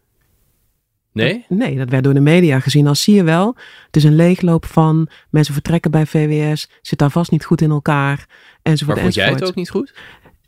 Nee? 1.13 1.45
Nee, 1.49 1.77
dat 1.77 1.89
werd 1.89 2.03
door 2.03 2.13
de 2.13 2.19
media 2.19 2.59
gezien 2.59 2.87
als 2.87 3.03
zie 3.03 3.15
je 3.15 3.23
wel. 3.23 3.55
Het 3.85 3.95
is 3.95 4.03
een 4.03 4.15
leegloop 4.15 4.65
van 4.65 5.09
mensen 5.29 5.53
vertrekken 5.53 5.91
bij 5.91 6.05
VWS. 6.05 6.69
Zit 6.81 6.99
daar 6.99 7.11
vast 7.11 7.31
niet 7.31 7.45
goed 7.45 7.61
in 7.61 7.71
elkaar. 7.71 8.25
Enzovoort, 8.61 8.95
Maar 8.95 9.05
vond 9.05 9.15
jij 9.15 9.29
het 9.29 9.43
ook 9.43 9.55
niet 9.55 9.69
goed? 9.69 9.93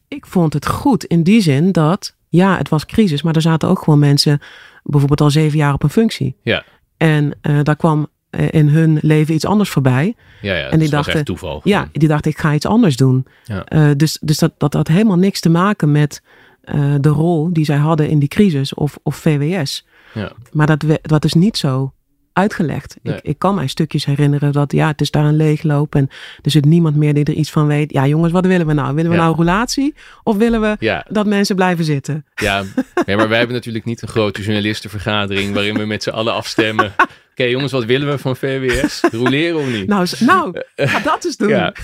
Ik 0.07 0.25
vond 0.25 0.53
het 0.53 0.67
goed 0.67 1.03
in 1.03 1.23
die 1.23 1.41
zin 1.41 1.71
dat, 1.71 2.15
ja, 2.29 2.57
het 2.57 2.69
was 2.69 2.85
crisis. 2.85 3.21
Maar 3.21 3.35
er 3.35 3.41
zaten 3.41 3.69
ook 3.69 3.79
gewoon 3.79 3.99
mensen 3.99 4.39
bijvoorbeeld 4.83 5.21
al 5.21 5.31
zeven 5.31 5.57
jaar 5.57 5.73
op 5.73 5.83
een 5.83 5.89
functie. 5.89 6.35
Ja. 6.41 6.63
En 6.97 7.37
eh, 7.41 7.59
daar 7.63 7.75
kwam 7.75 8.07
in 8.49 8.67
hun 8.67 8.97
leven 9.01 9.33
iets 9.33 9.45
anders 9.45 9.69
voorbij. 9.69 10.15
Ja, 10.41 10.55
ja 10.55 10.69
en 10.69 10.79
die 10.79 10.89
dachten- 10.89 11.13
echt 11.13 11.25
toeval. 11.25 11.61
Ja, 11.63 11.89
die 11.91 12.07
dacht 12.07 12.25
ik 12.25 12.37
ga 12.37 12.53
iets 12.53 12.65
anders 12.65 12.95
doen. 12.95 13.25
Ja. 13.43 13.63
Eh, 13.65 13.89
dus 13.97 14.17
dus 14.21 14.37
dat, 14.37 14.51
dat 14.57 14.73
had 14.73 14.87
helemaal 14.87 15.17
niks 15.17 15.39
te 15.39 15.49
maken 15.49 15.91
met 15.91 16.21
eh, 16.61 16.93
de 16.99 17.09
rol 17.09 17.53
die 17.53 17.65
zij 17.65 17.77
hadden 17.77 18.09
in 18.09 18.19
die 18.19 18.29
crisis 18.29 18.73
of, 18.73 18.97
of 19.03 19.15
VWS. 19.15 19.85
Ja. 20.13 20.31
Maar 20.51 20.67
dat, 20.67 20.81
we- 20.81 20.99
dat 21.01 21.25
is 21.25 21.33
niet 21.33 21.57
zo 21.57 21.93
uitgelegd. 22.33 22.97
Nee. 23.01 23.15
Ik, 23.15 23.21
ik 23.23 23.39
kan 23.39 23.55
mij 23.55 23.67
stukjes 23.67 24.05
herinneren 24.05 24.51
dat 24.51 24.71
ja, 24.71 24.87
het 24.87 25.01
is 25.01 25.11
daar 25.11 25.25
een 25.25 25.35
leegloop 25.35 25.95
en 25.95 26.09
er 26.41 26.51
zit 26.51 26.65
niemand 26.65 26.95
meer 26.95 27.13
die 27.13 27.23
er 27.23 27.33
iets 27.33 27.51
van 27.51 27.67
weet. 27.67 27.91
Ja 27.91 28.07
jongens, 28.07 28.31
wat 28.31 28.45
willen 28.45 28.67
we 28.67 28.73
nou? 28.73 28.95
Willen 28.95 29.09
we 29.11 29.15
Ja. 29.17 29.21
nou 29.23 29.33
een 29.37 29.43
roulatie 29.45 29.93
of 30.23 30.37
willen 30.37 30.61
we 30.61 30.75
Ja, 30.79 31.05
dat 31.09 31.25
mensen 31.25 31.55
blijven 31.55 31.85
zitten? 31.85 32.25
ja. 32.35 32.63
ja, 33.05 33.15
maar 33.15 33.29
wij 33.29 33.37
hebben 33.37 33.55
natuurlijk 33.55 33.85
niet 33.85 34.01
een 34.01 34.07
grote 34.07 34.41
journalistenvergadering 34.41 35.53
waarin 35.53 35.77
we 35.77 35.85
met 35.85 36.03
z'n 36.03 36.09
allen 36.09 36.33
afstemmen. 36.33 36.91
Oké 37.33 37.43
jongens, 37.43 37.71
wat 37.71 37.85
willen 37.85 38.09
we 38.09 38.17
van 38.17 38.35
VWS? 38.35 39.01
Roleren 39.11 39.59
of 39.59 39.71
niet? 39.71 39.87
Nou, 39.87 40.07
nou 40.19 40.61
ga 40.75 40.99
dat 40.99 41.25
eens 41.25 41.37
doen. 41.37 41.49
Ja. 41.49 41.73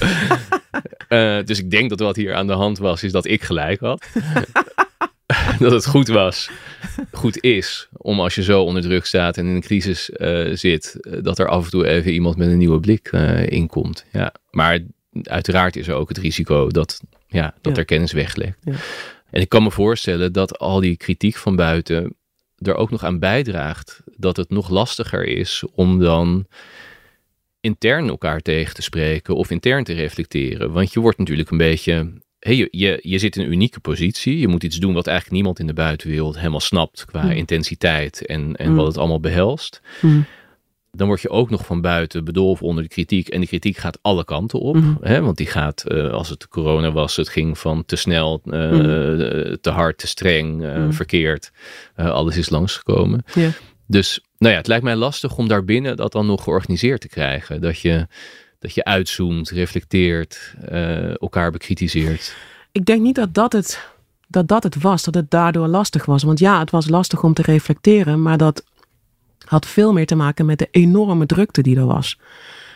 Eh, 1.07 1.37
dus 1.45 1.59
ik 1.59 1.71
denk 1.71 1.89
dat 1.89 1.99
wat 1.99 2.15
hier 2.15 2.33
aan 2.33 2.47
de 2.47 2.53
hand 2.53 2.77
was, 2.77 3.03
is 3.03 3.11
dat 3.11 3.25
ik 3.25 3.43
gelijk 3.43 3.79
had. 3.79 4.05
dat 5.59 5.71
het 5.71 5.85
goed 5.85 6.07
was, 6.07 6.49
goed 7.11 7.43
is, 7.43 7.87
om 7.97 8.19
als 8.19 8.35
je 8.35 8.43
zo 8.43 8.61
onder 8.63 8.81
druk 8.81 9.05
staat 9.05 9.37
en 9.37 9.45
in 9.45 9.55
een 9.55 9.61
crisis 9.61 10.09
eh, 10.11 10.45
zit, 10.53 10.97
eh, 11.01 11.13
dat 11.23 11.39
er 11.39 11.47
af 11.47 11.63
en 11.63 11.69
toe 11.69 11.87
even 11.87 12.11
iemand 12.11 12.37
met 12.37 12.47
een 12.47 12.57
nieuwe 12.57 12.79
blik 12.79 13.07
eh 13.07 13.47
inkomt. 13.47 14.05
Ja. 14.11 14.33
Maar 14.51 14.79
uiteraard 15.23 15.75
is 15.75 15.87
er 15.87 15.93
ook 15.95 16.09
het 16.09 16.17
risico 16.17 16.67
dat, 16.69 17.01
ja, 17.27 17.53
dat 17.61 17.73
Ja. 17.73 17.79
er 17.79 17.85
kennis 17.85 18.11
weglekt. 18.11 18.57
Ja. 18.63 18.73
En 19.31 19.41
ik 19.41 19.49
kan 19.49 19.63
me 19.63 19.71
voorstellen 19.71 20.33
dat 20.33 20.57
al 20.57 20.79
die 20.79 20.97
kritiek 20.97 21.35
van 21.35 21.55
buiten 21.55 22.15
er 22.62 22.76
ook 22.76 22.91
nog 22.91 23.03
aan 23.03 23.20
bijdraagt 23.20 24.01
dat 24.18 24.38
het 24.38 24.49
nog 24.49 24.70
lastiger 24.70 25.26
is 25.26 25.64
om 25.72 25.99
dan 25.99 26.45
intern 27.62 28.07
elkaar 28.10 28.39
tegen 28.39 28.74
te 28.74 28.82
spreken 28.82 29.36
of 29.36 29.49
intern 29.51 29.84
te 29.84 29.93
reflecteren. 29.93 30.72
Want 30.72 30.93
je 30.93 30.99
wordt 30.99 31.18
natuurlijk 31.18 31.49
een 31.51 31.57
beetje. 31.57 32.14
Hey, 32.39 32.55
je, 32.55 32.68
je, 32.72 32.99
je 33.01 33.18
zit 33.18 33.36
in 33.36 33.43
een 33.43 33.51
unieke 33.51 33.80
positie. 33.80 34.39
Je 34.39 34.47
moet 34.47 34.64
iets 34.64 34.78
doen 34.78 34.93
wat 34.93 35.07
eigenlijk 35.07 35.36
niemand 35.36 35.60
in 35.60 35.68
de 35.68 35.74
buitenwereld 35.74 36.38
helemaal 36.38 36.60
snapt 36.60 37.05
qua 37.05 37.24
Mm. 37.24 37.30
intensiteit 37.32 38.26
en, 38.26 38.55
en 38.55 38.70
Mm. 38.70 38.76
wat 38.76 38.88
het 38.88 38.97
allemaal 38.97 39.20
behelst. 39.20 39.82
Mm. 40.01 40.26
Dan 40.91 41.07
word 41.07 41.21
je 41.21 41.29
ook 41.29 41.49
nog 41.49 41.65
van 41.65 41.81
buiten 41.81 42.23
bedolven 42.25 42.65
onder 42.65 42.83
de 42.83 42.89
kritiek. 42.89 43.27
En 43.27 43.39
die 43.39 43.47
kritiek 43.47 43.77
gaat 43.77 43.99
alle 44.01 44.23
kanten 44.25 44.59
op. 44.59 44.75
Mhm. 44.75 44.93
Hè? 45.01 45.21
Want 45.21 45.37
die 45.37 45.47
gaat, 45.47 45.83
eh, 45.83 46.09
als 46.11 46.29
het 46.29 46.47
corona 46.47 46.91
was, 46.91 47.15
het 47.15 47.29
ging 47.29 47.57
van 47.57 47.85
te 47.85 47.95
snel, 47.95 48.41
eh, 48.45 48.51
Mhm. 48.71 49.55
te 49.61 49.69
hard, 49.69 49.97
te 49.97 50.07
streng, 50.07 50.63
eh, 50.63 50.75
Mhm. 50.75 50.91
verkeerd. 50.91 51.51
Alles 51.95 52.37
is 52.37 52.49
langsgekomen. 52.49 53.23
Dus 53.87 54.21
nou 54.37 54.51
ja, 54.51 54.59
het 54.59 54.67
lijkt 54.67 54.83
mij 54.83 54.95
lastig 54.95 55.37
om 55.37 55.47
daarbinnen 55.47 55.97
dat 55.97 56.11
dan 56.11 56.25
nog 56.25 56.43
georganiseerd 56.43 57.01
te 57.01 57.07
krijgen. 57.09 57.61
Dat 57.61 57.79
je, 57.79 58.07
dat 58.59 58.73
je 58.73 58.83
uitzoomt, 58.83 59.49
reflecteert, 59.49 60.55
elkaar 61.19 61.51
bekritiseert. 61.51 62.35
Ik 62.71 62.85
denk 62.85 63.01
niet 63.01 63.15
dat 63.15 63.33
dat, 63.33 63.53
het, 63.53 63.89
dat 64.27 64.47
dat 64.47 64.63
het 64.63 64.81
was, 64.81 65.03
dat 65.03 65.13
het 65.13 65.31
daardoor 65.31 65.67
lastig 65.67 66.05
was. 66.05 66.23
Want 66.23 66.39
ja, 66.39 66.59
het 66.59 66.71
was 66.71 66.89
lastig 66.89 67.23
om 67.23 67.33
te 67.33 67.41
reflecteren, 67.41 68.21
maar 68.21 68.37
dat 68.37 68.63
had 69.49 69.65
veel 69.65 69.93
meer 69.93 70.05
te 70.05 70.15
maken 70.15 70.45
met 70.45 70.59
de 70.59 70.67
enorme 70.71 71.25
drukte 71.25 71.61
die 71.61 71.77
er 71.77 71.85
was. 71.85 72.19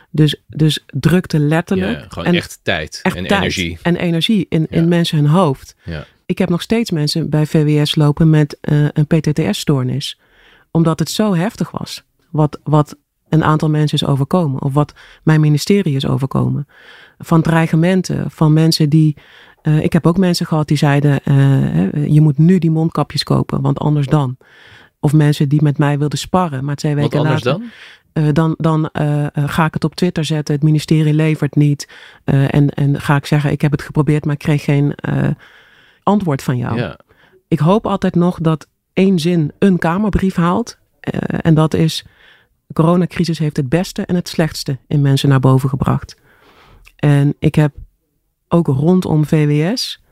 Dus, 0.09 0.41
dus 0.47 0.83
drukte 0.87 1.39
letterlijk. 1.39 1.99
Ja, 1.99 2.05
gewoon 2.09 2.25
en 2.25 2.33
echt 2.35 2.59
tijd 2.63 2.99
echt 3.03 3.15
en 3.15 3.27
tijd 3.27 3.41
energie. 3.41 3.77
En 3.81 3.95
energie 3.95 4.45
in, 4.49 4.67
Ja. 4.69 4.77
in 4.77 4.87
mensen 4.87 5.17
hun 5.17 5.27
hoofd. 5.27 5.75
Ja. 5.83 6.05
Ik 6.25 6.37
heb 6.37 6.49
nog 6.49 6.61
steeds 6.61 6.91
mensen 6.91 7.29
bij 7.29 7.45
VWS 7.45 7.95
lopen 7.95 8.29
met 8.29 8.57
eh, 8.61 8.85
een 8.93 9.07
PTTS-stoornis. 9.07 10.19
Omdat 10.71 10.99
het 10.99 11.09
zo 11.09 11.35
heftig 11.35 11.71
was. 11.71 12.03
Wat, 12.29 12.59
wat 12.63 12.95
een 13.29 13.43
aantal 13.43 13.69
mensen 13.69 13.97
is 14.01 14.05
overkomen. 14.07 14.61
Of 14.61 14.73
wat 14.73 14.93
mijn 15.23 15.39
ministerie 15.39 15.95
is 15.95 16.07
overkomen. 16.07 16.67
Van 17.19 17.41
dreigementen. 17.41 18.31
Van 18.31 18.53
mensen 18.53 18.89
die... 18.89 19.15
eh, 19.61 19.83
ik 19.83 19.93
heb 19.93 20.07
ook 20.07 20.17
mensen 20.17 20.45
gehad 20.45 20.67
die 20.67 20.77
zeiden... 20.77 21.23
eh, 21.23 22.05
je 22.13 22.21
moet 22.21 22.37
nu 22.37 22.57
die 22.59 22.71
mondkapjes 22.71 23.23
kopen. 23.23 23.61
Want 23.61 23.79
anders 23.79 24.07
dan. 24.07 24.37
Of 25.03 25.13
mensen 25.13 25.49
die 25.49 25.61
met 25.61 25.77
mij 25.77 25.97
wilden 25.99 26.19
sparren. 26.19 26.65
Maar 26.65 26.75
twee 26.75 26.93
Wat 26.95 27.03
weken 27.03 27.19
anders 27.19 27.43
later... 27.43 27.61
dan? 27.61 27.69
Eh, 28.13 28.27
dan 28.33 28.55
dan 28.57 28.89
eh, 28.89 29.23
eh, 29.25 29.29
ga 29.33 29.65
ik 29.65 29.73
het 29.73 29.83
op 29.83 29.95
Twitter 29.95 30.25
zetten. 30.25 30.55
Het 30.55 30.63
ministerie 30.63 31.13
levert 31.13 31.55
niet. 31.55 31.89
En, 32.23 32.69
en 32.69 33.01
ga 33.01 33.15
ik 33.15 33.25
zeggen, 33.25 33.51
ik 33.51 33.61
heb 33.61 33.71
het 33.71 33.81
geprobeerd, 33.81 34.25
maar 34.25 34.33
ik 34.33 34.39
kreeg 34.39 34.63
geen 34.63 34.95
antwoord 36.03 36.43
van 36.43 36.57
jou. 36.57 36.77
Ja. 36.77 36.99
Ik 37.47 37.59
hoop 37.59 37.87
altijd 37.87 38.15
nog 38.15 38.39
dat 38.39 38.67
één 38.93 39.19
zin 39.19 39.51
een 39.59 39.77
Kamerbrief 39.77 40.35
haalt. 40.35 40.77
En 41.41 41.53
dat 41.53 41.73
is, 41.73 42.05
de 42.67 42.73
coronacrisis 42.73 43.39
heeft 43.39 43.57
het 43.57 43.69
beste 43.69 44.05
en 44.05 44.15
het 44.15 44.29
slechtste 44.29 44.77
in 44.87 45.01
mensen 45.01 45.29
naar 45.29 45.39
boven 45.39 45.69
gebracht. 45.69 46.15
En 46.95 47.35
ik 47.39 47.55
heb 47.55 47.73
ook 48.47 48.67
rondom 48.67 49.25
VWS 49.25 50.03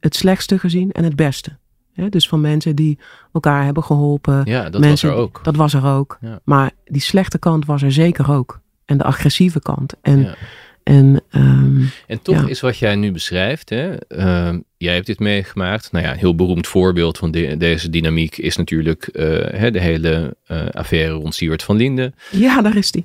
het 0.00 0.16
slechtste 0.16 0.58
gezien 0.58 0.92
en 0.92 1.04
het 1.04 1.16
beste. 1.16 1.56
Hè, 1.94 2.08
dus 2.08 2.28
van 2.28 2.40
mensen 2.40 2.76
die 2.76 2.98
elkaar 3.32 3.64
hebben 3.64 3.82
geholpen. 3.84 4.42
ja, 4.44 4.70
dat 4.70 4.80
mensen, 4.80 5.08
was 5.08 5.16
er 5.18 5.22
ook. 5.24 5.40
Dat 5.42 5.56
was 5.56 5.74
er 5.74 5.84
ook. 5.86 6.18
Ja. 6.20 6.40
Maar 6.44 6.70
die 6.84 7.00
slechte 7.00 7.38
kant 7.38 7.66
was 7.66 7.82
er 7.82 7.92
zeker 7.92 8.30
ook. 8.30 8.60
En 8.84 8.98
de 8.98 9.04
agressieve 9.04 9.60
kant. 9.60 9.94
En, 10.02 10.20
Ja. 10.20 10.34
en 10.82 11.20
ehm, 11.30 11.80
En 12.06 12.22
toch 12.22 12.40
Ja. 12.40 12.48
is 12.48 12.60
wat 12.60 12.78
jij 12.78 12.94
nu 12.94 13.12
beschrijft, 13.12 13.70
hè, 13.70 13.96
ehm, 13.96 14.60
jij 14.76 14.94
hebt 14.94 15.06
dit 15.06 15.18
meegemaakt. 15.18 15.92
Nou 15.92 16.04
ja, 16.04 16.10
een 16.12 16.18
heel 16.18 16.34
beroemd 16.34 16.66
voorbeeld 16.66 17.18
van 17.18 17.30
de- 17.30 17.56
deze 17.56 17.90
dynamiek 17.90 18.36
is 18.38 18.56
natuurlijk 18.56 19.06
eh, 19.06 19.26
hè, 19.60 19.70
de 19.70 19.80
hele 19.80 20.36
eh, 20.46 20.66
affaire 20.70 21.12
rond 21.12 21.34
Siewert 21.34 21.62
van 21.62 21.76
Linden. 21.76 22.14
ja, 22.30 22.62
daar 22.62 22.76
is 22.76 22.90
die. 22.90 23.04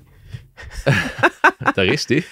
Daar 1.74 1.86
is 1.86 2.06
die. 2.06 2.26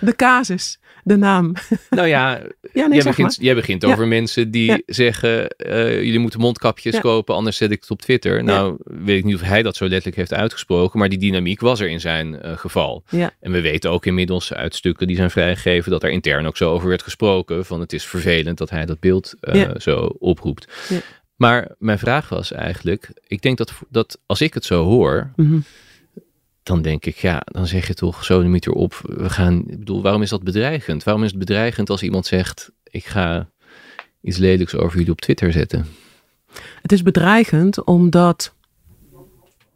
De 0.00 0.16
casus, 0.16 0.80
de 1.08 1.16
naam. 1.16 1.52
Nou 1.90 2.08
ja, 2.08 2.40
Ja, 2.72 2.86
nee, 2.86 2.94
jij, 2.94 3.04
begint, 3.10 3.36
jij 3.40 3.54
begint 3.54 3.82
Ja. 3.82 3.88
over 3.88 4.06
mensen 4.08 4.50
die 4.50 4.64
Ja. 4.70 4.80
zeggen: 4.86 5.48
eh, 5.48 5.94
jullie 6.02 6.18
moeten 6.18 6.40
mondkapjes 6.40 7.00
kopen, 7.00 7.34
anders 7.34 7.56
zet 7.56 7.70
ik 7.70 7.80
het 7.80 7.90
op 7.90 8.02
Twitter. 8.02 8.44
Nou, 8.44 8.76
weet 8.84 9.18
ik 9.18 9.24
niet 9.24 9.34
of 9.34 9.40
hij 9.40 9.62
dat 9.62 9.76
zo 9.76 9.84
letterlijk 9.84 10.16
heeft 10.16 10.34
uitgesproken, 10.34 10.98
maar 10.98 11.08
die 11.08 11.18
dynamiek 11.18 11.60
was 11.60 11.80
er 11.80 11.88
in 11.88 12.00
zijn 12.00 12.40
eh, 12.40 12.56
geval. 12.56 13.04
Ja. 13.10 13.30
En 13.40 13.52
we 13.52 13.60
weten 13.60 13.90
ook 13.90 14.06
inmiddels 14.06 14.52
uit 14.52 14.74
stukken 14.74 15.06
die 15.06 15.16
zijn 15.16 15.30
vrijgegeven 15.30 15.90
dat 15.90 16.02
er 16.02 16.10
intern 16.10 16.46
ook 16.46 16.56
zo 16.56 16.70
over 16.72 16.88
werd 16.88 17.02
gesproken: 17.02 17.64
van 17.64 17.80
het 17.80 17.92
is 17.92 18.04
vervelend 18.04 18.58
dat 18.58 18.70
hij 18.70 18.86
dat 18.86 19.00
beeld 19.00 19.34
eh, 19.40 19.70
zo 19.76 19.94
oproept. 20.18 20.86
Ja. 20.88 20.98
Maar 21.36 21.74
mijn 21.78 21.98
vraag 21.98 22.28
was 22.28 22.52
eigenlijk: 22.52 23.10
ik 23.26 23.42
denk 23.42 23.58
dat, 23.58 23.72
dat 23.90 24.18
als 24.26 24.40
ik 24.40 24.54
het 24.54 24.64
zo 24.64 24.84
hoor, 24.84 25.32
Mhm. 25.36 25.58
Dan 26.68 26.82
denk 26.82 27.06
ik, 27.06 27.16
ja, 27.16 27.42
dan 27.44 27.66
zeg 27.66 27.86
je 27.86 27.94
toch 27.94 28.24
zo 28.24 28.42
de 28.42 28.48
meter 28.48 28.72
op. 28.72 29.00
We 29.02 29.30
gaan, 29.30 29.58
ik 29.66 29.78
bedoel, 29.78 30.02
waarom 30.02 30.22
is 30.22 30.30
dat 30.30 30.42
bedreigend? 30.42 31.04
Waarom 31.04 31.22
is 31.24 31.30
het 31.30 31.38
bedreigend 31.38 31.90
als 31.90 32.02
iemand 32.02 32.26
zegt, 32.26 32.70
ik 32.84 33.04
ga 33.06 33.48
iets 34.20 34.36
lelijks 34.36 34.76
over 34.76 34.96
jullie 34.98 35.12
op 35.12 35.20
Twitter 35.20 35.52
zetten? 35.52 35.86
Het 36.82 36.92
is 36.92 37.02
bedreigend 37.02 37.84
omdat 37.84 38.54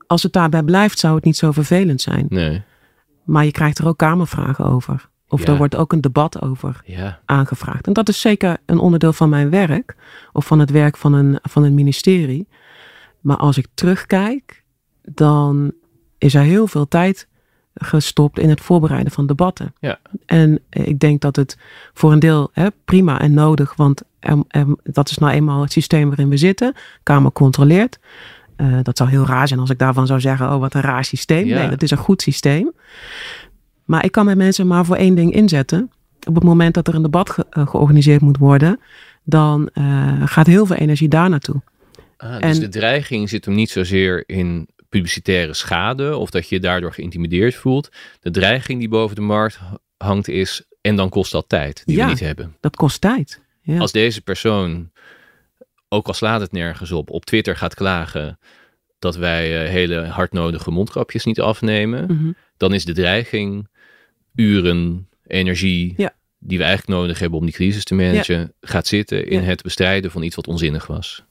als 0.06 0.22
het 0.22 0.32
daarbij 0.32 0.62
blijft, 0.62 0.98
zou 0.98 1.14
het 1.14 1.24
niet 1.24 1.36
zo 1.36 1.50
vervelend 1.52 2.00
zijn. 2.00 2.26
Nee. 2.28 2.62
Maar 3.24 3.44
je 3.44 3.50
krijgt 3.50 3.78
er 3.78 3.86
ook 3.86 3.98
kamervragen 3.98 4.64
over. 4.64 5.08
Of 5.28 5.40
Ja. 5.40 5.46
er 5.46 5.56
wordt 5.56 5.76
ook 5.76 5.92
een 5.92 6.00
debat 6.00 6.42
over 6.42 6.80
Ja. 6.84 7.20
aangevraagd. 7.24 7.86
En 7.86 7.92
dat 7.92 8.08
is 8.08 8.20
zeker 8.20 8.56
een 8.66 8.78
onderdeel 8.78 9.12
van 9.12 9.28
mijn 9.28 9.50
werk. 9.50 9.96
Of 10.32 10.46
van 10.46 10.58
het 10.58 10.70
werk 10.70 10.96
van 10.96 11.12
een, 11.12 11.38
van 11.42 11.62
een 11.62 11.74
ministerie. 11.74 12.48
Maar 13.20 13.36
als 13.36 13.58
ik 13.58 13.66
terugkijk, 13.74 14.64
dan 15.02 15.72
is 16.22 16.34
er 16.34 16.42
heel 16.42 16.66
veel 16.66 16.88
tijd 16.88 17.26
gestopt 17.74 18.38
in 18.38 18.48
het 18.48 18.60
voorbereiden 18.60 19.12
van 19.12 19.26
debatten. 19.26 19.74
Ja. 19.80 19.98
En 20.26 20.60
ik 20.70 20.98
denk 20.98 21.20
dat 21.20 21.36
het 21.36 21.58
voor 21.94 22.12
een 22.12 22.18
deel 22.18 22.50
hè, 22.52 22.66
prima 22.84 23.20
en 23.20 23.34
nodig, 23.34 23.74
want 23.76 24.02
er- 24.20 24.42
er- 24.48 24.76
dat 24.82 25.10
is 25.10 25.18
nou 25.18 25.32
eenmaal 25.32 25.60
het 25.62 25.72
systeem 25.72 26.08
waarin 26.08 26.28
we 26.28 26.36
zitten. 26.36 26.74
Kamer 27.02 27.32
controleert. 27.32 27.98
Eh, 28.56 28.78
dat 28.82 28.96
zou 28.96 29.10
heel 29.10 29.26
raar 29.26 29.48
zijn 29.48 29.60
als 29.60 29.70
ik 29.70 29.78
daarvan 29.78 30.06
zou 30.06 30.20
zeggen, 30.20 30.52
oh 30.52 30.60
wat 30.60 30.74
een 30.74 30.80
raar 30.80 31.04
systeem. 31.04 31.46
Ja. 31.46 31.58
Nee, 31.60 31.68
dat 31.68 31.82
is 31.82 31.90
een 31.90 31.96
goed 31.98 32.22
systeem. 32.22 32.72
Maar 33.84 34.04
ik 34.04 34.12
kan 34.12 34.24
met 34.24 34.36
mensen 34.36 34.66
maar 34.66 34.84
voor 34.84 34.96
één 34.96 35.14
ding 35.14 35.32
inzetten. 35.34 35.90
Op 36.28 36.34
het 36.34 36.44
moment 36.44 36.74
dat 36.74 36.88
er 36.88 36.94
een 36.94 37.02
debat 37.02 37.30
ge- 37.30 37.46
eh, 37.50 37.66
georganiseerd 37.66 38.20
moet 38.20 38.38
worden, 38.38 38.80
dan 39.24 39.68
eh, 39.72 40.22
gaat 40.24 40.46
heel 40.46 40.66
veel 40.66 40.76
energie 40.76 41.08
daar 41.08 41.28
naartoe. 41.30 41.60
Ah, 42.16 42.32
dus 42.32 42.40
En- 42.40 42.60
de 42.60 42.68
dreiging 42.68 43.28
zit 43.28 43.44
hem 43.44 43.54
niet 43.54 43.70
zozeer 43.70 44.24
in 44.26 44.68
publicitaire 44.92 45.54
schade 45.54 46.16
of 46.16 46.30
dat 46.30 46.48
je 46.48 46.60
daardoor 46.60 46.92
geïntimideerd 46.92 47.54
voelt. 47.54 47.88
De 48.20 48.30
dreiging 48.30 48.78
die 48.78 48.88
boven 48.88 49.16
de 49.16 49.22
markt 49.22 49.58
hangt 49.96 50.28
is, 50.28 50.62
en 50.80 50.96
dan 50.96 51.08
kost 51.08 51.32
dat 51.32 51.48
tijd 51.48 51.82
die 51.84 51.96
Ja. 51.96 52.04
we 52.04 52.10
niet 52.10 52.20
hebben. 52.20 52.56
Dat 52.60 52.76
kost 52.76 53.00
tijd. 53.00 53.40
Ja. 53.62 53.78
Als 53.78 53.92
deze 53.92 54.20
persoon, 54.22 54.90
ook 55.88 56.06
al 56.06 56.14
slaat 56.14 56.40
het 56.40 56.52
nergens 56.52 56.92
op, 56.92 57.10
op 57.10 57.24
Twitter 57.24 57.56
gaat 57.56 57.74
klagen 57.74 58.38
dat 58.98 59.16
wij 59.16 59.64
eh, 59.64 59.70
hele 59.70 60.00
hardnodige 60.06 60.70
mondkapjes 60.70 61.24
niet 61.24 61.40
afnemen, 61.40 62.04
Mhm. 62.08 62.32
dan 62.56 62.74
is 62.74 62.84
de 62.84 62.92
dreiging 62.92 63.68
uren, 64.34 65.08
energie, 65.26 65.94
Ja. 65.96 66.14
die 66.38 66.58
we 66.58 66.64
eigenlijk 66.64 66.98
nodig 66.98 67.18
hebben 67.18 67.38
om 67.38 67.44
die 67.44 67.54
crisis 67.54 67.84
te 67.84 67.94
managen, 67.94 68.54
gaat 68.60 68.86
zitten 68.86 69.26
in 69.28 69.40
Ja. 69.40 69.46
het 69.46 69.62
bestrijden 69.62 70.10
van 70.10 70.22
iets 70.22 70.36
wat 70.36 70.46
onzinnig 70.48 70.86
was. 70.86 71.24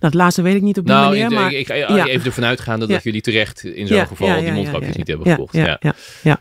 Dat 0.00 0.14
laatste 0.14 0.42
weet 0.42 0.54
ik 0.54 0.62
niet 0.62 0.78
op 0.78 0.84
die 0.86 0.94
Nou, 0.94 1.06
manier, 1.08 1.24
ik, 1.24 1.30
maar 1.30 1.52
ik, 1.52 1.68
ik- 1.68 1.88
ja. 1.88 2.06
even 2.06 2.26
ervan 2.26 2.44
uitgaande 2.44 2.86
Ja. 2.86 2.92
dat 2.92 3.02
jullie 3.02 3.20
terecht 3.20 3.64
in 3.64 3.86
zo'n 3.86 4.06
geval 4.06 4.40
die 4.40 4.52
mondkapjes 4.52 4.96
niet 4.96 5.06
hebben 5.08 5.26
ja, 5.26 5.34
gekocht. 5.34 5.54
Ja, 5.54 5.66
Ja, 5.66 5.76
ja, 5.80 5.94
ja. 6.22 6.40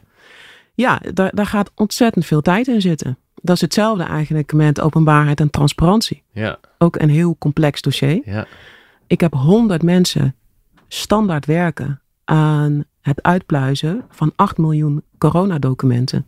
ja 0.73 1.01
daar, 1.13 1.31
daar 1.35 1.45
gaat 1.45 1.71
ontzettend 1.75 2.25
veel 2.25 2.41
tijd 2.41 2.67
in 2.67 2.81
zitten. 2.81 3.17
Dat 3.41 3.55
is 3.55 3.61
hetzelfde 3.61 4.03
eigenlijk 4.03 4.53
met 4.53 4.81
openbaarheid 4.81 5.39
en 5.39 5.49
transparantie. 5.49 6.23
ja, 6.33 6.59
Ook 6.77 6.95
een 7.01 7.09
heel 7.09 7.35
complex 7.39 7.81
dossier. 7.81 8.21
ja. 8.25 8.45
Ik 9.07 9.19
heb 9.21 9.33
honderd 9.33 9.83
mensen 9.83 10.35
standaard 10.87 11.45
werken 11.45 12.01
aan 12.25 12.83
het 13.01 13.23
uitpluizen 13.23 14.03
van 14.09 14.31
8 14.35 14.57
miljoen 14.57 15.03
coronadocumenten. 15.17 16.25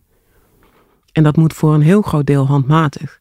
En 1.12 1.24
dat 1.24 1.36
moet 1.38 1.54
voor 1.54 1.74
een 1.74 1.82
heel 1.82 2.02
groot 2.02 2.26
deel 2.26 2.46
handmatig. 2.48 3.20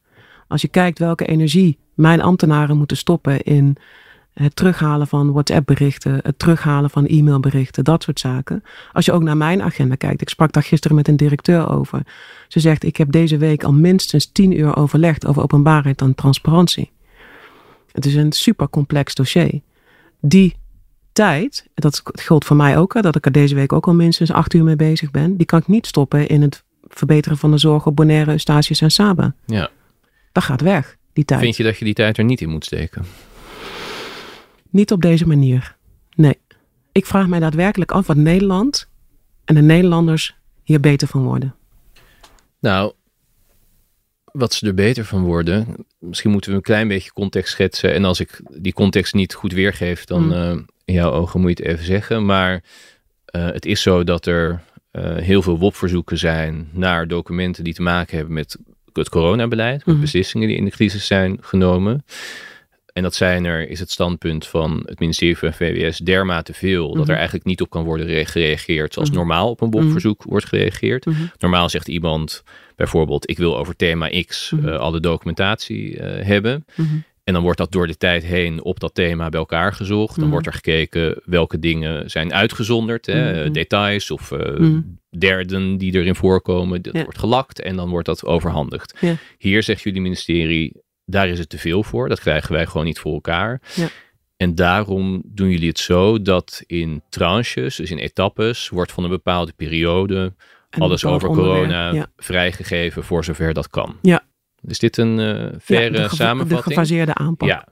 Als 0.48 0.62
je 0.62 0.68
kijkt 0.68 0.98
welke 0.98 1.26
energie 1.26 1.78
mijn 2.01 2.20
ambtenaren 2.20 2.76
moeten 2.76 2.96
stoppen 2.96 3.42
in 3.42 3.76
het 4.32 4.57
terughalen 4.57 5.07
van 5.07 5.32
WhatsApp-berichten, 5.32 6.20
het 6.22 6.38
terughalen 6.38 6.90
van 6.90 7.07
e-mailberichten, 7.07 7.84
dat 7.84 8.03
soort 8.03 8.20
zaken. 8.20 8.62
Als 8.92 9.05
je 9.05 9.12
ook 9.12 9.22
naar 9.22 9.36
mijn 9.36 9.62
agenda 9.62 9.94
kijkt, 9.94 10.20
ik 10.20 10.28
sprak 10.28 10.53
daar 10.53 10.62
gisteren 10.62 10.96
met 10.96 11.09
een 11.09 11.16
directeur 11.16 11.68
over. 11.70 12.03
Ze 12.48 12.61
zegt: 12.61 12.84
Ik 12.84 12.96
heb 12.96 13.12
deze 13.12 13.36
week 13.36 13.64
al 13.64 13.72
minstens 13.72 14.32
10 14.32 14.59
uur 14.59 14.76
overlegd 14.76 15.26
over 15.26 15.42
openbaarheid 15.42 16.01
en 16.01 16.14
transparantie. 16.14 16.90
Het 17.92 18.07
is 18.07 18.14
een 18.14 18.32
super 18.32 18.68
complex 18.68 19.14
dossier. 19.14 19.61
Die 20.20 20.57
tijd, 21.12 21.66
dat 21.74 22.03
geldt 22.05 22.44
voor 22.44 22.57
mij 22.57 22.78
ook, 22.78 23.03
dat 23.03 23.16
ik 23.16 23.24
er 23.24 23.32
deze 23.32 23.55
week 23.55 23.72
ook 23.72 23.86
al 23.86 23.94
minstens 23.94 24.32
acht 24.32 24.55
uur 24.55 24.64
mee 24.64 24.76
bezig 24.76 25.11
ben, 25.11 25.36
die 25.36 25.46
kan 25.46 25.59
ik 25.59 25.66
niet 25.66 25.86
stoppen 25.86 26.28
in 26.28 26.42
het 26.42 26.64
verbeteren 26.88 27.38
van 27.38 27.51
de 27.51 27.59
zorg 27.59 27.86
op 27.86 27.96
Bonaire, 27.96 28.30
Eustatius 28.30 28.80
en 28.80 28.90
Saba. 28.90 29.34
ja. 29.46 29.70
Dat 30.32 30.42
gaat 30.42 30.61
weg, 30.61 30.96
die 31.12 31.24
tijd. 31.24 31.40
Vind 31.40 31.56
je 31.56 31.62
dat 31.62 31.78
je 31.78 31.84
die 31.84 31.94
tijd 31.94 32.18
er 32.18 32.24
niet 32.24 32.40
in 32.40 32.48
moet 32.48 32.64
steken? 32.64 33.04
Niet 34.70 34.92
op 34.92 35.02
deze 35.02 35.26
manier. 35.26 35.76
Nee. 36.14 36.38
Ik 36.92 37.06
vraag 37.06 37.26
mij 37.26 37.40
daadwerkelijk 37.40 37.92
af 37.92 38.06
wat 38.06 38.16
Nederland 38.16 38.88
en 39.44 39.54
de 39.54 39.62
Nederlanders 39.62 40.34
hier 40.62 40.80
beter 40.80 41.08
van 41.08 41.22
worden. 41.22 41.54
Nou, 42.61 42.92
wat 44.24 44.52
ze 44.54 44.66
er 44.66 44.74
beter 44.74 45.04
van 45.04 45.22
worden, 45.22 45.66
misschien 45.98 46.30
moeten 46.30 46.50
we 46.50 46.56
een 46.56 46.62
klein 46.62 46.88
beetje 46.88 47.12
context 47.12 47.52
schetsen. 47.52 47.92
En 47.94 48.04
als 48.04 48.20
ik 48.20 48.40
die 48.52 48.72
context 48.72 49.14
niet 49.14 49.34
goed 49.34 49.52
weergeef, 49.52 50.04
dan 50.04 50.24
Mm. 50.24 50.32
eh, 50.32 50.50
in 50.84 50.94
jouw 50.94 51.11
ogen 51.12 51.40
moet 51.40 51.58
je 51.58 51.62
het 51.62 51.72
even 51.72 51.84
zeggen. 51.86 52.24
Maar 52.26 52.62
eh, 53.24 53.46
het 53.46 53.66
is 53.66 53.82
zo 53.82 54.04
dat 54.04 54.26
er 54.26 54.62
eh, 54.90 55.16
heel 55.16 55.42
veel 55.42 55.58
WOP-verzoeken 55.58 56.18
zijn 56.18 56.68
naar 56.72 57.08
documenten 57.08 57.64
die 57.64 57.74
te 57.74 57.82
maken 57.82 58.16
hebben 58.16 58.34
met 58.34 58.56
het 58.97 59.09
coronabeleid, 59.09 59.78
met 59.86 59.95
Mhm. 59.95 60.01
beslissingen 60.05 60.49
die 60.49 60.57
in 60.57 60.64
de 60.64 60.70
crisis 60.70 61.07
zijn 61.07 61.36
genomen. 61.41 62.05
En 62.93 63.03
dat 63.03 63.14
zijn 63.14 63.45
er, 63.45 63.68
is 63.68 63.80
het 63.80 63.91
standpunt 63.91 64.47
van 64.47 64.82
het 64.86 64.99
ministerie 65.01 65.38
van 65.38 65.53
VWS 65.53 65.99
dermate 65.99 66.53
veel, 66.53 66.88
dat 66.88 66.97
Mhm. 67.03 67.11
er 67.11 67.16
eigenlijk 67.16 67.45
niet 67.47 67.61
op 67.61 67.70
kan 67.70 67.84
worden 67.84 68.07
re- 68.07 68.24
gereageerd 68.24 68.93
zoals 68.93 69.09
Mhm. 69.09 69.18
normaal 69.18 69.51
op 69.51 69.61
een 69.61 69.70
WOP-verzoek 69.70 70.22
wordt 70.22 70.47
gereageerd. 70.47 71.07
Normaal 71.38 71.68
zegt 71.68 71.88
iemand 71.88 72.43
bijvoorbeeld, 72.76 73.30
ik 73.30 73.38
wil 73.38 73.59
over 73.59 73.76
thema 73.76 74.09
X 74.26 74.51
Mhm. 74.51 74.68
eh, 74.68 74.78
alle 74.78 75.01
documentatie 75.01 75.99
eh, 75.99 76.26
hebben. 76.26 76.64
En 77.31 77.37
dan 77.37 77.45
wordt 77.45 77.59
dat 77.59 77.72
door 77.72 77.87
de 77.87 77.97
tijd 77.97 78.24
heen 78.24 78.62
op 78.62 78.81
dat 78.81 78.95
thema 78.95 79.28
bij 79.28 79.41
elkaar 79.41 79.72
gezocht. 79.72 80.14
Dan 80.14 80.22
Mhm. 80.22 80.33
wordt 80.33 80.47
er 80.47 80.53
gekeken 80.53 81.20
welke 81.24 81.59
dingen 81.59 82.11
zijn 82.11 82.33
uitgezonderd. 82.35 83.07
Hè? 83.07 83.43
Mhm. 83.45 83.53
Details 83.53 84.11
of 84.11 84.33
eh, 84.33 84.59
Mhm. 84.59 84.81
derden 85.18 85.76
die 85.78 85.95
erin 85.95 86.14
voorkomen. 86.14 86.83
Dat 86.83 86.95
Ja. 86.97 87.03
wordt 87.03 87.18
gelakt 87.18 87.61
en 87.61 87.76
dan 87.76 87.89
wordt 87.89 88.07
dat 88.07 88.24
overhandigd. 88.24 88.97
Ja. 89.01 89.14
Hier 89.39 89.62
zegt 89.62 89.83
jullie 89.83 90.01
ministerie, 90.01 90.72
daar 91.05 91.28
is 91.28 91.39
het 91.39 91.49
te 91.49 91.59
veel 91.59 91.83
voor. 91.83 92.09
Dat 92.09 92.20
krijgen 92.20 92.53
wij 92.53 92.66
gewoon 92.66 92.87
niet 92.87 92.99
voor 92.99 93.12
elkaar. 93.14 93.61
Ja. 93.74 93.89
En 94.37 94.55
daarom 94.55 95.22
doen 95.24 95.51
jullie 95.51 95.68
het 95.68 95.78
zo 95.78 96.22
dat 96.22 96.62
in 96.66 97.03
tranches, 97.09 97.76
dus 97.76 97.91
in 97.91 97.99
etappes, 97.99 98.68
wordt 98.68 98.93
van 98.93 99.05
een 99.05 99.11
bepaalde 99.11 99.53
periode 99.57 100.35
En 100.70 100.81
alles 100.81 101.05
over 101.05 101.28
corona 101.28 102.09
vrijgegeven 102.16 103.05
voor 103.05 103.24
zover 103.24 103.55
dat 103.55 103.68
kan. 103.68 103.97
Ja. 104.03 104.28
Is 104.66 104.78
dit 104.78 104.96
een 104.96 105.18
Ja, 105.20 105.50
verre 105.58 105.90
de, 105.90 105.96
geva- 105.96 106.08
de 106.08 106.14
samenvatting? 106.14 106.62
gefaseerde 106.74 107.14
aanpak. 107.14 107.48
Ja. 107.48 107.66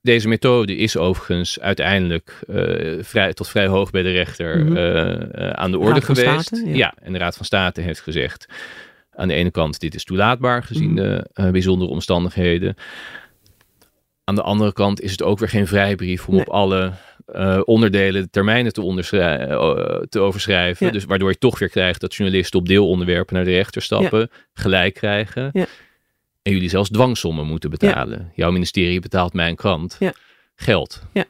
Deze 0.00 0.28
methode 0.28 0.76
is 0.76 0.96
overigens 0.96 1.60
uiteindelijk 1.60 2.40
eh, 2.48 2.98
vrij, 3.00 3.32
tot 3.32 3.48
vrij 3.48 3.66
hoog 3.66 3.90
bij 3.90 4.02
de 4.02 4.10
rechter 4.10 4.64
Mhm. 4.64 4.76
eh, 4.76 5.50
aan 5.50 5.70
de 5.70 5.78
orde 5.78 6.00
geweest. 6.00 6.62
Ja. 6.64 6.94
en 7.02 7.12
de 7.12 7.18
Raad 7.18 7.36
van 7.36 7.44
State 7.46 7.80
heeft 7.80 8.00
gezegd: 8.00 8.46
aan 9.10 9.28
de 9.28 9.34
ene 9.34 9.50
kant, 9.50 9.80
dit 9.80 9.94
is 9.94 10.04
toelaatbaar 10.04 10.62
gezien 10.62 10.92
Mhm. 10.92 11.20
de 11.34 11.50
bijzondere 11.52 11.90
omstandigheden. 11.90 12.76
Aan 14.24 14.34
de 14.34 14.42
andere 14.42 14.72
kant 14.72 15.00
is 15.00 15.10
het 15.10 15.22
ook 15.22 15.38
weer 15.38 15.48
geen 15.48 15.66
vrijbrief 15.66 16.28
om 16.28 16.34
Nee. 16.34 16.40
op 16.46 16.48
alle 16.52 16.92
onderdelen 17.64 18.22
de 18.22 18.30
termijnen 18.30 18.72
te, 18.72 20.06
te 20.08 20.20
overschrijven. 20.20 20.86
Ja. 20.86 20.92
Dus 20.92 21.04
waardoor 21.04 21.30
je 21.30 21.38
toch 21.38 21.58
weer 21.58 21.68
krijgt 21.70 22.00
dat 22.00 22.14
journalisten 22.14 22.58
op 22.58 22.66
deelonderwerpen 22.68 23.34
naar 23.34 23.44
de 23.44 23.50
rechter 23.50 23.82
stappen, 23.82 24.30
gelijk 24.52 24.94
krijgen. 24.94 25.50
Ja. 25.52 25.66
En 26.48 26.54
jullie 26.54 26.68
zelfs 26.68 26.88
dwangsommen 26.90 27.46
moeten 27.46 27.70
betalen. 27.70 28.32
Jouw 28.34 28.50
ministerie 28.50 29.00
betaalt 29.00 29.32
mijn 29.32 29.56
krant 29.56 29.96
Ja. 29.98 30.12
geld. 30.54 31.02
Ja. 31.12 31.24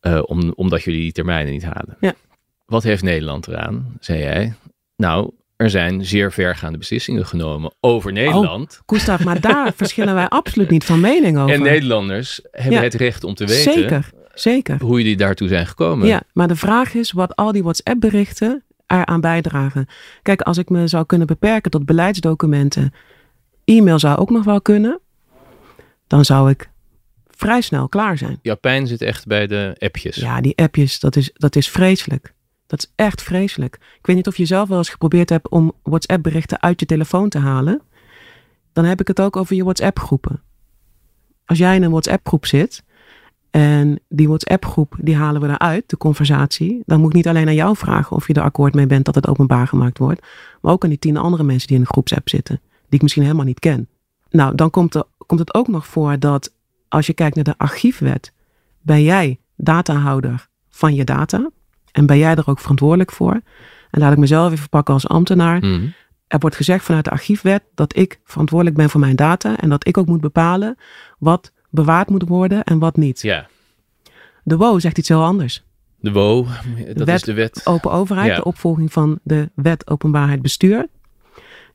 Eh, 0.00 0.22
om, 0.26 0.52
omdat 0.56 0.82
jullie 0.82 1.00
die 1.00 1.12
termijnen 1.12 1.52
niet 1.52 1.64
halen. 1.64 1.96
Ja. 2.00 2.14
Wat 2.66 2.82
heeft 2.82 3.02
Nederland 3.02 3.48
eraan, 3.48 3.96
zei 4.00 4.18
jij? 4.18 4.54
Nou, 4.96 5.30
er 5.56 5.70
zijn 5.70 6.04
zeer 6.04 6.32
vergaande 6.32 6.78
beslissingen 6.78 7.26
genomen 7.26 7.72
over 7.80 8.12
Nederland. 8.12 8.80
Gustav, 8.86 9.24
maar 9.24 9.40
daar 9.40 9.72
verschillen 9.76 10.14
wij 10.14 10.28
absoluut 10.28 10.70
niet 10.70 10.84
van 10.84 11.00
mening 11.00 11.38
over. 11.38 11.54
en 11.54 11.62
Nederlanders 11.62 12.40
hebben 12.50 12.82
het 12.82 12.94
recht 12.94 13.24
om 13.24 13.34
te 13.34 13.46
weten 13.46 13.72
Zeker, 13.72 14.10
zeker. 14.34 14.80
hoe 14.80 14.98
jullie 14.98 15.16
daartoe 15.16 15.48
zijn 15.48 15.66
gekomen. 15.66 16.06
Ja, 16.08 16.22
maar 16.32 16.48
de 16.48 16.56
vraag 16.56 16.94
is 16.94 17.12
wat 17.12 17.36
al 17.36 17.52
die 17.52 17.62
WhatsApp-berichten 17.62 18.62
eraan 18.86 19.20
bijdragen. 19.20 19.86
Kijk, 20.22 20.40
als 20.40 20.58
ik 20.58 20.68
me 20.68 20.86
zou 20.86 21.06
kunnen 21.06 21.26
beperken 21.26 21.70
tot 21.70 21.84
beleidsdocumenten, 21.86 22.92
e-mail 23.64 23.98
zou 23.98 24.18
ook 24.18 24.30
nog 24.30 24.44
wel 24.44 24.60
kunnen, 24.60 25.00
dan 26.06 26.24
zou 26.24 26.50
ik 26.50 26.70
vrij 27.30 27.60
snel 27.60 27.88
klaar 27.88 28.18
zijn. 28.18 28.38
Jouw 28.42 28.56
pijn 28.56 28.86
zit 28.86 29.02
echt 29.02 29.26
bij 29.26 29.46
de 29.46 29.76
appjes. 29.78 30.16
Ja, 30.16 30.40
die 30.40 30.56
appjes, 30.56 31.00
dat 31.00 31.16
is, 31.16 31.30
dat 31.34 31.56
is 31.56 31.68
vreselijk. 31.68 32.34
Dat 32.66 32.78
is 32.78 32.92
echt 32.94 33.22
vreselijk. 33.22 33.74
Ik 33.74 34.06
weet 34.06 34.16
niet 34.16 34.26
of 34.26 34.36
je 34.36 34.44
zelf 34.44 34.68
wel 34.68 34.78
eens 34.78 34.88
geprobeerd 34.88 35.28
hebt 35.28 35.48
om 35.48 35.72
WhatsApp-berichten 35.82 36.62
uit 36.62 36.80
je 36.80 36.86
telefoon 36.86 37.28
te 37.28 37.38
halen. 37.38 37.80
Dan 38.72 38.84
heb 38.84 39.00
ik 39.00 39.08
het 39.08 39.20
ook 39.20 39.36
over 39.36 39.56
je 39.56 39.62
WhatsApp-groepen. 39.62 40.42
Als 41.44 41.58
jij 41.58 41.76
in 41.76 41.82
een 41.82 41.90
WhatsApp-groep 41.90 42.46
zit 42.46 42.82
en 43.50 44.00
die 44.08 44.28
WhatsApp-groep 44.28 44.96
die 45.00 45.16
halen 45.16 45.40
we 45.40 45.48
eruit, 45.48 45.88
de 45.90 45.96
conversatie, 45.96 46.82
dan 46.86 47.00
moet 47.00 47.08
ik 47.08 47.14
niet 47.14 47.28
alleen 47.28 47.46
aan 47.46 47.54
jou 47.54 47.76
vragen 47.76 48.16
of 48.16 48.26
je 48.26 48.34
er 48.34 48.42
akkoord 48.42 48.74
mee 48.74 48.86
bent 48.86 49.04
dat 49.04 49.14
het 49.14 49.28
openbaar 49.28 49.66
gemaakt 49.66 49.98
wordt, 49.98 50.26
maar 50.60 50.72
ook 50.72 50.82
aan 50.82 50.90
die 50.90 50.98
tien 50.98 51.16
andere 51.16 51.42
mensen 51.42 51.68
die 51.68 51.76
in 51.76 51.82
de 51.82 51.88
groepsapp 51.88 52.28
zitten, 52.28 52.60
die 52.92 53.00
ik 53.00 53.02
misschien 53.02 53.22
helemaal 53.22 53.44
niet 53.44 53.58
ken. 53.58 53.88
Nou, 54.30 54.54
dan 54.54 54.70
komt, 54.70 54.94
er, 54.94 55.04
komt 55.26 55.40
het 55.40 55.54
ook 55.54 55.68
nog 55.68 55.86
voor 55.86 56.18
dat 56.18 56.52
als 56.88 57.06
je 57.06 57.12
kijkt 57.12 57.34
naar 57.34 57.44
de 57.44 57.58
archiefwet, 57.58 58.32
ben 58.80 59.02
jij 59.02 59.40
datahouder 59.56 60.48
van 60.70 60.94
je 60.94 61.04
data. 61.04 61.50
En 61.92 62.06
ben 62.06 62.18
jij 62.18 62.34
er 62.34 62.48
ook 62.48 62.58
verantwoordelijk 62.58 63.12
voor? 63.12 63.40
En 63.90 64.00
laat 64.00 64.12
ik 64.12 64.18
mezelf 64.18 64.52
even 64.52 64.68
pakken 64.68 64.94
als 64.94 65.08
ambtenaar. 65.08 65.58
Mhm. 65.58 65.86
Er 66.26 66.38
wordt 66.38 66.56
gezegd 66.56 66.84
vanuit 66.84 67.04
de 67.04 67.10
archiefwet 67.10 67.62
dat 67.74 67.96
ik 67.96 68.20
verantwoordelijk 68.24 68.76
ben 68.76 68.90
voor 68.90 69.00
mijn 69.00 69.16
data. 69.16 69.56
En 69.56 69.68
dat 69.68 69.86
ik 69.86 69.98
ook 69.98 70.06
moet 70.06 70.20
bepalen 70.20 70.76
wat 71.18 71.52
bewaard 71.70 72.08
moet 72.08 72.28
worden 72.28 72.64
en 72.64 72.78
wat 72.78 72.96
niet. 72.96 73.20
Ja, 73.22 73.46
De 74.42 74.56
WO 74.56 74.78
zegt 74.78 74.98
iets 74.98 75.08
heel 75.08 75.24
anders. 75.24 75.64
de 76.00 76.12
WO, 76.12 76.46
dat 76.94 77.06
wet 77.06 77.08
is 77.14 77.22
de 77.22 77.32
wet. 77.32 77.60
Open 77.64 77.90
overheid, 77.90 78.28
Ja. 78.28 78.36
de 78.36 78.44
opvolging 78.44 78.92
van 78.92 79.18
de 79.22 79.50
wet 79.54 79.90
openbaarheid 79.90 80.42
bestuur. 80.42 80.86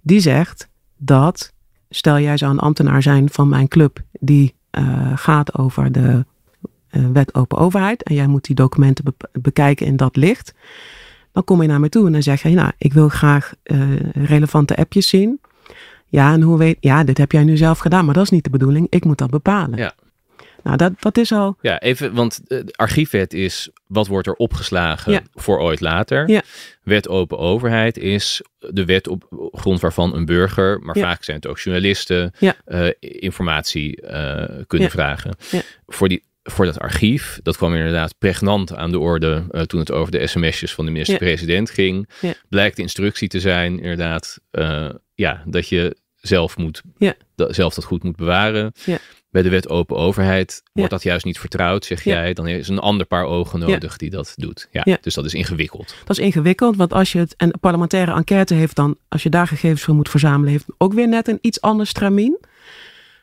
Die 0.01 0.19
zegt 0.19 0.69
dat, 0.97 1.53
stel 1.89 2.19
jij 2.19 2.37
zou 2.37 2.51
een 2.51 2.59
ambtenaar 2.59 3.01
zijn 3.01 3.29
van 3.29 3.49
mijn 3.49 3.67
club 3.67 3.99
die 4.11 4.55
eh, 4.69 5.11
gaat 5.15 5.57
over 5.57 5.91
de 5.91 6.25
eh, 6.87 7.01
wet 7.13 7.35
open 7.35 7.57
overheid 7.57 8.03
en 8.03 8.15
jij 8.15 8.27
moet 8.27 8.45
die 8.45 8.55
documenten 8.55 9.03
be- 9.03 9.39
bekijken 9.39 9.85
in 9.85 9.95
dat 9.95 10.15
licht. 10.15 10.53
Dan 11.31 11.43
kom 11.43 11.61
je 11.61 11.67
naar 11.67 11.79
me 11.79 11.89
toe 11.89 12.05
en 12.05 12.11
dan 12.11 12.23
zeg 12.23 12.41
je, 12.41 12.49
nou, 12.49 12.71
ik 12.77 12.93
wil 12.93 13.09
graag 13.09 13.53
eh, 13.63 13.99
relevante 14.13 14.75
appjes 14.75 15.07
zien. 15.07 15.39
Ja, 16.07 16.33
en 16.33 16.41
hoe 16.41 16.57
weet, 16.57 16.77
ja, 16.79 17.03
dit 17.03 17.17
heb 17.17 17.31
jij 17.31 17.43
nu 17.43 17.57
zelf 17.57 17.79
gedaan, 17.79 18.05
maar 18.05 18.13
dat 18.13 18.23
is 18.23 18.29
niet 18.29 18.43
de 18.43 18.49
bedoeling. 18.49 18.87
Ik 18.89 19.05
moet 19.05 19.17
dat 19.17 19.29
bepalen. 19.29 19.77
Ja. 19.77 19.93
Nou, 20.67 20.79
dat, 20.79 20.93
dat 21.01 21.17
is 21.17 21.31
al, 21.31 21.57
Ja, 21.61 21.79
even, 21.79 22.13
want 22.13 22.39
de 22.47 22.63
archiefwet 22.75 23.33
is 23.33 23.69
wat 23.87 24.07
wordt 24.07 24.27
er 24.27 24.33
opgeslagen 24.33 25.11
Ja. 25.11 25.21
voor 25.33 25.59
ooit 25.59 25.79
later. 25.79 26.29
Ja. 26.29 26.41
Wet 26.83 27.07
open 27.09 27.37
overheid 27.37 27.97
is 27.97 28.41
de 28.57 28.85
wet 28.85 29.07
op 29.07 29.49
grond 29.51 29.79
waarvan 29.79 30.15
een 30.15 30.25
burger, 30.25 30.79
maar 30.79 30.97
Ja. 30.97 31.01
vaak 31.03 31.23
zijn 31.23 31.37
het 31.37 31.47
ook 31.47 31.59
journalisten, 31.59 32.31
Ja. 32.39 32.55
eh, 32.65 32.87
informatie 32.99 34.01
eh, 34.01 34.55
kunnen 34.67 34.89
vragen. 34.89 35.35
Ja. 35.51 35.61
Voor, 35.87 36.07
die, 36.09 36.23
voor 36.43 36.65
dat 36.65 36.79
archief, 36.79 37.39
dat 37.43 37.57
kwam 37.57 37.75
inderdaad 37.75 38.17
pregnant 38.17 38.75
aan 38.75 38.91
de 38.91 38.99
orde 38.99 39.43
toen 39.67 39.79
het 39.79 39.91
over 39.91 40.11
de 40.11 40.27
sms'jes 40.27 40.73
van 40.73 40.85
de 40.85 40.91
minister-president 40.91 41.69
ging. 41.69 42.09
Ja. 42.21 42.33
Blijkt 42.49 42.75
de 42.75 42.81
instructie 42.81 43.27
te 43.27 43.39
zijn, 43.39 43.79
inderdaad, 43.79 44.39
ja, 45.15 45.43
dat 45.45 45.67
je 45.69 45.95
zelf, 46.27 46.57
moet, 46.57 46.81
Ja. 46.97 47.13
dat, 47.35 47.55
zelf 47.55 47.73
dat 47.73 47.83
goed 47.83 48.03
moet 48.03 48.15
bewaren. 48.15 48.71
Ja. 48.85 48.97
Bij 49.29 49.41
de 49.41 49.49
wet 49.49 49.69
open 49.69 49.97
overheid 49.97 50.63
wordt 50.73 50.91
dat 50.91 51.03
juist 51.03 51.25
niet 51.25 51.39
vertrouwd, 51.39 51.85
zeg 51.85 52.03
jij. 52.03 52.33
Dan 52.33 52.47
is 52.47 52.67
een 52.67 52.79
ander 52.79 53.05
paar 53.05 53.25
ogen 53.25 53.59
nodig 53.59 53.97
die 53.97 54.09
dat 54.09 54.33
doet. 54.35 54.67
Ja. 54.71 54.97
Dus 55.01 55.13
dat 55.13 55.25
is 55.25 55.33
ingewikkeld. 55.33 55.95
Dat 56.05 56.17
is 56.17 56.23
ingewikkeld, 56.25 56.75
want 56.75 56.93
als 56.93 57.11
je 57.11 57.19
het, 57.19 57.35
en 57.35 57.47
een 57.53 57.59
parlementaire 57.59 58.13
enquête 58.13 58.53
heeft 58.53 58.75
dan, 58.75 58.97
als 59.07 59.23
je 59.23 59.29
daar 59.29 59.47
gegevens 59.47 59.81
voor 59.81 59.95
moet 59.95 60.09
verzamelen, 60.09 60.51
heeft 60.51 60.65
ook 60.77 60.93
weer 60.93 61.07
net 61.07 61.27
een 61.27 61.39
iets 61.41 61.61
ander 61.61 61.87
stramien. 61.87 62.39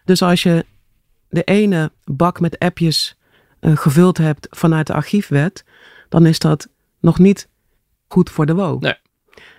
Dus 0.05 0.23
als 0.23 0.43
je 0.43 0.65
de 1.29 1.43
ene 1.45 1.91
bak 2.05 2.41
met 2.41 2.59
appjes 2.59 3.17
eh, 3.61 3.77
gevuld 3.77 4.19
hebt 4.19 4.47
vanuit 4.51 4.87
de 4.87 4.93
archiefwet, 4.93 5.65
dan 6.09 6.27
is 6.27 6.39
dat 6.39 6.69
nog 7.01 7.19
niet 7.19 7.49
goed 8.09 8.31
voor 8.31 8.47
de 8.47 8.55
WO. 8.55 8.77
Nee. 8.81 8.95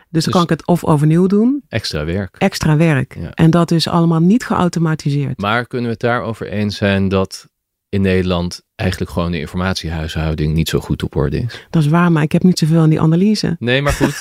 Dus 0.09 0.23
dan 0.23 0.33
Dus- 0.33 0.33
kan 0.33 0.43
ik 0.43 0.49
het 0.59 0.67
of 0.67 0.83
overnieuw 0.85 1.27
doen, 1.27 1.63
Extra 1.69 2.05
werk. 2.05 2.35
extra 2.37 2.77
werk. 2.77 3.15
Ja. 3.19 3.31
En 3.31 3.49
dat 3.49 3.71
is 3.71 3.87
allemaal 3.87 4.19
niet 4.19 4.45
geautomatiseerd. 4.45 5.37
Maar 5.37 5.65
kunnen 5.67 5.85
we 5.87 5.91
het 5.93 6.01
daarover 6.01 6.47
eens 6.47 6.75
zijn 6.77 7.09
dat 7.09 7.49
in 7.89 8.01
Nederland 8.01 8.61
eigenlijk 8.75 9.11
gewoon 9.11 9.31
de 9.31 9.39
informatiehuishouding 9.39 10.53
niet 10.53 10.69
zo 10.69 10.79
goed 10.79 11.03
op 11.03 11.15
orde 11.15 11.37
is? 11.37 11.65
Dat 11.69 11.81
is 11.83 11.89
waar, 11.89 12.11
maar 12.11 12.23
ik 12.23 12.31
heb 12.31 12.43
niet 12.43 12.59
zoveel 12.59 12.83
in 12.83 12.89
die 12.89 13.01
analyse. 13.01 13.55
Nee, 13.59 13.81
maar 13.81 13.93
goed. 13.93 14.17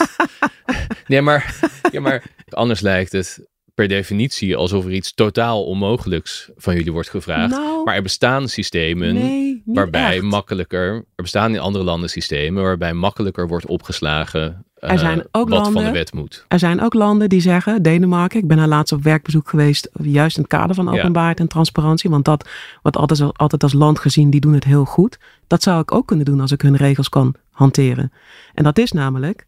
nee, 1.06 1.22
maar, 1.22 1.54
ja, 1.92 2.00
maar 2.00 2.22
anders 2.48 2.80
lijkt 2.80 3.12
het 3.12 3.48
per 3.74 3.88
definitie 3.88 4.56
alsof 4.56 4.84
er 4.84 4.92
iets 4.92 5.14
totaal 5.14 5.64
onmogelijks 5.64 6.50
van 6.56 6.74
jullie 6.74 6.92
wordt 6.92 7.10
gevraagd. 7.10 7.50
Nou, 7.50 7.84
Maar 7.84 7.94
er 7.94 8.02
bestaan 8.02 8.48
systemen 8.48 9.14
nee, 9.14 9.62
waarbij 9.64 10.14
echt. 10.14 10.22
makkelijker, 10.22 10.94
er 10.94 11.22
bestaan 11.22 11.52
in 11.54 11.60
andere 11.60 11.84
landen 11.84 12.10
systemen 12.10 12.62
waarbij 12.62 12.92
makkelijker 12.92 13.48
wordt 13.48 13.66
opgeslagen 13.66 14.64
eh, 14.74 14.98
zijn 14.98 15.24
ook 15.30 15.48
wat 15.48 15.70
van 15.70 15.84
de 15.84 15.90
wet 15.90 16.12
moet. 16.12 16.44
Er 16.48 16.58
zijn 16.58 16.80
ook 16.80 16.94
landen 16.94 17.28
die 17.28 17.40
zeggen, 17.40 17.82
Denemarken, 17.82 18.40
ik 18.40 18.46
ben 18.46 18.56
daar 18.56 18.68
laatst 18.68 18.92
op 18.92 19.02
werkbezoek 19.02 19.48
geweest, 19.48 19.88
juist 20.02 20.36
in 20.36 20.42
het 20.42 20.50
kader 20.52 20.74
van 20.74 20.84
Ja. 20.84 20.90
openbaarheid 20.92 21.40
en 21.40 21.48
transparantie, 21.48 22.10
want 22.10 22.24
dat 22.24 22.48
wordt 22.82 22.96
altijd, 22.96 23.36
altijd 23.38 23.62
als 23.62 23.72
land 23.72 23.98
gezien, 23.98 24.30
die 24.30 24.40
doen 24.40 24.52
het 24.54 24.64
heel 24.64 24.84
goed. 24.84 25.18
Dat 25.46 25.62
zou 25.62 25.80
ik 25.80 25.92
ook 25.92 26.06
kunnen 26.06 26.24
doen 26.24 26.40
als 26.40 26.52
ik 26.52 26.60
hun 26.60 26.76
regels 26.76 27.08
kan 27.08 27.34
hanteren. 27.50 28.12
En 28.54 28.64
dat 28.64 28.78
is 28.78 28.92
namelijk, 28.92 29.46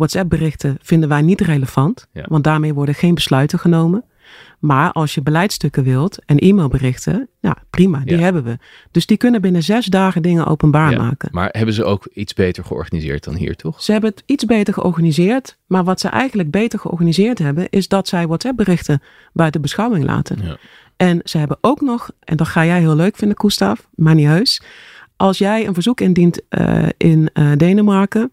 WhatsApp-berichten 0.00 0.76
vinden 0.82 1.08
wij 1.08 1.22
niet 1.22 1.40
relevant, 1.40 2.06
Ja. 2.12 2.24
want 2.28 2.44
daarmee 2.44 2.74
worden 2.74 2.94
geen 2.94 3.14
besluiten 3.14 3.58
genomen. 3.58 4.04
Maar 4.58 4.92
als 4.92 5.14
je 5.14 5.22
beleidstukken 5.22 5.84
wilt 5.84 6.24
en 6.24 6.38
e-mailberichten, 6.38 7.28
ja 7.40 7.56
prima, 7.70 8.00
die 8.04 8.16
Ja. 8.16 8.22
hebben 8.22 8.44
we. 8.44 8.58
Dus 8.90 9.06
die 9.06 9.16
kunnen 9.16 9.40
binnen 9.40 9.62
zes 9.62 9.86
dagen 9.86 10.22
dingen 10.22 10.46
openbaar 10.46 10.90
Ja. 10.90 10.98
maken. 10.98 11.28
Maar 11.32 11.48
hebben 11.52 11.74
ze 11.74 11.84
ook 11.84 12.06
iets 12.12 12.34
beter 12.34 12.64
georganiseerd 12.64 13.24
dan 13.24 13.34
hier, 13.34 13.56
toch? 13.56 13.82
Ze 13.82 13.92
hebben 13.92 14.10
het 14.10 14.22
iets 14.26 14.44
beter 14.44 14.74
georganiseerd. 14.74 15.56
Maar 15.66 15.84
wat 15.84 16.00
ze 16.00 16.08
eigenlijk 16.08 16.50
beter 16.50 16.78
georganiseerd 16.78 17.38
hebben, 17.38 17.66
is 17.70 17.88
dat 17.88 18.08
zij 18.08 18.26
WhatsApp-berichten 18.26 19.02
buiten 19.32 19.60
beschouwing 19.60 20.04
laten. 20.04 20.38
Ja. 20.42 20.56
En 20.96 21.20
ze 21.24 21.38
hebben 21.38 21.58
ook 21.60 21.80
nog, 21.80 22.10
en 22.20 22.36
dat 22.36 22.48
ga 22.48 22.64
jij 22.64 22.78
heel 22.80 22.96
leuk 22.96 23.16
vinden, 23.16 23.38
Gustav, 23.40 23.80
maar 23.94 24.14
niet 24.14 24.26
heus. 24.26 24.62
Als 25.16 25.38
jij 25.38 25.66
een 25.66 25.74
verzoek 25.74 26.00
indient 26.00 26.40
eh, 26.48 26.82
in 26.96 27.30
eh, 27.32 27.50
Denemarken 27.56 28.32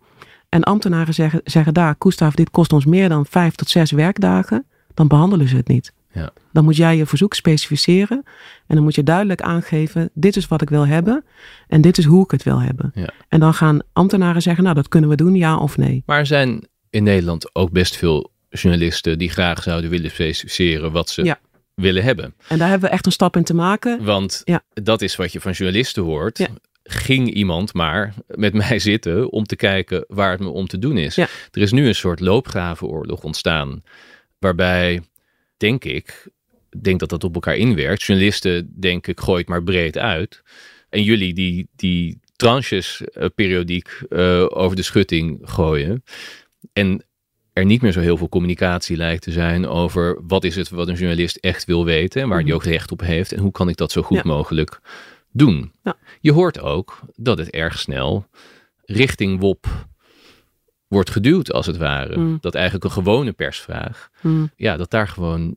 en 0.50 0.64
ambtenaren 0.64 1.14
zeggen, 1.14 1.42
zeggen 1.44 1.74
daar, 1.74 1.96
Gustav, 2.00 2.34
dit 2.34 2.50
kost 2.50 2.74
ons 2.74 2.86
meer 2.86 3.10
dan 3.10 3.26
vijf 3.26 3.56
tot 3.56 3.70
zes 3.70 3.92
werkdagen, 3.92 4.66
dan 4.94 5.08
behandelen 5.08 5.48
ze 5.48 5.56
het 5.56 5.68
niet. 5.68 5.94
Ja. 6.12 6.30
Dan 6.52 6.64
moet 6.64 6.76
jij 6.76 6.98
je 6.98 7.06
verzoek 7.06 7.34
specificeren 7.34 8.24
en 8.68 8.76
dan 8.76 8.84
moet 8.84 8.96
je 8.96 9.04
duidelijk 9.04 9.42
aangeven, 9.42 10.10
dit 10.14 10.36
is 10.36 10.48
wat 10.48 10.62
ik 10.62 10.70
wil 10.70 10.88
hebben 10.88 11.26
en 11.68 11.82
dit 11.82 11.98
is 11.98 12.06
hoe 12.06 12.24
ik 12.24 12.32
het 12.32 12.44
wil 12.44 12.62
hebben. 12.62 12.92
Ja. 12.96 13.10
En 13.28 13.40
dan 13.40 13.54
gaan 13.54 13.80
ambtenaren 13.94 14.42
zeggen, 14.42 14.64
nou 14.64 14.76
dat 14.76 14.88
kunnen 14.88 15.10
we 15.10 15.16
doen, 15.16 15.36
ja 15.36 15.58
of 15.58 15.78
nee. 15.78 16.04
Maar 16.06 16.20
er 16.20 16.26
zijn 16.26 16.68
in 16.90 17.04
Nederland 17.04 17.56
ook 17.56 17.72
best 17.72 17.96
veel 17.96 18.32
journalisten 18.50 19.18
die 19.18 19.30
graag 19.30 19.64
zouden 19.64 19.90
willen 19.90 20.12
specificeren 20.12 20.92
wat 20.92 21.10
ze 21.10 21.24
Ja. 21.24 21.40
willen 21.76 22.04
hebben. 22.04 22.34
En 22.48 22.58
daar 22.58 22.70
hebben 22.70 22.88
we 22.90 22.94
echt 22.96 23.06
een 23.06 23.12
stap 23.12 23.36
in 23.36 23.44
te 23.44 23.54
maken. 23.54 24.04
Want 24.04 24.44
dat 24.74 25.02
is 25.02 25.16
wat 25.16 25.32
je 25.32 25.42
van 25.42 25.52
journalisten 25.52 26.04
hoort. 26.04 26.48
Ging 26.90 27.34
iemand 27.34 27.74
maar 27.74 28.14
met 28.28 28.54
mij 28.64 28.80
zitten 28.80 29.32
om 29.32 29.44
te 29.44 29.56
kijken 29.56 30.06
waar 30.08 30.32
het 30.32 30.40
me 30.40 30.48
om 30.50 30.68
te 30.68 30.80
doen 30.80 30.98
is. 30.98 31.16
Ja. 31.16 31.28
Er 31.52 31.62
is 31.62 31.72
nu 31.72 31.88
een 31.88 31.96
soort 31.96 32.20
loopgravenoorlog 32.20 33.24
ontstaan. 33.24 33.84
Waarbij, 34.40 35.02
denk 35.58 35.84
ik, 35.86 36.28
denk 36.82 37.00
dat 37.00 37.10
dat 37.10 37.24
op 37.24 37.34
elkaar 37.34 37.56
inwerkt. 37.56 38.04
Journalisten 38.04 38.74
denk 38.80 39.08
ik, 39.08 39.20
gooi 39.20 39.40
het 39.40 39.48
maar 39.48 39.64
breed 39.64 39.98
uit. 39.98 40.42
En 40.90 41.04
jullie 41.04 41.34
die, 41.34 41.68
die 41.76 42.20
tranches 42.36 43.02
eh, 43.02 43.26
periodiek 43.36 43.90
eh, 44.10 44.46
over 44.50 44.76
de 44.76 44.82
schutting 44.82 45.40
gooien. 45.44 46.04
En 46.74 47.02
er 47.54 47.66
niet 47.66 47.82
meer 47.82 47.92
zo 47.92 48.00
heel 48.00 48.18
veel 48.18 48.30
communicatie 48.30 48.98
lijkt 48.98 49.22
te 49.22 49.32
zijn 49.32 49.68
over 49.68 50.20
wat 50.28 50.44
is 50.44 50.56
het 50.56 50.70
wat 50.70 50.88
een 50.88 50.96
journalist 50.96 51.36
echt 51.36 51.66
wil 51.66 51.86
weten 51.86 52.22
en 52.22 52.28
waar 52.30 52.38
die 52.38 52.48
Mhm. 52.48 52.56
ook 52.56 52.64
recht 52.64 52.92
op 52.92 53.00
heeft 53.02 53.32
en 53.32 53.40
hoe 53.40 53.52
kan 53.52 53.70
ik 53.70 53.78
dat 53.78 53.92
zo 53.92 54.02
goed 54.02 54.18
Ja. 54.18 54.24
mogelijk 54.26 54.80
doen. 55.38 55.72
Ja. 55.84 55.96
Je 56.20 56.32
hoort 56.32 56.60
ook 56.60 57.00
dat 57.16 57.38
het 57.38 57.50
erg 57.50 57.80
snel 57.80 58.28
richting 58.86 59.40
WOP 59.40 59.88
wordt 60.88 61.10
geduwd 61.10 61.52
als 61.54 61.66
het 61.66 61.78
ware. 61.78 62.18
Mm. 62.18 62.38
Dat 62.42 62.56
eigenlijk 62.56 62.86
een 62.86 62.92
gewone 62.92 63.32
persvraag, 63.32 64.10
Hmm. 64.20 64.52
ja, 64.56 64.78
dat 64.78 64.90
daar 64.92 65.08
gewoon 65.08 65.56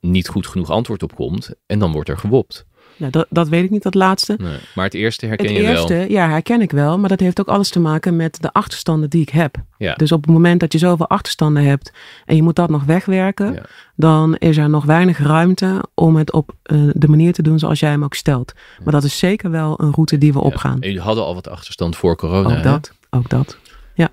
niet 0.00 0.28
goed 0.28 0.46
genoeg 0.46 0.70
antwoord 0.70 1.02
op 1.02 1.14
komt 1.14 1.50
en 1.66 1.78
dan 1.78 1.92
wordt 1.92 2.08
er 2.08 2.18
gewopt. 2.18 2.66
Ja, 3.00 3.10
dat, 3.10 3.26
dat 3.30 3.48
weet 3.48 3.64
ik 3.64 3.70
niet, 3.70 3.82
dat 3.82 3.94
laatste. 3.94 4.34
Nee. 4.38 4.56
Maar 4.74 4.84
het 4.84 4.94
eerste 4.94 5.26
herken 5.26 5.46
het 5.46 5.56
je 5.56 5.62
eerste, 5.62 5.94
wel. 5.94 6.10
ja, 6.10 6.28
herken 6.28 6.60
ik 6.60 6.70
wel. 6.70 6.98
Maar 6.98 7.08
dat 7.08 7.20
heeft 7.20 7.40
ook 7.40 7.48
alles 7.48 7.68
te 7.70 7.80
maken 7.80 8.16
met 8.16 8.42
de 8.42 8.52
achterstanden 8.52 9.10
die 9.10 9.20
ik 9.22 9.28
heb. 9.28 9.56
Ja. 9.78 9.94
Dus 9.94 10.12
op 10.12 10.22
het 10.22 10.30
moment 10.30 10.60
dat 10.60 10.72
je 10.72 10.78
zoveel 10.78 11.08
achterstanden 11.08 11.64
hebt 11.64 11.92
en 12.24 12.36
je 12.36 12.42
moet 12.42 12.56
dat 12.56 12.70
nog 12.70 12.84
wegwerken, 12.84 13.52
Ja. 13.52 13.62
dan 13.96 14.36
is 14.36 14.56
er 14.56 14.68
nog 14.68 14.84
weinig 14.84 15.18
ruimte 15.18 15.82
om 15.94 16.16
het 16.16 16.32
op 16.32 16.52
eh, 16.62 16.78
de 16.92 17.08
manier 17.08 17.32
te 17.32 17.42
doen 17.42 17.58
zoals 17.58 17.80
jij 17.80 17.90
hem 17.90 18.04
ook 18.04 18.14
stelt. 18.14 18.52
Maar 18.84 18.92
dat 18.92 19.04
is 19.04 19.18
zeker 19.18 19.50
wel 19.50 19.80
een 19.80 19.92
route 19.92 20.18
die 20.18 20.32
we 20.32 20.38
Ja. 20.38 20.44
opgaan. 20.44 20.80
En 20.80 20.86
jullie 20.88 21.02
hadden 21.02 21.24
al 21.24 21.34
wat 21.34 21.48
achterstand 21.48 21.96
voor 21.96 22.16
corona. 22.16 22.48
ook 22.48 22.54
hè? 22.56 22.62
dat, 22.62 22.92
ook 23.10 23.28
dat. 23.28 23.58
Ja. 23.94 24.08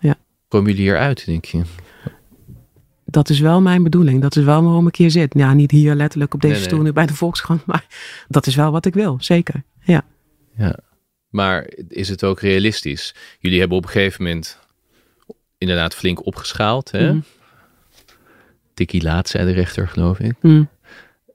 Ja. 0.00 0.14
Komen 0.48 0.70
jullie 0.70 0.84
hieruit, 0.86 1.26
denk 1.26 1.44
je? 1.44 1.62
Dat 3.14 3.28
is 3.28 3.40
wel 3.40 3.60
mijn 3.60 3.82
bedoeling. 3.82 4.22
Dat 4.22 4.36
is 4.36 4.44
wel 4.44 4.62
waarom 4.62 4.86
ik 4.86 4.96
hier 4.96 5.10
zit. 5.10 5.34
Ja, 5.34 5.52
niet 5.52 5.70
hier 5.70 5.94
letterlijk 5.94 6.34
op 6.34 6.40
deze 6.40 6.52
Nee, 6.52 6.62
nee. 6.62 6.70
stoel 6.72 6.84
nu 6.84 6.92
bij 6.92 7.06
de 7.06 7.14
Volkskrant, 7.14 7.66
maar 7.70 7.86
dat 8.28 8.46
is 8.46 8.54
wel 8.54 8.70
wat 8.72 8.86
ik 8.86 8.94
wil, 8.94 9.16
zeker. 9.20 9.62
Ja. 9.80 10.02
Ja. 10.56 10.78
Maar 11.28 11.66
is 11.88 12.08
het 12.08 12.24
ook 12.24 12.40
realistisch? 12.40 13.14
Jullie 13.38 13.58
hebben 13.60 13.76
op 13.76 13.84
een 13.84 13.90
gegeven 13.90 14.22
moment 14.24 14.58
inderdaad 15.58 15.94
flink 15.94 16.26
opgeschaald. 16.26 16.90
Hè? 16.90 17.08
Mhm. 17.12 17.20
Tikkie 18.74 19.02
laat, 19.02 19.28
zei 19.28 19.44
de 19.46 19.52
rechter, 19.52 19.88
geloof 19.88 20.18
ik. 20.18 20.34
Hm. 20.40 20.64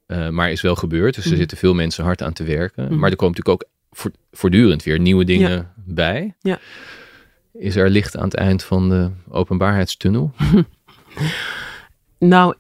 Eh, 0.06 0.30
maar 0.30 0.52
is 0.52 0.62
wel 0.62 0.76
gebeurd. 0.76 1.16
Dus 1.16 1.24
er 1.24 1.30
Mhm. 1.30 1.40
zitten 1.40 1.58
veel 1.58 1.74
mensen 1.74 2.04
hard 2.04 2.22
aan 2.24 2.34
te 2.34 2.44
werken. 2.44 2.84
Mhm. 2.86 3.00
Maar 3.00 3.10
er 3.10 3.16
komen 3.16 3.36
natuurlijk 3.38 3.64
ook 3.64 3.70
voort- 3.92 4.18
voortdurend 4.32 4.84
weer 4.84 5.00
nieuwe 5.00 5.26
dingen 5.26 5.72
bij. 5.76 6.36
Ja. 6.40 6.60
Is 7.54 7.76
er 7.76 7.90
licht 7.90 8.18
aan 8.18 8.24
het 8.24 8.36
eind 8.36 8.64
van 8.64 8.90
de 8.90 9.10
openbaarheidstunnel? 9.30 10.32
Nou, 12.20 12.56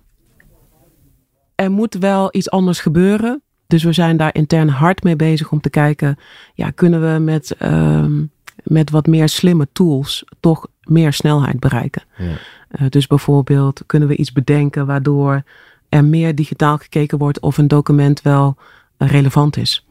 er 1.55 1.71
moet 1.71 1.93
wel 1.93 2.29
iets 2.31 2.49
anders 2.49 2.79
gebeuren. 2.79 3.41
Dus 3.67 3.83
we 3.83 3.93
zijn 3.93 4.17
daar 4.17 4.35
intern 4.35 4.69
hard 4.69 5.03
mee 5.03 5.15
bezig 5.15 5.51
om 5.51 5.61
te 5.61 5.69
kijken, 5.69 6.17
ja, 6.53 6.69
kunnen 6.69 7.13
we 7.13 7.19
met 7.19 7.55
ehm, 7.55 8.21
met 8.63 8.89
wat 8.89 9.07
meer 9.07 9.29
slimme 9.29 9.67
tools 9.71 10.23
toch 10.39 10.67
meer 10.83 11.13
snelheid 11.13 11.59
bereiken. 11.59 12.01
Ja. 12.17 12.35
Eh, 12.69 12.85
dus 12.89 13.07
bijvoorbeeld 13.07 13.83
kunnen 13.85 14.07
we 14.07 14.15
iets 14.15 14.31
bedenken 14.31 14.85
waardoor 14.85 15.43
er 15.89 16.05
meer 16.05 16.35
digitaal 16.35 16.77
gekeken 16.77 17.17
wordt 17.17 17.39
of 17.39 17.57
een 17.57 17.67
document 17.67 18.21
wel 18.21 18.57
eh, 18.97 19.09
relevant 19.09 19.57
is. 19.57 19.85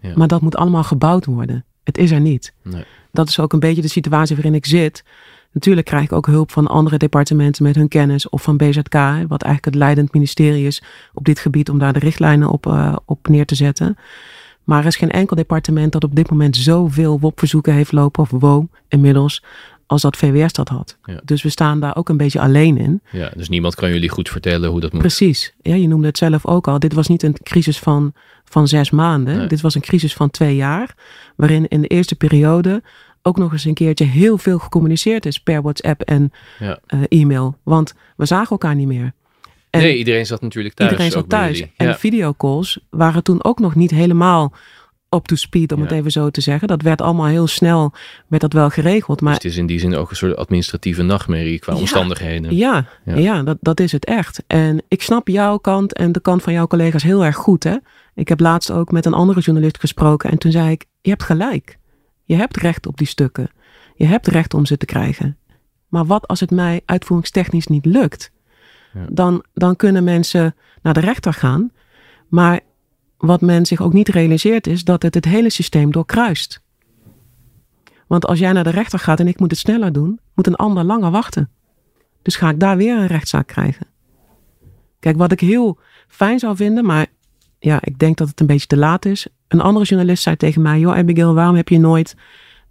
Ja. 0.00 0.12
Maar 0.14 0.28
dat 0.28 0.40
moet 0.40 0.56
allemaal 0.56 0.84
gebouwd 0.84 1.24
worden. 1.24 1.64
Het 1.84 1.98
is 1.98 2.10
er 2.10 2.20
niet. 2.20 2.54
Nee. 2.62 2.84
Dat 3.12 3.28
is 3.28 3.40
ook 3.40 3.52
een 3.52 3.58
beetje 3.58 3.82
de 3.82 3.88
situatie 3.88 4.36
waarin 4.36 4.54
ik 4.54 4.66
zit. 4.66 5.04
Natuurlijk 5.54 5.86
krijg 5.86 6.04
ik 6.04 6.12
ook 6.12 6.26
hulp 6.26 6.50
van 6.50 6.66
andere 6.66 6.96
departementen 6.96 7.62
met 7.62 7.74
hun 7.74 7.88
kennis 7.88 8.28
of 8.28 8.42
van 8.42 8.56
BZK, 8.56 8.94
wat 9.28 9.42
eigenlijk 9.42 9.64
het 9.64 9.74
leidend 9.74 10.12
ministerie 10.12 10.66
is 10.66 10.82
op 11.12 11.24
dit 11.24 11.38
gebied 11.38 11.70
om 11.70 11.78
daar 11.78 11.92
de 11.92 11.98
richtlijnen 11.98 12.48
op, 12.48 12.66
eh, 12.66 12.96
op 13.04 13.28
neer 13.28 13.46
te 13.46 13.54
zetten. 13.54 13.96
Maar 14.64 14.80
er 14.80 14.86
is 14.86 14.96
geen 14.96 15.10
enkel 15.10 15.36
departement 15.36 15.92
dat 15.92 16.04
op 16.04 16.14
dit 16.14 16.30
moment 16.30 16.56
zoveel 16.56 17.20
WOP-verzoeken 17.20 17.74
heeft 17.74 17.92
lopen, 17.92 18.22
of 18.22 18.30
WO 18.30 18.68
inmiddels, 18.88 19.42
als 19.86 20.02
dat 20.02 20.16
VWS 20.16 20.52
dat 20.52 20.68
had. 20.68 20.96
Ja. 21.04 21.20
Dus 21.24 21.42
we 21.42 21.48
staan 21.48 21.80
daar 21.80 21.96
ook 21.96 22.08
een 22.08 22.16
beetje 22.16 22.40
alleen 22.40 22.78
in. 22.78 23.00
Ja, 23.10 23.30
dus 23.36 23.48
niemand 23.48 23.74
kan 23.74 23.92
jullie 23.92 24.08
goed 24.08 24.28
vertellen 24.28 24.70
hoe 24.70 24.80
dat 24.80 24.92
moet. 24.92 25.00
Precies. 25.00 25.54
Ja, 25.62 25.74
je 25.74 25.88
noemde 25.88 26.06
het 26.06 26.18
zelf 26.18 26.46
ook 26.46 26.68
al. 26.68 26.78
Dit 26.78 26.92
was 26.92 27.08
niet 27.08 27.22
een 27.22 27.36
crisis 27.42 27.78
van, 27.78 28.12
van 28.44 28.68
zes 28.68 28.90
maanden. 28.90 29.36
Nee. 29.36 29.46
Dit 29.46 29.60
was 29.60 29.74
een 29.74 29.80
crisis 29.80 30.14
van 30.14 30.30
twee 30.30 30.56
jaar. 30.56 30.94
Waarin 31.36 31.68
in 31.68 31.80
de 31.80 31.88
eerste 31.88 32.14
periode 32.14 32.82
ook 33.26 33.36
nog 33.36 33.52
eens 33.52 33.64
een 33.64 33.74
keertje 33.74 34.04
heel 34.04 34.38
veel 34.38 34.58
gecommuniceerd 34.58 35.26
is 35.26 35.38
per 35.40 35.62
WhatsApp 35.62 36.00
en 36.00 36.32
Ja. 36.58 36.78
eh, 36.86 37.00
e-mail. 37.08 37.56
Want 37.62 37.94
we 38.16 38.24
zagen 38.26 38.50
elkaar 38.50 38.74
niet 38.74 38.86
meer. 38.86 39.12
En 39.70 39.80
nee, 39.80 39.96
iedereen 39.96 40.26
zat 40.26 40.40
natuurlijk 40.40 40.74
thuis. 40.74 40.90
iedereen 40.90 41.12
zat 41.12 41.28
thuis. 41.28 41.60
En 41.60 41.86
Ja. 41.86 41.92
de 41.92 41.98
videocalls 41.98 42.78
waren 42.90 43.22
toen 43.22 43.44
ook 43.44 43.58
nog 43.58 43.74
niet 43.74 43.90
helemaal 43.90 44.52
up 45.10 45.24
to 45.26 45.36
speed, 45.36 45.72
om 45.72 45.78
Ja. 45.78 45.84
het 45.84 45.92
even 45.94 46.10
zo 46.10 46.30
te 46.30 46.40
zeggen. 46.40 46.68
Dat 46.68 46.82
werd 46.82 47.00
allemaal 47.02 47.26
heel 47.26 47.46
snel, 47.46 47.92
werd 48.28 48.42
dat 48.42 48.52
wel 48.52 48.70
geregeld. 48.70 49.18
Dus 49.18 49.26
Maar 49.26 49.34
het 49.36 49.44
is 49.44 49.56
in 49.56 49.66
die 49.66 49.78
zin 49.78 49.94
ook 49.94 50.10
een 50.10 50.16
soort 50.16 50.36
administratieve 50.36 51.02
nachtmerrie 51.02 51.58
qua 51.58 51.72
Ja. 51.72 51.78
omstandigheden. 51.78 52.56
Ja, 52.56 52.86
Ja. 53.04 53.16
ja. 53.16 53.42
dat, 53.42 53.56
dat 53.60 53.80
is 53.80 53.92
het 53.92 54.04
echt. 54.04 54.42
En 54.46 54.82
ik 54.88 55.02
snap 55.02 55.28
jouw 55.28 55.58
kant 55.58 55.92
en 55.94 56.12
de 56.12 56.20
kant 56.20 56.42
van 56.42 56.52
jouw 56.52 56.66
collega's 56.66 57.02
heel 57.02 57.24
erg 57.24 57.36
goed. 57.36 57.64
Hè? 57.64 57.76
Ik 58.14 58.28
heb 58.28 58.40
laatst 58.40 58.70
ook 58.70 58.90
met 58.92 59.06
een 59.06 59.14
andere 59.14 59.40
journalist 59.40 59.78
gesproken 59.80 60.30
en 60.30 60.38
toen 60.38 60.52
zei 60.52 60.70
ik, 60.70 60.84
je 61.00 61.10
hebt 61.10 61.22
gelijk. 61.22 61.78
Je 62.24 62.34
hebt 62.34 62.56
recht 62.56 62.86
op 62.86 62.96
die 62.96 63.06
stukken. 63.06 63.50
Je 63.96 64.04
hebt 64.04 64.26
recht 64.26 64.54
om 64.54 64.66
ze 64.66 64.76
te 64.76 64.86
krijgen. 64.86 65.38
Maar 65.88 66.06
wat 66.06 66.28
als 66.28 66.40
het 66.40 66.50
mij 66.50 66.82
uitvoeringstechnisch 66.84 67.66
niet 67.66 67.86
lukt? 67.86 68.32
Ja. 68.94 69.06
Dan, 69.10 69.44
dan 69.54 69.76
kunnen 69.76 70.04
mensen 70.04 70.54
naar 70.82 70.94
de 70.94 71.00
rechter 71.00 71.32
gaan. 71.32 71.70
Maar 72.28 72.60
wat 73.18 73.40
men 73.40 73.66
zich 73.66 73.80
ook 73.80 73.92
niet 73.92 74.08
realiseert 74.08 74.66
is 74.66 74.84
dat 74.84 75.02
het 75.02 75.14
het 75.14 75.24
hele 75.24 75.50
systeem 75.50 75.92
doorkruist. 75.92 76.62
Want 78.06 78.26
als 78.26 78.38
jij 78.38 78.52
naar 78.52 78.64
de 78.64 78.70
rechter 78.70 78.98
gaat 78.98 79.20
en 79.20 79.28
ik 79.28 79.40
moet 79.40 79.50
het 79.50 79.60
sneller 79.60 79.92
doen, 79.92 80.20
moet 80.34 80.46
een 80.46 80.54
ander 80.54 80.84
langer 80.84 81.10
wachten. 81.10 81.50
Dus 82.22 82.36
ga 82.36 82.48
ik 82.48 82.60
daar 82.60 82.76
weer 82.76 82.96
een 82.96 83.06
rechtszaak 83.06 83.46
krijgen. 83.46 83.86
Kijk, 85.00 85.16
wat 85.16 85.32
ik 85.32 85.40
heel 85.40 85.78
fijn 86.08 86.38
zou 86.38 86.56
vinden, 86.56 86.84
maar 86.84 87.06
ja, 87.64 87.78
ik 87.80 87.98
denk 87.98 88.16
dat 88.16 88.28
het 88.28 88.40
een 88.40 88.46
beetje 88.46 88.66
te 88.66 88.76
laat 88.76 89.04
is. 89.04 89.26
Een 89.48 89.60
andere 89.60 89.84
journalist 89.84 90.22
zei 90.22 90.36
tegen 90.36 90.62
mij: 90.62 90.78
Joh, 90.78 90.96
Abigail, 90.96 91.34
waarom 91.34 91.56
heb 91.56 91.68
je 91.68 91.78
nooit 91.78 92.16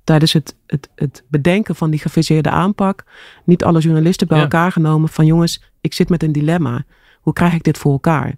tijdens 0.03 0.33
het, 0.33 0.55
het, 0.67 0.89
het 0.95 1.23
bedenken 1.27 1.75
van 1.75 1.89
die 1.89 1.99
gefaseerde 1.99 2.49
aanpak 2.49 3.03
niet 3.43 3.63
alle 3.63 3.79
journalisten 3.79 4.27
bij 4.27 4.37
Ja. 4.37 4.43
elkaar 4.43 4.71
genomen 4.71 5.09
van 5.09 5.25
jongens, 5.25 5.63
ik 5.81 5.93
zit 5.93 6.09
met 6.09 6.23
een 6.23 6.31
dilemma. 6.31 6.83
Hoe 7.21 7.33
krijg 7.33 7.53
ik 7.53 7.63
dit 7.63 7.77
voor 7.77 7.91
elkaar? 7.91 8.35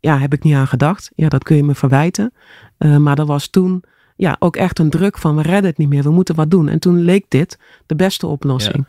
Ja, 0.00 0.18
heb 0.18 0.32
ik 0.32 0.42
niet 0.42 0.54
aan 0.54 0.66
gedacht. 0.66 1.10
Ja, 1.14 1.28
dat 1.28 1.42
kun 1.42 1.56
je 1.56 1.64
me 1.64 1.74
verwijten. 1.74 2.32
Eh, 2.78 2.96
maar 2.96 3.18
er 3.18 3.26
was 3.26 3.46
toen 3.48 3.82
ja, 4.16 4.36
ook 4.38 4.56
echt 4.56 4.78
een 4.78 4.90
druk 4.90 5.18
van 5.18 5.36
we 5.36 5.42
redden 5.42 5.70
het 5.70 5.78
niet 5.78 5.88
meer, 5.88 6.02
we 6.02 6.10
moeten 6.10 6.34
wat 6.34 6.50
doen. 6.50 6.68
En 6.68 6.78
toen 6.78 6.98
leek 6.98 7.24
dit 7.28 7.58
de 7.86 7.94
beste 7.94 8.26
oplossing. 8.26 8.86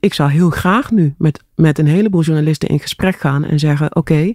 Ik 0.00 0.14
zou 0.14 0.30
heel 0.30 0.50
graag 0.50 0.90
nu 0.90 1.14
met, 1.18 1.42
met 1.54 1.78
een 1.78 1.86
heleboel 1.86 2.22
journalisten 2.22 2.68
in 2.68 2.80
gesprek 2.80 3.16
gaan 3.16 3.44
en 3.44 3.58
zeggen: 3.58 3.96
Oké, 3.96 4.34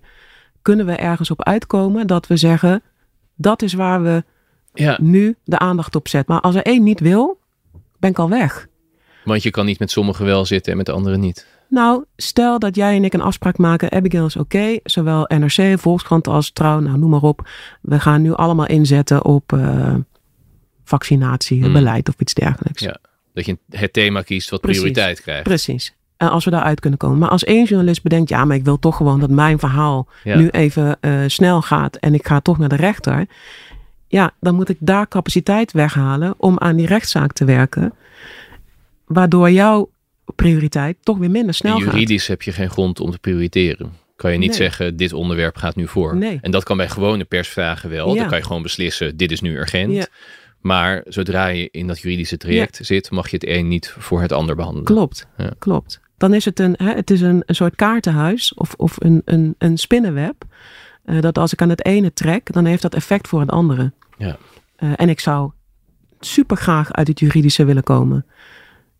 kunnen 0.65 0.85
we 0.85 0.91
ergens 0.95 1.31
op 1.31 1.43
uitkomen 1.43 2.07
dat 2.07 2.27
we 2.27 2.37
zeggen: 2.37 2.81
dat 3.35 3.61
is 3.61 3.73
waar 3.73 4.03
we 4.03 4.23
Ja, 4.73 4.97
nu 5.01 5.35
de 5.43 5.59
aandacht 5.59 5.95
op 5.95 6.07
zetten. 6.07 6.33
Maar 6.33 6.43
als 6.43 6.55
er 6.55 6.61
één 6.61 6.83
niet 6.83 6.99
wil, 6.99 7.39
ben 7.99 8.09
ik 8.09 8.19
al 8.19 8.29
weg. 8.29 8.67
want 9.23 9.43
je 9.43 9.49
kan 9.51 9.65
niet 9.65 9.79
met 9.79 9.91
sommigen 9.91 10.25
wel 10.25 10.45
zitten 10.45 10.71
en 10.71 10.77
met 10.77 10.85
de 10.85 10.91
anderen 10.91 11.19
niet. 11.19 11.47
Nou, 11.69 12.03
stel 12.15 12.59
dat 12.59 12.75
jij 12.75 12.95
en 12.95 13.03
ik 13.03 13.13
een 13.13 13.21
afspraak 13.21 13.57
maken. 13.57 13.91
Abigail 13.91 14.25
is 14.25 14.35
oké. 14.35 14.79
zowel 14.83 15.25
NRC, 15.27 15.79
Volkskrant 15.79 16.27
als 16.27 16.51
Trouw, 16.51 16.79
nou 16.79 16.97
noem 16.97 17.09
maar 17.09 17.21
op. 17.21 17.49
We 17.81 17.99
gaan 17.99 18.21
nu 18.21 18.33
allemaal 18.33 18.67
inzetten 18.67 19.25
op 19.25 19.53
eh, 19.53 19.95
vaccinatie, 20.83 21.63
Hmm. 21.63 21.73
beleid 21.73 22.09
of 22.09 22.15
iets 22.17 22.33
dergelijks. 22.33 22.81
Ja. 22.81 22.97
Dat 23.33 23.45
je 23.45 23.57
het 23.69 23.93
thema 23.93 24.21
kiest 24.21 24.49
wat 24.49 24.61
Precies. 24.61 24.81
prioriteit 24.81 25.21
krijgt. 25.21 25.43
Precies. 25.43 25.95
En 26.17 26.29
als 26.29 26.45
we 26.45 26.51
daaruit 26.51 26.79
kunnen 26.79 26.99
komen. 26.99 27.17
Maar 27.17 27.29
als 27.29 27.43
één 27.43 27.65
journalist 27.65 28.03
bedenkt, 28.03 28.29
ja, 28.29 28.45
maar 28.45 28.55
ik 28.55 28.63
wil 28.63 28.79
toch 28.79 28.95
gewoon 28.95 29.19
dat 29.19 29.29
mijn 29.29 29.59
verhaal 29.59 30.07
Ja. 30.23 30.35
nu 30.37 30.49
even 30.49 30.97
eh, 31.01 31.19
snel 31.27 31.61
gaat 31.61 31.95
en 31.95 32.13
ik 32.13 32.27
ga 32.27 32.39
toch 32.39 32.57
naar 32.57 32.69
de 32.69 32.75
rechter. 32.75 33.25
Ja, 34.07 34.31
dan 34.39 34.55
moet 34.55 34.69
ik 34.69 34.77
daar 34.79 35.07
capaciteit 35.07 35.71
weghalen 35.71 36.33
om 36.37 36.59
aan 36.59 36.75
die 36.75 36.87
rechtszaak 36.87 37.33
te 37.33 37.45
werken. 37.45 37.93
Waardoor 39.05 39.51
jouw 39.51 39.89
prioriteit 40.35 40.97
toch 41.03 41.17
weer 41.17 41.31
minder 41.31 41.53
snel 41.53 41.79
gaat. 41.79 41.93
juridisch 41.93 42.27
heb 42.27 42.41
je 42.41 42.51
geen 42.51 42.69
grond 42.69 42.99
om 42.99 43.11
te 43.11 43.19
prioriteren. 43.19 43.93
Kan 44.15 44.31
je 44.31 44.37
niet 44.37 44.47
Nee. 44.49 44.57
zeggen, 44.57 44.97
dit 44.97 45.13
onderwerp 45.13 45.55
gaat 45.57 45.75
nu 45.75 45.87
voor. 45.87 46.15
Nee. 46.15 46.39
En 46.41 46.51
dat 46.51 46.63
kan 46.63 46.77
bij 46.77 46.89
gewone 46.89 47.23
persvragen 47.23 47.89
wel. 47.89 48.13
Ja. 48.13 48.19
Dan 48.19 48.27
kan 48.29 48.37
je 48.37 48.43
gewoon 48.43 48.61
beslissen, 48.61 49.17
dit 49.17 49.31
is 49.31 49.41
nu 49.41 49.57
urgent. 49.57 49.93
Ja. 49.93 50.07
Maar 50.61 51.01
zodra 51.07 51.47
je 51.47 51.67
in 51.71 51.87
dat 51.87 51.99
juridische 51.99 52.37
traject 52.37 52.79
zit, 52.81 53.11
mag 53.11 53.29
je 53.29 53.35
het 53.35 53.47
een 53.47 53.67
niet 53.67 53.95
voor 53.97 54.21
het 54.21 54.31
ander 54.31 54.55
behandelen. 54.55 54.85
Klopt, 54.85 55.27
Ja. 55.37 55.51
klopt. 55.59 55.99
Dan 56.17 56.33
is 56.33 56.45
het 56.45 56.59
een, 56.59 56.75
hè, 56.77 56.93
het 56.93 57.11
is 57.11 57.21
een, 57.21 57.43
een 57.45 57.55
soort 57.55 57.75
kaartenhuis 57.75 58.53
of, 58.53 58.73
of 58.77 58.95
een, 58.97 59.21
een, 59.25 59.55
een 59.57 59.77
spinnenweb. 59.77 60.43
Eh, 61.05 61.21
dat 61.21 61.37
als 61.37 61.53
ik 61.53 61.61
aan 61.61 61.69
het 61.69 61.85
ene 61.85 62.13
trek, 62.13 62.53
dan 62.53 62.65
heeft 62.65 62.81
dat 62.81 62.95
effect 62.95 63.27
voor 63.27 63.39
het 63.39 63.51
andere. 63.51 63.91
Ja. 64.17 64.37
Eh, 64.75 64.89
en 64.95 65.09
ik 65.09 65.19
zou 65.19 65.51
super 66.19 66.57
graag 66.57 66.93
uit 66.93 67.07
het 67.07 67.19
juridische 67.19 67.65
willen 67.65 67.83
komen. 67.83 68.25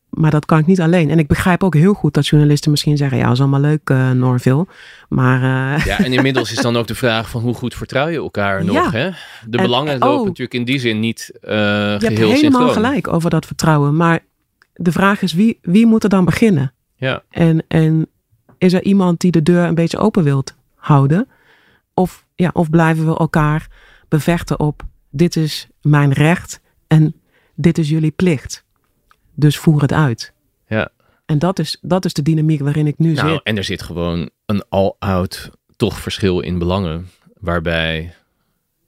Maar 0.10 0.32
dat 0.32 0.46
kan 0.46 0.60
ik 0.60 0.66
niet 0.66 0.82
alleen. 0.82 1.10
En 1.10 1.20
ik 1.20 1.28
begrijp 1.28 1.64
ook 1.64 1.74
heel 1.74 1.94
goed 1.94 2.14
dat 2.14 2.28
journalisten 2.28 2.72
misschien 2.72 2.98
zeggen: 2.98 3.18
ja, 3.18 3.24
dat 3.24 3.34
is 3.34 3.40
allemaal 3.40 3.60
leuk, 3.60 3.90
eh 3.90 4.12
Norville. 4.12 4.68
Maar 5.10 5.42
Ja, 5.88 5.98
en 6.00 6.14
inmiddels 6.14 6.52
is 6.52 6.62
dan 6.62 6.78
ook 6.78 6.88
de 6.88 6.96
vraag 6.96 7.30
van 7.30 7.42
hoe 7.42 7.54
goed 7.54 7.76
vertrouw 7.76 8.08
je 8.08 8.18
elkaar 8.18 8.66
nog. 8.66 8.76
Ja. 8.76 8.92
Hè? 8.92 9.10
De 9.48 9.58
En- 9.58 9.64
belangen 9.64 9.94
oh. 10.04 10.10
lopen 10.10 10.26
natuurlijk 10.26 10.54
in 10.54 10.64
die 10.66 10.80
zin 10.80 11.00
niet 11.00 11.32
eh 11.42 11.52
je 11.52 11.58
hebt 11.58 12.04
geheel 12.04 12.30
helemaal 12.30 12.42
synchroon. 12.62 12.74
gelijk 12.74 13.08
over 13.08 13.30
dat 13.30 13.46
vertrouwen. 13.46 13.96
Maar 13.96 14.20
de 14.74 14.92
vraag 14.92 15.22
is: 15.22 15.34
wie, 15.34 15.60
wie 15.62 15.86
moet 15.86 16.04
er 16.04 16.10
dan 16.10 16.26
beginnen? 16.26 16.74
Ja, 16.98 17.24
En, 17.30 17.64
en 17.68 18.08
is 18.58 18.74
er 18.74 18.84
iemand 18.84 19.20
die 19.20 19.32
de 19.32 19.44
deur 19.44 19.64
een 19.64 19.76
beetje 19.76 19.98
open 19.98 20.24
wilt 20.24 20.56
houden? 20.76 21.28
Of, 21.94 22.26
ja, 22.36 22.50
of 22.54 22.70
blijven 22.70 23.06
we 23.06 23.18
elkaar 23.18 23.68
bevechten 24.10 24.60
op: 24.60 24.84
dit 25.10 25.36
is 25.36 25.68
mijn 25.82 26.14
recht 26.14 26.60
en 26.88 27.16
dit 27.56 27.78
is 27.78 27.90
jullie 27.90 28.12
plicht. 28.12 28.64
Dus 29.34 29.58
voer 29.58 29.82
het 29.82 29.94
uit. 29.94 30.34
ja. 30.68 30.90
En 31.26 31.40
dat 31.40 31.60
is, 31.60 31.78
dat 31.82 32.06
is 32.06 32.14
de 32.14 32.22
dynamiek 32.22 32.62
waarin 32.62 32.88
ik 32.88 32.98
nu 32.98 33.14
Nou, 33.14 33.30
zit. 33.30 33.44
en 33.44 33.58
er 33.58 33.64
zit 33.64 33.82
gewoon 33.82 34.30
een 34.46 34.64
all-out 34.70 35.50
toch 35.76 36.00
verschil 36.00 36.40
in 36.40 36.58
belangen. 36.60 37.10
Waarbij, 37.40 38.14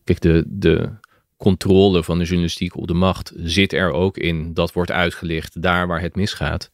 kijk, 0.03 0.21
de, 0.21 0.43
de 0.47 0.89
controle 1.37 2.03
van 2.03 2.17
de 2.17 2.23
journalistiek 2.23 2.75
op 2.75 2.87
de 2.87 2.93
macht 2.93 3.33
zit 3.35 3.73
er 3.73 3.91
ook 3.91 4.17
in. 4.17 4.53
Dat 4.53 4.73
wordt 4.73 4.91
uitgelicht 4.91 5.61
daar 5.61 5.87
waar 5.87 6.01
het 6.01 6.15
misgaat. 6.15 6.71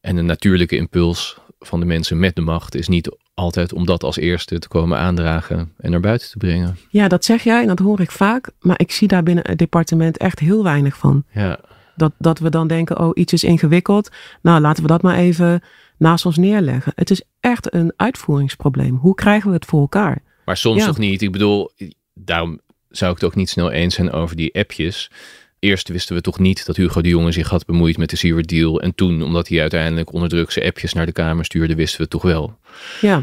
En 0.00 0.16
de 0.16 0.22
natuurlijke 0.22 0.76
impuls 0.76 1.38
van 1.58 1.80
de 1.80 1.86
mensen 1.86 2.18
met 2.18 2.34
de 2.34 2.40
macht 2.40 2.74
is 2.74 2.88
niet 2.88 3.16
altijd 3.34 3.72
om 3.72 3.86
dat 3.86 4.02
als 4.02 4.16
eerste 4.16 4.58
te 4.58 4.68
komen 4.68 4.98
aandragen 4.98 5.72
en 5.78 5.90
naar 5.90 6.00
buiten 6.00 6.30
te 6.30 6.36
brengen. 6.36 6.76
Ja, 6.88 7.08
dat 7.08 7.24
zeg 7.24 7.42
jij 7.42 7.60
en 7.60 7.66
dat 7.66 7.78
hoor 7.78 8.00
ik 8.00 8.10
vaak. 8.10 8.50
Maar 8.60 8.80
ik 8.80 8.92
zie 8.92 9.08
daar 9.08 9.22
binnen 9.22 9.44
het 9.48 9.58
departement 9.58 10.16
echt 10.16 10.38
heel 10.38 10.62
weinig 10.62 10.96
van. 10.96 11.24
Ja, 11.32 11.58
Dat, 11.96 12.12
dat 12.18 12.38
we 12.38 12.50
dan 12.50 12.66
denken, 12.66 12.98
oh, 13.00 13.10
iets 13.14 13.32
is 13.32 13.44
ingewikkeld. 13.44 14.10
Nou, 14.42 14.60
laten 14.60 14.82
we 14.82 14.88
dat 14.88 15.02
maar 15.02 15.16
even 15.16 15.62
naast 15.98 16.26
ons 16.26 16.36
neerleggen. 16.36 16.92
Het 16.94 17.10
is 17.10 17.22
echt 17.40 17.74
een 17.74 17.92
uitvoeringsprobleem. 17.96 18.96
Hoe 18.96 19.14
krijgen 19.14 19.48
we 19.48 19.54
het 19.54 19.64
voor 19.64 19.80
elkaar? 19.80 20.22
maar 20.44 20.56
soms 20.56 20.80
Ja. 20.80 20.86
nog 20.86 20.98
niet. 20.98 21.22
Ik 21.22 21.32
bedoel, 21.32 21.70
daarom 22.14 22.60
zou 22.88 23.10
ik 23.12 23.16
het 23.20 23.26
ook 23.30 23.34
niet 23.36 23.48
snel 23.50 23.70
eens 23.70 23.94
zijn 23.94 24.12
over 24.12 24.36
die 24.36 24.54
appjes. 24.54 25.10
Eerst 25.58 25.88
wisten 25.88 26.14
we 26.14 26.20
toch 26.20 26.38
niet 26.38 26.66
dat 26.66 26.76
Hugo 26.76 27.00
de 27.00 27.08
Jonge 27.08 27.32
zich 27.32 27.48
had 27.48 27.66
bemoeid 27.66 27.96
met 27.98 28.10
de 28.10 28.16
Seward 28.16 28.48
deal. 28.48 28.80
En 28.80 28.94
toen, 28.94 29.22
omdat 29.22 29.48
hij 29.48 29.60
uiteindelijk 29.60 30.12
onder 30.12 30.28
druk 30.28 30.50
zijn 30.50 30.66
appjes 30.66 30.92
naar 30.92 31.06
de 31.06 31.12
Kamer 31.12 31.44
stuurde, 31.44 31.74
wisten 31.74 31.96
we 31.96 32.02
het 32.02 32.12
toch 32.12 32.22
wel. 32.22 32.58
Ja, 33.00 33.22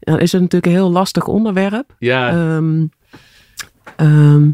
dan 0.00 0.18
is 0.20 0.32
het 0.32 0.40
natuurlijk 0.40 0.66
een 0.72 0.78
heel 0.78 0.90
lastig 0.90 1.26
onderwerp. 1.26 1.94
Ja, 1.98 2.28
Ehm, 2.30 2.86
ehm, 3.96 4.50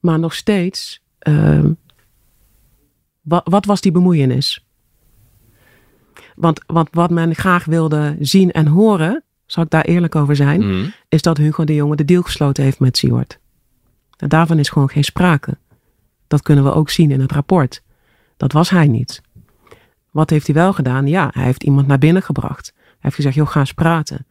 maar 0.00 0.18
nog 0.18 0.34
steeds, 0.34 1.00
ehm, 1.18 1.72
wat, 3.20 3.42
wat 3.44 3.64
was 3.64 3.80
die 3.80 3.92
bemoeienis? 3.92 4.64
Want, 6.34 6.60
want 6.66 6.88
wat 6.92 7.10
men 7.10 7.34
graag 7.34 7.64
wilde 7.64 8.16
zien 8.20 8.50
en 8.50 8.66
horen, 8.66 9.22
zal 9.46 9.62
ik 9.62 9.70
daar 9.70 9.84
eerlijk 9.84 10.14
over 10.14 10.36
zijn, 10.36 10.60
Mhm. 10.66 10.88
is 11.08 11.22
dat 11.22 11.36
Hugo 11.36 11.64
de 11.64 11.74
Jonge 11.74 11.96
de 11.96 12.04
deal 12.04 12.22
gesloten 12.22 12.64
heeft 12.64 12.78
met 12.80 12.96
Siewert. 12.96 13.38
En 14.16 14.28
daarvan 14.28 14.58
is 14.58 14.68
gewoon 14.68 14.88
geen 14.90 15.04
sprake. 15.04 15.58
Dat 16.30 16.42
kunnen 16.42 16.64
we 16.64 16.72
ook 16.72 16.90
zien 16.90 17.10
in 17.10 17.20
het 17.20 17.32
rapport. 17.32 17.82
Dat 18.36 18.52
was 18.52 18.70
hij 18.70 18.86
niet. 18.88 19.20
Wat 20.10 20.30
heeft 20.30 20.46
hij 20.46 20.54
wel 20.54 20.72
gedaan? 20.72 21.06
Ja, 21.06 21.30
hij 21.34 21.44
heeft 21.44 21.62
iemand 21.62 21.86
naar 21.86 21.98
binnen 21.98 22.22
gebracht. 22.22 22.72
Hij 22.74 22.96
heeft 22.98 23.14
gezegd, 23.14 23.34
joh, 23.34 23.48
ga 23.48 23.60
eens 23.60 23.72
praten. 23.72 24.26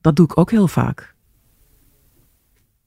Dat 0.00 0.16
doe 0.16 0.24
ik 0.26 0.38
ook 0.38 0.50
heel 0.50 0.68
vaak. 0.68 1.14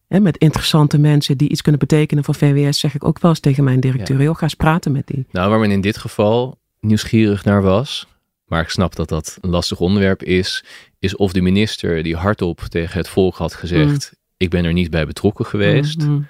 En 0.08 0.22
met 0.22 0.38
interessante 0.38 0.98
mensen 0.98 1.38
die 1.38 1.50
iets 1.50 1.62
kunnen 1.62 1.80
betekenen 1.80 2.24
voor 2.24 2.36
VWS, 2.36 2.80
zeg 2.80 2.96
ik 2.96 3.04
ook 3.04 3.20
wel 3.20 3.32
eens 3.32 3.40
tegen 3.40 3.64
mijn 3.64 3.80
directeur, 3.80 4.18
Ja. 4.18 4.24
joh, 4.24 4.36
ga 4.36 4.44
eens 4.44 4.54
praten 4.54 4.92
met 4.92 5.08
die. 5.08 5.26
Nou, 5.32 5.50
waar 5.50 5.60
men 5.60 5.72
in 5.72 5.82
dit 5.82 5.98
geval 5.98 6.60
nieuwsgierig 6.80 7.44
naar 7.44 7.62
was, 7.62 8.08
maar 8.46 8.62
ik 8.62 8.70
snap 8.70 8.96
dat 8.96 9.10
dat 9.10 9.38
een 9.42 9.50
lastig 9.50 9.80
onderwerp 9.80 10.24
is, 10.24 10.64
is 11.00 11.16
of 11.16 11.32
de 11.34 11.42
minister 11.42 12.04
die 12.04 12.16
hardop 12.16 12.60
tegen 12.60 12.98
het 12.98 13.10
volk 13.10 13.36
had 13.36 13.54
gezegd, 13.54 14.14
ik 14.38 14.50
ben 14.50 14.66
er 14.66 14.74
niet 14.74 14.90
bij 14.90 15.06
betrokken 15.06 15.46
geweest, 15.46 16.02
Mm, 16.06 16.28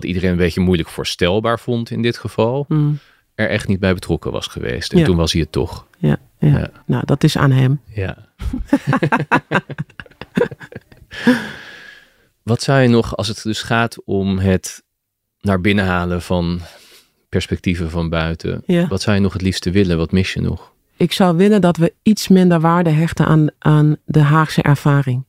wat 0.00 0.04
iedereen 0.04 0.30
een 0.30 0.36
beetje 0.36 0.60
moeilijk 0.60 0.88
voorstelbaar 0.88 1.58
vond 1.60 1.90
in 1.90 2.02
dit 2.02 2.18
geval, 2.18 2.64
mm, 2.68 2.98
er 3.34 3.48
echt 3.48 3.68
niet 3.68 3.80
bij 3.80 3.94
betrokken 3.94 4.32
was 4.32 4.46
geweest. 4.46 4.92
En 4.92 4.98
Ja. 4.98 5.04
toen 5.04 5.16
was 5.16 5.32
hij 5.32 5.40
het 5.40 5.52
toch. 5.52 5.86
ja, 5.98 6.16
ja. 6.38 6.48
Ja. 6.58 6.70
Nou, 6.86 7.04
dat 7.06 7.24
is 7.24 7.36
aan 7.36 7.50
hem. 7.50 7.80
Ja. 7.94 8.16
Wat 12.42 12.62
zou 12.62 12.80
je 12.80 12.88
nog, 12.88 13.16
als 13.16 13.28
het 13.28 13.42
dus 13.42 13.62
gaat 13.62 14.04
om 14.04 14.38
het 14.38 14.82
naar 15.40 15.60
binnen 15.60 15.84
halen 15.84 16.22
van 16.22 16.60
perspectieven 17.28 17.90
van 17.90 18.08
buiten, 18.08 18.62
Ja. 18.66 18.86
wat 18.88 19.02
zou 19.02 19.16
je 19.16 19.22
nog 19.22 19.32
het 19.32 19.42
liefste 19.42 19.70
willen? 19.70 19.96
Wat 19.96 20.12
mis 20.12 20.32
je 20.32 20.40
nog? 20.40 20.72
Ik 20.96 21.12
zou 21.12 21.36
willen 21.36 21.60
dat 21.60 21.76
we 21.76 21.92
iets 22.02 22.28
minder 22.28 22.60
waarde 22.60 22.90
hechten 22.90 23.26
aan, 23.26 23.46
aan 23.58 23.96
de 24.04 24.20
Haagse 24.20 24.62
ervaring. 24.62 25.24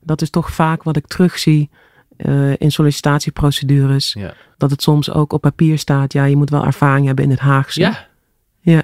Dat 0.00 0.22
is 0.22 0.30
toch 0.30 0.50
vaak 0.52 0.82
wat 0.82 0.96
ik 0.96 1.06
terugzie 1.06 1.70
eh, 2.18 2.50
in 2.56 2.70
sollicitatieprocedures. 2.72 4.12
Ja. 4.18 4.34
Dat 4.56 4.70
het 4.70 4.82
soms 4.82 5.10
ook 5.10 5.32
op 5.32 5.40
papier 5.40 5.78
staat. 5.78 6.12
Ja, 6.12 6.24
je 6.24 6.36
moet 6.36 6.50
wel 6.50 6.64
ervaring 6.64 7.06
hebben 7.06 7.24
in 7.24 7.30
het 7.30 7.40
Haagse. 7.40 7.80
Ja. 7.80 8.06
Ja. 8.60 8.82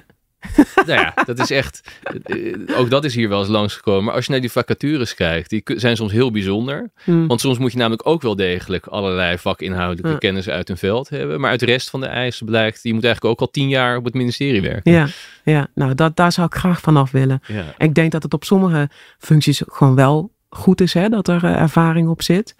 nou 0.85 0.99
ja, 0.99 1.13
dat 1.25 1.39
is 1.39 1.51
echt. 1.51 1.81
eh, 2.23 2.77
Ook 2.79 2.89
dat 2.89 3.05
is 3.05 3.15
hier 3.15 3.29
wel 3.29 3.39
eens 3.39 3.47
langsgekomen. 3.47 4.03
Maar 4.03 4.13
als 4.13 4.25
je 4.25 4.31
naar 4.31 4.41
die 4.41 4.51
vacatures 4.51 5.13
kijkt, 5.15 5.49
die 5.49 5.63
zijn 5.65 5.95
soms 5.95 6.11
heel 6.11 6.31
bijzonder. 6.31 6.91
Hm. 7.03 7.27
Want 7.27 7.41
soms 7.41 7.57
moet 7.57 7.71
je 7.71 7.77
namelijk 7.77 8.07
ook 8.07 8.21
wel 8.21 8.35
degelijk 8.35 8.85
allerlei 8.87 9.37
vakinhoudelijke 9.37 10.09
Ja. 10.11 10.17
kennis 10.17 10.49
uit 10.49 10.69
een 10.69 10.77
veld 10.77 11.09
hebben. 11.09 11.39
Maar 11.39 11.49
uit 11.49 11.59
de 11.59 11.65
rest 11.65 11.89
van 11.89 11.99
de 11.99 12.05
eisen 12.07 12.45
blijkt, 12.45 12.79
je 12.83 12.93
moet 12.93 13.03
eigenlijk 13.03 13.33
ook 13.33 13.47
al 13.47 13.51
tien 13.53 13.69
jaar 13.69 13.97
op 13.97 14.05
het 14.05 14.13
ministerie 14.13 14.61
werken. 14.61 14.91
Ja, 14.91 15.07
ja. 15.43 15.67
nou 15.75 15.95
dat, 15.95 16.15
daar 16.15 16.31
zou 16.31 16.47
ik 16.47 16.55
graag 16.55 16.79
vanaf 16.81 17.11
willen. 17.11 17.39
Ja. 17.47 17.63
En 17.77 17.87
ik 17.87 17.93
denk 17.95 18.11
dat 18.11 18.23
het 18.23 18.33
op 18.33 18.43
sommige 18.43 18.89
functies 19.17 19.61
gewoon 19.67 19.95
wel 19.95 20.31
goed 20.49 20.81
is 20.81 20.93
hè, 20.93 21.09
dat 21.09 21.27
er 21.27 21.43
eh, 21.43 21.61
ervaring 21.61 22.07
op 22.09 22.21
zit. 22.21 22.55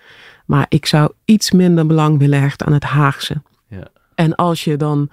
Maar 0.45 0.65
ik 0.69 0.85
zou 0.85 1.11
iets 1.25 1.51
minder 1.51 1.85
belang 1.85 2.19
willen 2.19 2.39
hechten 2.39 2.67
aan 2.67 2.73
het 2.73 2.83
Haagse. 2.83 3.41
Ja. 3.67 3.87
En 4.15 4.35
als 4.35 4.63
je 4.63 4.77
dan, 4.77 5.09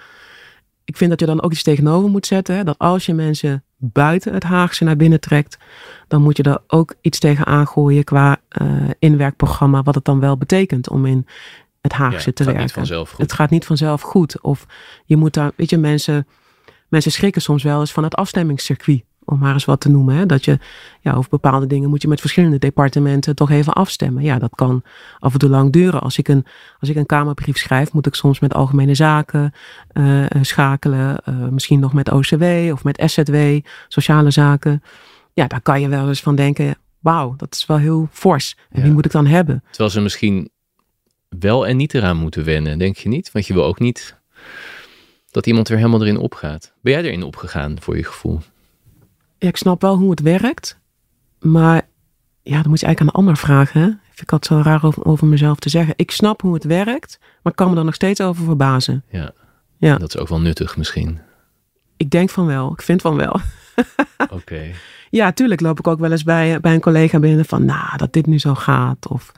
ik 0.84 0.96
vind 0.96 1.10
dat 1.10 1.20
je 1.20 1.26
dan 1.26 1.42
ook 1.42 1.52
iets 1.52 1.62
tegenover 1.62 2.10
moet 2.10 2.26
zetten. 2.26 2.56
Hè, 2.56 2.64
dat 2.64 2.78
als 2.78 3.06
je 3.06 3.14
mensen 3.14 3.64
buiten 3.76 4.34
het 4.34 4.42
Haagse 4.42 4.84
naar 4.84 4.96
binnen 4.96 5.20
trekt, 5.20 5.58
dan 6.08 6.22
moet 6.22 6.36
je 6.36 6.42
er 6.42 6.62
ook 6.66 6.94
iets 7.00 7.18
tegen 7.18 7.46
aangooien 7.46 8.04
qua 8.04 8.36
eh, 8.48 8.66
inwerkprogramma, 8.98 9.82
wat 9.82 9.94
het 9.94 10.04
dan 10.04 10.20
wel 10.20 10.36
betekent 10.36 10.88
om 10.88 11.06
in 11.06 11.26
het 11.80 11.92
Ja, 11.92 11.98
Haagse 11.98 12.28
het 12.28 12.36
te 12.36 12.42
gaat 12.44 12.44
werken. 12.44 12.62
niet 12.62 12.72
vanzelf 12.72 13.10
goed. 13.10 13.18
Het 13.20 13.32
gaat 13.32 13.50
niet 13.50 13.64
vanzelf 13.66 14.00
goed. 14.00 14.40
Of 14.40 14.66
je 15.04 15.16
moet 15.16 15.34
daar, 15.34 15.52
weet 15.56 15.70
je, 15.70 15.78
mensen, 15.78 16.26
mensen 16.88 17.12
schrikken 17.12 17.42
soms 17.42 17.62
wel 17.62 17.80
eens 17.80 17.92
van 17.92 18.04
het 18.04 18.14
afstemmingscircuit. 18.14 19.04
Om 19.24 19.38
maar 19.38 19.52
eens 19.52 19.64
wat 19.64 19.80
te 19.80 19.88
noemen. 19.90 20.14
Hè? 20.16 20.26
Dat 20.26 20.44
je, 20.44 20.58
ja, 21.00 21.12
over 21.14 21.30
bepaalde 21.30 21.66
dingen 21.66 21.88
moet 21.88 22.02
je 22.02 22.08
met 22.08 22.20
verschillende 22.20 22.58
departementen 22.58 23.34
toch 23.34 23.50
even 23.50 23.72
afstemmen. 23.72 24.22
Ja, 24.22 24.38
dat 24.38 24.54
kan 24.54 24.82
af 25.18 25.32
en 25.32 25.38
toe 25.38 25.48
lang 25.48 25.72
duren. 25.72 26.00
Als 26.00 26.18
ik 26.18 26.28
een, 26.28 26.44
als 26.80 26.88
ik 26.90 26.96
een 26.96 27.06
Kamerbrief 27.06 27.56
schrijf, 27.56 27.92
moet 27.92 28.06
ik 28.06 28.14
soms 28.14 28.40
met 28.40 28.54
algemene 28.54 28.94
zaken 28.94 29.52
eh, 29.92 30.22
eh, 30.24 30.28
schakelen. 30.42 31.24
eh, 31.24 31.34
misschien 31.34 31.80
nog 31.80 31.92
met 31.92 32.10
OCW 32.10 32.44
of 32.72 32.84
met 32.84 33.02
SZW, 33.06 33.58
sociale 33.88 34.30
zaken. 34.30 34.82
Ja, 35.32 35.46
daar 35.46 35.60
kan 35.60 35.80
je 35.80 35.88
wel 35.88 36.08
eens 36.08 36.20
van 36.22 36.34
denken, 36.34 36.74
wauw, 36.98 37.34
dat 37.36 37.54
is 37.54 37.66
wel 37.66 37.78
heel 37.78 38.08
fors. 38.12 38.56
En 38.70 38.78
Ja. 38.78 38.82
wie 38.82 38.92
moet 38.92 39.04
ik 39.04 39.10
dan 39.12 39.26
hebben? 39.26 39.62
Terwijl 39.70 39.90
ze 39.90 40.00
misschien 40.00 40.50
wel 41.38 41.66
en 41.66 41.76
niet 41.76 41.94
eraan 41.94 42.16
moeten 42.16 42.44
wennen, 42.44 42.78
denk 42.78 42.96
je 42.96 43.08
niet? 43.08 43.32
Want 43.32 43.46
je 43.46 43.54
wil 43.54 43.64
ook 43.64 43.78
niet 43.80 44.16
dat 45.30 45.46
iemand 45.46 45.68
er 45.68 45.76
helemaal 45.76 46.00
erin 46.02 46.16
opgaat. 46.18 46.72
Ben 46.80 46.92
jij 46.92 47.02
erin 47.02 47.22
opgegaan 47.22 47.76
voor 47.80 47.96
je 47.96 48.04
gevoel? 48.04 48.40
Ja, 49.42 49.48
ik 49.48 49.56
snap 49.56 49.80
wel 49.82 49.96
hoe 49.96 50.10
het 50.10 50.20
werkt. 50.20 50.78
Maar 51.40 51.82
ja, 52.42 52.60
dan 52.60 52.68
moet 52.70 52.80
je 52.80 52.86
eigenlijk 52.86 53.00
aan 53.00 53.06
een 53.06 53.12
ander 53.28 53.36
vragen. 53.36 53.80
Hè? 53.80 53.86
Vind 53.86 54.20
ik 54.22 54.30
had 54.30 54.44
zo 54.44 54.60
raar 54.64 54.84
over, 54.84 55.04
over 55.04 55.26
mezelf 55.26 55.58
te 55.58 55.68
zeggen. 55.68 55.94
Ik 55.96 56.10
snap 56.10 56.40
hoe 56.42 56.54
het 56.54 56.64
werkt, 56.64 57.18
maar 57.20 57.52
ik 57.52 57.56
kan 57.58 57.70
me 57.70 57.76
er 57.76 57.84
nog 57.84 57.94
steeds 57.94 58.20
over 58.20 58.44
verbazen. 58.44 59.04
Ja. 59.10 59.32
Ja. 59.76 59.96
Dat 59.98 60.14
is 60.14 60.20
ook 60.20 60.28
wel 60.28 60.40
nuttig 60.40 60.76
misschien. 60.76 61.18
Ik 61.96 62.10
denk 62.10 62.30
van 62.30 62.46
wel. 62.46 62.72
Ik 62.72 62.82
vind 62.82 63.00
van 63.00 63.16
wel. 63.16 63.40
Oké. 64.38 64.60
Ja, 65.10 65.32
tuurlijk 65.32 65.60
loop 65.60 65.78
ik 65.78 65.86
ook 65.86 65.98
wel 65.98 66.10
eens 66.10 66.24
bij, 66.24 66.60
bij 66.60 66.74
een 66.74 66.80
collega 66.80 67.18
binnen 67.18 67.44
van, 67.44 67.64
nou, 67.64 67.96
dat 67.96 68.12
dit 68.12 68.26
nu 68.26 68.38
zo 68.38 68.54
gaat. 68.54 69.06
Of 69.08 69.32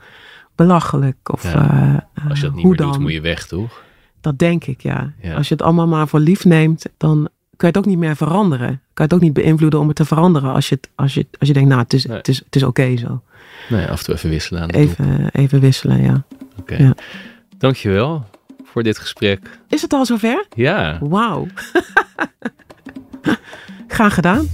belachelijk. 0.55 1.17
Of 1.33 1.43
Ja. 1.53 2.05
eh, 2.13 2.29
Als 2.29 2.39
je 2.39 2.45
dat 2.45 2.53
niet 2.53 2.61
hoe 2.65 2.69
meer 2.71 2.79
dan? 2.81 2.91
doet, 2.91 3.01
moet 3.01 3.11
je 3.11 3.21
weg, 3.21 3.47
toch? 3.47 3.83
Dat 4.21 4.39
denk 4.39 4.65
ik, 4.65 4.81
ja. 4.81 5.13
Ja. 5.21 5.35
Als 5.35 5.47
je 5.47 5.53
het 5.53 5.63
allemaal 5.63 5.87
maar 5.87 6.07
voor 6.07 6.19
lief 6.19 6.45
neemt, 6.45 6.85
dan 6.97 7.29
kan 7.57 7.69
je 7.69 7.77
het 7.77 7.77
ook 7.77 7.85
niet 7.85 7.97
meer 7.97 8.15
veranderen. 8.15 8.67
Kan 8.67 8.77
je 8.93 9.01
het 9.03 9.13
ook 9.13 9.21
niet 9.21 9.33
beïnvloeden 9.33 9.79
om 9.79 9.87
het 9.87 9.95
te 9.95 10.05
veranderen 10.05 10.53
als 10.53 10.69
je, 10.69 10.75
het, 10.75 10.89
als 10.95 11.13
je, 11.13 11.25
als 11.39 11.47
je 11.47 11.53
denkt, 11.53 11.69
nou, 11.69 11.81
het 11.81 11.93
is, 11.93 12.05
Nee. 12.05 12.17
het 12.17 12.27
is, 12.27 12.37
het 12.37 12.55
is 12.55 12.63
oké 12.63 12.97
zo. 12.97 13.21
Nee, 13.69 13.85
af 13.85 13.99
en 13.99 14.05
toe 14.05 14.13
even 14.15 14.29
wisselen 14.29 14.61
aan. 14.61 14.69
Even, 14.69 15.29
even 15.31 15.59
wisselen, 15.59 16.01
ja. 16.01 16.23
Oké. 16.59 16.75
ja. 16.75 16.95
Dankjewel 17.57 18.25
voor 18.63 18.83
dit 18.83 18.97
gesprek. 18.97 19.59
Is 19.69 19.81
het 19.81 19.93
al 19.93 20.05
zover? 20.05 20.45
Ja. 20.55 20.97
Wauw. 21.01 21.47
Graag 23.87 24.13
gedaan. 24.13 24.47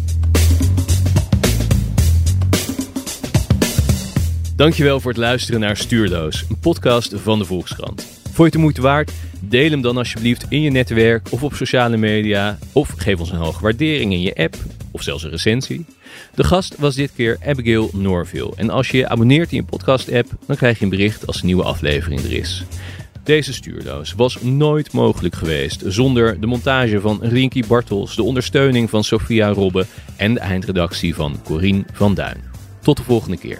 Dankjewel 4.55 4.99
voor 4.99 5.11
het 5.11 5.19
luisteren 5.19 5.59
naar 5.59 5.77
Stuurloos, 5.77 6.45
een 6.49 6.59
podcast 6.59 7.13
van 7.15 7.39
de 7.39 7.45
Volkskrant. 7.45 8.01
Vond 8.23 8.37
je 8.37 8.43
het 8.43 8.51
de 8.51 8.57
moeite 8.59 8.81
waard? 8.81 9.11
Deel 9.43 9.69
hem 9.69 9.81
dan 9.81 9.97
alsjeblieft 9.97 10.45
in 10.49 10.61
je 10.61 10.69
netwerk 10.69 11.31
of 11.31 11.43
op 11.43 11.53
sociale 11.53 11.97
media. 11.97 12.57
Of 12.71 12.93
geef 12.97 13.19
ons 13.19 13.31
een 13.31 13.37
hoge 13.37 13.61
waardering 13.61 14.13
in 14.13 14.21
je 14.21 14.35
app 14.35 14.55
of 14.91 15.01
zelfs 15.01 15.23
een 15.23 15.29
recensie. 15.29 15.85
De 16.35 16.43
gast 16.43 16.75
was 16.77 16.95
dit 16.95 17.11
keer 17.15 17.37
Abigail 17.45 17.89
Norville. 17.93 18.53
En 18.55 18.69
als 18.69 18.89
je 18.89 18.97
je 18.97 19.07
abonneert 19.07 19.51
in 19.51 19.57
je 19.57 19.63
podcast-app, 19.63 20.29
dan 20.47 20.55
krijg 20.55 20.77
je 20.77 20.83
een 20.83 20.89
bericht 20.89 21.27
als 21.27 21.39
een 21.39 21.45
nieuwe 21.45 21.63
aflevering 21.63 22.21
er 22.21 22.33
is. 22.33 22.63
Deze 23.23 23.53
stuurloos 23.53 24.13
was 24.13 24.41
nooit 24.41 24.91
mogelijk 24.91 25.35
geweest 25.35 25.83
zonder 25.85 26.39
de 26.39 26.47
montage 26.47 26.99
van 26.99 27.19
Rinky 27.21 27.63
Bartels, 27.67 28.15
de 28.15 28.23
ondersteuning 28.23 28.89
van 28.89 29.03
Sophia 29.03 29.49
Robbe 29.49 29.85
en 30.17 30.33
de 30.33 30.39
eindredactie 30.39 31.15
van 31.15 31.39
Corine 31.43 31.83
van 31.93 32.13
Duin. 32.13 32.43
Tot 32.81 32.97
de 32.97 33.03
volgende 33.03 33.37
keer. 33.37 33.59